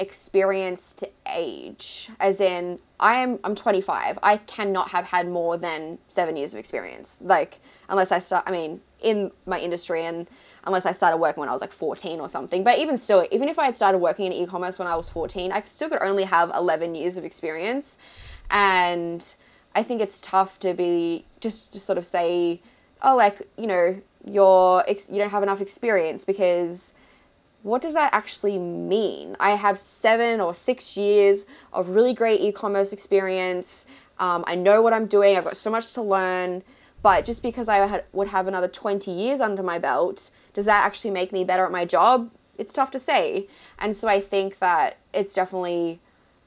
experience 0.00 0.94
to 0.94 1.08
age, 1.32 2.08
as 2.18 2.40
in 2.40 2.80
I 2.98 3.16
am 3.16 3.38
I'm 3.44 3.54
25. 3.54 4.18
I 4.22 4.38
cannot 4.38 4.90
have 4.90 5.04
had 5.04 5.28
more 5.28 5.56
than 5.56 5.98
seven 6.08 6.36
years 6.36 6.52
of 6.52 6.58
experience, 6.58 7.20
like 7.22 7.60
unless 7.88 8.10
I 8.10 8.18
start. 8.18 8.44
I 8.46 8.50
mean, 8.50 8.80
in 9.02 9.30
my 9.46 9.60
industry 9.60 10.04
and 10.04 10.26
unless 10.64 10.86
I 10.86 10.92
started 10.92 11.18
working 11.18 11.40
when 11.40 11.48
I 11.48 11.52
was 11.52 11.60
like 11.60 11.72
14 11.72 12.20
or 12.20 12.28
something. 12.28 12.64
But 12.64 12.78
even 12.78 12.96
still, 12.96 13.26
even 13.30 13.48
if 13.48 13.58
I 13.58 13.66
had 13.66 13.74
started 13.76 13.98
working 13.98 14.26
in 14.26 14.32
e-commerce 14.32 14.78
when 14.78 14.88
I 14.88 14.96
was 14.96 15.08
14, 15.08 15.52
I 15.52 15.62
still 15.62 15.88
could 15.88 16.02
only 16.02 16.24
have 16.24 16.50
11 16.54 16.94
years 16.94 17.16
of 17.16 17.24
experience, 17.24 17.96
and 18.50 19.34
I 19.74 19.82
think 19.82 20.00
it's 20.00 20.20
tough 20.20 20.58
to 20.60 20.74
be 20.74 21.26
just 21.40 21.74
just 21.74 21.86
sort 21.86 21.98
of 21.98 22.06
say, 22.06 22.60
oh, 23.02 23.16
like 23.16 23.42
you 23.58 23.66
know, 23.66 24.00
you're 24.24 24.84
you 24.88 25.18
don't 25.18 25.30
have 25.30 25.42
enough 25.42 25.60
experience 25.60 26.24
because 26.24 26.94
what 27.62 27.82
does 27.82 27.94
that 27.94 28.14
actually 28.14 28.58
mean? 28.58 29.36
I 29.38 29.50
have 29.50 29.78
seven 29.78 30.40
or 30.40 30.54
six 30.54 30.96
years 30.96 31.44
of 31.72 31.90
really 31.90 32.14
great 32.14 32.40
e-commerce 32.40 32.92
experience. 32.92 33.86
Um, 34.18 34.44
I 34.46 34.54
know 34.54 34.80
what 34.80 34.92
I'm 34.92 35.06
doing. 35.06 35.36
I've 35.36 35.44
got 35.44 35.56
so 35.56 35.70
much 35.70 35.92
to 35.94 36.02
learn. 36.02 36.62
But 37.02 37.24
just 37.24 37.42
because 37.42 37.68
I 37.68 37.86
had, 37.86 38.04
would 38.12 38.28
have 38.28 38.46
another 38.46 38.68
20 38.68 39.10
years 39.10 39.40
under 39.40 39.62
my 39.62 39.78
belt, 39.78 40.30
does 40.52 40.66
that 40.66 40.84
actually 40.84 41.10
make 41.10 41.32
me 41.32 41.44
better 41.44 41.64
at 41.64 41.72
my 41.72 41.84
job? 41.84 42.30
It's 42.58 42.72
tough 42.72 42.90
to 42.92 42.98
say. 42.98 43.48
And 43.78 43.96
so 43.96 44.08
I 44.08 44.20
think 44.20 44.58
that 44.58 44.98
it's 45.14 45.34
definitely, 45.34 46.00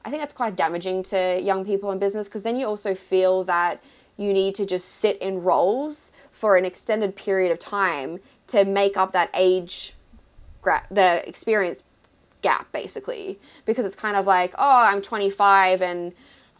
I 0.04 0.10
think 0.10 0.22
that's 0.22 0.32
quite 0.32 0.54
damaging 0.56 1.02
to 1.04 1.40
young 1.40 1.64
people 1.64 1.90
in 1.90 1.98
business 1.98 2.28
because 2.28 2.42
then 2.42 2.56
you 2.56 2.66
also 2.66 2.94
feel 2.94 3.42
that 3.44 3.82
you 4.16 4.32
need 4.32 4.54
to 4.54 4.64
just 4.64 4.88
sit 4.88 5.18
in 5.18 5.42
roles 5.42 6.12
for 6.30 6.56
an 6.56 6.64
extended 6.64 7.16
period 7.16 7.50
of 7.50 7.58
time 7.58 8.20
to 8.46 8.64
make 8.64 8.96
up 8.96 9.10
that 9.10 9.30
age 9.34 9.94
gra- 10.64 10.86
the 10.90 11.26
experience 11.28 11.84
gap 12.42 12.70
basically. 12.72 13.38
Because 13.64 13.84
it's 13.84 13.96
kind 13.96 14.16
of 14.16 14.26
like 14.26 14.52
oh 14.58 14.82
i'm 14.90 15.00
25 15.00 15.82
and 15.82 16.12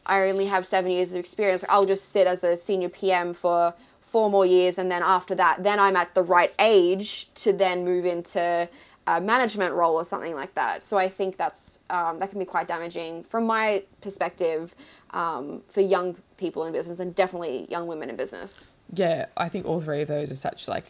i 0.06 0.28
only 0.30 0.46
have 0.46 0.64
seven 0.64 0.90
years 0.90 1.10
of 1.10 1.16
experience. 1.16 1.64
I'll 1.68 1.86
just 1.86 2.10
sit 2.10 2.26
as 2.26 2.44
a 2.44 2.56
senior 2.56 2.88
pm 2.88 3.34
for 3.34 3.74
four 4.00 4.30
more 4.30 4.46
years 4.46 4.78
and 4.78 4.90
then 4.90 5.02
after 5.02 5.34
that 5.34 5.64
then 5.64 5.80
i'm 5.80 5.96
at 5.96 6.14
the 6.14 6.22
right 6.22 6.54
age 6.58 7.32
to 7.34 7.52
then 7.52 7.84
move 7.84 8.04
into 8.04 8.68
a 9.06 9.20
management 9.20 9.74
role 9.74 9.96
or 9.96 10.04
something 10.04 10.34
like 10.34 10.54
that. 10.54 10.82
So 10.82 10.96
i 10.96 11.08
think 11.08 11.36
that's 11.36 11.80
um, 11.90 12.18
that 12.20 12.30
can 12.30 12.38
be 12.38 12.44
quite 12.44 12.68
damaging 12.68 13.24
from 13.24 13.46
my 13.46 13.82
perspective 14.00 14.74
um, 15.14 15.62
for 15.68 15.80
young 15.80 16.16
people 16.36 16.64
in 16.64 16.72
business 16.72 16.98
and 16.98 17.14
definitely 17.14 17.66
young 17.70 17.86
women 17.86 18.10
in 18.10 18.16
business. 18.16 18.66
Yeah, 18.92 19.26
I 19.36 19.48
think 19.48 19.66
all 19.66 19.80
three 19.80 20.02
of 20.02 20.08
those 20.08 20.30
are 20.30 20.36
such 20.36 20.68
like, 20.68 20.84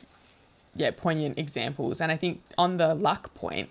yeah, 0.74 0.90
poignant 0.90 1.38
examples. 1.38 2.00
And 2.00 2.10
I 2.10 2.16
think 2.16 2.42
on 2.58 2.76
the 2.76 2.94
luck 2.94 3.34
point, 3.34 3.70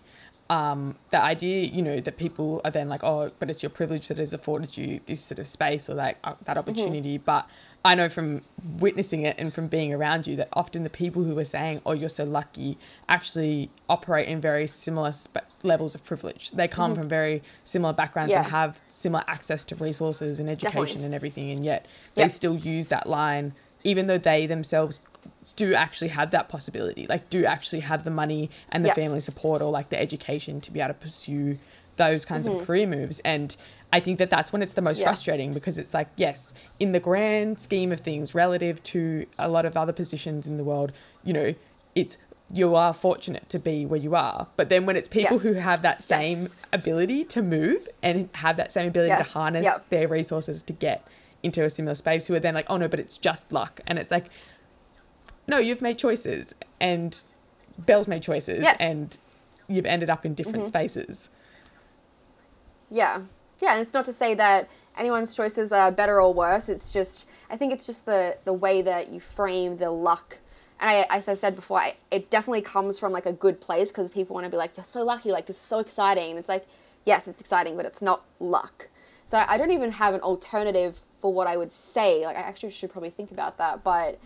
um, 0.49 0.95
the 1.09 1.21
idea, 1.21 1.65
you 1.65 1.81
know, 1.81 1.99
that 1.99 2.17
people 2.17 2.61
are 2.65 2.71
then 2.71 2.89
like, 2.89 3.03
oh, 3.03 3.31
but 3.39 3.49
it's 3.49 3.63
your 3.63 3.69
privilege 3.69 4.07
that 4.09 4.17
has 4.17 4.33
afforded 4.33 4.77
you 4.77 4.99
this 5.05 5.21
sort 5.21 5.39
of 5.39 5.47
space 5.47 5.89
or 5.89 5.95
that 5.95 6.17
uh, 6.23 6.35
that 6.45 6.57
mm-hmm. 6.57 6.59
opportunity. 6.59 7.15
Mm-hmm. 7.15 7.25
But 7.25 7.49
I 7.85 7.95
know 7.95 8.09
from 8.09 8.41
witnessing 8.77 9.23
it 9.23 9.35
and 9.39 9.53
from 9.53 9.67
being 9.67 9.93
around 9.93 10.27
you 10.27 10.35
that 10.37 10.49
often 10.53 10.83
the 10.83 10.89
people 10.89 11.23
who 11.23 11.37
are 11.39 11.45
saying, 11.45 11.81
"Oh, 11.85 11.93
you're 11.93 12.09
so 12.09 12.23
lucky," 12.23 12.77
actually 13.07 13.69
operate 13.89 14.27
in 14.27 14.41
very 14.41 14.67
similar 14.67 15.11
levels 15.63 15.95
of 15.95 16.03
privilege. 16.03 16.51
They 16.51 16.67
come 16.67 16.91
mm-hmm. 16.91 17.01
from 17.01 17.09
very 17.09 17.41
similar 17.63 17.93
backgrounds 17.93 18.31
yeah. 18.31 18.43
and 18.43 18.47
have 18.51 18.81
similar 18.91 19.23
access 19.27 19.63
to 19.65 19.75
resources 19.75 20.39
and 20.39 20.51
education 20.51 20.81
Definitely. 20.81 21.05
and 21.05 21.13
everything, 21.15 21.51
and 21.51 21.63
yet 21.63 21.87
yep. 22.15 22.27
they 22.27 22.27
still 22.27 22.55
use 22.55 22.87
that 22.87 23.07
line, 23.07 23.53
even 23.83 24.07
though 24.07 24.17
they 24.17 24.45
themselves 24.45 24.99
do 25.55 25.75
actually 25.75 26.07
have 26.09 26.31
that 26.31 26.49
possibility, 26.49 27.05
like 27.07 27.29
do 27.29 27.45
actually 27.45 27.81
have 27.81 28.03
the 28.03 28.11
money 28.11 28.49
and 28.69 28.83
the 28.83 28.89
yep. 28.89 28.95
family 28.95 29.19
support 29.19 29.61
or 29.61 29.71
like 29.71 29.89
the 29.89 29.99
education 29.99 30.61
to 30.61 30.71
be 30.71 30.79
able 30.79 30.93
to 30.93 30.99
pursue 30.99 31.57
those 31.95 32.25
kinds 32.25 32.47
mm-hmm. 32.47 32.59
of 32.59 32.65
career 32.65 32.87
moves 32.87 33.19
and 33.19 33.55
I 33.93 33.99
think 33.99 34.17
that 34.17 34.31
that's 34.31 34.51
when 34.51 34.63
it's 34.63 34.73
the 34.73 34.81
most 34.81 34.99
yeah. 34.99 35.05
frustrating 35.05 35.53
because 35.53 35.77
it's 35.77 35.93
like, 35.93 36.07
yes, 36.17 36.51
in 36.79 36.93
the 36.93 36.99
grand 36.99 37.61
scheme 37.61 37.91
of 37.91 37.99
things, 37.99 38.33
relative 38.33 38.81
to 38.83 39.27
a 39.37 39.47
lot 39.47 39.65
of 39.65 39.77
other 39.77 39.93
positions 39.93 40.47
in 40.47 40.57
the 40.57 40.63
world, 40.63 40.91
you 41.23 41.31
know, 41.31 41.53
it's 41.93 42.17
you 42.51 42.75
are 42.75 42.91
fortunate 42.91 43.47
to 43.49 43.59
be 43.59 43.85
where 43.85 43.99
you 43.99 44.15
are. 44.15 44.47
But 44.57 44.69
then 44.69 44.87
when 44.87 44.95
it's 44.95 45.07
people 45.07 45.37
yes. 45.37 45.47
who 45.47 45.53
have 45.53 45.83
that 45.83 46.01
same 46.01 46.43
yes. 46.43 46.55
ability 46.73 47.23
to 47.25 47.43
move 47.43 47.87
and 48.01 48.29
have 48.33 48.57
that 48.57 48.71
same 48.71 48.87
ability 48.87 49.09
yes. 49.09 49.27
to 49.27 49.33
harness 49.33 49.63
yep. 49.63 49.89
their 49.89 50.07
resources 50.07 50.63
to 50.63 50.73
get 50.73 51.07
into 51.43 51.63
a 51.63 51.69
similar 51.69 51.93
space, 51.93 52.25
who 52.25 52.33
are 52.33 52.39
then 52.39 52.55
like, 52.55 52.65
oh 52.69 52.77
no, 52.77 52.87
but 52.87 52.99
it's 52.99 53.17
just 53.17 53.51
luck. 53.51 53.79
And 53.85 53.99
it's 53.99 54.09
like, 54.09 54.25
no, 55.47 55.57
you've 55.57 55.81
made 55.81 55.97
choices 55.97 56.53
and 56.79 57.19
Belle's 57.77 58.07
made 58.07 58.23
choices 58.23 58.65
and 58.79 59.17
you've 59.67 59.85
ended 59.85 60.09
up 60.09 60.25
in 60.25 60.33
different 60.33 60.59
mm-hmm. 60.59 60.67
spaces. 60.67 61.29
Yeah. 62.89 63.23
Yeah, 63.61 63.73
and 63.73 63.81
it's 63.81 63.93
not 63.93 64.05
to 64.05 64.13
say 64.13 64.33
that 64.35 64.69
anyone's 64.97 65.35
choices 65.35 65.71
are 65.71 65.91
better 65.91 66.21
or 66.21 66.33
worse. 66.33 66.69
It's 66.69 66.91
just 66.91 67.29
I 67.49 67.55
think 67.55 67.71
it's 67.71 67.85
just 67.85 68.05
the 68.05 68.37
the 68.45 68.53
way 68.53 68.81
that 68.81 69.09
you 69.09 69.19
frame 69.19 69.77
the 69.77 69.91
luck. 69.91 70.37
And 70.79 70.89
I, 70.89 71.05
as 71.09 71.29
I 71.29 71.35
said 71.35 71.55
before, 71.55 71.79
I, 71.79 71.95
it 72.11 72.29
definitely 72.29 72.61
comes 72.61 72.99
from 72.99 73.13
like 73.13 73.25
a 73.25 73.31
good 73.31 73.61
place 73.61 73.91
because 73.91 74.11
people 74.11 74.33
want 74.33 74.45
to 74.45 74.49
be 74.49 74.57
like, 74.57 74.75
"You're 74.75 74.83
so 74.83 75.03
lucky! 75.03 75.31
Like 75.31 75.45
this 75.45 75.55
is 75.55 75.61
so 75.61 75.79
exciting." 75.79 76.31
And 76.31 76.39
it's 76.39 76.49
like, 76.49 76.65
yes, 77.05 77.27
it's 77.27 77.39
exciting, 77.39 77.77
but 77.77 77.85
it's 77.85 78.01
not 78.01 78.25
luck. 78.39 78.89
So 79.27 79.37
I 79.47 79.57
don't 79.57 79.71
even 79.71 79.91
have 79.91 80.13
an 80.13 80.21
alternative 80.21 80.99
for 81.19 81.31
what 81.31 81.47
I 81.47 81.55
would 81.55 81.71
say. 81.71 82.25
Like 82.25 82.35
I 82.35 82.41
actually 82.41 82.71
should 82.71 82.91
probably 82.91 83.11
think 83.11 83.31
about 83.31 83.57
that. 83.59 83.83
But 83.83 84.19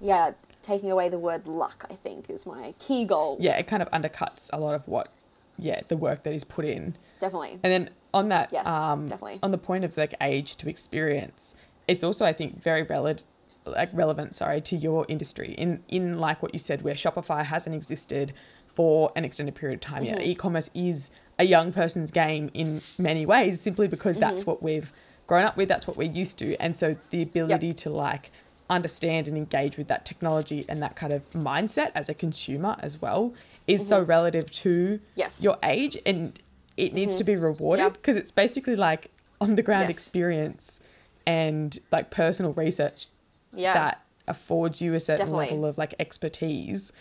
yeah, 0.00 0.32
taking 0.70 0.90
away 0.90 1.08
the 1.08 1.18
word 1.18 1.48
luck, 1.48 1.84
I 1.90 1.94
think, 1.94 2.30
is 2.30 2.46
my 2.46 2.74
key 2.78 3.04
goal. 3.04 3.36
Yeah, 3.40 3.56
it 3.58 3.66
kind 3.66 3.82
of 3.82 3.90
undercuts 3.90 4.50
a 4.52 4.58
lot 4.58 4.74
of 4.74 4.86
what, 4.86 5.12
yeah, 5.58 5.80
the 5.88 5.96
work 5.96 6.22
that 6.22 6.32
is 6.32 6.44
put 6.44 6.64
in. 6.64 6.96
Definitely. 7.18 7.58
And 7.62 7.72
then 7.72 7.90
on 8.14 8.28
that, 8.28 8.50
yes, 8.52 8.66
um, 8.66 9.08
definitely. 9.08 9.40
on 9.42 9.50
the 9.50 9.58
point 9.58 9.84
of 9.84 9.96
like 9.96 10.14
age 10.20 10.56
to 10.56 10.68
experience, 10.68 11.56
it's 11.88 12.04
also 12.04 12.24
I 12.24 12.32
think 12.32 12.62
very 12.62 12.82
relevant, 12.82 13.24
like 13.66 13.90
relevant, 13.92 14.34
sorry, 14.34 14.60
to 14.60 14.76
your 14.76 15.04
industry. 15.08 15.54
In 15.58 15.82
in 15.88 16.18
like 16.18 16.42
what 16.42 16.52
you 16.54 16.58
said, 16.58 16.82
where 16.82 16.94
Shopify 16.94 17.44
hasn't 17.44 17.74
existed 17.74 18.32
for 18.72 19.12
an 19.16 19.24
extended 19.24 19.54
period 19.56 19.74
of 19.74 19.80
time 19.80 20.04
mm-hmm. 20.04 20.18
yet. 20.18 20.26
E-commerce 20.26 20.70
is 20.74 21.10
a 21.40 21.44
young 21.44 21.72
person's 21.72 22.12
game 22.12 22.48
in 22.54 22.80
many 22.98 23.26
ways, 23.26 23.60
simply 23.60 23.88
because 23.88 24.16
mm-hmm. 24.16 24.30
that's 24.30 24.46
what 24.46 24.62
we've 24.62 24.92
grown 25.26 25.44
up 25.44 25.56
with, 25.56 25.68
that's 25.68 25.86
what 25.86 25.96
we're 25.96 26.10
used 26.10 26.38
to, 26.38 26.56
and 26.62 26.76
so 26.76 26.96
the 27.10 27.22
ability 27.22 27.68
yep. 27.68 27.76
to 27.76 27.90
like 27.90 28.30
understand 28.70 29.28
and 29.28 29.36
engage 29.36 29.76
with 29.76 29.88
that 29.88 30.06
technology 30.06 30.64
and 30.68 30.80
that 30.80 30.96
kind 30.96 31.12
of 31.12 31.28
mindset 31.30 31.90
as 31.94 32.08
a 32.08 32.14
consumer 32.14 32.76
as 32.80 33.02
well 33.02 33.34
is 33.66 33.80
mm-hmm. 33.80 33.88
so 33.88 34.02
relative 34.02 34.50
to 34.50 35.00
yes. 35.16 35.42
your 35.42 35.58
age 35.62 35.98
and 36.06 36.40
it 36.76 36.94
needs 36.94 37.12
mm-hmm. 37.12 37.18
to 37.18 37.24
be 37.24 37.36
rewarded 37.36 37.92
because 37.92 38.16
it's 38.16 38.30
basically 38.30 38.76
like 38.76 39.10
on 39.40 39.56
the 39.56 39.62
ground 39.62 39.88
yes. 39.88 39.98
experience 39.98 40.80
and 41.26 41.78
like 41.90 42.10
personal 42.10 42.52
research 42.54 43.08
yeah. 43.52 43.74
that 43.74 44.04
affords 44.28 44.80
you 44.80 44.94
a 44.94 45.00
certain 45.00 45.26
Definitely. 45.26 45.46
level 45.46 45.66
of 45.66 45.76
like 45.76 45.94
expertise 45.98 46.92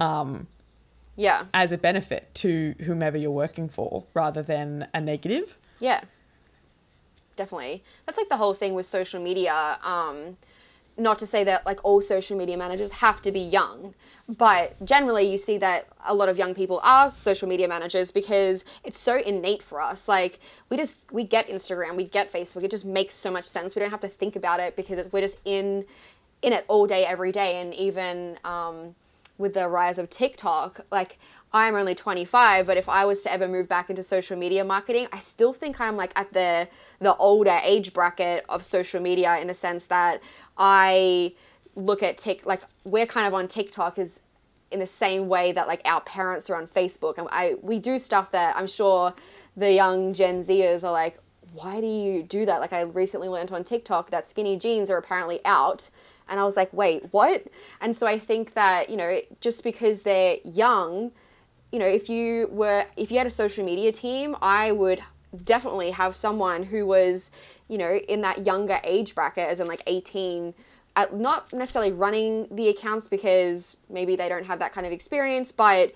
um 0.00 0.46
yeah 1.16 1.44
as 1.52 1.72
a 1.72 1.78
benefit 1.78 2.34
to 2.34 2.74
whomever 2.80 3.18
you're 3.18 3.30
working 3.30 3.68
for 3.68 4.04
rather 4.14 4.40
than 4.40 4.88
a 4.94 5.00
negative 5.00 5.58
yeah 5.78 6.00
definitely 7.36 7.82
that's 8.06 8.16
like 8.16 8.28
the 8.30 8.36
whole 8.36 8.54
thing 8.54 8.72
with 8.72 8.86
social 8.86 9.20
media 9.22 9.78
um 9.82 10.36
not 10.96 11.18
to 11.18 11.26
say 11.26 11.44
that 11.44 11.64
like 11.64 11.84
all 11.84 12.00
social 12.00 12.36
media 12.36 12.56
managers 12.56 12.92
have 12.92 13.22
to 13.22 13.32
be 13.32 13.40
young 13.40 13.94
but 14.38 14.76
generally 14.84 15.30
you 15.30 15.38
see 15.38 15.58
that 15.58 15.88
a 16.04 16.14
lot 16.14 16.28
of 16.28 16.38
young 16.38 16.54
people 16.54 16.80
are 16.84 17.10
social 17.10 17.48
media 17.48 17.66
managers 17.66 18.10
because 18.10 18.64
it's 18.84 18.98
so 18.98 19.18
innate 19.18 19.62
for 19.62 19.80
us. 19.80 20.08
Like 20.08 20.38
we 20.68 20.76
just 20.76 21.10
we 21.12 21.24
get 21.24 21.48
instagram 21.48 21.96
we 21.96 22.06
get 22.06 22.32
facebook 22.32 22.62
it 22.62 22.70
just 22.70 22.84
makes 22.84 23.14
so 23.14 23.30
much 23.30 23.44
sense. 23.44 23.74
We 23.74 23.80
don't 23.80 23.90
have 23.90 24.00
to 24.00 24.08
think 24.08 24.36
about 24.36 24.60
it 24.60 24.76
because 24.76 25.10
we're 25.12 25.22
just 25.22 25.38
in 25.44 25.84
in 26.42 26.52
it 26.52 26.64
all 26.68 26.86
day 26.86 27.04
every 27.04 27.32
day. 27.32 27.60
And 27.60 27.74
even 27.74 28.38
um, 28.44 28.94
with 29.38 29.54
the 29.54 29.68
rise 29.68 29.98
of 29.98 30.10
tiktok 30.10 30.80
like 30.92 31.18
i'm 31.52 31.74
only 31.74 31.94
25 31.94 32.66
but 32.66 32.76
if 32.76 32.88
i 32.88 33.04
was 33.04 33.22
to 33.22 33.32
ever 33.32 33.48
move 33.48 33.68
back 33.68 33.88
into 33.88 34.02
social 34.02 34.36
media 34.36 34.62
marketing 34.62 35.08
i 35.12 35.18
still 35.18 35.52
think 35.52 35.80
i'm 35.80 35.96
like 35.96 36.12
at 36.14 36.32
the 36.32 36.68
the 37.00 37.16
older 37.16 37.58
age 37.64 37.92
bracket 37.94 38.44
of 38.48 38.62
social 38.62 39.00
media 39.00 39.38
in 39.38 39.48
the 39.48 39.54
sense 39.54 39.86
that 39.86 40.20
i 40.56 41.32
look 41.76 42.02
at 42.02 42.18
Tik 42.18 42.46
like 42.46 42.62
we're 42.84 43.06
kind 43.06 43.26
of 43.26 43.34
on 43.34 43.48
TikTok 43.48 43.98
is 43.98 44.20
in 44.70 44.78
the 44.78 44.86
same 44.86 45.26
way 45.26 45.52
that 45.52 45.66
like 45.66 45.82
our 45.84 46.00
parents 46.00 46.48
are 46.48 46.56
on 46.56 46.66
Facebook. 46.66 47.18
And 47.18 47.28
I 47.30 47.56
we 47.62 47.78
do 47.78 47.98
stuff 47.98 48.30
that 48.32 48.56
I'm 48.56 48.66
sure 48.66 49.14
the 49.56 49.72
young 49.72 50.14
Gen 50.14 50.42
Zers 50.42 50.84
are 50.84 50.92
like 50.92 51.18
why 51.52 51.80
do 51.80 51.86
you 51.86 52.22
do 52.22 52.46
that? 52.46 52.60
Like 52.60 52.72
I 52.72 52.82
recently 52.82 53.28
learned 53.28 53.50
on 53.50 53.64
TikTok 53.64 54.10
that 54.10 54.24
skinny 54.26 54.56
jeans 54.56 54.88
are 54.90 54.98
apparently 54.98 55.40
out. 55.44 55.90
And 56.28 56.38
I 56.38 56.44
was 56.44 56.56
like 56.56 56.72
wait 56.72 57.04
what? 57.12 57.44
And 57.80 57.94
so 57.94 58.06
I 58.06 58.18
think 58.18 58.54
that 58.54 58.90
you 58.90 58.96
know 58.96 59.20
just 59.40 59.64
because 59.64 60.02
they're 60.02 60.38
young 60.44 61.12
you 61.72 61.78
know 61.78 61.86
if 61.86 62.08
you 62.08 62.48
were 62.50 62.84
if 62.96 63.10
you 63.10 63.18
had 63.18 63.26
a 63.26 63.30
social 63.30 63.64
media 63.64 63.92
team 63.92 64.36
I 64.42 64.72
would 64.72 65.02
definitely 65.44 65.92
have 65.92 66.16
someone 66.16 66.64
who 66.64 66.84
was 66.84 67.30
you 67.70 67.78
know 67.78 67.94
in 67.94 68.20
that 68.20 68.44
younger 68.44 68.80
age 68.84 69.14
bracket 69.14 69.48
as 69.48 69.60
in 69.60 69.66
like 69.66 69.82
18 69.86 70.52
at 70.96 71.14
not 71.14 71.52
necessarily 71.52 71.92
running 71.92 72.48
the 72.50 72.68
accounts 72.68 73.06
because 73.06 73.76
maybe 73.88 74.16
they 74.16 74.28
don't 74.28 74.46
have 74.46 74.58
that 74.58 74.72
kind 74.72 74.86
of 74.86 74.92
experience, 74.92 75.52
but 75.52 75.94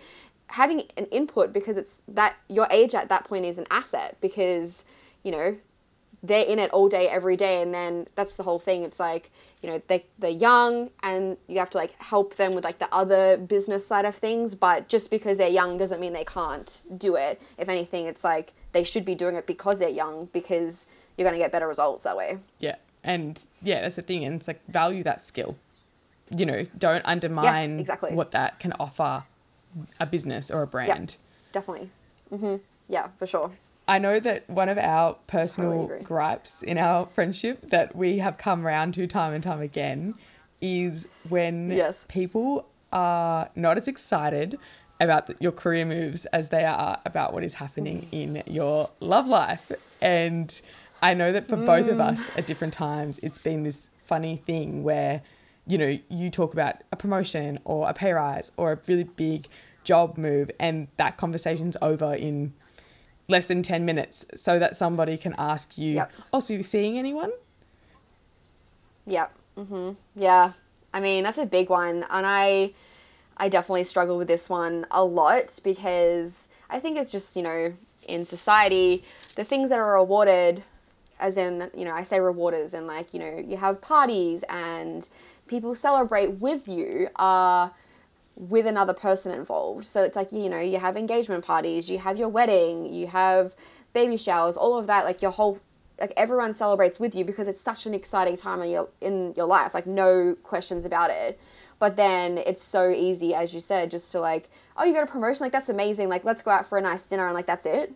having 0.49 0.83
an 0.97 1.07
input 1.07 1.53
because 1.53 1.77
it's 1.77 2.03
that 2.07 2.37
your 2.49 2.69
age 2.71 2.95
at 2.95 3.09
that 3.09 3.25
point 3.25 3.45
is 3.45 3.59
an 3.59 3.67
asset 3.71 4.17
because 4.21 4.85
you 5.25 5.33
know 5.33 5.57
they're 6.23 6.47
in 6.47 6.59
it 6.59 6.71
all 6.71 6.89
day 6.89 7.09
every 7.09 7.37
day 7.37 7.61
and 7.61 7.75
then 7.75 8.07
that's 8.15 8.35
the 8.37 8.45
whole 8.45 8.59
thing. 8.59 8.83
It's 8.83 9.01
like 9.01 9.31
you 9.63 9.69
know 9.69 9.83
they, 9.89 10.05
they're 10.19 10.31
young 10.31 10.91
and 11.03 11.37
you 11.49 11.59
have 11.59 11.71
to 11.71 11.79
like 11.79 12.01
help 12.01 12.37
them 12.37 12.55
with 12.55 12.65
like 12.65 12.79
the 12.79 12.93
other 12.95 13.37
business 13.37 13.87
side 13.87 14.05
of 14.05 14.15
things 14.15 14.55
but 14.55 14.89
just 14.89 15.11
because 15.11 15.39
they're 15.39 15.49
young 15.49 15.77
doesn't 15.77 16.01
mean 16.01 16.13
they 16.13 16.25
can't 16.25 16.83
do 16.97 17.17
it. 17.17 17.43
If 17.59 17.69
anything 17.69 18.07
it's 18.07 18.23
like 18.23 18.53
they 18.73 18.85
should 18.85 19.05
be 19.05 19.15
doing 19.15 19.35
it 19.35 19.47
because 19.47 19.81
they're 19.81 19.89
young 19.89 20.29
because 20.33 20.87
you're 21.17 21.25
going 21.25 21.39
to 21.39 21.43
get 21.45 21.53
better 21.53 21.69
results 21.69 22.05
that 22.05 22.17
way 22.17 22.39
yeah 22.59 22.77
and 23.05 23.47
yeah, 23.63 23.83
that's 23.83 23.97
the 23.97 24.03
thing. 24.03 24.25
And 24.25 24.35
it's 24.37 24.49
like 24.49 24.67
value 24.67 25.05
that 25.05 25.21
skill. 25.21 25.57
You 26.35 26.47
know, 26.47 26.67
don't 26.77 27.05
undermine 27.05 27.73
yes, 27.73 27.81
exactly. 27.81 28.15
what 28.15 28.31
that 28.31 28.59
can 28.59 28.73
offer 28.81 29.25
a 30.01 30.07
business 30.07 30.51
or 30.51 30.63
a 30.63 30.67
brand. 30.67 30.89
Yeah, 30.89 31.53
definitely. 31.53 31.91
Mm-hmm. 32.33 32.57
Yeah, 32.89 33.09
for 33.19 33.27
sure. 33.27 33.53
I 33.87 33.99
know 33.99 34.19
that 34.19 34.49
one 34.49 34.71
of 34.71 34.79
our 34.79 35.19
personal 35.27 35.91
gripes 36.03 36.63
in 36.63 36.79
our 36.79 37.05
friendship 37.05 37.61
that 37.69 37.95
we 37.95 38.19
have 38.19 38.39
come 38.39 38.67
around 38.67 38.95
to 38.95 39.07
time 39.07 39.35
and 39.35 39.45
time 39.45 39.61
again 39.61 40.15
is 40.63 41.07
when 41.29 41.71
yes. 41.71 42.07
people 42.09 42.67
are 42.91 43.51
not 43.55 43.77
as 43.77 43.87
excited 43.87 44.59
about 45.01 45.31
your 45.43 45.53
career 45.53 45.85
moves 45.85 46.25
as 46.27 46.49
they 46.49 46.65
are 46.65 46.99
about 47.05 47.35
what 47.35 47.45
is 47.45 47.53
happening 47.53 48.07
in 48.11 48.43
your 48.47 48.89
love 49.01 49.29
life. 49.29 49.71
And 50.01 50.59
I 51.05 51.13
know 51.13 51.33
that 51.33 51.47
for 51.47 51.59
mm. 51.59 51.67
both 51.67 51.87
of 51.91 51.99
mm. 51.99 52.01
us 52.01 52.31
at 52.35 52.47
different 52.47 52.73
times, 52.73 53.19
it's 53.19 53.37
been 53.37 53.63
this 53.63 53.91
funny 54.07 54.37
thing 54.37 54.83
where, 54.83 55.21
you 55.67 55.77
know, 55.77 55.99
you 56.09 56.31
talk 56.31 56.55
about 56.55 56.77
a 56.93 56.97
promotion 56.97 57.59
or 57.67 57.91
a 57.91 57.93
pay 57.93 58.13
rise 58.13 58.51
or 58.57 58.73
a 58.73 58.79
really 58.89 59.05
big 59.05 59.47
job 59.85 60.17
move, 60.17 60.51
and 60.59 60.89
that 60.97 61.19
conversation's 61.19 61.77
over 61.83 62.15
in 62.15 62.55
less 63.29 63.49
than 63.49 63.63
10 63.63 63.85
minutes 63.85 64.25
so 64.35 64.59
that 64.59 64.77
somebody 64.77 65.19
can 65.19 65.35
ask 65.37 65.77
you, 65.77 65.97
yep. 65.97 66.13
Oh, 66.33 66.41
so 66.41 66.55
you're 66.55 66.63
seeing 66.63 66.99
anyone? 66.99 67.33
Yep. 69.05 69.31
Mm-hmm. 69.59 69.91
Yeah. 70.17 70.53
I 70.95 71.01
mean, 71.01 71.25
that's 71.25 71.37
a 71.37 71.45
big 71.45 71.69
one. 71.69 72.07
And 72.09 72.27
I, 72.27 72.73
I 73.37 73.51
definitely 73.51 73.85
struggle 73.85 74.17
with 74.17 74.29
this 74.29 74.49
one 74.49 74.87
a 74.91 75.05
lot 75.05 75.61
because 75.63 76.49
I 76.71 76.81
think 76.81 76.97
it's 76.97 77.13
just, 77.13 77.37
you 77.37 77.43
know, 77.43 77.75
in 78.09 78.25
society, 78.25 79.05
the 79.37 79.45
things 79.45 79.69
that 79.69 79.79
are 79.79 79.97
awarded 79.97 80.63
as 81.25 81.39
in 81.39 81.71
you 81.75 81.85
know 81.87 81.93
i 81.93 82.03
say 82.03 82.21
rewarders 82.21 82.75
and 82.75 82.87
like 82.87 83.15
you 83.15 83.19
know 83.19 83.43
you 83.49 83.57
have 83.57 83.81
parties 83.81 84.45
and 84.49 85.09
people 85.47 85.75
celebrate 85.75 86.41
with 86.41 86.69
you 86.69 87.09
are 87.17 87.73
with 88.37 88.67
another 88.67 88.95
person 88.95 89.33
involved. 89.33 89.87
So 89.87 90.03
it's 90.03 90.17
like 90.17 90.33
you 90.33 90.49
know 90.49 90.61
you 90.61 90.79
have 90.79 90.97
engagement 90.97 91.45
parties 91.45 91.89
you 91.89 91.99
have 91.99 92.19
your 92.19 92.29
wedding 92.29 92.93
you 92.93 93.07
have 93.07 93.55
baby 93.93 94.17
showers 94.17 94.57
all 94.57 94.77
of 94.77 94.87
that 94.89 95.05
like 95.05 95.23
your 95.23 95.31
whole 95.31 95.59
like 96.01 96.13
everyone 96.17 96.53
celebrates 96.53 96.99
with 96.99 97.15
you 97.15 97.25
because 97.25 97.47
it's 97.47 97.61
such 97.61 97.87
an 97.87 97.95
exciting 97.95 98.37
time 98.37 98.61
in 98.63 98.71
your 98.71 98.89
in 99.01 99.33
your 99.37 99.47
life 99.47 99.73
like 99.75 99.87
no 99.87 100.37
questions 100.43 100.85
about 100.85 101.11
it. 101.11 101.39
But 101.79 101.97
then 101.97 102.39
it's 102.39 102.63
so 102.63 102.91
easy 102.91 103.35
as 103.35 103.53
you 103.53 103.61
said 103.61 103.91
just 103.91 104.11
to 104.13 104.21
like 104.21 104.51
oh 104.77 104.85
you 104.85 104.93
got 104.93 105.09
a 105.09 105.11
promotion? 105.11 105.45
Like 105.45 105.53
that's 105.53 105.69
amazing. 105.69 106.09
Like 106.09 106.25
let's 106.25 106.43
go 106.43 106.51
out 106.51 106.67
for 106.67 106.79
a 106.79 106.81
nice 106.81 107.09
dinner 107.09 107.27
and 107.27 107.35
like 107.35 107.47
that's 107.47 107.67
it 107.67 107.95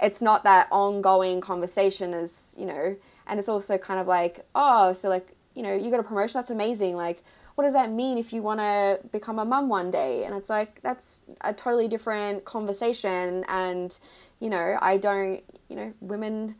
it's 0.00 0.22
not 0.22 0.44
that 0.44 0.68
ongoing 0.70 1.40
conversation 1.40 2.14
as 2.14 2.54
you 2.58 2.66
know 2.66 2.96
and 3.26 3.38
it's 3.38 3.48
also 3.48 3.78
kind 3.78 4.00
of 4.00 4.06
like 4.06 4.46
oh 4.54 4.92
so 4.92 5.08
like 5.08 5.34
you 5.54 5.62
know 5.62 5.74
you 5.74 5.90
got 5.90 6.00
a 6.00 6.04
promotion 6.04 6.38
that's 6.38 6.50
amazing 6.50 6.96
like 6.96 7.22
what 7.58 7.64
does 7.64 7.72
that 7.72 7.90
mean 7.90 8.18
if 8.18 8.32
you 8.32 8.40
want 8.40 8.60
to 8.60 9.00
become 9.10 9.40
a 9.40 9.44
mum 9.44 9.68
one 9.68 9.90
day? 9.90 10.22
And 10.22 10.32
it's 10.32 10.48
like, 10.48 10.80
that's 10.82 11.22
a 11.40 11.52
totally 11.52 11.88
different 11.88 12.44
conversation. 12.44 13.44
And, 13.48 13.98
you 14.38 14.48
know, 14.48 14.78
I 14.80 14.96
don't, 14.96 15.42
you 15.68 15.74
know, 15.74 15.92
women, 16.00 16.54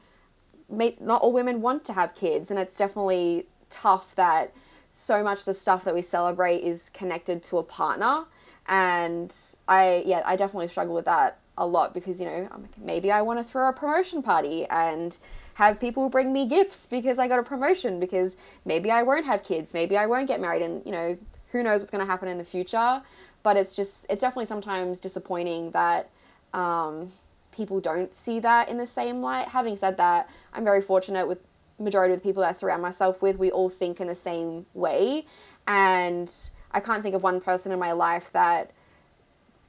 not 0.68 1.22
all 1.22 1.30
women 1.30 1.61
want 1.61 1.84
to 1.84 1.93
have 1.93 2.16
kids. 2.16 2.51
And 2.51 2.59
it's 2.59 2.76
definitely 2.76 3.47
tough 3.70 4.16
that 4.16 4.53
so 4.91 5.22
much 5.22 5.45
the 5.45 5.55
stuff 5.55 5.84
that 5.84 5.95
we 5.95 6.03
celebrate 6.03 6.64
is 6.64 6.91
connected 6.91 7.45
to 7.45 7.59
a 7.59 7.62
partner. 7.62 8.24
And 8.66 9.32
I, 9.68 10.03
yeah, 10.05 10.22
I 10.26 10.34
definitely 10.34 10.66
struggle 10.66 10.97
with 10.97 11.05
that 11.05 11.39
a 11.59 11.66
lot 11.66 11.92
because, 11.92 12.18
you 12.20 12.26
know, 12.26 12.48
maybe 12.80 13.11
I 13.11 13.20
want 13.20 13.38
to 13.40 13.44
throw 13.44 13.68
a 13.68 13.72
promotion 13.72 14.22
party 14.22 14.64
and 14.70 15.18
have 15.54 15.78
people 15.78 16.09
bring 16.09 16.32
me 16.32 16.46
gifts 16.46 16.86
because 16.86 17.18
I 17.18 17.28
got 17.28 17.38
a 17.38 17.42
promotion 17.42 18.00
because 18.00 18.36
maybe 18.64 18.90
I 18.90 19.02
won't 19.02 19.26
have 19.26 19.42
kids, 19.42 19.74
maybe 19.74 19.96
I 19.96 20.06
won't 20.06 20.28
get 20.28 20.40
married, 20.40 20.62
and 20.62 20.86
you 20.86 20.92
know, 20.92 21.18
who 21.50 21.62
knows 21.62 21.80
what's 21.80 21.90
going 21.90 22.04
to 22.04 22.11
happen 22.11 22.28
in 22.28 22.38
the 22.38 22.44
future. 22.44 23.02
But 23.42 23.56
it's 23.56 23.74
just, 23.76 24.06
it's 24.09 24.20
definitely 24.20 24.46
sometimes 24.46 25.00
disappointing 25.00 25.72
that 25.72 26.11
um, 26.54 27.11
people 27.52 27.80
don't 27.80 28.14
see 28.14 28.40
that 28.40 28.68
in 28.68 28.78
the 28.78 28.86
same 28.86 29.20
light. 29.20 29.48
Having 29.48 29.76
said 29.78 29.96
that, 29.96 30.28
I'm 30.52 30.64
very 30.64 30.80
fortunate 30.80 31.26
with 31.26 31.38
majority 31.78 32.14
of 32.14 32.20
the 32.20 32.24
people 32.24 32.42
that 32.42 32.50
I 32.50 32.52
surround 32.52 32.82
myself 32.82 33.20
with. 33.20 33.38
We 33.38 33.50
all 33.50 33.70
think 33.70 34.00
in 34.00 34.06
the 34.06 34.14
same 34.14 34.66
way, 34.74 35.26
and 35.66 36.32
I 36.70 36.80
can't 36.80 37.02
think 37.02 37.14
of 37.14 37.22
one 37.22 37.40
person 37.40 37.72
in 37.72 37.78
my 37.78 37.92
life 37.92 38.32
that 38.32 38.70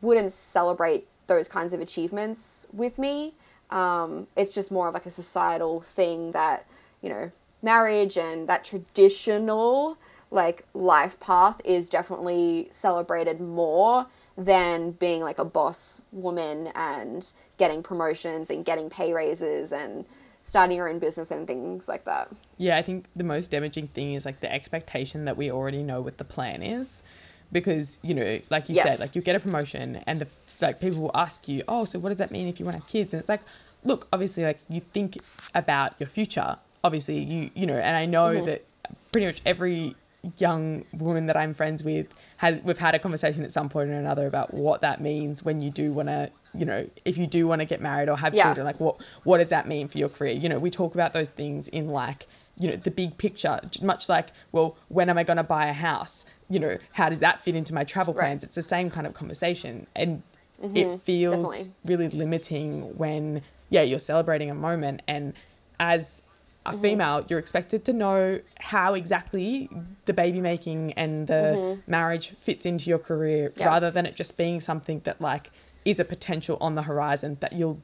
wouldn't 0.02 0.32
celebrate 0.32 1.08
those 1.30 1.48
kinds 1.48 1.72
of 1.72 1.80
achievements 1.80 2.68
with 2.74 3.00
me. 3.00 3.34
Um, 3.70 4.28
it's 4.36 4.54
just 4.54 4.72
more 4.72 4.88
of 4.88 4.94
like 4.94 5.06
a 5.06 5.12
societal 5.12 5.80
thing 5.82 6.32
that, 6.34 6.66
you 7.02 7.10
know, 7.10 7.32
marriage 7.62 8.18
and 8.18 8.48
that 8.50 8.66
traditional 8.66 9.98
like 10.32 10.64
life 10.74 11.20
path 11.20 11.60
is 11.66 11.90
definitely 11.90 12.68
celebrated 12.72 13.42
more 13.42 14.06
than 14.38 14.92
being 14.92 15.22
like 15.22 15.40
a 15.40 15.46
boss 15.46 16.04
woman 16.12 16.68
and 16.76 17.34
getting 17.58 17.82
promotions 17.82 18.50
and 18.50 18.64
getting 18.64 18.90
pay 18.90 19.12
raises 19.12 19.74
and 19.74 20.06
starting 20.42 20.78
your 20.78 20.88
own 20.88 21.00
business 21.00 21.32
and 21.32 21.48
things 21.48 21.88
like 21.88 22.06
that. 22.06 22.30
Yeah, 22.58 22.78
I 22.78 22.82
think 22.82 23.06
the 23.16 23.24
most 23.24 23.52
damaging 23.52 23.88
thing 23.88 24.14
is 24.14 24.26
like 24.26 24.40
the 24.40 24.52
expectation 24.52 25.26
that 25.26 25.36
we 25.36 25.52
already 25.52 25.84
know 25.84 26.02
what 26.02 26.18
the 26.18 26.24
plan 26.24 26.64
is. 26.64 27.04
Because, 27.52 27.98
you 28.04 28.14
know, 28.14 28.40
like 28.50 28.70
you 28.70 28.76
yes. 28.76 28.86
said, 28.86 29.00
like 29.00 29.16
you 29.16 29.22
get 29.22 29.36
a 29.36 29.40
promotion 29.40 30.04
and 30.06 30.22
the 30.22 30.28
like 30.62 30.80
people 30.80 31.02
will 31.02 31.12
ask 31.16 31.48
you, 31.48 31.64
Oh, 31.68 31.86
so 31.86 31.98
what 32.00 32.10
does 32.10 32.18
that 32.18 32.32
mean 32.32 32.48
if 32.48 32.60
you 32.60 32.66
want 32.66 32.76
to 32.76 32.82
have 32.82 32.90
kids? 32.90 33.14
And 33.14 33.20
it's 33.20 33.30
like, 33.30 33.42
look, 33.84 34.08
obviously, 34.14 34.44
like 34.44 34.60
you 34.70 34.82
think 34.82 35.18
about 35.56 35.94
your 36.00 36.08
future. 36.08 36.58
Obviously, 36.84 37.20
you 37.20 37.50
you 37.56 37.66
know, 37.66 37.76
and 37.76 37.96
I 37.96 38.06
know 38.06 38.30
mm-hmm. 38.30 38.46
that 38.46 38.66
pretty 39.12 39.28
much 39.28 39.42
every 39.46 39.96
young 40.38 40.84
woman 40.94 41.28
that 41.28 41.38
I'm 41.38 41.54
friends 41.54 41.84
with 41.84 42.08
has 42.38 42.60
we've 42.64 42.78
had 42.78 42.94
a 42.94 43.00
conversation 43.00 43.44
at 43.44 43.52
some 43.52 43.70
point 43.70 43.90
or 43.90 43.94
another 43.94 44.28
about 44.28 44.54
what 44.54 44.82
that 44.82 45.02
means 45.02 45.44
when 45.44 45.62
you 45.62 45.70
do 45.70 45.94
want 45.94 46.10
to, 46.10 46.30
you 46.54 46.66
know, 46.66 46.90
if 47.06 47.18
you 47.18 47.26
do 47.26 47.48
want 47.48 47.60
to 47.60 47.66
get 47.66 47.82
married 47.82 48.10
or 48.10 48.18
have 48.18 48.34
yeah. 48.34 48.44
children, 48.44 48.66
like 48.66 48.80
what 48.80 48.98
what 49.24 49.38
does 49.38 49.50
that 49.50 49.68
mean 49.68 49.88
for 49.88 49.98
your 49.98 50.10
career? 50.10 50.34
You 50.34 50.50
know, 50.50 50.58
we 50.58 50.70
talk 50.70 50.94
about 50.94 51.14
those 51.14 51.30
things 51.30 51.68
in 51.70 51.90
like 51.90 52.28
you 52.58 52.70
know 52.70 52.76
the 52.76 52.92
big 52.92 53.18
picture, 53.18 53.60
much 53.82 54.10
like 54.10 54.30
well, 54.52 54.78
when 54.90 55.10
am 55.10 55.18
I 55.18 55.24
going 55.24 55.38
to 55.38 55.44
buy 55.44 55.68
a 55.68 55.74
house? 55.74 56.26
You 56.50 56.60
know, 56.60 56.78
how 56.94 57.10
does 57.10 57.20
that 57.20 57.42
fit 57.42 57.56
into 57.56 57.74
my 57.74 57.84
travel 57.84 58.14
plans? 58.14 58.42
Right. 58.42 58.44
It's 58.44 58.56
the 58.56 58.64
same 58.64 58.90
kind 58.90 59.06
of 59.06 59.14
conversation, 59.14 59.88
and 59.96 60.24
mm-hmm. 60.62 60.76
it 60.76 61.00
feels 61.00 61.56
Definitely. 61.56 61.72
really 61.86 62.10
limiting 62.10 62.98
when 62.98 63.42
yeah, 63.70 63.84
you're 63.84 64.00
celebrating 64.00 64.50
a 64.50 64.56
moment. 64.56 65.02
And 65.08 65.34
as 65.80 66.22
a 66.66 66.72
mm-hmm. 66.72 66.82
female, 66.82 67.26
you're 67.28 67.40
expected 67.40 67.86
to 67.86 67.94
know 67.94 68.40
how 68.60 68.94
exactly 68.94 69.70
the 70.06 70.14
baby 70.14 70.42
making 70.42 70.94
and 70.94 71.28
the 71.28 71.34
mm-hmm. 71.34 71.92
marriage 71.92 72.30
fits 72.30 72.66
into 72.66 72.90
your 72.90 73.00
career 73.00 73.54
yeah. 73.56 73.66
rather 73.66 73.92
than 73.92 74.06
it 74.06 74.16
just 74.16 74.38
being 74.38 74.60
something 74.60 75.00
that 75.02 75.22
like 75.22 75.52
is 75.86 76.00
a 76.00 76.06
potential 76.06 76.58
on 76.60 76.76
the 76.76 76.84
horizon 76.84 77.38
that 77.40 77.54
you'll 77.54 77.80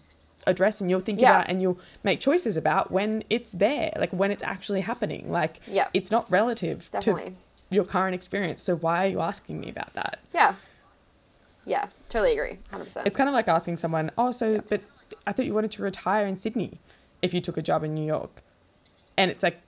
address 0.48 0.82
and 0.82 0.90
you'll 0.90 1.00
think 1.00 1.20
yeah. 1.20 1.32
about 1.32 1.50
and 1.50 1.62
you'll 1.62 1.80
make 2.04 2.20
choices 2.20 2.58
about 2.58 2.92
when 2.92 3.24
it's 3.30 3.52
there, 3.52 3.92
like 3.98 4.12
when 4.12 4.32
it's 4.32 4.44
actually 4.44 4.82
happening. 4.82 5.32
Like 5.32 5.60
yeah. 5.68 5.88
it's 5.94 6.12
not 6.12 6.30
relative 6.30 6.90
Definitely. 6.92 7.32
to 7.32 7.36
your 7.70 7.86
current 7.86 8.16
experience. 8.16 8.62
So 8.62 8.76
why 8.76 9.06
are 9.06 9.10
you 9.10 9.22
asking 9.22 9.60
me 9.60 9.70
about 9.70 9.94
that? 9.94 10.20
Yeah. 10.34 10.56
Yeah, 11.66 11.88
totally 12.10 12.34
agree. 12.34 12.60
100%. 12.72 13.06
It's 13.06 13.18
kind 13.18 13.28
of 13.28 13.34
like 13.34 13.48
asking 13.48 13.78
someone, 13.78 14.12
"Oh, 14.18 14.32
so 14.32 14.54
yeah. 14.54 14.62
but 14.70 14.82
I 15.26 15.32
thought 15.32 15.46
you 15.46 15.54
wanted 15.54 15.72
to 15.72 15.82
retire 15.84 16.26
in 16.28 16.38
Sydney 16.38 16.80
if 17.22 17.34
you 17.34 17.42
took 17.42 17.58
a 17.58 17.62
job 17.62 17.84
in 17.84 17.94
New 17.94 18.06
York. 18.06 18.42
And 19.18 19.32
it's 19.32 19.44
like, 19.44 19.60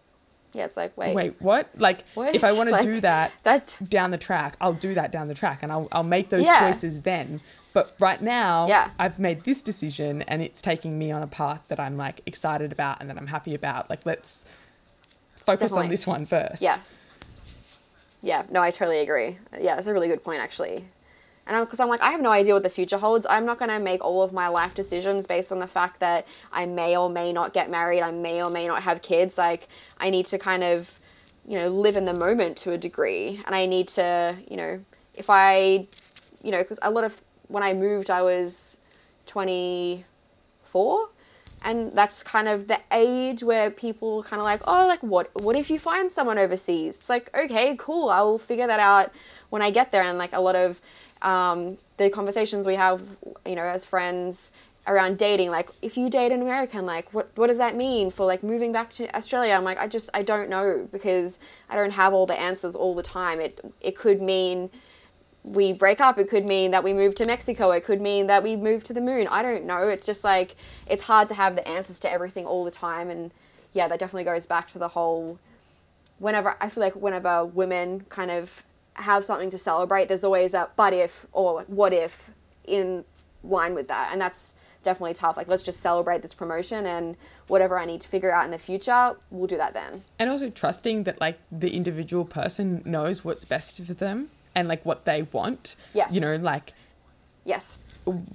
yeah, 0.54 0.66
it's 0.66 0.78
like, 0.78 0.98
wait. 0.98 1.16
Wait, 1.16 1.36
what? 1.40 1.70
Like, 1.78 2.08
what? 2.14 2.34
if 2.34 2.44
I 2.44 2.54
want 2.54 2.70
to 2.70 2.76
like, 2.76 2.84
do 2.84 3.02
that 3.02 3.34
that's... 3.44 3.78
down 3.80 4.12
the 4.12 4.18
track, 4.18 4.56
I'll 4.62 4.74
do 4.74 4.94
that 4.94 5.12
down 5.12 5.28
the 5.28 5.34
track 5.34 5.60
and 5.62 5.72
I'll, 5.72 5.88
I'll 5.92 6.04
make 6.04 6.30
those 6.30 6.46
yeah. 6.46 6.60
choices 6.60 7.02
then. 7.02 7.42
But 7.74 7.94
right 8.00 8.22
now, 8.22 8.68
yeah. 8.68 8.92
I've 8.98 9.20
made 9.20 9.44
this 9.44 9.62
decision 9.62 10.22
and 10.24 10.42
it's 10.42 10.62
taking 10.62 10.98
me 10.98 11.12
on 11.12 11.22
a 11.22 11.28
path 11.28 11.66
that 11.68 11.80
I'm 11.80 11.98
like 11.98 12.22
excited 12.26 12.72
about 12.72 13.02
and 13.02 13.10
that 13.10 13.18
I'm 13.18 13.28
happy 13.28 13.56
about. 13.56 13.90
Like, 13.90 14.06
let's 14.06 14.46
focus 15.36 15.72
Definitely. 15.72 15.86
on 15.86 15.90
this 15.90 16.08
one 16.08 16.26
first. 16.26 16.62
Yes. 16.62 16.98
Yeah, 18.28 18.44
no, 18.52 18.62
I 18.62 18.72
totally 18.72 19.00
agree. 19.00 19.38
Yeah, 19.58 19.76
that's 19.76 19.88
a 19.88 19.94
really 19.94 20.10
good 20.10 20.22
point, 20.22 20.42
actually. 20.42 20.84
And 21.48 21.66
because 21.66 21.80
I'm, 21.80 21.86
I'm 21.86 21.90
like, 21.90 22.02
I 22.02 22.12
have 22.12 22.20
no 22.20 22.30
idea 22.30 22.54
what 22.54 22.64
the 22.64 22.70
future 22.70 22.98
holds. 22.98 23.26
I'm 23.30 23.46
not 23.46 23.58
going 23.58 23.72
to 23.72 23.80
make 23.80 24.04
all 24.04 24.22
of 24.22 24.34
my 24.34 24.50
life 24.50 24.76
decisions 24.76 25.26
based 25.26 25.54
on 25.54 25.60
the 25.60 25.68
fact 25.68 26.02
that 26.02 26.28
I 26.52 26.66
may 26.66 26.98
or 26.98 27.10
may 27.10 27.32
not 27.32 27.54
get 27.54 27.72
married. 27.72 28.02
I 28.02 28.12
may 28.12 28.44
or 28.44 28.50
may 28.50 28.68
not 28.68 28.84
have 28.84 29.02
kids. 29.02 29.38
Like, 29.38 29.70
I 29.98 30.10
need 30.10 30.26
to 30.26 30.38
kind 30.38 30.62
of, 30.62 31.00
you 31.48 31.58
know, 31.58 31.70
live 31.70 31.96
in 31.96 32.04
the 32.04 32.14
moment 32.14 32.58
to 32.58 32.74
a 32.74 32.78
degree. 32.78 33.42
And 33.46 33.56
I 33.56 33.66
need 33.66 33.88
to, 33.90 34.36
you 34.52 34.58
know, 34.58 34.84
if 35.16 35.30
I, 35.30 35.88
you 36.44 36.52
know, 36.52 36.62
because 36.62 36.80
a 36.82 36.92
lot 36.92 37.06
of, 37.06 37.22
when 37.48 37.64
I 37.64 37.74
moved, 37.74 38.12
I 38.12 38.24
was 38.24 38.80
24 39.28 40.04
and 41.64 41.92
that's 41.92 42.24
kind 42.24 42.48
of 42.48 42.68
the 42.68 42.80
age 42.92 43.44
where 43.44 43.72
people 43.72 44.24
kind 44.24 44.40
of 44.40 44.46
like 44.46 44.62
oh 44.68 44.86
like 44.88 45.02
what 45.02 45.30
what 45.42 45.56
if 45.56 45.70
you 45.70 45.80
find 45.80 46.12
someone 46.12 46.38
overseas 46.38 46.96
it's 46.96 47.10
like 47.10 47.36
okay 47.36 47.76
cool 47.80 48.10
i 48.10 48.22
will 48.22 48.38
figure 48.38 48.68
that 48.68 48.80
out 48.80 49.12
when 49.50 49.62
i 49.62 49.72
get 49.72 49.92
there 49.92 50.04
and 50.04 50.18
like 50.18 50.34
a 50.34 50.40
lot 50.40 50.56
of 50.56 50.80
um, 51.22 51.78
the 51.98 52.10
conversations 52.10 52.68
we 52.68 52.76
have, 52.76 53.02
you 53.46 53.56
know, 53.56 53.64
as 53.64 53.86
friends 53.86 54.52
around 54.88 55.18
dating, 55.18 55.50
like 55.50 55.70
if 55.82 55.98
you 55.98 56.10
date 56.10 56.32
an 56.32 56.42
American, 56.42 56.86
like 56.86 57.14
what 57.14 57.30
what 57.36 57.48
does 57.48 57.58
that 57.58 57.76
mean 57.76 58.10
for 58.10 58.26
like 58.26 58.44
moving 58.44 58.72
back 58.72 58.90
to 58.92 59.16
Australia? 59.16 59.54
I'm 59.54 59.64
like, 59.64 59.80
I 59.80 59.88
just 59.88 60.10
I 60.14 60.22
don't 60.22 60.50
know 60.50 60.88
because 60.92 61.40
I 61.70 61.76
don't 61.76 61.92
have 61.92 62.14
all 62.14 62.26
the 62.26 62.40
answers 62.40 62.76
all 62.76 62.96
the 62.96 63.04
time. 63.04 63.40
It 63.40 63.60
it 63.82 63.96
could 63.96 64.22
mean 64.22 64.70
we 65.44 65.74
break 65.74 66.02
up. 66.02 66.18
It 66.18 66.30
could 66.30 66.48
mean 66.48 66.72
that 66.72 66.84
we 66.84 66.94
move 66.94 67.16
to 67.16 67.26
Mexico. 67.26 67.72
It 67.72 67.84
could 67.84 68.02
mean 68.02 68.28
that 68.28 68.44
we 68.44 68.56
move 68.56 68.84
to 68.86 68.94
the 68.94 69.02
moon. 69.02 69.28
I 69.32 69.42
don't 69.42 69.66
know. 69.66 69.88
It's 69.88 70.06
just 70.06 70.24
like 70.24 70.56
it's 70.90 71.04
hard 71.04 71.30
to 71.30 71.36
have 71.36 71.56
the 71.56 71.68
answers 71.68 72.00
to 72.02 72.12
everything 72.12 72.46
all 72.46 72.66
the 72.66 72.72
time. 72.72 73.10
And 73.10 73.32
yeah, 73.74 73.88
that 73.88 74.00
definitely 74.00 74.26
goes 74.26 74.46
back 74.46 74.68
to 74.70 74.80
the 74.80 74.90
whole. 74.90 75.40
Whenever 76.20 76.56
I 76.60 76.70
feel 76.70 76.84
like 76.84 76.96
whenever 76.96 77.46
women 77.46 78.06
kind 78.10 78.32
of 78.32 78.64
have 78.94 79.24
something 79.24 79.50
to 79.52 79.58
celebrate, 79.58 80.08
there's 80.08 80.24
always 80.24 80.54
a 80.54 80.70
but 80.76 80.94
if 80.94 81.28
or 81.32 81.64
what 81.68 81.94
if 81.94 82.32
in 82.66 83.06
line 83.44 83.74
with 83.74 83.88
that. 83.88 84.10
And 84.12 84.20
that's 84.20 84.56
definitely 84.84 85.14
tough. 85.14 85.38
Like, 85.38 85.48
let's 85.48 85.64
just 85.64 85.80
celebrate 85.80 86.22
this 86.22 86.34
promotion 86.34 86.86
and 86.86 87.16
whatever 87.48 87.78
I 87.78 87.86
need 87.86 88.02
to 88.02 88.08
figure 88.08 88.34
out 88.34 88.46
in 88.46 88.52
the 88.52 88.58
future, 88.58 89.16
we'll 89.30 89.48
do 89.48 89.58
that 89.58 89.74
then. 89.74 90.04
And 90.18 90.30
also 90.30 90.50
trusting 90.50 91.04
that, 91.04 91.20
like, 91.20 91.40
the 91.52 91.76
individual 91.76 92.26
person 92.26 92.82
knows 92.86 93.24
what's 93.24 93.46
best 93.46 93.86
for 93.86 93.94
them 93.94 94.30
and, 94.58 94.68
like, 94.68 94.86
what 94.86 95.06
they 95.06 95.22
want. 95.22 95.78
Yes. 95.94 96.14
You 96.14 96.22
know, 96.22 96.36
like, 96.36 96.74
yes 97.46 97.78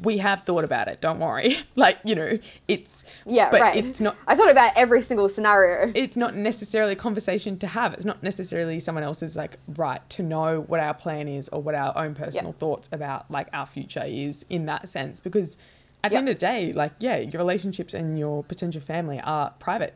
we 0.03 0.19
have 0.19 0.43
thought 0.43 0.65
about 0.65 0.89
it. 0.89 1.01
Don't 1.01 1.19
worry. 1.19 1.59
Like 1.75 1.99
you 2.05 2.15
know, 2.15 2.39
it's 2.69 3.03
yeah, 3.25 3.51
but 3.51 3.61
right. 3.61 3.85
It's 3.85 4.01
not. 4.01 4.15
I 4.27 4.35
thought 4.35 4.51
about 4.51 4.73
every 4.77 5.01
single 5.01 5.29
scenario. 5.29 5.91
It's 5.95 6.17
not 6.17 6.35
necessarily 6.35 6.93
a 6.93 6.97
conversation 6.97 7.59
to 7.61 7.67
have. 7.67 7.95
It's 7.95 8.05
not 8.05 8.23
necessarily 8.23 8.79
someone 8.79 9.03
else's 9.03 9.37
like 9.37 9.57
right 9.77 10.07
to 10.11 10.23
know 10.23 10.61
what 10.61 10.81
our 10.81 10.93
plan 10.93 11.29
is 11.29 11.49
or 11.49 11.63
what 11.63 11.75
our 11.75 11.97
own 11.97 12.15
personal 12.15 12.51
yep. 12.51 12.59
thoughts 12.59 12.91
about 12.93 13.31
like 13.31 13.49
our 13.55 13.65
future 13.65 14.05
is 14.05 14.45
in 14.51 14.67
that 14.67 14.89
sense. 14.89 15.19
Because 15.19 15.57
at 16.05 16.13
yep. 16.13 16.19
the 16.19 16.19
end 16.19 16.29
of 16.29 16.35
the 16.37 16.41
day, 16.41 16.73
like 16.73 16.93
yeah, 17.01 17.17
your 17.17 17.41
relationships 17.41 17.95
and 17.95 18.19
your 18.19 18.45
potential 18.45 18.83
family 18.83 19.19
are 19.21 19.51
private. 19.59 19.95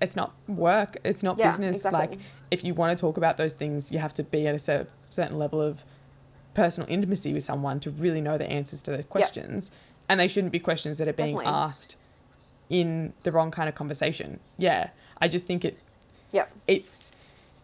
It's 0.00 0.16
not 0.16 0.32
work. 0.48 0.96
It's 1.04 1.22
not 1.22 1.38
yeah, 1.38 1.50
business. 1.50 1.76
Exactly. 1.76 2.16
Like 2.16 2.18
if 2.50 2.64
you 2.64 2.74
want 2.74 2.96
to 2.96 3.00
talk 3.00 3.16
about 3.16 3.36
those 3.36 3.52
things, 3.52 3.92
you 3.92 3.98
have 3.98 4.14
to 4.14 4.22
be 4.22 4.46
at 4.46 4.54
a 4.54 4.86
certain 5.08 5.38
level 5.38 5.60
of 5.60 5.84
personal 6.54 6.88
intimacy 6.90 7.32
with 7.32 7.44
someone 7.44 7.80
to 7.80 7.90
really 7.90 8.20
know 8.20 8.38
the 8.38 8.48
answers 8.50 8.82
to 8.82 8.96
the 8.96 9.02
questions. 9.02 9.70
Yep. 9.70 9.80
And 10.10 10.20
they 10.20 10.28
shouldn't 10.28 10.52
be 10.52 10.58
questions 10.58 10.98
that 10.98 11.06
are 11.06 11.12
being 11.12 11.36
Definitely. 11.36 11.58
asked 11.58 11.96
in 12.70 13.12
the 13.22 13.32
wrong 13.32 13.50
kind 13.50 13.68
of 13.68 13.74
conversation. 13.74 14.40
Yeah. 14.56 14.90
I 15.20 15.28
just 15.28 15.46
think 15.46 15.64
it 15.64 15.78
Yep. 16.32 16.52
It's 16.66 17.12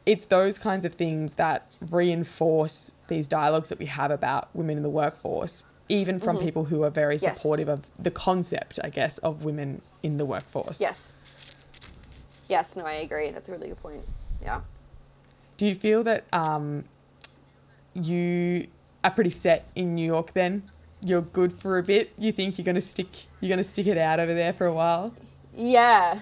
it's 0.06 0.26
those 0.26 0.58
kinds 0.58 0.84
of 0.84 0.94
things 0.94 1.34
that 1.34 1.66
reinforce 1.90 2.92
these 3.08 3.26
dialogues 3.26 3.70
that 3.70 3.78
we 3.78 3.86
have 3.86 4.10
about 4.10 4.48
women 4.54 4.76
in 4.76 4.82
the 4.82 4.90
workforce, 4.90 5.64
even 5.88 6.18
from 6.20 6.36
mm-hmm. 6.36 6.44
people 6.44 6.64
who 6.64 6.82
are 6.82 6.90
very 6.90 7.16
yes. 7.16 7.36
supportive 7.40 7.68
of 7.68 7.90
the 7.98 8.10
concept, 8.10 8.78
I 8.84 8.90
guess, 8.90 9.18
of 9.18 9.44
women 9.44 9.80
in 10.02 10.18
the 10.18 10.24
workforce. 10.24 10.80
Yes. 10.80 11.12
Yes, 12.48 12.76
no, 12.76 12.84
I 12.84 12.96
agree. 12.96 13.30
That's 13.30 13.48
a 13.48 13.52
really 13.52 13.68
good 13.68 13.80
point. 13.80 14.04
Yeah. 14.42 14.60
Do 15.56 15.66
you 15.66 15.74
feel 15.74 16.02
that 16.04 16.24
um, 16.32 16.84
you 17.94 18.66
are 19.02 19.10
pretty 19.10 19.30
set 19.30 19.66
in 19.74 19.94
New 19.94 20.06
York 20.06 20.32
then? 20.32 20.62
You're 21.00 21.22
good 21.22 21.52
for 21.52 21.78
a 21.78 21.82
bit. 21.82 22.12
You 22.18 22.32
think 22.32 22.58
you're 22.58 22.64
gonna 22.64 22.80
stick 22.80 23.08
you're 23.40 23.50
gonna 23.50 23.62
stick 23.62 23.86
it 23.86 23.98
out 23.98 24.20
over 24.20 24.34
there 24.34 24.52
for 24.52 24.66
a 24.66 24.72
while? 24.72 25.14
Yeah, 25.54 26.20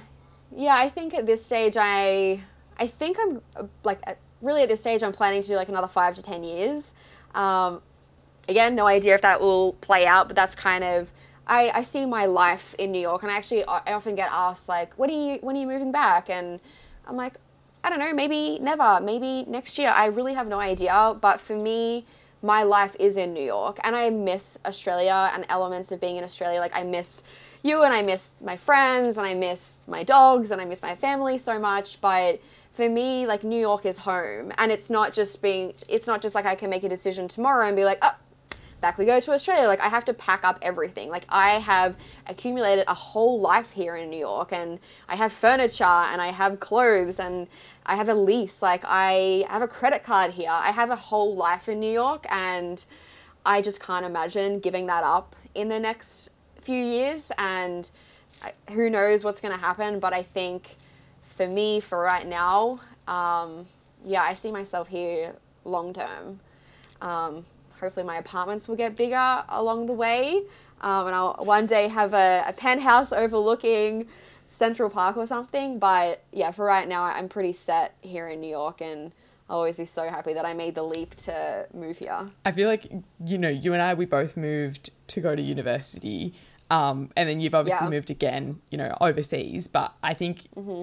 yeah. 0.54 0.74
I 0.76 0.88
think 0.88 1.14
at 1.14 1.26
this 1.26 1.44
stage, 1.44 1.76
I 1.78 2.42
I 2.78 2.86
think 2.86 3.16
I'm 3.20 3.40
like 3.84 4.00
really 4.40 4.62
at 4.62 4.68
this 4.68 4.80
stage, 4.80 5.02
I'm 5.02 5.12
planning 5.12 5.42
to 5.42 5.48
do 5.48 5.54
like 5.54 5.68
another 5.68 5.88
five 5.88 6.16
to 6.16 6.22
ten 6.22 6.42
years. 6.42 6.94
Um, 7.34 7.80
again, 8.48 8.74
no 8.74 8.86
idea 8.86 9.14
if 9.14 9.22
that 9.22 9.40
will 9.40 9.74
play 9.74 10.06
out, 10.06 10.26
but 10.26 10.36
that's 10.36 10.54
kind 10.54 10.84
of 10.84 11.12
I, 11.46 11.70
I 11.74 11.82
see 11.82 12.06
my 12.06 12.26
life 12.26 12.74
in 12.74 12.92
New 12.92 13.00
York, 13.00 13.22
and 13.22 13.30
I 13.30 13.36
actually 13.36 13.64
I 13.64 13.92
often 13.92 14.14
get 14.14 14.28
asked 14.30 14.68
like, 14.68 14.94
"When 14.94 15.10
are 15.10 15.12
you 15.12 15.38
when 15.42 15.56
are 15.56 15.60
you 15.60 15.66
moving 15.66 15.92
back?" 15.92 16.28
And 16.28 16.60
I'm 17.06 17.16
like, 17.16 17.34
I 17.84 17.90
don't 17.90 17.98
know, 17.98 18.12
maybe 18.12 18.58
never, 18.60 19.00
maybe 19.02 19.44
next 19.48 19.78
year. 19.78 19.88
I 19.88 20.06
really 20.06 20.34
have 20.34 20.46
no 20.46 20.60
idea. 20.60 21.16
But 21.20 21.40
for 21.40 21.56
me, 21.56 22.04
my 22.42 22.62
life 22.62 22.96
is 22.98 23.16
in 23.16 23.32
New 23.32 23.44
York, 23.44 23.78
and 23.84 23.94
I 23.94 24.10
miss 24.10 24.58
Australia 24.64 25.30
and 25.34 25.44
elements 25.48 25.92
of 25.92 26.00
being 26.00 26.16
in 26.16 26.24
Australia. 26.24 26.60
Like 26.60 26.76
I 26.76 26.82
miss 26.82 27.22
you, 27.62 27.82
and 27.82 27.92
I 27.92 28.02
miss 28.02 28.28
my 28.40 28.56
friends, 28.56 29.16
and 29.16 29.26
I 29.26 29.34
miss 29.34 29.80
my 29.86 30.04
dogs, 30.04 30.50
and 30.50 30.60
I 30.60 30.64
miss 30.64 30.82
my 30.82 30.94
family 30.94 31.38
so 31.38 31.58
much. 31.58 32.00
But 32.00 32.40
for 32.72 32.88
me, 32.88 33.26
like 33.26 33.44
New 33.44 33.60
York 33.60 33.84
is 33.84 33.98
home, 33.98 34.52
and 34.58 34.70
it's 34.70 34.90
not 34.90 35.12
just 35.12 35.42
being. 35.42 35.72
It's 35.88 36.06
not 36.06 36.22
just 36.22 36.34
like 36.34 36.46
I 36.46 36.54
can 36.54 36.70
make 36.70 36.84
a 36.84 36.88
decision 36.88 37.28
tomorrow 37.28 37.66
and 37.66 37.76
be 37.76 37.84
like, 37.84 37.98
oh 38.02 38.16
back 38.82 38.98
we 38.98 39.06
go 39.06 39.18
to 39.18 39.32
Australia. 39.32 39.66
Like 39.66 39.80
I 39.80 39.88
have 39.88 40.04
to 40.06 40.12
pack 40.12 40.44
up 40.44 40.58
everything. 40.60 41.08
Like 41.08 41.24
I 41.30 41.52
have 41.52 41.96
accumulated 42.26 42.84
a 42.88 42.94
whole 42.94 43.40
life 43.40 43.70
here 43.70 43.96
in 43.96 44.10
New 44.10 44.18
York 44.18 44.52
and 44.52 44.78
I 45.08 45.16
have 45.16 45.32
furniture 45.32 45.84
and 45.84 46.20
I 46.20 46.32
have 46.32 46.60
clothes 46.60 47.18
and 47.18 47.46
I 47.84 47.96
have 47.96 48.08
a 48.08 48.14
lease. 48.14 48.62
Like 48.62 48.84
I 48.86 49.44
have 49.48 49.62
a 49.62 49.68
credit 49.68 50.02
card 50.02 50.32
here. 50.32 50.50
I 50.50 50.72
have 50.72 50.90
a 50.90 50.96
whole 50.96 51.34
life 51.34 51.68
in 51.68 51.80
New 51.80 51.92
York 51.92 52.26
and 52.30 52.84
I 53.44 53.60
just 53.60 53.80
can't 53.80 54.04
imagine 54.04 54.60
giving 54.60 54.86
that 54.86 55.04
up 55.04 55.34
in 55.54 55.68
the 55.68 55.80
next 55.80 56.30
few 56.60 56.78
years 56.78 57.32
and 57.38 57.90
who 58.70 58.88
knows 58.88 59.24
what's 59.24 59.40
going 59.40 59.54
to 59.54 59.60
happen, 59.60 59.98
but 60.00 60.12
I 60.12 60.22
think 60.22 60.76
for 61.22 61.46
me 61.46 61.80
for 61.80 61.98
right 62.00 62.26
now, 62.26 62.78
um, 63.06 63.66
yeah, 64.04 64.22
I 64.22 64.34
see 64.34 64.50
myself 64.50 64.88
here 64.88 65.34
long 65.64 65.92
term. 65.92 66.40
Um, 67.00 67.44
hopefully 67.80 68.06
my 68.06 68.18
apartments 68.18 68.68
will 68.68 68.76
get 68.76 68.96
bigger 68.96 69.44
along 69.48 69.86
the 69.86 69.92
way. 69.92 70.42
Um, 70.80 71.06
and 71.06 71.14
I'll 71.14 71.34
one 71.40 71.66
day 71.66 71.88
have 71.88 72.14
a, 72.14 72.44
a 72.46 72.52
penthouse 72.52 73.12
overlooking 73.12 74.08
Central 74.52 74.90
Park 74.90 75.16
or 75.16 75.26
something. 75.26 75.78
But 75.78 76.22
yeah, 76.30 76.50
for 76.50 76.64
right 76.64 76.86
now, 76.86 77.04
I'm 77.04 77.28
pretty 77.28 77.52
set 77.52 77.94
here 78.02 78.28
in 78.28 78.40
New 78.40 78.50
York 78.50 78.80
and 78.80 79.12
I'll 79.48 79.58
always 79.58 79.78
be 79.78 79.84
so 79.84 80.08
happy 80.08 80.34
that 80.34 80.44
I 80.44 80.52
made 80.52 80.74
the 80.74 80.82
leap 80.82 81.14
to 81.16 81.66
move 81.72 81.98
here. 81.98 82.30
I 82.44 82.52
feel 82.52 82.68
like, 82.68 82.92
you 83.24 83.38
know, 83.38 83.48
you 83.48 83.72
and 83.72 83.82
I, 83.82 83.94
we 83.94 84.04
both 84.04 84.36
moved 84.36 84.90
to 85.08 85.20
go 85.20 85.34
to 85.34 85.42
university. 85.42 86.34
Um, 86.70 87.10
and 87.16 87.28
then 87.28 87.40
you've 87.40 87.54
obviously 87.54 87.86
yeah. 87.86 87.90
moved 87.90 88.10
again, 88.10 88.60
you 88.70 88.78
know, 88.78 88.96
overseas. 89.00 89.68
But 89.68 89.94
I 90.02 90.14
think 90.14 90.42
mm-hmm. 90.54 90.82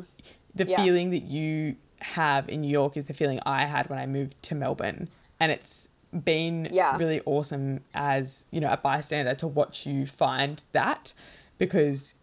the 0.56 0.66
yeah. 0.66 0.84
feeling 0.84 1.12
that 1.12 1.24
you 1.24 1.76
have 2.00 2.50
in 2.50 2.62
New 2.62 2.70
York 2.70 2.98
is 2.98 3.06
the 3.06 3.14
feeling 3.14 3.40
I 3.46 3.66
had 3.66 3.90
when 3.90 4.00
I 4.00 4.06
moved 4.08 4.42
to 4.44 4.56
Melbourne. 4.56 5.10
And 5.40 5.52
it's 5.52 5.90
been 6.24 6.70
yeah. 6.72 6.98
really 6.98 7.22
awesome 7.26 7.82
as 7.94 8.46
you 8.50 8.60
know 8.60 8.72
a 8.72 8.78
bystander 8.78 9.36
to 9.36 9.46
watch 9.48 9.86
you 9.86 10.08
find 10.08 10.64
that 10.72 11.14
because 11.60 12.16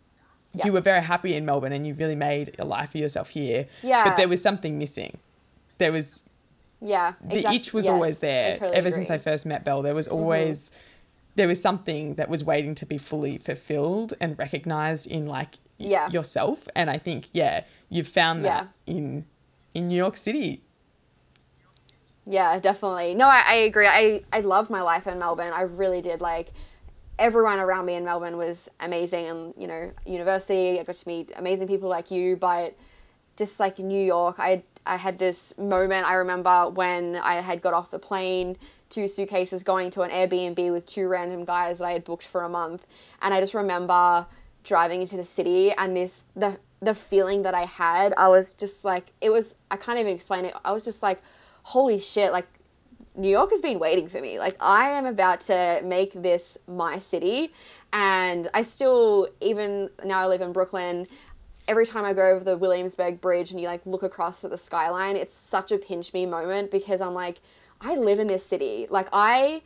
yeah. 0.56 0.66
you 0.66 0.72
were 0.72 0.80
very 0.80 1.02
happy 1.02 1.34
in 1.34 1.44
Melbourne 1.44 1.72
and 1.72 1.86
you 1.86 1.94
really 1.94 2.14
made 2.14 2.54
a 2.58 2.64
life 2.64 2.90
for 2.92 2.98
yourself 2.98 3.28
here. 3.28 3.66
Yeah. 3.82 4.04
But 4.04 4.16
there 4.16 4.28
was 4.28 4.42
something 4.42 4.78
missing. 4.78 5.18
There 5.78 5.92
was 5.92 6.24
Yeah. 6.80 7.12
The 7.20 7.36
exactly. 7.36 7.56
itch 7.56 7.72
was 7.72 7.84
yes, 7.84 7.92
always 7.92 8.20
there. 8.20 8.54
Totally 8.54 8.76
Ever 8.76 8.88
agree. 8.88 8.98
since 8.98 9.10
I 9.10 9.18
first 9.18 9.46
met 9.46 9.64
Belle, 9.64 9.82
there 9.82 9.94
was 9.94 10.06
mm-hmm. 10.06 10.16
always 10.16 10.70
mm-hmm. 10.70 10.80
there 11.36 11.48
was 11.48 11.60
something 11.60 12.14
that 12.14 12.28
was 12.28 12.44
waiting 12.44 12.74
to 12.76 12.86
be 12.86 12.98
fully 12.98 13.38
fulfilled 13.38 14.14
and 14.20 14.38
recognized 14.38 15.06
in 15.06 15.26
like 15.26 15.58
yeah. 15.78 16.08
yourself. 16.10 16.68
And 16.74 16.90
I 16.90 16.98
think, 16.98 17.26
yeah, 17.32 17.64
you've 17.88 18.08
found 18.08 18.44
that 18.44 18.68
yeah. 18.86 18.94
in 18.94 19.26
in 19.74 19.88
New 19.88 19.96
York 19.96 20.16
City. 20.16 20.62
Yeah, 22.26 22.58
definitely. 22.58 23.14
No, 23.14 23.26
I, 23.26 23.42
I 23.46 23.54
agree. 23.54 23.86
I, 23.86 24.22
I 24.32 24.40
love 24.40 24.68
my 24.68 24.82
life 24.82 25.06
in 25.06 25.18
Melbourne. 25.18 25.52
I 25.52 25.62
really 25.62 26.02
did. 26.02 26.20
Like, 26.20 26.48
everyone 27.18 27.58
around 27.58 27.86
me 27.86 27.94
in 27.94 28.04
Melbourne 28.04 28.36
was 28.36 28.70
amazing. 28.80 29.26
And, 29.26 29.54
you 29.56 29.66
know, 29.66 29.92
university, 30.04 30.78
I 30.78 30.84
got 30.84 30.96
to 30.96 31.08
meet 31.08 31.32
amazing 31.36 31.68
people 31.68 31.88
like 31.88 32.10
you. 32.10 32.36
But 32.36 32.76
just 33.36 33.58
like 33.60 33.78
New 33.78 34.02
York, 34.02 34.36
I, 34.38 34.62
I 34.84 34.96
had 34.96 35.18
this 35.18 35.56
moment 35.58 36.06
I 36.06 36.14
remember 36.14 36.70
when 36.70 37.16
I 37.16 37.36
had 37.36 37.62
got 37.62 37.74
off 37.74 37.90
the 37.90 37.98
plane, 37.98 38.56
two 38.90 39.08
suitcases 39.08 39.62
going 39.62 39.90
to 39.90 40.02
an 40.02 40.10
Airbnb 40.10 40.72
with 40.72 40.86
two 40.86 41.08
random 41.08 41.44
guys 41.44 41.78
that 41.78 41.84
I 41.84 41.92
had 41.92 42.04
booked 42.04 42.26
for 42.26 42.42
a 42.42 42.48
month. 42.48 42.86
And 43.22 43.34
I 43.34 43.40
just 43.40 43.54
remember 43.54 44.26
driving 44.64 45.00
into 45.00 45.16
the 45.16 45.24
city 45.24 45.72
and 45.72 45.96
this, 45.96 46.24
the, 46.34 46.58
the 46.80 46.94
feeling 46.94 47.42
that 47.42 47.54
I 47.54 47.64
had, 47.64 48.12
I 48.16 48.28
was 48.28 48.52
just 48.52 48.84
like, 48.84 49.12
it 49.20 49.30
was, 49.30 49.54
I 49.70 49.76
can't 49.76 49.98
even 49.98 50.12
explain 50.12 50.44
it. 50.44 50.54
I 50.64 50.72
was 50.72 50.84
just 50.84 51.02
like, 51.02 51.22
holy 51.62 51.98
shit, 51.98 52.32
like 52.32 52.46
New 53.16 53.28
York 53.28 53.50
has 53.50 53.60
been 53.60 53.78
waiting 53.78 54.08
for 54.08 54.20
me. 54.20 54.38
Like 54.38 54.56
I 54.60 54.90
am 54.90 55.06
about 55.06 55.40
to 55.42 55.80
make 55.84 56.12
this 56.12 56.58
my 56.66 56.98
city. 56.98 57.52
And 57.92 58.48
I 58.52 58.62
still, 58.62 59.28
even 59.40 59.90
now 60.04 60.20
I 60.20 60.26
live 60.26 60.40
in 60.40 60.52
Brooklyn, 60.52 61.06
every 61.68 61.86
time 61.86 62.04
I 62.04 62.12
go 62.12 62.30
over 62.30 62.44
the 62.44 62.56
Williamsburg 62.56 63.20
Bridge 63.20 63.50
and 63.50 63.60
you 63.60 63.66
like 63.66 63.86
look 63.86 64.02
across 64.02 64.44
at 64.44 64.50
the 64.50 64.58
skyline, 64.58 65.16
it's 65.16 65.34
such 65.34 65.72
a 65.72 65.78
pinch 65.78 66.12
me 66.12 66.26
moment 66.26 66.70
because 66.70 67.00
I'm 67.00 67.14
like, 67.14 67.38
I 67.80 67.96
live 67.96 68.18
in 68.18 68.26
this 68.26 68.44
city. 68.44 68.86
Like 68.90 69.08
I 69.12 69.62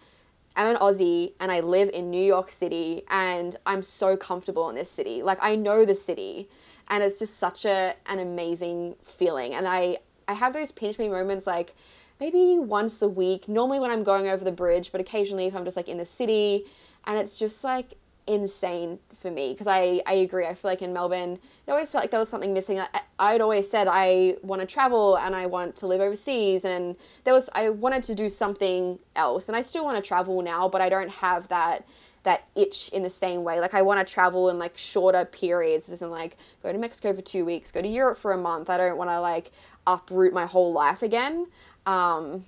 am 0.56 0.74
an 0.74 0.76
Aussie 0.76 1.32
and 1.40 1.50
I 1.50 1.60
live 1.60 1.90
in 1.92 2.10
New 2.10 2.24
York 2.24 2.50
City 2.50 3.02
and 3.08 3.56
I'm 3.66 3.82
so 3.82 4.16
comfortable 4.16 4.68
in 4.68 4.76
this 4.76 4.90
city. 4.90 5.22
Like 5.22 5.38
I 5.42 5.56
know 5.56 5.84
the 5.84 5.94
city 5.94 6.48
and 6.88 7.02
it's 7.02 7.18
just 7.18 7.36
such 7.36 7.64
a 7.64 7.94
an 8.06 8.18
amazing 8.18 8.96
feeling. 9.02 9.54
And 9.54 9.66
I 9.66 9.98
I 10.26 10.34
have 10.34 10.52
those 10.52 10.72
pinch 10.72 10.98
me 10.98 11.08
moments 11.08 11.46
like 11.46 11.74
maybe 12.20 12.58
once 12.58 13.00
a 13.02 13.08
week, 13.08 13.48
normally 13.48 13.80
when 13.80 13.90
I'm 13.90 14.04
going 14.04 14.28
over 14.28 14.44
the 14.44 14.52
bridge, 14.52 14.92
but 14.92 15.00
occasionally 15.00 15.46
if 15.46 15.56
I'm 15.56 15.64
just 15.64 15.76
like 15.76 15.88
in 15.88 15.98
the 15.98 16.04
city 16.04 16.66
and 17.06 17.18
it's 17.18 17.38
just 17.38 17.64
like 17.64 17.94
insane 18.26 18.98
for 19.14 19.30
me 19.30 19.52
because 19.52 19.66
I, 19.66 20.02
I 20.06 20.14
agree. 20.14 20.46
I 20.46 20.54
feel 20.54 20.70
like 20.70 20.82
in 20.82 20.92
Melbourne, 20.92 21.38
it 21.66 21.70
always 21.70 21.90
felt 21.90 22.04
like 22.04 22.10
there 22.10 22.20
was 22.20 22.28
something 22.28 22.52
missing. 22.52 22.78
I, 22.78 22.88
I'd 23.18 23.40
always 23.40 23.68
said 23.70 23.88
I 23.90 24.36
want 24.42 24.60
to 24.60 24.66
travel 24.66 25.16
and 25.16 25.34
I 25.34 25.46
want 25.46 25.76
to 25.76 25.86
live 25.86 26.00
overseas, 26.00 26.64
and 26.64 26.96
there 27.24 27.34
was 27.34 27.50
I 27.54 27.70
wanted 27.70 28.02
to 28.04 28.14
do 28.14 28.28
something 28.28 28.98
else, 29.16 29.48
and 29.48 29.56
I 29.56 29.62
still 29.62 29.84
want 29.84 30.02
to 30.02 30.06
travel 30.06 30.40
now, 30.42 30.68
but 30.68 30.80
I 30.80 30.88
don't 30.88 31.10
have 31.10 31.48
that 31.48 31.86
that 32.22 32.42
itch 32.54 32.90
in 32.90 33.02
the 33.02 33.10
same 33.10 33.44
way. 33.44 33.60
Like 33.60 33.74
I 33.74 33.82
want 33.82 34.06
to 34.06 34.12
travel 34.12 34.50
in 34.50 34.58
like 34.58 34.76
shorter 34.76 35.24
periods, 35.24 36.00
in 36.00 36.10
like 36.10 36.36
go 36.62 36.70
to 36.70 36.78
Mexico 36.78 37.12
for 37.12 37.22
two 37.22 37.44
weeks, 37.44 37.70
go 37.70 37.80
to 37.80 37.88
Europe 37.88 38.18
for 38.18 38.32
a 38.32 38.38
month. 38.38 38.70
I 38.70 38.76
don't 38.76 38.96
want 38.96 39.10
to 39.10 39.20
like 39.20 39.50
uproot 39.86 40.32
my 40.32 40.46
whole 40.46 40.72
life 40.72 41.02
again. 41.02 41.46
Um, 41.86 42.44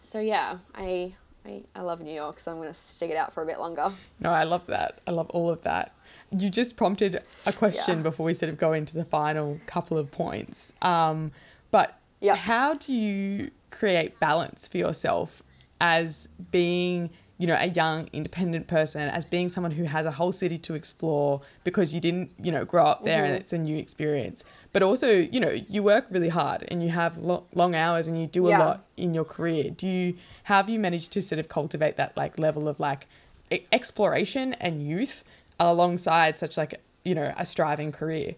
so 0.00 0.20
yeah, 0.20 0.58
I, 0.74 1.14
I 1.46 1.62
I 1.74 1.80
love 1.80 2.00
New 2.00 2.12
York, 2.12 2.38
so 2.38 2.52
I'm 2.52 2.58
gonna 2.58 2.74
stick 2.74 3.10
it 3.10 3.16
out 3.16 3.32
for 3.32 3.42
a 3.42 3.46
bit 3.46 3.58
longer. 3.58 3.92
No, 4.20 4.30
I 4.30 4.44
love 4.44 4.66
that. 4.66 5.00
I 5.06 5.10
love 5.10 5.30
all 5.30 5.50
of 5.50 5.62
that. 5.62 5.94
You 6.30 6.50
just 6.50 6.76
prompted 6.76 7.22
a 7.46 7.52
question 7.52 7.98
yeah. 7.98 8.02
before 8.02 8.26
we 8.26 8.34
sort 8.34 8.50
of 8.50 8.58
go 8.58 8.72
into 8.72 8.94
the 8.94 9.04
final 9.04 9.60
couple 9.66 9.98
of 9.98 10.10
points. 10.10 10.72
Um, 10.80 11.32
but 11.70 11.98
yeah. 12.20 12.36
how 12.36 12.74
do 12.74 12.94
you 12.94 13.50
create 13.70 14.18
balance 14.18 14.68
for 14.68 14.78
yourself 14.78 15.42
as 15.80 16.28
being 16.50 17.10
you 17.42 17.48
know, 17.48 17.56
a 17.58 17.66
young 17.66 18.08
independent 18.12 18.68
person 18.68 19.00
as 19.00 19.24
being 19.24 19.48
someone 19.48 19.72
who 19.72 19.82
has 19.82 20.06
a 20.06 20.12
whole 20.12 20.30
city 20.30 20.56
to 20.56 20.74
explore 20.74 21.40
because 21.64 21.92
you 21.92 22.00
didn't, 22.00 22.30
you 22.40 22.52
know, 22.52 22.64
grow 22.64 22.86
up 22.86 23.02
there 23.02 23.24
mm-hmm. 23.24 23.32
and 23.32 23.34
it's 23.34 23.52
a 23.52 23.58
new 23.58 23.76
experience. 23.76 24.44
But 24.72 24.82
also, 24.82 25.08
you 25.10 25.38
know, 25.38 25.50
you 25.50 25.82
work 25.82 26.06
really 26.10 26.30
hard 26.30 26.64
and 26.68 26.82
you 26.82 26.88
have 26.88 27.18
lo- 27.18 27.44
long 27.54 27.74
hours 27.74 28.08
and 28.08 28.18
you 28.18 28.26
do 28.26 28.46
a 28.46 28.50
yeah. 28.50 28.58
lot 28.58 28.84
in 28.96 29.12
your 29.12 29.24
career. 29.24 29.70
Do 29.70 29.86
you, 29.86 30.14
how 30.44 30.56
have 30.56 30.70
you 30.70 30.78
managed 30.78 31.12
to 31.12 31.22
sort 31.22 31.38
of 31.38 31.48
cultivate 31.48 31.96
that 31.96 32.16
like 32.16 32.38
level 32.38 32.68
of 32.68 32.80
like 32.80 33.06
e- 33.50 33.60
exploration 33.70 34.54
and 34.54 34.86
youth 34.86 35.24
alongside 35.60 36.38
such 36.38 36.56
like, 36.56 36.80
you 37.04 37.14
know, 37.14 37.34
a 37.36 37.44
striving 37.44 37.92
career? 37.92 38.34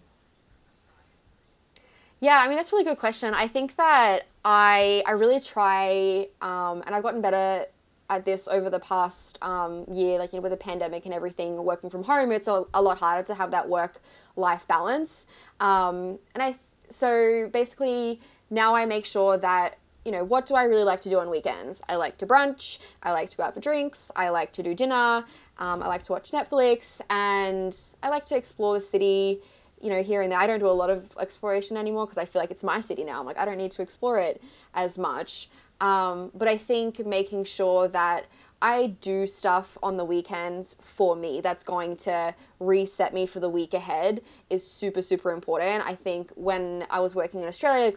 Yeah, 2.19 2.39
I 2.39 2.47
mean 2.47 2.57
that's 2.57 2.71
a 2.71 2.75
really 2.75 2.85
good 2.85 2.97
question. 2.97 3.33
I 3.33 3.47
think 3.47 3.75
that 3.75 4.25
I 4.43 5.03
I 5.05 5.11
really 5.11 5.39
try, 5.39 6.27
um, 6.41 6.81
and 6.85 6.95
I've 6.95 7.03
gotten 7.03 7.21
better 7.21 7.65
at 8.09 8.25
this 8.25 8.47
over 8.47 8.69
the 8.69 8.79
past 8.79 9.37
um, 9.41 9.85
year, 9.91 10.19
like 10.19 10.31
you 10.31 10.37
know, 10.37 10.43
with 10.43 10.51
the 10.51 10.57
pandemic 10.57 11.05
and 11.05 11.13
everything, 11.13 11.63
working 11.63 11.89
from 11.89 12.03
home, 12.03 12.31
it's 12.31 12.47
a, 12.47 12.65
a 12.73 12.81
lot 12.81 12.99
harder 12.99 13.25
to 13.25 13.33
have 13.33 13.51
that 13.51 13.67
work 13.67 13.99
life 14.35 14.67
balance. 14.67 15.25
Um, 15.59 16.19
and 16.33 16.43
I, 16.43 16.55
so 16.89 17.49
basically, 17.51 18.21
now 18.49 18.75
I 18.75 18.85
make 18.85 19.05
sure 19.05 19.37
that 19.37 19.77
you 20.03 20.11
know 20.11 20.23
what 20.23 20.45
do 20.45 20.53
I 20.53 20.65
really 20.65 20.83
like 20.83 21.01
to 21.01 21.09
do 21.09 21.19
on 21.19 21.29
weekends? 21.29 21.81
I 21.89 21.95
like 21.95 22.17
to 22.19 22.27
brunch. 22.27 22.79
I 23.01 23.11
like 23.11 23.29
to 23.31 23.37
go 23.37 23.43
out 23.43 23.55
for 23.55 23.59
drinks. 23.59 24.11
I 24.15 24.29
like 24.29 24.51
to 24.53 24.63
do 24.63 24.75
dinner. 24.75 25.25
Um, 25.57 25.81
I 25.81 25.87
like 25.87 26.03
to 26.03 26.11
watch 26.11 26.31
Netflix, 26.31 27.01
and 27.09 27.75
I 28.03 28.09
like 28.09 28.25
to 28.25 28.37
explore 28.37 28.75
the 28.75 28.81
city. 28.81 29.39
You 29.81 29.89
know, 29.91 30.03
here 30.03 30.21
and 30.21 30.31
there. 30.31 30.39
I 30.39 30.47
don't 30.47 30.59
do 30.59 30.67
a 30.67 30.69
lot 30.69 30.89
of 30.89 31.15
exploration 31.19 31.75
anymore 31.75 32.05
because 32.05 32.17
I 32.17 32.25
feel 32.25 32.41
like 32.41 32.49
it's 32.49 32.63
my 32.63 32.81
city 32.81 33.03
now. 33.03 33.19
I'm 33.19 33.25
like 33.25 33.37
I 33.37 33.45
don't 33.45 33.57
need 33.57 33.71
to 33.73 33.81
explore 33.81 34.19
it 34.19 34.41
as 34.73 34.97
much. 34.97 35.49
Um, 35.81 36.31
but 36.33 36.47
I 36.47 36.57
think 36.57 37.05
making 37.05 37.43
sure 37.43 37.87
that 37.87 38.25
I 38.61 38.95
do 39.01 39.27
stuff 39.27 39.77
on 39.83 39.97
the 39.97 40.05
weekends 40.05 40.75
for 40.79 41.15
me 41.15 41.41
that's 41.41 41.63
going 41.63 41.97
to 41.97 42.33
reset 42.59 43.13
me 43.13 43.25
for 43.25 43.39
the 43.39 43.49
week 43.49 43.73
ahead 43.73 44.21
is 44.49 44.65
super, 44.65 45.01
super 45.01 45.31
important. 45.31 45.85
I 45.85 45.93
think 45.93 46.31
when 46.35 46.85
I 46.89 46.99
was 46.99 47.15
working 47.15 47.41
in 47.41 47.47
Australia, 47.47 47.93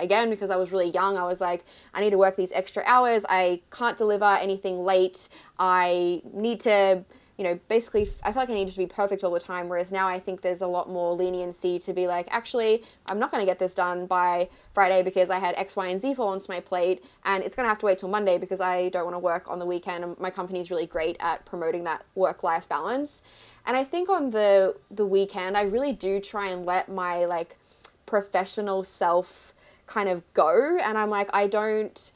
again, 0.00 0.30
because 0.30 0.50
I 0.50 0.56
was 0.56 0.72
really 0.72 0.90
young, 0.90 1.16
I 1.16 1.24
was 1.24 1.40
like, 1.40 1.64
I 1.92 2.00
need 2.00 2.10
to 2.10 2.18
work 2.18 2.36
these 2.36 2.52
extra 2.52 2.82
hours. 2.86 3.26
I 3.28 3.60
can't 3.70 3.98
deliver 3.98 4.24
anything 4.24 4.78
late. 4.78 5.28
I 5.58 6.22
need 6.32 6.60
to 6.60 7.04
you 7.38 7.44
know, 7.44 7.58
basically, 7.68 8.02
I 8.24 8.32
feel 8.32 8.42
like 8.42 8.50
I 8.50 8.54
need 8.54 8.68
to 8.68 8.76
be 8.76 8.88
perfect 8.88 9.22
all 9.22 9.30
the 9.30 9.38
time. 9.38 9.68
Whereas 9.68 9.92
now 9.92 10.08
I 10.08 10.18
think 10.18 10.40
there's 10.40 10.60
a 10.60 10.66
lot 10.66 10.90
more 10.90 11.14
leniency 11.14 11.78
to 11.78 11.92
be 11.92 12.08
like, 12.08 12.26
actually, 12.32 12.82
I'm 13.06 13.20
not 13.20 13.30
going 13.30 13.40
to 13.40 13.46
get 13.46 13.60
this 13.60 13.76
done 13.76 14.06
by 14.06 14.48
Friday 14.72 15.04
because 15.04 15.30
I 15.30 15.38
had 15.38 15.54
X, 15.54 15.76
Y, 15.76 15.86
and 15.86 16.00
Z 16.00 16.14
fall 16.14 16.28
onto 16.30 16.52
my 16.52 16.58
plate, 16.58 17.04
and 17.24 17.44
it's 17.44 17.54
going 17.54 17.64
to 17.64 17.68
have 17.68 17.78
to 17.78 17.86
wait 17.86 17.98
till 17.98 18.08
Monday 18.08 18.38
because 18.38 18.60
I 18.60 18.88
don't 18.88 19.04
want 19.04 19.14
to 19.14 19.20
work 19.20 19.48
on 19.48 19.60
the 19.60 19.66
weekend. 19.66 20.02
And 20.02 20.18
my 20.18 20.30
company 20.30 20.58
is 20.58 20.68
really 20.68 20.86
great 20.86 21.16
at 21.20 21.46
promoting 21.46 21.84
that 21.84 22.04
work-life 22.16 22.68
balance. 22.68 23.22
And 23.64 23.76
I 23.76 23.84
think 23.84 24.08
on 24.08 24.30
the 24.30 24.76
the 24.90 25.06
weekend, 25.06 25.56
I 25.56 25.62
really 25.62 25.92
do 25.92 26.18
try 26.18 26.48
and 26.48 26.66
let 26.66 26.88
my 26.88 27.24
like 27.24 27.56
professional 28.04 28.82
self 28.82 29.54
kind 29.86 30.08
of 30.08 30.24
go, 30.34 30.76
and 30.82 30.98
I'm 30.98 31.08
like, 31.08 31.30
I 31.32 31.46
don't, 31.46 32.12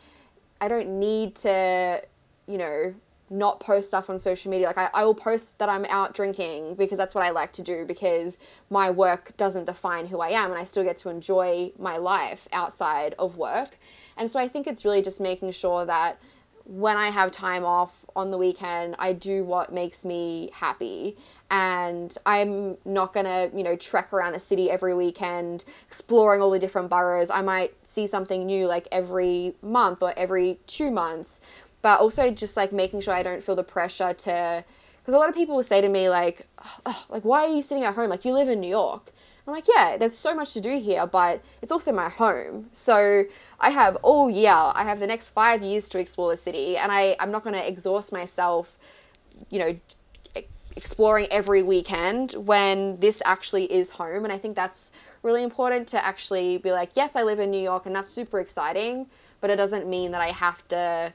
I 0.60 0.66
don't 0.66 0.98
need 0.98 1.36
to, 1.36 2.02
you 2.48 2.58
know 2.58 2.94
not 3.32 3.60
post 3.60 3.88
stuff 3.88 4.10
on 4.10 4.18
social 4.18 4.50
media. 4.50 4.66
Like 4.66 4.78
I, 4.78 4.90
I 4.92 5.04
will 5.04 5.14
post 5.14 5.58
that 5.58 5.68
I'm 5.68 5.86
out 5.86 6.14
drinking 6.14 6.74
because 6.74 6.98
that's 6.98 7.14
what 7.14 7.24
I 7.24 7.30
like 7.30 7.52
to 7.54 7.62
do 7.62 7.84
because 7.86 8.36
my 8.68 8.90
work 8.90 9.36
doesn't 9.36 9.64
define 9.64 10.06
who 10.06 10.20
I 10.20 10.28
am 10.28 10.50
and 10.50 10.60
I 10.60 10.64
still 10.64 10.84
get 10.84 10.98
to 10.98 11.08
enjoy 11.08 11.72
my 11.78 11.96
life 11.96 12.46
outside 12.52 13.14
of 13.18 13.38
work. 13.38 13.78
And 14.18 14.30
so 14.30 14.38
I 14.38 14.48
think 14.48 14.66
it's 14.66 14.84
really 14.84 15.00
just 15.00 15.20
making 15.20 15.50
sure 15.52 15.86
that 15.86 16.18
when 16.64 16.96
I 16.96 17.08
have 17.08 17.30
time 17.32 17.64
off 17.64 18.04
on 18.14 18.30
the 18.30 18.38
weekend, 18.38 18.94
I 18.98 19.12
do 19.14 19.44
what 19.44 19.72
makes 19.72 20.04
me 20.04 20.50
happy. 20.52 21.16
And 21.50 22.16
I'm 22.24 22.76
not 22.84 23.12
gonna, 23.12 23.50
you 23.54 23.62
know, 23.62 23.76
trek 23.76 24.12
around 24.12 24.32
the 24.32 24.40
city 24.40 24.70
every 24.70 24.94
weekend, 24.94 25.64
exploring 25.86 26.40
all 26.40 26.50
the 26.50 26.58
different 26.58 26.88
boroughs. 26.88 27.30
I 27.30 27.42
might 27.42 27.74
see 27.86 28.06
something 28.06 28.46
new 28.46 28.66
like 28.66 28.86
every 28.92 29.54
month 29.60 30.02
or 30.02 30.14
every 30.16 30.60
two 30.66 30.90
months 30.90 31.40
but 31.82 32.00
also 32.00 32.30
just 32.30 32.56
like 32.56 32.72
making 32.72 33.00
sure 33.00 33.12
I 33.12 33.22
don't 33.22 33.42
feel 33.42 33.56
the 33.56 33.64
pressure 33.64 34.14
to 34.14 34.64
because 35.00 35.14
a 35.14 35.18
lot 35.18 35.28
of 35.28 35.34
people 35.34 35.56
will 35.56 35.64
say 35.64 35.80
to 35.80 35.88
me 35.88 36.08
like 36.08 36.46
oh, 36.58 36.78
oh, 36.86 37.04
like 37.10 37.24
why 37.24 37.44
are 37.44 37.48
you 37.48 37.62
sitting 37.62 37.84
at 37.84 37.94
home? 37.94 38.08
Like 38.08 38.24
you 38.24 38.32
live 38.32 38.48
in 38.48 38.60
New 38.60 38.70
York. 38.70 39.12
I'm 39.46 39.52
like 39.52 39.66
yeah 39.68 39.96
there's 39.96 40.16
so 40.16 40.34
much 40.34 40.54
to 40.54 40.60
do 40.60 40.78
here 40.78 41.06
but 41.06 41.42
it's 41.60 41.72
also 41.72 41.92
my 41.92 42.08
home. 42.08 42.68
So 42.72 43.24
I 43.60 43.70
have 43.70 43.96
all 43.96 44.30
year 44.30 44.52
I 44.52 44.84
have 44.84 45.00
the 45.00 45.06
next 45.06 45.28
five 45.28 45.62
years 45.62 45.88
to 45.90 45.98
explore 45.98 46.30
the 46.30 46.36
city 46.36 46.76
and 46.76 46.90
I 46.92 47.16
I'm 47.18 47.32
not 47.32 47.42
going 47.42 47.54
to 47.54 47.68
exhaust 47.68 48.12
myself 48.12 48.78
you 49.50 49.58
know 49.58 49.76
exploring 50.76 51.26
every 51.30 51.62
weekend 51.62 52.32
when 52.32 52.98
this 53.00 53.20
actually 53.26 53.70
is 53.70 53.90
home 53.90 54.24
and 54.24 54.32
I 54.32 54.38
think 54.38 54.56
that's 54.56 54.90
really 55.22 55.42
important 55.42 55.86
to 55.88 56.04
actually 56.04 56.58
be 56.58 56.70
like 56.70 56.90
yes 56.94 57.16
I 57.16 57.24
live 57.24 57.40
in 57.40 57.50
New 57.50 57.60
York 57.60 57.86
and 57.86 57.94
that's 57.94 58.08
super 58.08 58.38
exciting 58.38 59.06
but 59.40 59.50
it 59.50 59.56
doesn't 59.56 59.88
mean 59.88 60.12
that 60.12 60.20
I 60.20 60.28
have 60.28 60.66
to 60.68 61.12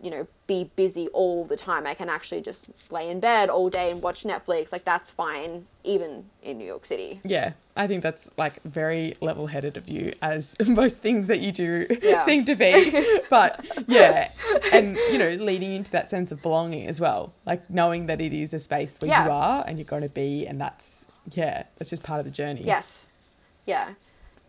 you 0.00 0.10
know, 0.10 0.26
be 0.46 0.70
busy 0.76 1.08
all 1.08 1.44
the 1.44 1.56
time. 1.56 1.86
I 1.86 1.94
can 1.94 2.08
actually 2.08 2.42
just 2.42 2.92
lay 2.92 3.08
in 3.08 3.20
bed 3.20 3.48
all 3.48 3.70
day 3.70 3.90
and 3.90 4.02
watch 4.02 4.24
Netflix. 4.24 4.70
Like 4.70 4.84
that's 4.84 5.10
fine, 5.10 5.66
even 5.82 6.26
in 6.42 6.58
New 6.58 6.66
York 6.66 6.84
City. 6.84 7.20
Yeah, 7.24 7.54
I 7.76 7.86
think 7.86 8.02
that's 8.02 8.28
like 8.36 8.62
very 8.64 9.14
level-headed 9.22 9.76
of 9.76 9.88
you, 9.88 10.12
as 10.20 10.56
most 10.66 11.00
things 11.00 11.26
that 11.28 11.40
you 11.40 11.52
do 11.52 11.86
yeah. 12.02 12.22
seem 12.24 12.44
to 12.44 12.54
be. 12.54 12.92
But 13.30 13.64
yeah, 13.88 14.30
and 14.72 14.96
you 15.10 15.18
know, 15.18 15.30
leading 15.30 15.72
into 15.72 15.90
that 15.92 16.10
sense 16.10 16.30
of 16.30 16.42
belonging 16.42 16.86
as 16.86 17.00
well, 17.00 17.32
like 17.46 17.68
knowing 17.70 18.06
that 18.06 18.20
it 18.20 18.32
is 18.32 18.52
a 18.52 18.58
space 18.58 18.98
where 19.00 19.08
yeah. 19.08 19.24
you 19.24 19.30
are 19.30 19.64
and 19.66 19.78
you're 19.78 19.86
going 19.86 20.02
to 20.02 20.08
be, 20.08 20.46
and 20.46 20.60
that's 20.60 21.06
yeah, 21.32 21.64
that's 21.76 21.90
just 21.90 22.02
part 22.02 22.20
of 22.20 22.26
the 22.26 22.30
journey. 22.30 22.62
Yes, 22.64 23.08
yeah, 23.64 23.94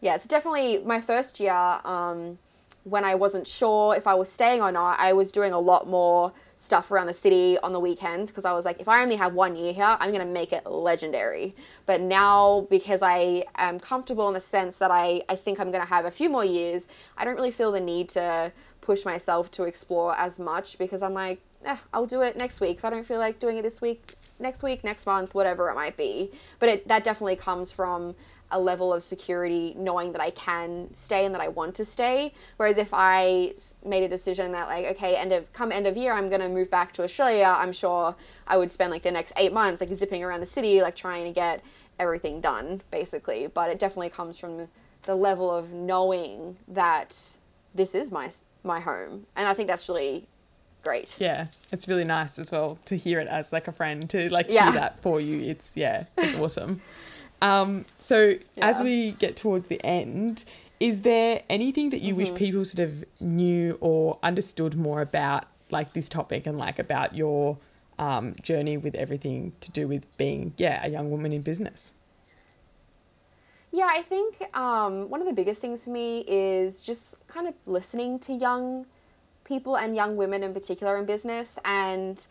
yeah. 0.01 0.15
It's 0.15 0.27
definitely 0.27 0.79
my 0.79 0.99
first 0.99 1.39
year. 1.39 1.79
Um, 1.83 2.37
when 2.85 3.03
I 3.03 3.15
wasn't 3.15 3.47
sure 3.47 3.95
if 3.95 4.05
I 4.05 4.13
was 4.13 4.31
staying 4.31 4.61
or 4.61 4.71
not, 4.71 4.99
I 4.99 5.11
was 5.13 5.31
doing 5.31 5.51
a 5.53 5.59
lot 5.59 5.87
more 5.87 6.31
stuff 6.55 6.91
around 6.91 7.07
the 7.07 7.15
city 7.15 7.57
on 7.57 7.73
the 7.73 7.79
weekends 7.79 8.29
because 8.29 8.45
I 8.45 8.53
was 8.53 8.63
like, 8.63 8.79
if 8.79 8.87
I 8.87 9.01
only 9.01 9.15
have 9.15 9.33
one 9.33 9.55
year 9.55 9.73
here, 9.73 9.97
I'm 9.99 10.11
going 10.11 10.25
to 10.25 10.31
make 10.31 10.53
it 10.53 10.67
legendary. 10.67 11.55
But 11.87 11.99
now, 11.99 12.67
because 12.69 13.01
I 13.01 13.45
am 13.55 13.79
comfortable 13.79 14.27
in 14.27 14.35
the 14.35 14.39
sense 14.39 14.77
that 14.77 14.91
I, 14.91 15.23
I 15.27 15.35
think 15.35 15.59
I'm 15.59 15.71
going 15.71 15.83
to 15.83 15.89
have 15.89 16.05
a 16.05 16.11
few 16.11 16.29
more 16.29 16.45
years, 16.45 16.87
I 17.17 17.25
don't 17.25 17.35
really 17.35 17.49
feel 17.49 17.71
the 17.71 17.81
need 17.81 18.07
to 18.09 18.51
push 18.81 19.03
myself 19.03 19.49
to 19.51 19.63
explore 19.63 20.15
as 20.15 20.39
much 20.39 20.77
because 20.77 21.01
I'm 21.01 21.15
like, 21.15 21.41
eh, 21.65 21.77
I'll 21.91 22.05
do 22.05 22.21
it 22.21 22.37
next 22.37 22.61
week. 22.61 22.77
If 22.77 22.85
I 22.85 22.91
don't 22.91 23.05
feel 23.05 23.17
like 23.17 23.39
doing 23.39 23.57
it 23.57 23.63
this 23.63 23.81
week, 23.81 24.13
next 24.39 24.61
week, 24.61 24.83
next 24.83 25.07
month, 25.07 25.33
whatever 25.33 25.71
it 25.71 25.73
might 25.75 25.97
be. 25.97 26.29
But 26.59 26.69
it, 26.69 26.87
that 26.87 27.03
definitely 27.03 27.35
comes 27.35 27.71
from 27.71 28.13
a 28.51 28.59
level 28.59 28.93
of 28.93 29.01
security 29.03 29.73
knowing 29.77 30.11
that 30.11 30.21
I 30.21 30.29
can 30.29 30.93
stay 30.93 31.25
and 31.25 31.33
that 31.33 31.41
I 31.41 31.47
want 31.47 31.75
to 31.75 31.85
stay. 31.85 32.33
Whereas 32.57 32.77
if 32.77 32.89
I 32.93 33.53
made 33.83 34.03
a 34.03 34.09
decision 34.09 34.51
that 34.51 34.67
like, 34.67 34.85
okay, 34.95 35.15
end 35.15 35.33
of 35.33 35.51
come 35.53 35.71
end 35.71 35.87
of 35.87 35.97
year, 35.97 36.13
I'm 36.13 36.29
gonna 36.29 36.49
move 36.49 36.69
back 36.69 36.93
to 36.93 37.03
Australia, 37.03 37.53
I'm 37.57 37.73
sure 37.73 38.15
I 38.47 38.57
would 38.57 38.69
spend 38.69 38.91
like 38.91 39.01
the 39.01 39.11
next 39.11 39.33
eight 39.37 39.53
months 39.53 39.81
like 39.81 39.93
zipping 39.93 40.23
around 40.23 40.41
the 40.41 40.45
city, 40.45 40.81
like 40.81 40.95
trying 40.95 41.25
to 41.25 41.31
get 41.31 41.63
everything 41.99 42.41
done, 42.41 42.81
basically. 42.91 43.47
But 43.47 43.69
it 43.69 43.79
definitely 43.79 44.09
comes 44.09 44.39
from 44.39 44.67
the 45.03 45.15
level 45.15 45.51
of 45.51 45.73
knowing 45.73 46.57
that 46.67 47.37
this 47.73 47.95
is 47.95 48.11
my 48.11 48.31
my 48.63 48.79
home, 48.79 49.25
and 49.35 49.47
I 49.47 49.53
think 49.53 49.67
that's 49.67 49.89
really 49.89 50.27
great. 50.85 51.17
Yeah, 51.19 51.47
it's 51.73 51.87
really 51.87 52.05
nice 52.05 52.39
as 52.39 52.51
well 52.51 52.77
to 52.85 52.95
hear 52.95 53.19
it 53.19 53.27
as 53.27 53.51
like 53.51 53.67
a 53.67 53.71
friend 53.71 54.09
to 54.11 54.29
like 54.29 54.45
yeah. 54.49 54.65
hear 54.65 54.73
that 54.73 55.01
for 55.01 55.19
you. 55.19 55.41
It's 55.41 55.75
yeah, 55.75 56.05
it's 56.17 56.35
awesome. 56.35 56.81
Um, 57.41 57.85
so 57.99 58.29
yeah. 58.29 58.67
as 58.67 58.81
we 58.81 59.11
get 59.13 59.35
towards 59.35 59.67
the 59.67 59.83
end, 59.85 60.45
is 60.79 61.01
there 61.01 61.43
anything 61.49 61.89
that 61.91 62.01
you 62.01 62.13
mm-hmm. 62.13 62.33
wish 62.33 62.35
people 62.35 62.65
sort 62.65 62.87
of 62.87 63.03
knew 63.19 63.77
or 63.81 64.19
understood 64.23 64.75
more 64.75 65.01
about 65.01 65.45
like 65.71 65.93
this 65.93 66.09
topic 66.09 66.45
and 66.45 66.57
like 66.57 66.79
about 66.79 67.15
your 67.15 67.57
um, 67.97 68.35
journey 68.41 68.77
with 68.77 68.95
everything 68.95 69.53
to 69.61 69.71
do 69.71 69.87
with 69.87 70.05
being 70.17 70.53
yeah 70.57 70.85
a 70.85 70.89
young 70.89 71.11
woman 71.11 71.31
in 71.31 71.41
business? 71.41 71.93
Yeah, 73.71 73.89
I 73.91 74.01
think 74.03 74.55
um, 74.55 75.09
one 75.09 75.19
of 75.19 75.27
the 75.27 75.33
biggest 75.33 75.59
things 75.59 75.83
for 75.83 75.89
me 75.89 76.23
is 76.27 76.81
just 76.81 77.27
kind 77.27 77.45
of 77.45 77.53
listening 77.65 78.19
to 78.19 78.33
young 78.33 78.85
people 79.43 79.75
and 79.75 79.95
young 79.95 80.15
women 80.15 80.43
in 80.43 80.53
particular 80.53 80.97
in 80.97 81.05
business 81.05 81.59
and 81.65 82.25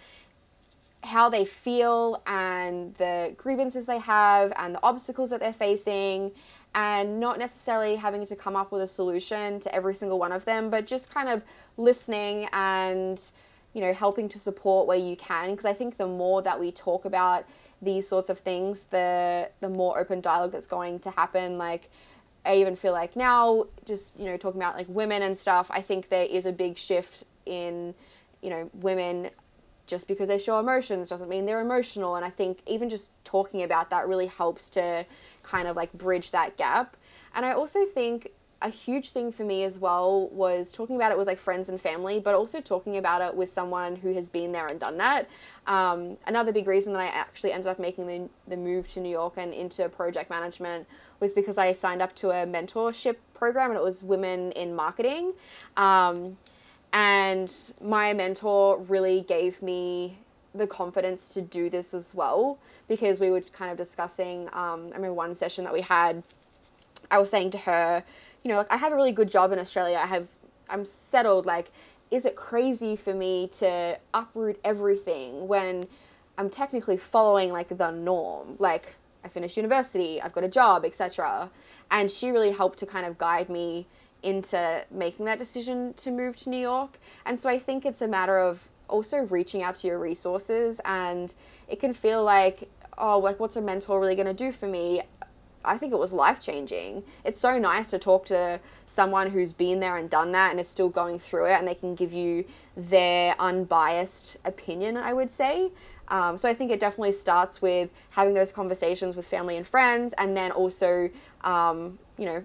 how 1.15 1.28
they 1.28 1.45
feel 1.45 2.20
and 2.27 2.93
the 2.95 3.32
grievances 3.36 3.86
they 3.86 4.01
have 4.01 4.53
and 4.57 4.74
the 4.74 4.82
obstacles 4.82 5.31
that 5.31 5.39
they're 5.39 5.53
facing 5.53 6.32
and 6.74 7.20
not 7.20 7.39
necessarily 7.39 7.95
having 7.95 8.27
to 8.27 8.35
come 8.35 8.57
up 8.57 8.73
with 8.73 8.82
a 8.82 8.86
solution 8.86 9.61
to 9.61 9.73
every 9.73 9.95
single 9.95 10.19
one 10.19 10.32
of 10.32 10.45
them 10.45 10.70
but 10.70 10.89
just 10.89 11.15
kind 11.15 11.28
of 11.28 11.45
listening 11.77 12.49
and 12.53 13.31
you 13.74 13.81
know 13.81 13.93
helping 13.93 14.28
to 14.28 14.41
support 14.41 14.89
where 14.89 14.99
you 14.99 15.15
can. 15.16 15.51
Because 15.53 15.65
i 15.65 15.73
think 15.73 15.97
the 15.99 16.07
more 16.07 16.43
that 16.43 16.59
we 16.59 16.73
talk 16.73 17.05
about 17.05 17.45
these 17.81 18.09
sorts 18.09 18.28
of 18.28 18.41
things 18.41 18.82
the 18.91 19.49
the 19.61 19.69
more 19.69 19.99
open 20.01 20.20
dialogue 20.20 20.51
that's 20.51 20.66
going 20.66 20.99
to 20.99 21.11
happen. 21.11 21.59
Like 21.59 21.91
i 22.45 22.57
even 22.57 22.74
feel 22.74 22.93
like 22.93 23.15
now 23.15 23.66
just 23.86 24.19
you 24.19 24.27
know 24.27 24.36
talking 24.36 24.61
about 24.61 24.77
like 24.77 24.89
women 24.89 25.23
and 25.23 25.39
stuff 25.39 25.70
i 25.70 25.81
think 25.81 26.09
there 26.11 26.27
is 26.27 26.45
a 26.45 26.53
big 26.53 26.77
shift 26.77 27.24
in 27.47 27.95
you 28.43 28.51
know 28.51 28.69
women 28.74 29.31
just 29.86 30.09
because 30.09 30.28
they 30.28 30.39
show 30.39 30.59
emotions 30.59 31.09
doesn't 31.09 31.28
mean 31.28 31.47
they're 31.47 31.61
emotional. 31.61 32.16
And 32.16 32.24
I 32.24 32.31
think 32.31 32.62
even 32.66 32.89
just 32.89 33.12
talking 33.24 33.62
about 33.62 33.90
that 33.90 34.09
really 34.09 34.27
helps 34.27 34.70
to 34.70 35.05
kind 35.43 35.69
of 35.69 35.77
like 35.77 35.93
bridge 35.93 36.31
that 36.31 36.56
gap. 36.56 36.97
And 37.35 37.44
I 37.44 37.52
also 37.52 37.85
think 37.85 38.32
a 38.62 38.70
huge 38.70 39.11
thing 39.11 39.31
for 39.31 39.44
me 39.44 39.62
as 39.62 39.78
well 39.78 40.28
was 40.31 40.73
talking 40.73 40.97
about 40.97 41.12
it 41.12 41.19
with 41.19 41.27
like 41.27 41.39
friends 41.39 41.69
and 41.69 41.78
family, 41.78 42.19
but 42.19 42.35
also 42.35 42.62
talking 42.62 42.97
about 42.97 43.20
it 43.20 43.36
with 43.36 43.51
someone 43.51 43.97
who 43.97 44.15
has 44.15 44.31
been 44.31 44.52
there 44.52 44.66
and 44.66 44.81
done 44.81 44.97
that. 44.97 45.28
Um, 45.66 46.16
another 46.27 46.51
big 46.51 46.66
reason 46.66 46.94
that 46.94 47.01
I 47.01 47.06
actually 47.06 47.52
ended 47.52 47.66
up 47.66 47.78
making 47.78 48.06
the, 48.06 48.28
the 48.48 48.56
move 48.56 48.89
to 48.89 49.01
New 49.01 49.11
York 49.11 49.35
and 49.36 49.52
into 49.52 49.86
project 49.90 50.31
management 50.31 50.86
was 51.20 51.35
because 51.35 51.59
I 51.59 51.73
signed 51.73 52.01
up 52.01 52.15
to 52.16 52.31
a 52.31 52.47
mentorship 52.47 53.16
program 53.35 53.70
and 53.70 53.78
it 53.78 53.85
was 53.85 54.02
women 54.02 54.51
in 54.52 54.74
marketing. 54.74 55.35
Um, 55.77 56.39
and 56.94 57.52
my 57.82 58.14
mentor 58.14 58.78
really 58.78 59.20
gave 59.20 59.60
me 59.60 60.16
the 60.54 60.66
confidence 60.66 61.34
to 61.34 61.42
do 61.42 61.68
this 61.68 61.92
as 61.92 62.14
well 62.14 62.56
because 62.86 63.18
we 63.18 63.30
were 63.30 63.40
kind 63.40 63.72
of 63.72 63.76
discussing. 63.76 64.46
Um, 64.52 64.90
I 64.92 64.96
remember 64.96 65.12
one 65.12 65.34
session 65.34 65.64
that 65.64 65.72
we 65.72 65.80
had, 65.80 66.22
I 67.10 67.18
was 67.18 67.30
saying 67.30 67.50
to 67.50 67.58
her, 67.58 68.04
you 68.44 68.50
know, 68.50 68.58
like 68.58 68.72
I 68.72 68.76
have 68.76 68.92
a 68.92 68.94
really 68.94 69.10
good 69.10 69.28
job 69.28 69.50
in 69.50 69.58
Australia. 69.58 69.98
I 70.00 70.06
have, 70.06 70.28
I'm 70.70 70.84
settled. 70.84 71.46
Like, 71.46 71.72
is 72.12 72.24
it 72.24 72.36
crazy 72.36 72.94
for 72.94 73.12
me 73.12 73.48
to 73.58 73.98
uproot 74.14 74.60
everything 74.62 75.48
when 75.48 75.88
I'm 76.38 76.48
technically 76.48 76.96
following 76.96 77.50
like 77.50 77.76
the 77.76 77.90
norm? 77.90 78.54
Like, 78.60 78.94
I 79.24 79.28
finished 79.28 79.56
university, 79.56 80.22
I've 80.22 80.32
got 80.32 80.44
a 80.44 80.48
job, 80.48 80.84
etc. 80.84 81.50
And 81.90 82.08
she 82.08 82.30
really 82.30 82.52
helped 82.52 82.78
to 82.80 82.86
kind 82.86 83.04
of 83.04 83.18
guide 83.18 83.48
me 83.48 83.86
into 84.24 84.84
making 84.90 85.26
that 85.26 85.38
decision 85.38 85.94
to 85.94 86.10
move 86.10 86.36
to 86.36 86.51
New 86.51 86.59
York. 86.59 86.98
And 87.26 87.38
so 87.38 87.48
I 87.48 87.59
think 87.59 87.84
it's 87.84 88.02
a 88.02 88.09
matter 88.09 88.38
of 88.38 88.68
also 88.88 89.22
reaching 89.26 89.62
out 89.62 89.74
to 89.76 89.86
your 89.86 89.98
resources 89.98 90.80
and 90.84 91.34
it 91.68 91.80
can 91.80 91.92
feel 91.94 92.22
like 92.22 92.68
oh 92.98 93.18
like 93.18 93.40
what's 93.40 93.56
a 93.56 93.62
mentor 93.62 93.98
really 93.98 94.14
going 94.14 94.26
to 94.26 94.34
do 94.34 94.52
for 94.52 94.66
me 94.66 95.01
I 95.64 95.78
think 95.78 95.92
it 95.92 95.98
was 95.98 96.12
life 96.12 96.40
changing. 96.40 97.02
It's 97.24 97.38
so 97.38 97.59
nice 97.59 97.90
to 97.90 97.98
talk 97.98 98.26
to 98.26 98.60
someone 98.86 99.30
who's 99.30 99.52
been 99.52 99.80
there 99.80 99.96
and 99.96 100.10
done 100.10 100.32
that 100.32 100.51
and 100.51 100.60
is 100.60 100.68
still 100.68 100.88
going 100.88 101.18
through 101.18 101.46
it, 101.46 101.52
and 101.52 101.66
they 101.66 101.74
can 101.74 101.94
give 101.94 102.12
you 102.12 102.44
their 102.76 103.34
unbiased 103.38 104.36
opinion, 104.44 104.96
I 104.96 105.12
would 105.12 105.30
say. 105.30 105.70
Um, 106.09 106.36
so 106.36 106.48
I 106.48 106.55
think 106.55 106.70
it 106.70 106.80
definitely 106.80 107.12
starts 107.12 107.62
with 107.62 107.88
having 108.10 108.34
those 108.34 108.52
conversations 108.52 109.16
with 109.16 109.26
family 109.26 109.56
and 109.56 109.66
friends, 109.66 110.12
and 110.18 110.36
then 110.36 110.51
also, 110.51 111.09
um, 111.42 111.98
you 112.18 112.26
know, 112.26 112.44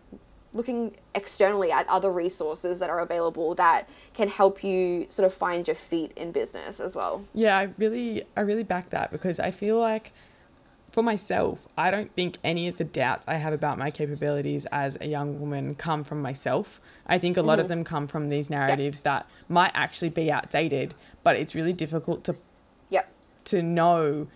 looking 0.53 0.95
externally 1.13 1.71
at 1.71 1.87
other 1.87 2.11
resources 2.11 2.79
that 2.79 2.89
are 2.89 2.99
available 2.99 3.53
that 3.55 3.87
can 4.13 4.27
help 4.27 4.63
you 4.63 5.05
sort 5.09 5.25
of 5.25 5.33
find 5.33 5.67
your 5.67 5.75
feet 5.75 6.11
in 6.15 6.31
business 6.31 6.79
as 6.79 6.95
well. 6.95 7.23
Yeah, 7.33 7.57
I 7.57 7.69
really 7.77 8.23
I 8.35 8.41
really 8.41 8.63
back 8.63 8.89
that 8.89 9.11
because 9.11 9.39
I 9.39 9.51
feel 9.51 9.79
like 9.79 10.11
for 10.91 11.03
myself, 11.03 11.67
I 11.77 11.91
don't 11.91 12.11
think 12.15 12.37
any 12.43 12.67
of 12.67 12.77
the 12.77 12.83
doubts 12.83 13.27
I 13.27 13.35
have 13.35 13.53
about 13.53 13.77
my 13.77 13.91
capabilities 13.91 14.65
as 14.71 14.97
a 14.99 15.05
young 15.05 15.39
woman 15.39 15.75
come 15.75 16.03
from 16.03 16.21
myself. 16.21 16.81
I 17.05 17.19
think 17.19 17.37
a 17.37 17.41
lot 17.41 17.53
mm-hmm. 17.53 17.61
of 17.61 17.67
them 17.67 17.83
come 17.83 18.07
from 18.07 18.29
these 18.29 18.49
narratives 18.49 19.03
yeah. 19.05 19.11
that 19.11 19.29
might 19.49 19.71
actually 19.75 20.09
be 20.09 20.31
outdated, 20.31 20.95
but 21.23 21.35
it's 21.35 21.53
really 21.53 21.73
difficult 21.73 22.23
to 22.23 22.35
yep. 22.89 23.11
to 23.45 23.61
know 23.61 24.27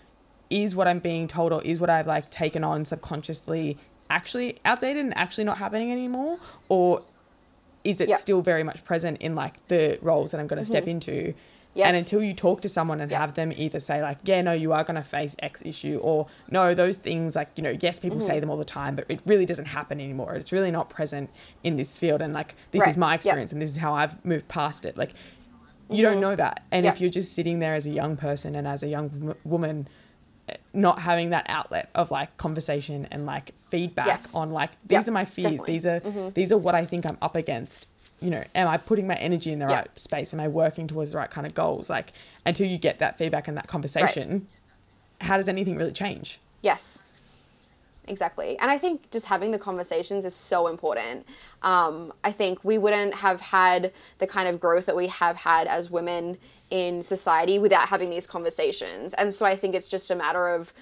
is 0.50 0.76
what 0.76 0.88
I'm 0.88 1.00
being 1.00 1.28
told 1.28 1.52
or 1.52 1.64
is 1.64 1.80
what 1.80 1.90
I've 1.90 2.06
like 2.06 2.30
taken 2.30 2.64
on 2.64 2.86
subconsciously 2.86 3.78
actually 4.14 4.60
outdated 4.64 5.04
and 5.04 5.18
actually 5.18 5.44
not 5.44 5.58
happening 5.58 5.92
anymore 5.92 6.38
or 6.70 7.02
is 7.84 8.00
it 8.00 8.10
yep. 8.10 8.20
still 8.20 8.42
very 8.42 8.64
much 8.64 8.84
present 8.86 9.18
in 9.20 9.36
like 9.36 9.56
the 9.68 9.98
roles 10.02 10.32
that 10.32 10.40
I'm 10.40 10.48
going 10.48 10.64
to 10.64 10.64
mm-hmm. 10.64 10.72
step 10.72 10.88
into 10.88 11.34
Yes. 11.76 11.88
And 11.88 11.98
until 11.98 12.24
you 12.24 12.34
talk 12.34 12.62
to 12.62 12.70
someone 12.70 13.02
and 13.02 13.10
yep. 13.10 13.20
have 13.20 13.34
them 13.34 13.52
either 13.56 13.80
say 13.80 14.02
like, 14.02 14.20
yeah, 14.24 14.42
no, 14.42 14.52
you 14.52 14.74
are 14.74 14.84
going 14.84 14.96
to 14.96 15.04
face 15.04 15.36
X 15.40 15.64
issue, 15.66 16.00
or 16.02 16.28
no, 16.52 16.76
those 16.76 16.98
things 16.98 17.36
like, 17.36 17.50
you 17.56 17.64
know, 17.64 17.76
yes, 17.80 18.00
people 18.00 18.18
mm-hmm. 18.18 18.28
say 18.28 18.40
them 18.40 18.50
all 18.50 18.58
the 18.58 18.66
time, 18.66 18.96
but 18.96 19.06
it 19.10 19.22
really 19.26 19.46
doesn't 19.46 19.66
happen 19.66 20.00
anymore. 20.00 20.36
It's 20.36 20.52
really 20.52 20.72
not 20.72 20.90
present 20.90 21.30
in 21.64 21.76
this 21.76 21.98
field. 21.98 22.22
And 22.22 22.34
like, 22.34 22.56
this 22.72 22.82
right. 22.82 22.90
is 22.90 22.98
my 22.98 23.16
experience 23.16 23.52
yep. 23.52 23.54
and 23.54 23.62
this 23.62 23.72
is 23.72 23.78
how 23.78 23.94
I've 23.94 24.24
moved 24.24 24.48
past 24.48 24.86
it. 24.86 24.98
Like, 24.98 25.14
you 25.90 25.98
mm-hmm. 25.98 26.14
don't 26.14 26.20
know 26.22 26.36
that. 26.36 26.64
And 26.72 26.86
yep. 26.86 26.96
if 26.96 27.02
you're 27.02 27.10
just 27.10 27.34
sitting 27.34 27.60
there 27.60 27.74
as 27.74 27.88
a 27.88 27.92
young 27.92 28.18
person 28.18 28.56
and 28.56 28.68
as 28.68 28.84
a 28.84 28.88
young 28.88 29.10
w- 29.10 29.36
woman, 29.44 29.88
not 30.74 31.00
having 31.00 31.30
that 31.30 31.46
outlet 31.50 31.90
of 31.96 32.12
like 32.12 32.36
conversation 32.38 33.08
and 33.12 33.26
like 33.26 33.58
feedback 33.58 34.08
yes. 34.08 34.36
on 34.36 34.52
like 34.52 34.72
these 34.88 35.08
are 35.08 35.12
my 35.12 35.26
fears 35.26 35.52
definitely. 35.52 35.74
these 35.74 35.86
are 35.86 36.00
mm-hmm. 36.02 36.30
these 36.34 36.52
are 36.52 36.58
what 36.58 36.76
i 36.76 36.84
think 36.84 37.10
i'm 37.10 37.18
up 37.22 37.38
against 37.38 37.88
you 38.24 38.30
know, 38.30 38.44
am 38.56 38.68
I 38.68 38.78
putting 38.78 39.06
my 39.06 39.16
energy 39.16 39.52
in 39.52 39.60
the 39.60 39.68
yeah. 39.68 39.80
right 39.80 40.00
space? 40.00 40.34
Am 40.34 40.40
I 40.40 40.48
working 40.48 40.88
towards 40.88 41.12
the 41.12 41.18
right 41.18 41.30
kind 41.30 41.46
of 41.46 41.54
goals? 41.54 41.90
Like 41.90 42.08
until 42.46 42.68
you 42.68 42.78
get 42.78 43.00
that 43.00 43.18
feedback 43.18 43.48
and 43.48 43.58
that 43.58 43.68
conversation, 43.68 44.32
right. 44.32 45.28
how 45.28 45.38
does 45.38 45.50
anything 45.50 45.76
really 45.76 45.92
change? 45.92 46.40
Yes. 46.62 47.04
Exactly. 48.08 48.58
And 48.60 48.70
I 48.70 48.78
think 48.78 49.10
just 49.12 49.28
having 49.28 49.52
the 49.52 49.60
conversations 49.60 50.26
is 50.26 50.36
so 50.36 50.68
important. 50.68 51.26
Um, 51.62 52.12
I 52.24 52.32
think 52.34 52.64
we 52.64 52.78
wouldn't 52.78 53.14
have 53.16 53.40
had 53.40 53.94
the 54.20 54.28
kind 54.28 54.50
of 54.50 54.60
growth 54.60 54.86
that 54.88 54.96
we 54.96 55.08
have 55.08 55.40
had 55.40 55.68
as 55.68 55.90
women 55.90 56.38
in 56.70 57.02
society 57.02 57.60
without 57.60 57.88
having 57.88 58.10
these 58.10 58.28
conversations. 58.28 59.14
And 59.14 59.34
so 59.34 59.46
I 59.46 59.56
think 59.56 59.74
it's 59.74 59.88
just 59.88 60.12
a 60.12 60.16
matter 60.16 60.50
of 60.50 60.74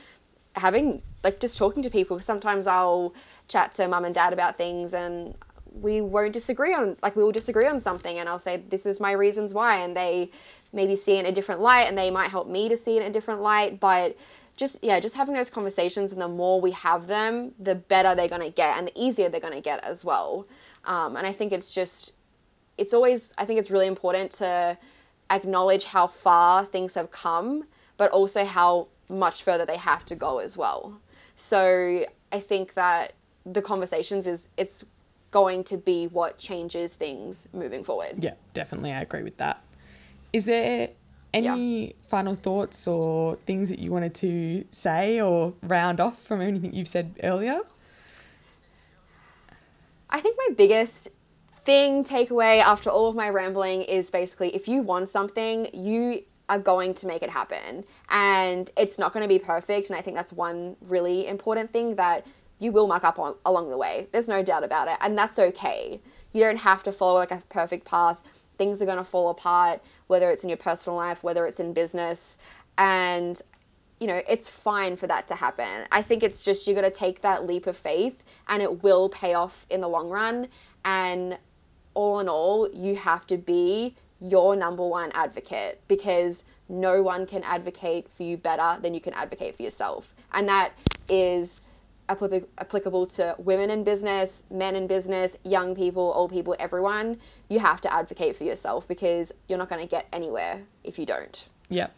having, 0.55 1.01
like, 1.23 1.39
just 1.39 1.57
talking 1.57 1.83
to 1.83 1.89
people. 1.91 2.19
Sometimes 2.19 2.65
I'll 2.65 3.13
chat 3.47 3.73
to 3.73 3.87
mum 3.87 4.05
and 4.05 4.15
dad 4.15 4.33
about 4.33 4.57
things 4.57 4.93
and 4.93 5.35
we 5.73 6.01
won't 6.01 6.33
disagree 6.33 6.73
on 6.73 6.97
like 7.01 7.15
we 7.15 7.23
will 7.23 7.31
disagree 7.31 7.65
on 7.67 7.79
something 7.79 8.19
and 8.19 8.27
I'll 8.27 8.39
say 8.39 8.57
this 8.69 8.85
is 8.85 8.99
my 8.99 9.13
reasons 9.13 9.53
why 9.53 9.77
and 9.77 9.95
they 9.95 10.29
maybe 10.73 10.95
see 10.97 11.17
in 11.17 11.25
a 11.25 11.31
different 11.31 11.61
light 11.61 11.83
and 11.83 11.97
they 11.97 12.11
might 12.11 12.29
help 12.29 12.47
me 12.47 12.67
to 12.67 12.75
see 12.75 12.97
in 12.97 13.03
a 13.03 13.09
different 13.09 13.41
light 13.41 13.79
but 13.79 14.17
just 14.61 14.81
yeah 14.83 14.99
just 14.99 15.17
having 15.17 15.33
those 15.33 15.49
conversations 15.49 16.11
and 16.13 16.21
the 16.21 16.27
more 16.27 16.61
we 16.61 16.71
have 16.71 17.07
them 17.07 17.53
the 17.59 17.75
better 17.75 18.15
they're 18.15 18.29
going 18.29 18.41
to 18.41 18.55
get 18.63 18.77
and 18.77 18.87
the 18.87 18.93
easier 18.95 19.27
they're 19.27 19.41
going 19.41 19.53
to 19.53 19.59
get 19.61 19.83
as 19.83 20.05
well 20.05 20.47
um, 20.85 21.17
and 21.17 21.27
I 21.27 21.33
think 21.33 21.51
it's 21.51 21.73
just 21.73 22.13
it's 22.77 22.93
always 22.93 23.33
I 23.37 23.45
think 23.45 23.59
it's 23.59 23.71
really 23.71 23.87
important 23.87 24.31
to 24.43 24.77
acknowledge 25.29 25.85
how 25.85 26.07
far 26.07 26.63
things 26.63 26.93
have 26.95 27.09
come 27.11 27.65
but 27.97 28.11
also 28.11 28.45
how 28.45 28.87
much 29.09 29.43
further 29.43 29.65
they 29.65 29.77
have 29.77 30.05
to 30.05 30.15
go 30.15 30.37
as 30.37 30.55
well 30.55 31.01
so 31.35 32.05
I 32.31 32.39
think 32.39 32.75
that 32.75 33.13
the 33.45 33.61
conversations 33.61 34.27
is 34.27 34.49
it's 34.57 34.85
going 35.31 35.63
to 35.63 35.77
be 35.77 36.07
what 36.07 36.37
changes 36.37 36.95
things 36.95 37.47
moving 37.53 37.83
forward. 37.83 38.23
Yeah, 38.23 38.33
definitely. 38.53 38.91
I 38.91 39.01
agree 39.01 39.23
with 39.23 39.37
that. 39.37 39.63
Is 40.33 40.45
there 40.45 40.89
any 41.33 41.87
yeah. 41.87 41.93
final 42.07 42.35
thoughts 42.35 42.87
or 42.87 43.35
things 43.45 43.69
that 43.69 43.79
you 43.79 43.91
wanted 43.91 44.13
to 44.15 44.65
say 44.71 45.21
or 45.21 45.53
round 45.63 45.99
off 45.99 46.21
from 46.21 46.41
anything 46.41 46.73
you've 46.73 46.87
said 46.87 47.15
earlier? 47.23 47.61
I 50.09 50.19
think 50.19 50.37
my 50.37 50.53
biggest 50.55 51.09
thing 51.63 52.03
takeaway 52.03 52.59
after 52.59 52.89
all 52.89 53.07
of 53.07 53.15
my 53.15 53.29
rambling 53.29 53.83
is 53.83 54.11
basically 54.11 54.53
if 54.55 54.67
you 54.67 54.81
want 54.81 55.07
something, 55.07 55.67
you 55.73 56.23
are 56.49 56.59
going 56.59 56.93
to 56.95 57.07
make 57.07 57.23
it 57.23 57.29
happen. 57.29 57.85
And 58.09 58.69
it's 58.77 58.99
not 58.99 59.13
going 59.13 59.23
to 59.23 59.29
be 59.29 59.39
perfect. 59.39 59.89
And 59.89 59.97
I 59.97 60.01
think 60.01 60.17
that's 60.17 60.33
one 60.33 60.75
really 60.81 61.27
important 61.27 61.69
thing 61.69 61.95
that 61.95 62.27
you 62.59 62.71
will 62.71 62.87
muck 62.87 63.05
up 63.05 63.17
on, 63.17 63.35
along 63.45 63.69
the 63.69 63.77
way. 63.77 64.07
There's 64.11 64.27
no 64.27 64.43
doubt 64.43 64.63
about 64.63 64.89
it. 64.89 64.97
And 64.99 65.17
that's 65.17 65.39
okay. 65.39 66.01
You 66.33 66.43
don't 66.43 66.57
have 66.57 66.83
to 66.83 66.91
follow 66.91 67.15
like 67.15 67.31
a 67.31 67.41
perfect 67.49 67.85
path. 67.85 68.21
Things 68.57 68.81
are 68.81 68.85
going 68.85 68.97
to 68.97 69.03
fall 69.03 69.29
apart, 69.29 69.81
whether 70.11 70.29
it's 70.29 70.43
in 70.43 70.49
your 70.49 70.57
personal 70.57 70.97
life, 70.97 71.23
whether 71.23 71.45
it's 71.45 71.61
in 71.61 71.71
business. 71.71 72.37
And, 72.77 73.41
you 73.97 74.07
know, 74.07 74.21
it's 74.27 74.49
fine 74.49 74.97
for 74.97 75.07
that 75.07 75.25
to 75.29 75.35
happen. 75.35 75.87
I 75.89 76.01
think 76.01 76.21
it's 76.21 76.43
just 76.43 76.67
you 76.67 76.75
got 76.75 76.81
to 76.81 76.91
take 76.91 77.21
that 77.21 77.47
leap 77.47 77.65
of 77.65 77.77
faith 77.77 78.21
and 78.49 78.61
it 78.61 78.83
will 78.83 79.07
pay 79.07 79.33
off 79.33 79.65
in 79.69 79.79
the 79.79 79.87
long 79.87 80.09
run. 80.09 80.49
And 80.83 81.37
all 81.93 82.19
in 82.19 82.27
all, 82.27 82.69
you 82.73 82.97
have 82.97 83.25
to 83.27 83.37
be 83.37 83.95
your 84.19 84.53
number 84.57 84.85
one 84.85 85.11
advocate 85.13 85.79
because 85.87 86.43
no 86.67 87.01
one 87.01 87.25
can 87.25 87.41
advocate 87.43 88.11
for 88.11 88.23
you 88.23 88.35
better 88.35 88.81
than 88.81 88.93
you 88.93 88.99
can 88.99 89.13
advocate 89.13 89.55
for 89.55 89.63
yourself. 89.63 90.13
And 90.33 90.45
that 90.49 90.73
is 91.07 91.63
applicable 92.11 93.05
to 93.07 93.35
women 93.37 93.69
in 93.69 93.83
business, 93.83 94.45
men 94.51 94.75
in 94.75 94.87
business, 94.87 95.37
young 95.43 95.75
people, 95.75 96.11
old 96.15 96.31
people, 96.31 96.55
everyone. 96.59 97.17
You 97.49 97.59
have 97.59 97.81
to 97.81 97.93
advocate 97.93 98.35
for 98.35 98.43
yourself 98.43 98.87
because 98.87 99.31
you're 99.47 99.57
not 99.57 99.69
going 99.69 99.81
to 99.81 99.87
get 99.87 100.07
anywhere 100.11 100.61
if 100.83 100.99
you 100.99 101.05
don't. 101.05 101.49
Yep. 101.69 101.93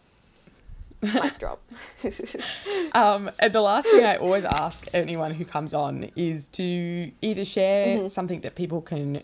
Mic 1.02 1.38
drop. 1.38 1.60
um, 2.94 3.30
and 3.38 3.52
the 3.52 3.60
last 3.60 3.84
thing 3.86 4.04
I 4.04 4.16
always 4.16 4.44
ask 4.44 4.86
anyone 4.94 5.32
who 5.32 5.44
comes 5.44 5.74
on 5.74 6.10
is 6.16 6.48
to 6.48 7.10
either 7.20 7.44
share 7.44 7.98
mm-hmm. 7.98 8.08
something 8.08 8.40
that 8.40 8.54
people 8.54 8.80
can 8.80 9.22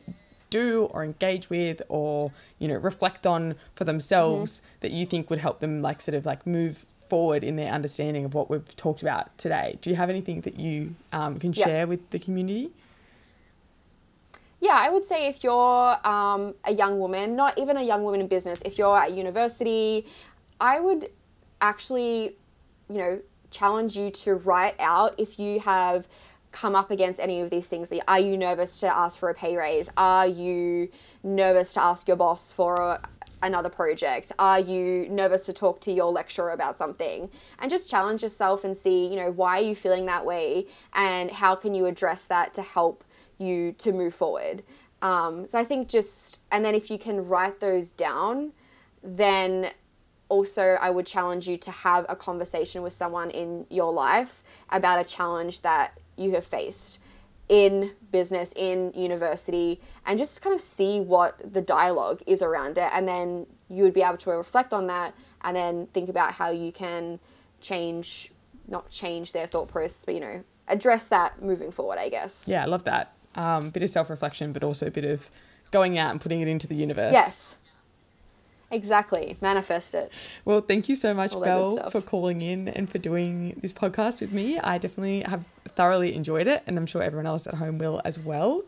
do 0.50 0.86
or 0.86 1.04
engage 1.04 1.48
with 1.48 1.80
or 1.88 2.32
you 2.58 2.66
know 2.66 2.74
reflect 2.74 3.24
on 3.26 3.54
for 3.74 3.84
themselves 3.84 4.58
mm-hmm. 4.58 4.66
that 4.80 4.90
you 4.90 5.06
think 5.06 5.30
would 5.30 5.38
help 5.38 5.60
them 5.60 5.80
like 5.80 6.00
sort 6.00 6.16
of 6.16 6.26
like 6.26 6.44
move 6.46 6.84
forward 7.10 7.44
in 7.44 7.56
their 7.56 7.72
understanding 7.72 8.24
of 8.24 8.32
what 8.32 8.48
we've 8.48 8.76
talked 8.76 9.02
about 9.02 9.36
today. 9.36 9.78
Do 9.82 9.90
you 9.90 9.96
have 9.96 10.08
anything 10.08 10.40
that 10.42 10.58
you 10.58 10.94
um, 11.12 11.38
can 11.38 11.52
share 11.52 11.86
with 11.86 12.10
the 12.10 12.18
community? 12.18 12.70
Yeah, 14.60 14.76
I 14.76 14.90
would 14.90 15.04
say 15.04 15.26
if 15.26 15.42
you're 15.42 16.06
um, 16.06 16.54
a 16.64 16.72
young 16.72 16.98
woman, 16.98 17.34
not 17.34 17.58
even 17.58 17.76
a 17.76 17.82
young 17.82 18.04
woman 18.04 18.20
in 18.20 18.28
business, 18.28 18.62
if 18.64 18.78
you're 18.78 18.96
at 18.96 19.12
university, 19.12 20.06
I 20.60 20.80
would 20.80 21.10
actually, 21.60 22.36
you 22.88 22.98
know, 22.98 23.20
challenge 23.50 23.96
you 23.96 24.10
to 24.10 24.34
write 24.34 24.76
out 24.78 25.14
if 25.18 25.38
you 25.38 25.60
have 25.60 26.06
come 26.52 26.74
up 26.74 26.90
against 26.90 27.20
any 27.20 27.40
of 27.40 27.50
these 27.50 27.68
things. 27.68 27.92
Are 28.06 28.20
you 28.20 28.36
nervous 28.36 28.80
to 28.80 28.96
ask 28.96 29.18
for 29.18 29.30
a 29.30 29.34
pay 29.34 29.56
raise? 29.56 29.88
Are 29.96 30.26
you 30.26 30.90
nervous 31.22 31.74
to 31.74 31.82
ask 31.82 32.08
your 32.08 32.16
boss 32.16 32.52
for 32.52 32.76
a, 32.76 33.08
another 33.42 33.68
project? 33.68 34.32
Are 34.38 34.60
you 34.60 35.08
nervous 35.08 35.46
to 35.46 35.52
talk 35.52 35.80
to 35.82 35.92
your 35.92 36.10
lecturer 36.10 36.50
about 36.50 36.78
something? 36.78 37.30
And 37.58 37.70
just 37.70 37.90
challenge 37.90 38.22
yourself 38.22 38.64
and 38.64 38.76
see, 38.76 39.06
you 39.06 39.16
know, 39.16 39.30
why 39.30 39.60
are 39.60 39.64
you 39.64 39.74
feeling 39.74 40.06
that 40.06 40.24
way 40.24 40.66
and 40.94 41.30
how 41.30 41.54
can 41.54 41.74
you 41.74 41.86
address 41.86 42.24
that 42.24 42.54
to 42.54 42.62
help 42.62 43.04
you 43.38 43.72
to 43.72 43.92
move 43.92 44.14
forward? 44.14 44.62
Um, 45.02 45.48
so 45.48 45.58
I 45.58 45.64
think 45.64 45.88
just, 45.88 46.40
and 46.50 46.64
then 46.64 46.74
if 46.74 46.90
you 46.90 46.98
can 46.98 47.26
write 47.26 47.60
those 47.60 47.90
down, 47.90 48.52
then 49.02 49.70
also 50.28 50.76
I 50.80 50.90
would 50.90 51.06
challenge 51.06 51.48
you 51.48 51.56
to 51.58 51.70
have 51.70 52.06
a 52.08 52.16
conversation 52.16 52.82
with 52.82 52.92
someone 52.92 53.30
in 53.30 53.66
your 53.70 53.92
life 53.92 54.42
about 54.70 55.04
a 55.04 55.08
challenge 55.08 55.62
that 55.62 55.98
you 56.16 56.32
have 56.32 56.44
faced 56.44 57.00
in 57.51 57.90
business, 58.12 58.52
in 58.55 58.93
university, 58.94 59.81
and 60.06 60.18
just 60.20 60.40
kind 60.40 60.55
of 60.55 60.60
see 60.60 61.01
what 61.01 61.52
the 61.52 61.60
dialogue 61.60 62.22
is 62.24 62.43
around 62.43 62.78
it. 62.78 62.89
And 62.94 63.09
then 63.09 63.47
you 63.68 63.82
would 63.82 63.93
be 63.93 64.02
able 64.02 64.18
to 64.18 64.31
reflect 64.31 64.72
on 64.72 64.86
that 64.86 65.14
and 65.43 65.56
then 65.56 65.89
think 65.89 66.09
about 66.09 66.32
how 66.35 66.51
you 66.51 66.70
can 66.70 67.18
change, 67.60 68.31
not 68.68 68.89
change 68.89 69.32
their 69.32 69.47
thought 69.47 69.66
process, 69.66 70.05
but, 70.05 70.14
you 70.14 70.20
know, 70.20 70.44
address 70.68 71.09
that 71.09 71.43
moving 71.43 71.72
forward, 71.72 71.98
I 71.98 72.09
guess. 72.09 72.47
Yeah, 72.47 72.62
I 72.62 72.66
love 72.66 72.85
that. 72.85 73.14
um, 73.35 73.70
bit 73.70 73.82
of 73.82 73.90
self 73.90 74.10
reflection, 74.10 74.52
but 74.52 74.62
also 74.62 74.86
a 74.86 74.90
bit 74.93 75.05
of 75.05 75.28
going 75.72 75.98
out 75.98 76.12
and 76.12 76.20
putting 76.20 76.40
it 76.40 76.47
into 76.48 76.68
the 76.68 76.77
universe. 76.77 77.12
Yes. 77.12 77.56
Exactly. 78.70 79.36
Manifest 79.40 79.94
it. 79.94 80.12
Well, 80.44 80.60
thank 80.60 80.88
you 80.88 80.94
so 80.94 81.12
much, 81.12 81.32
Belle, 81.40 81.90
for 81.90 82.01
calling 82.01 82.42
in 82.42 82.68
and 82.68 82.88
for 82.88 82.98
doing 82.98 83.59
this 83.60 83.72
podcast 83.72 84.20
with 84.20 84.32
me. 84.32 84.59
I 84.59 84.78
definitely 84.78 85.22
have 85.22 85.44
thoroughly 85.68 86.14
enjoyed 86.14 86.47
it, 86.47 86.62
and 86.66 86.78
I'm 86.78 86.86
sure 86.86 87.02
everyone 87.02 87.26
else 87.26 87.47
at 87.47 87.55
home 87.55 87.78
will 87.78 88.01
as 88.05 88.18
well. 88.18 88.62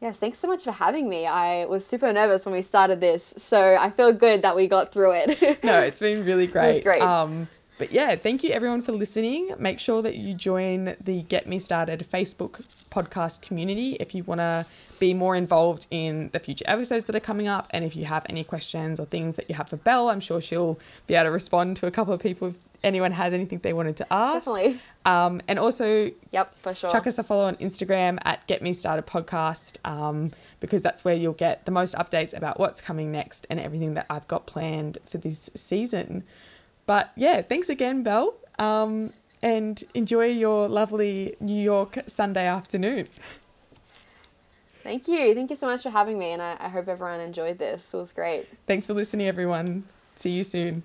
Yes, 0.00 0.18
thanks 0.18 0.38
so 0.38 0.48
much 0.48 0.62
for 0.64 0.72
having 0.72 1.08
me. 1.08 1.26
I 1.26 1.64
was 1.64 1.86
super 1.86 2.12
nervous 2.12 2.44
when 2.44 2.54
we 2.54 2.62
started 2.62 3.00
this, 3.00 3.24
so 3.24 3.76
I 3.80 3.90
feel 3.90 4.12
good 4.12 4.42
that 4.42 4.54
we 4.54 4.68
got 4.68 4.92
through 4.92 5.12
it. 5.12 5.64
no, 5.64 5.80
it's 5.82 6.00
been 6.00 6.24
really 6.24 6.46
great. 6.46 6.64
It 6.64 6.74
was 6.74 6.80
great. 6.82 7.02
Um, 7.02 7.48
but 7.78 7.92
yeah, 7.92 8.14
thank 8.14 8.42
you 8.42 8.50
everyone 8.50 8.82
for 8.82 8.92
listening. 8.92 9.54
Make 9.58 9.78
sure 9.78 10.02
that 10.02 10.16
you 10.16 10.34
join 10.34 10.96
the 11.00 11.22
Get 11.22 11.46
Me 11.46 11.58
Started 11.58 12.06
Facebook 12.10 12.52
podcast 12.90 13.42
community 13.42 13.96
if 14.00 14.14
you 14.14 14.24
want 14.24 14.40
to 14.40 14.64
be 14.98 15.12
more 15.12 15.36
involved 15.36 15.86
in 15.90 16.30
the 16.32 16.38
future 16.38 16.64
episodes 16.66 17.04
that 17.04 17.14
are 17.14 17.20
coming 17.20 17.48
up. 17.48 17.66
And 17.70 17.84
if 17.84 17.94
you 17.94 18.06
have 18.06 18.24
any 18.28 18.44
questions 18.44 18.98
or 18.98 19.04
things 19.04 19.36
that 19.36 19.48
you 19.48 19.54
have 19.54 19.68
for 19.68 19.76
Belle, 19.76 20.08
I'm 20.08 20.20
sure 20.20 20.40
she'll 20.40 20.78
be 21.06 21.14
able 21.14 21.24
to 21.24 21.30
respond 21.30 21.76
to 21.78 21.86
a 21.86 21.90
couple 21.90 22.14
of 22.14 22.20
people 22.20 22.48
if 22.48 22.54
anyone 22.82 23.12
has 23.12 23.34
anything 23.34 23.58
they 23.58 23.72
wanted 23.72 23.96
to 23.98 24.12
ask. 24.12 24.46
Definitely. 24.46 24.80
Um, 25.04 25.40
and 25.46 25.58
also, 25.58 26.10
yep, 26.30 26.54
for 26.60 26.74
sure. 26.74 26.90
Chuck 26.90 27.06
us 27.06 27.18
a 27.18 27.22
follow 27.22 27.44
on 27.44 27.56
Instagram 27.56 28.18
at 28.24 28.46
Get 28.46 28.62
Me 28.62 28.72
Started 28.72 29.06
Podcast 29.06 29.78
um, 29.84 30.32
because 30.60 30.82
that's 30.82 31.04
where 31.04 31.14
you'll 31.14 31.32
get 31.34 31.66
the 31.66 31.72
most 31.72 31.94
updates 31.94 32.36
about 32.36 32.58
what's 32.58 32.80
coming 32.80 33.12
next 33.12 33.46
and 33.50 33.60
everything 33.60 33.94
that 33.94 34.06
I've 34.08 34.26
got 34.28 34.46
planned 34.46 34.98
for 35.04 35.18
this 35.18 35.50
season. 35.54 36.24
But 36.86 37.12
yeah, 37.16 37.42
thanks 37.42 37.68
again, 37.68 38.02
Belle. 38.02 38.34
Um, 38.58 39.12
and 39.42 39.82
enjoy 39.94 40.26
your 40.26 40.68
lovely 40.68 41.36
New 41.40 41.60
York 41.60 41.98
Sunday 42.06 42.46
afternoon. 42.46 43.08
Thank 44.82 45.08
you. 45.08 45.34
Thank 45.34 45.50
you 45.50 45.56
so 45.56 45.66
much 45.66 45.82
for 45.82 45.90
having 45.90 46.18
me. 46.18 46.30
And 46.30 46.40
I, 46.40 46.56
I 46.60 46.68
hope 46.68 46.88
everyone 46.88 47.20
enjoyed 47.20 47.58
this. 47.58 47.92
It 47.92 47.96
was 47.96 48.12
great. 48.12 48.48
Thanks 48.66 48.86
for 48.86 48.94
listening, 48.94 49.26
everyone. 49.26 49.84
See 50.14 50.30
you 50.30 50.44
soon. 50.44 50.84